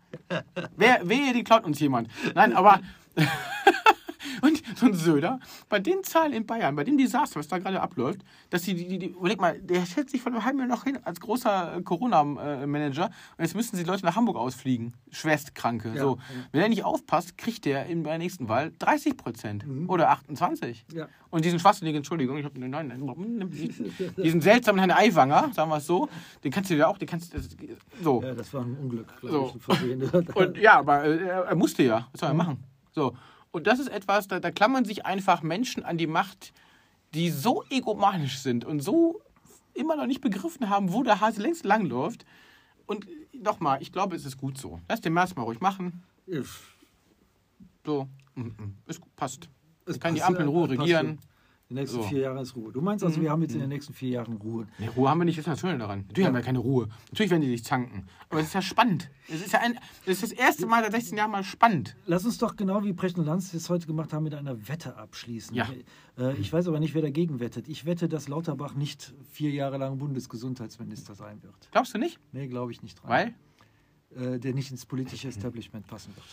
Wer, 0.77 1.01
wehe, 1.07 1.33
die 1.33 1.43
klaut 1.43 1.63
uns 1.65 1.79
jemand. 1.79 2.09
Nein, 2.35 2.53
aber. 2.53 2.79
und 4.41 4.61
so 4.75 4.87
ein 4.87 4.93
Söder, 4.93 5.39
bei 5.69 5.79
den 5.79 6.03
Zahlen 6.03 6.33
in 6.33 6.45
Bayern, 6.45 6.75
bei 6.75 6.83
dem 6.83 6.97
Desaster, 6.97 7.39
was 7.39 7.47
da 7.47 7.57
gerade 7.57 7.81
abläuft, 7.81 8.21
dass 8.49 8.63
die, 8.63 8.75
die, 8.75 8.99
die, 8.99 9.05
überleg 9.07 9.39
mal, 9.39 9.59
der 9.59 9.85
schätzt 9.85 10.11
sich 10.11 10.21
von 10.21 10.33
einem 10.33 10.45
halben 10.45 10.59
Jahr 10.59 10.67
noch 10.67 10.83
hin 10.83 10.99
als 11.03 11.19
großer 11.19 11.77
äh, 11.77 11.81
Corona-Manager 11.81 13.05
und 13.05 13.43
jetzt 13.43 13.55
müssen 13.55 13.77
die 13.77 13.83
Leute 13.83 14.05
nach 14.05 14.15
Hamburg 14.15 14.37
ausfliegen, 14.37 14.93
Schwerstkranke. 15.11 15.93
Ja, 15.95 16.01
so. 16.01 16.17
Wenn 16.51 16.61
er 16.61 16.69
nicht 16.69 16.83
aufpasst, 16.83 17.37
kriegt 17.37 17.65
der 17.65 17.85
in 17.85 18.03
der 18.03 18.17
nächsten 18.17 18.49
Wahl 18.49 18.71
30 18.79 19.17
Prozent 19.17 19.65
oder 19.87 20.09
28. 20.09 20.85
Mhm. 20.91 20.97
Ja. 20.97 21.07
Und 21.29 21.43
diesen 21.43 21.59
schwachsinnigen, 21.59 21.97
Entschuldigung, 21.97 22.37
ich 22.37 22.45
habe 22.45 22.57
nein, 22.59 22.87
nein, 22.87 23.49
diesen 24.17 24.41
seltsamen 24.41 24.79
Herrn 24.79 24.91
Aiwanger, 24.91 25.51
sagen 25.53 25.69
wir 25.69 25.77
es 25.77 25.85
so, 25.85 26.07
den 26.43 26.51
kannst 26.51 26.69
du 26.69 26.75
ja 26.75 26.87
auch, 26.87 26.97
den 26.97 27.07
kannst 27.07 27.33
du, 27.33 27.39
so. 28.01 28.21
Ja, 28.21 28.33
das 28.33 28.53
war 28.53 28.61
ein 28.61 28.77
Unglück, 28.77 29.13
So. 29.21 29.27
glaube 29.27 29.47
ich. 29.47 29.53
Ein 29.55 29.59
Versehen. 29.59 30.27
Und 30.33 30.57
ja, 30.57 30.79
aber 30.79 31.03
äh, 31.03 31.17
er, 31.25 31.43
er 31.43 31.55
musste 31.55 31.83
ja. 31.83 32.07
Was 32.11 32.21
soll 32.21 32.29
er 32.29 32.35
machen? 32.35 32.63
So. 32.93 33.15
Und 33.55 33.67
das 33.67 33.79
ist 33.79 33.87
etwas, 33.87 34.27
da, 34.27 34.41
da 34.41 34.51
klammern 34.51 34.83
sich 34.83 35.05
einfach 35.05 35.41
Menschen 35.41 35.85
an 35.85 35.97
die 35.97 36.07
Macht, 36.07 36.51
die 37.13 37.29
so 37.29 37.63
egomanisch 37.69 38.39
sind 38.39 38.65
und 38.65 38.81
so 38.81 39.21
immer 39.73 39.95
noch 39.95 40.07
nicht 40.07 40.19
begriffen 40.19 40.69
haben, 40.69 40.91
wo 40.91 41.03
der 41.03 41.21
Hase 41.21 41.41
längst 41.41 41.63
langläuft. 41.63 42.25
Und 42.85 43.07
nochmal, 43.31 43.81
ich 43.81 43.93
glaube, 43.93 44.17
es 44.17 44.25
ist 44.25 44.35
gut 44.37 44.57
so. 44.57 44.81
Lass 44.89 44.99
den 44.99 45.13
März 45.13 45.37
mal 45.37 45.43
ruhig 45.43 45.61
machen. 45.61 46.03
So, 47.85 48.09
es 48.87 48.99
passt. 49.15 49.47
Es 49.85 50.01
kann 50.01 50.15
die 50.15 50.23
Ampel 50.23 50.41
in 50.41 50.49
Ruhe 50.49 50.67
passt 50.67 50.81
regieren. 50.81 51.19
Die 51.69 51.73
nächsten 51.73 51.97
So. 51.97 52.03
Mhm. 52.03 52.09
vier 52.09 52.19
Jahre 52.19 52.41
ist 52.41 52.55
Ruhe. 52.55 52.71
Du 52.71 52.79
meinst 52.79 53.03
also, 53.03 53.19
wir 53.19 53.31
haben 53.31 53.41
jetzt 53.41 53.55
in 53.55 53.59
den 53.59 53.69
nächsten 53.69 53.93
vier 53.93 54.09
Jahren 54.09 54.37
Ruhe. 54.37 54.67
Nee, 54.77 54.87
Ruhe 54.95 55.09
haben 55.09 55.17
wir 55.17 55.25
nicht, 55.25 55.37
das 55.39 55.47
ist 55.47 55.51
das 55.51 55.59
Schöne 55.59 55.79
daran. 55.79 56.05
Natürlich 56.07 56.27
haben 56.27 56.35
wir 56.35 56.41
keine 56.43 56.59
Ruhe. 56.59 56.89
Natürlich 57.09 57.31
werden 57.31 57.41
die 57.41 57.49
sich 57.49 57.63
zanken. 57.63 58.05
Aber 58.29 58.39
es 58.39 58.47
ist 58.47 58.53
ja 58.53 58.61
spannend. 58.61 59.09
Es 59.27 59.41
ist 59.43 59.51
ja 59.51 59.61
ein, 59.61 59.79
es 60.05 60.21
ist 60.21 60.23
das 60.23 60.31
erste 60.31 60.67
Mal 60.67 60.83
seit 60.83 60.91
16 60.91 61.17
Jahren 61.17 61.31
mal 61.31 61.43
spannend. 61.43 61.95
Lass 62.05 62.23
uns 62.23 62.37
doch 62.37 62.55
genau 62.55 62.83
wie 62.83 62.93
Precht 62.93 63.17
und 63.17 63.25
Lanz 63.25 63.51
es 63.55 63.67
heute 63.69 63.87
gemacht 63.87 64.13
haben, 64.13 64.23
mit 64.23 64.35
einer 64.35 64.67
Wette 64.67 64.95
abschließen. 64.95 65.55
Ja. 65.55 65.67
Äh, 66.19 66.35
ich 66.37 66.53
weiß 66.53 66.67
aber 66.67 66.79
nicht, 66.79 66.93
wer 66.93 67.01
dagegen 67.01 67.39
wettet. 67.39 67.67
Ich 67.67 67.85
wette, 67.85 68.07
dass 68.07 68.27
Lauterbach 68.27 68.75
nicht 68.75 69.15
vier 69.31 69.49
Jahre 69.49 69.77
lang 69.77 69.97
Bundesgesundheitsminister 69.97 71.15
sein 71.15 71.41
wird. 71.41 71.69
Glaubst 71.71 71.95
du 71.95 71.97
nicht? 71.97 72.19
Nee, 72.31 72.47
glaube 72.47 72.73
ich 72.73 72.83
nicht 72.83 73.01
dran. 73.01 73.09
Weil? 73.09 73.33
Äh, 74.35 74.39
der 74.39 74.53
nicht 74.53 74.69
ins 74.69 74.85
politische 74.85 75.29
Establishment 75.29 75.87
passen 75.87 76.15
wird. 76.15 76.25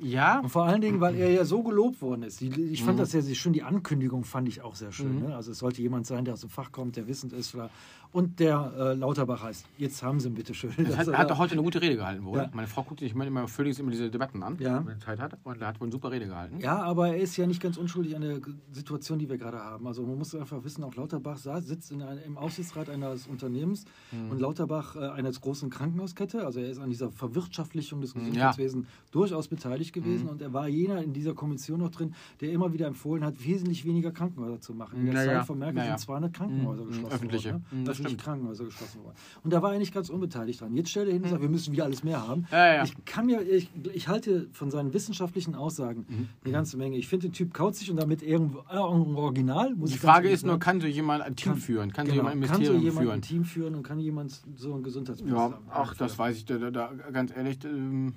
Ja. 0.00 0.40
Und 0.40 0.48
vor 0.48 0.64
allen 0.64 0.80
Dingen, 0.80 1.00
weil 1.00 1.14
er 1.14 1.30
ja 1.30 1.44
so 1.44 1.62
gelobt 1.62 2.00
worden 2.00 2.22
ist. 2.22 2.40
Ich 2.40 2.80
Mhm. 2.80 2.84
fand 2.86 2.98
das 2.98 3.12
ja 3.12 3.20
sehr 3.20 3.34
schön, 3.34 3.52
die 3.52 3.62
Ankündigung 3.62 4.24
fand 4.24 4.48
ich 4.48 4.62
auch 4.62 4.74
sehr 4.74 4.92
schön. 4.92 5.20
Ne? 5.20 5.36
Also 5.36 5.52
es 5.52 5.58
sollte 5.58 5.82
jemand 5.82 6.06
sein, 6.06 6.24
der 6.24 6.34
aus 6.34 6.40
dem 6.40 6.50
Fach 6.50 6.72
kommt, 6.72 6.96
der 6.96 7.06
wissend 7.06 7.32
ist. 7.32 7.50
Vielleicht. 7.50 7.70
Und 8.12 8.40
der 8.40 8.72
äh, 8.76 8.94
Lauterbach 8.94 9.42
heißt. 9.44 9.66
Jetzt 9.78 10.02
haben 10.02 10.18
sie 10.18 10.28
ihn 10.28 10.34
bitte 10.34 10.52
schön. 10.52 10.72
Das 10.76 10.96
hat, 10.98 11.06
er 11.06 11.12
er 11.14 11.18
hat 11.18 11.38
heute 11.38 11.52
eine 11.52 11.62
gute 11.62 11.80
Rede 11.80 11.94
gehalten, 11.96 12.24
wohl. 12.24 12.38
Ja. 12.38 12.50
Meine 12.52 12.66
Frau 12.66 12.82
guckt 12.82 12.98
sich 13.00 13.12
immer, 13.14 13.46
völlig 13.46 13.78
immer 13.78 13.92
diese 13.92 14.10
Debatten 14.10 14.42
an, 14.42 14.56
Ja. 14.58 14.84
wenn 14.84 14.94
er 14.94 14.98
Zeit 14.98 15.20
hat. 15.20 15.38
Und 15.44 15.60
er 15.62 15.68
hat 15.68 15.80
wohl 15.80 15.84
eine 15.86 15.92
super 15.92 16.10
Rede 16.10 16.26
gehalten. 16.26 16.58
Ja, 16.60 16.82
aber 16.82 17.08
er 17.08 17.18
ist 17.18 17.36
ja 17.36 17.46
nicht 17.46 17.62
ganz 17.62 17.76
unschuldig 17.76 18.16
an 18.16 18.22
der 18.22 18.40
Situation, 18.72 19.20
die 19.20 19.28
wir 19.28 19.38
gerade 19.38 19.58
haben. 19.58 19.86
Also 19.86 20.02
man 20.02 20.18
muss 20.18 20.34
einfach 20.34 20.64
wissen, 20.64 20.82
auch 20.82 20.96
Lauterbach 20.96 21.38
sa- 21.38 21.60
sitzt 21.60 21.92
in 21.92 22.02
einem, 22.02 22.20
im 22.24 22.36
Aufsichtsrat 22.36 22.90
eines 22.90 23.28
Unternehmens 23.28 23.84
Hm. 24.10 24.30
und 24.32 24.40
Lauterbach 24.40 24.96
äh, 24.96 25.08
einer 25.10 25.30
großen 25.30 25.70
Krankenhauskette. 25.70 26.44
Also 26.44 26.58
er 26.58 26.68
ist 26.70 26.78
an 26.80 26.90
dieser 26.90 27.12
Verwirtschaftlichung 27.12 28.00
des 28.00 28.14
Ja. 28.14 28.20
Gesundheitswesens 28.20 28.86
durchaus 29.12 29.46
beteiligt 29.46 29.92
gewesen 29.92 30.24
Hm. 30.24 30.30
und 30.30 30.42
er 30.42 30.52
war 30.52 30.66
jener 30.68 31.00
in 31.02 31.12
dieser 31.12 31.34
Kommission 31.34 31.78
noch 31.78 31.90
drin, 31.90 32.14
der 32.40 32.50
immer 32.50 32.72
wieder 32.72 32.88
empfohlen 32.88 33.24
hat, 33.24 33.44
wesentlich 33.44 33.84
weniger 33.84 34.10
Krankenhäuser 34.10 34.60
zu 34.60 34.74
machen. 34.74 34.98
In 35.00 35.06
der 35.06 35.14
Ja, 35.14 35.32
ja. 35.32 35.38
Zeit 35.38 35.46
von 35.46 35.58
Merkel 35.60 35.78
Ja, 35.78 35.84
ja. 35.84 35.90
sind 35.98 36.06
200 36.06 36.32
Krankenhäuser 36.34 36.82
Hm, 36.82 36.88
geschlossen 36.88 37.14
öffentliche. 37.14 37.52
worden. 37.52 37.64
Hm, 37.70 37.78
Ne? 37.80 37.84
das 37.84 37.99
Stimmt. 38.08 38.22
Krankenhäuser 38.22 38.64
geschlossen 38.64 39.02
worden. 39.04 39.16
Und 39.42 39.52
da 39.52 39.62
war 39.62 39.72
er 39.72 39.78
nicht 39.78 39.92
ganz 39.94 40.08
unbeteiligt 40.10 40.60
dran. 40.60 40.74
Jetzt 40.74 40.90
stellt 40.90 41.08
er 41.08 41.14
hin 41.14 41.22
und 41.22 41.28
sagt, 41.30 41.42
wir 41.42 41.48
müssen 41.48 41.72
wieder 41.72 41.84
alles 41.84 42.02
mehr 42.04 42.26
haben. 42.26 42.46
Ja, 42.50 42.74
ja. 42.74 42.84
Ich 42.84 42.94
kann 43.04 43.26
mir, 43.26 43.42
ich, 43.42 43.70
ich 43.92 44.08
halte 44.08 44.48
von 44.52 44.70
seinen 44.70 44.92
wissenschaftlichen 44.94 45.54
Aussagen 45.54 46.06
Mhm. 46.08 46.28
eine 46.44 46.52
ganze 46.52 46.76
Menge. 46.76 46.96
Ich 46.96 47.08
finde 47.08 47.28
den 47.28 47.32
Typ 47.32 47.52
kauzig 47.54 47.90
und 47.90 47.96
damit 47.96 48.22
irgendwo 48.22 48.60
äh, 48.70 48.76
Original. 48.76 49.74
Muss 49.74 49.90
Die 49.90 49.96
ich 49.96 50.00
Frage 50.00 50.28
ist 50.28 50.44
nur, 50.44 50.58
kann 50.58 50.80
so 50.80 50.86
jemand 50.86 51.22
ein 51.22 51.36
Team 51.36 51.56
führen? 51.56 51.92
Kann 51.92 52.06
so 52.06 52.12
Genau. 52.12 52.28
jemand 52.30 52.36
ein 52.44 52.48
kann 52.48 52.64
so 52.64 52.72
Ministerium 52.72 52.82
jemand 52.84 53.04
führen? 53.04 53.14
ein 53.18 53.22
Team 53.22 53.44
führen 53.44 53.74
und 53.74 53.82
kann 53.82 53.98
jemand 53.98 54.40
so 54.56 54.74
ein 54.74 54.82
Gesundheitsminister 54.82 55.50
Ja, 55.50 55.58
ach, 55.70 55.94
das 55.94 56.18
weiß 56.18 56.36
ich, 56.36 56.44
da, 56.44 56.58
da, 56.58 56.70
da, 56.70 56.92
ganz 57.12 57.34
ehrlich. 57.36 57.58
Ähm, 57.64 58.14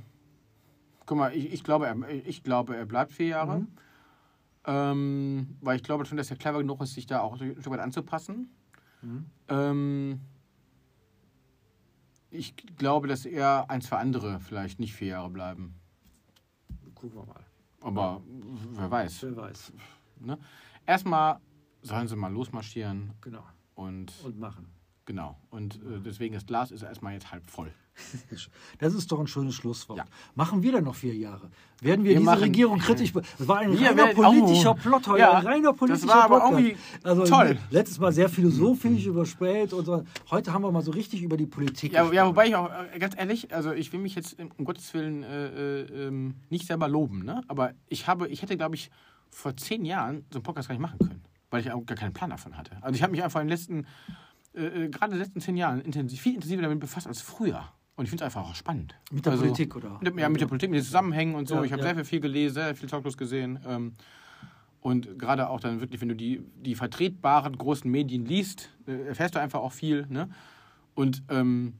guck 1.05 1.17
mal, 1.17 1.33
ich, 1.35 1.51
ich, 1.53 1.63
glaube, 1.63 1.85
er, 1.87 1.95
ich 2.25 2.43
glaube, 2.43 2.75
er 2.75 2.85
bleibt 2.85 3.11
vier 3.11 3.27
Jahre. 3.27 3.59
Mhm. 3.59 3.67
Ähm, 4.65 5.47
weil 5.61 5.75
ich 5.75 5.83
glaube 5.83 6.05
schon, 6.05 6.17
dass 6.17 6.31
er 6.31 6.37
clever 6.37 6.59
genug 6.59 6.81
ist, 6.81 6.93
sich 6.93 7.05
da 7.05 7.19
auch 7.19 7.33
ein 7.39 7.51
Stück 7.59 7.69
weit 7.69 7.79
anzupassen. 7.81 8.49
Mhm. 9.03 9.25
Ähm, 9.49 10.19
ich 12.29 12.55
glaube, 12.77 13.07
dass 13.07 13.25
er 13.25 13.69
ein, 13.69 13.81
zwei 13.81 13.97
andere 13.97 14.39
vielleicht 14.39 14.79
nicht 14.79 14.93
vier 14.95 15.09
Jahre 15.09 15.29
bleiben. 15.29 15.75
Gucken 16.95 17.19
wir 17.19 17.25
mal. 17.25 17.45
Aber 17.81 18.21
wer 18.71 18.89
weiß. 18.89 19.23
Wer 19.23 19.35
weiß. 19.37 19.73
Ne? 20.19 20.37
Erstmal 20.85 21.39
sollen 21.81 22.07
sie 22.07 22.15
mal 22.15 22.31
losmarschieren 22.31 23.11
Genau. 23.21 23.43
und 23.75 24.13
Und 24.23 24.39
machen. 24.39 24.67
Genau. 25.05 25.37
Und 25.49 25.75
äh, 25.75 25.99
deswegen 26.03 26.33
das 26.33 26.45
Glas 26.45 26.71
ist 26.71 26.81
erstmal 26.81 27.13
jetzt 27.13 27.31
halb 27.31 27.49
voll. 27.49 27.71
Das 28.79 28.95
ist 28.95 29.11
doch 29.11 29.19
ein 29.19 29.27
schönes 29.27 29.53
Schlusswort. 29.53 29.99
Ja. 29.99 30.05
Machen 30.33 30.63
wir 30.63 30.71
denn 30.71 30.83
noch 30.83 30.95
vier 30.95 31.13
Jahre? 31.13 31.51
Werden 31.79 32.03
wir, 32.03 32.09
Wir 32.09 32.17
diese 32.17 32.25
machen- 32.25 32.39
Regierung 32.39 32.79
kritisch... 32.79 33.13
Das 33.13 33.47
war 33.47 33.59
ein 33.59 33.77
Wir 33.77 33.89
reiner 33.89 34.07
politischer 34.07 34.71
oh. 34.71 34.73
Plot 34.73 35.07
heute. 35.09 35.19
Ja, 35.19 35.33
ein 35.33 35.45
reiner 35.45 35.73
politischer 35.73 36.07
das 36.07 36.15
war 36.15 36.23
aber 36.23 36.43
irgendwie 36.43 36.75
also, 37.03 37.23
toll. 37.23 37.57
Letztes 37.69 37.99
Mal 37.99 38.11
sehr 38.11 38.29
philosophisch 38.29 39.05
überspäht 39.05 39.73
und 39.73 39.85
so. 39.85 40.03
Heute 40.31 40.51
haben 40.51 40.63
wir 40.63 40.71
mal 40.71 40.81
so 40.81 40.91
richtig 40.91 41.21
über 41.21 41.37
die 41.37 41.45
Politik 41.45 41.93
Ja, 41.93 42.11
ja, 42.11 42.25
wobei 42.25 42.47
ich 42.47 42.55
auch, 42.55 42.71
äh, 42.71 42.97
ganz 42.97 43.15
ehrlich, 43.15 43.53
also 43.53 43.71
ich 43.71 43.93
will 43.93 43.99
mich 43.99 44.15
jetzt 44.15 44.39
um 44.39 44.63
um 44.63 44.65
Gottes 44.65 44.93
Willen 44.93 45.23
äh, 45.23 45.81
äh, 45.81 46.07
ähm, 46.07 46.35
nicht 46.49 46.67
selber 46.67 46.87
loben, 46.87 47.25
ne? 47.25 47.41
aber 47.49 47.73
ich, 47.89 48.07
habe, 48.07 48.29
ich 48.29 48.41
hätte, 48.41 48.55
glaube 48.55 48.75
ich, 48.75 48.89
vor 49.29 49.57
zehn 49.57 49.83
Jahren 49.83 50.25
so 50.31 50.37
einen 50.37 50.43
Podcast 50.43 50.69
gar 50.69 50.75
nicht 50.75 50.81
machen 50.81 50.99
können, 50.99 51.21
weil 51.49 51.59
ich 51.59 51.71
auch 51.71 51.85
gar 51.85 51.97
keinen 51.97 52.13
Plan 52.13 52.29
davon 52.29 52.55
hatte. 52.55 52.77
Also 52.81 52.95
ich 52.95 53.03
habe 53.03 53.11
mich 53.11 53.23
einfach 53.23 53.41
in 53.41 53.47
den 53.47 53.51
letzten, 53.51 53.85
äh, 54.55 54.85
äh, 54.85 54.89
gerade 54.89 55.13
in 55.13 55.17
den 55.17 55.19
letzten 55.19 55.41
zehn 55.41 55.57
Jahren 55.57 55.81
intensiv, 55.81 56.21
viel 56.21 56.35
intensiver 56.35 56.61
damit 56.61 56.79
befasst 56.79 57.07
als 57.07 57.21
früher. 57.21 57.69
Und 57.95 58.05
ich 58.05 58.09
finde 58.09 58.23
es 58.23 58.25
einfach 58.25 58.49
auch 58.49 58.55
spannend. 58.55 58.95
Mit 59.11 59.25
der 59.25 59.33
Also, 59.33 59.43
Politik, 59.43 59.75
oder? 59.75 59.99
Mit, 60.01 60.17
ja, 60.17 60.29
mit 60.29 60.41
der 60.41 60.47
Politik, 60.47 60.71
mit 60.71 60.79
den 60.79 60.85
Zusammenhängen 60.85 61.35
und 61.35 61.47
so. 61.47 61.55
Ja, 61.55 61.63
ich 61.63 61.71
habe 61.71 61.81
ja. 61.83 61.89
sehr 61.89 61.95
viel, 61.97 62.05
viel 62.05 62.19
gelesen, 62.21 62.55
sehr 62.55 62.75
viel 62.75 62.89
Talklos 62.89 63.17
gesehen. 63.17 63.59
Ähm, 63.67 63.93
und 64.81 65.17
gerade 65.17 65.49
auch 65.49 65.59
dann 65.59 65.79
wirklich, 65.79 66.01
wenn 66.01 66.09
du 66.09 66.15
die, 66.15 66.41
die 66.55 66.75
vertretbaren 66.75 67.57
großen 67.57 67.89
Medien 67.89 68.25
liest, 68.25 68.69
äh, 68.87 69.07
erfährst 69.07 69.35
du 69.35 69.39
einfach 69.39 69.59
auch 69.59 69.71
viel. 69.71 70.07
Ne? 70.07 70.29
Und 70.95 71.23
ähm, 71.29 71.75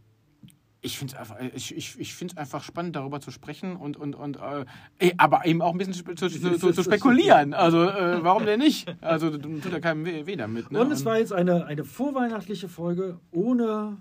ich 0.83 0.97
finde 0.99 1.13
es 1.13 1.19
einfach, 1.19 1.37
ich, 1.55 1.75
ich, 1.75 1.99
ich 1.99 2.13
find's 2.13 2.37
einfach 2.37 2.61
spannend, 2.61 2.95
darüber 2.95 3.21
zu 3.21 3.31
sprechen 3.31 3.77
und, 3.77 3.95
und, 3.95 4.15
und 4.15 4.35
äh, 4.35 4.65
ey, 4.99 5.13
aber 5.17 5.45
eben 5.45 5.61
auch 5.61 5.71
ein 5.71 5.77
bisschen 5.77 5.93
zu, 5.93 6.03
zu, 6.13 6.29
zu, 6.29 6.71
zu, 6.71 6.83
spekulieren. 6.83 7.53
Also 7.53 7.83
äh, 7.83 8.21
warum 8.23 8.45
denn 8.45 8.59
nicht? 8.59 8.93
Also 9.01 9.35
tut 9.37 9.71
ja 9.71 9.79
keinem 9.79 10.05
weh, 10.05 10.25
weh 10.25 10.35
damit. 10.35 10.71
Ne? 10.71 10.79
Und 10.79 10.91
es 10.91 11.05
war 11.05 11.17
jetzt 11.17 11.31
eine, 11.31 11.65
eine 11.65 11.85
vorweihnachtliche 11.85 12.67
Folge 12.67 13.19
ohne 13.31 13.97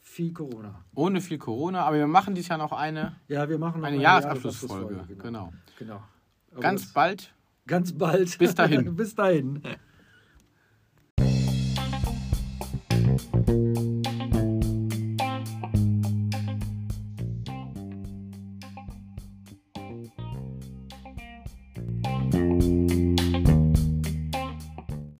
viel 0.00 0.32
Corona. 0.32 0.84
ohne 0.94 1.20
viel 1.20 1.38
Corona, 1.38 1.84
aber 1.84 1.96
wir 1.96 2.06
machen 2.06 2.34
dieses 2.34 2.48
Jahr 2.48 2.58
noch 2.58 2.72
eine, 2.72 3.16
Ja, 3.26 3.48
wir 3.48 3.58
machen 3.58 3.80
noch 3.80 3.88
eine 3.88 3.98
Jahresabschlussfolge. 3.98 5.04
Genau. 5.20 5.52
genau. 5.78 6.02
Aber 6.52 6.60
Ganz 6.60 6.92
bald. 6.92 7.34
ganz 7.66 7.92
bald. 7.92 8.38
Bis 8.38 8.54
dahin. 8.54 8.96
Bis 8.96 9.14
dahin. 9.14 9.62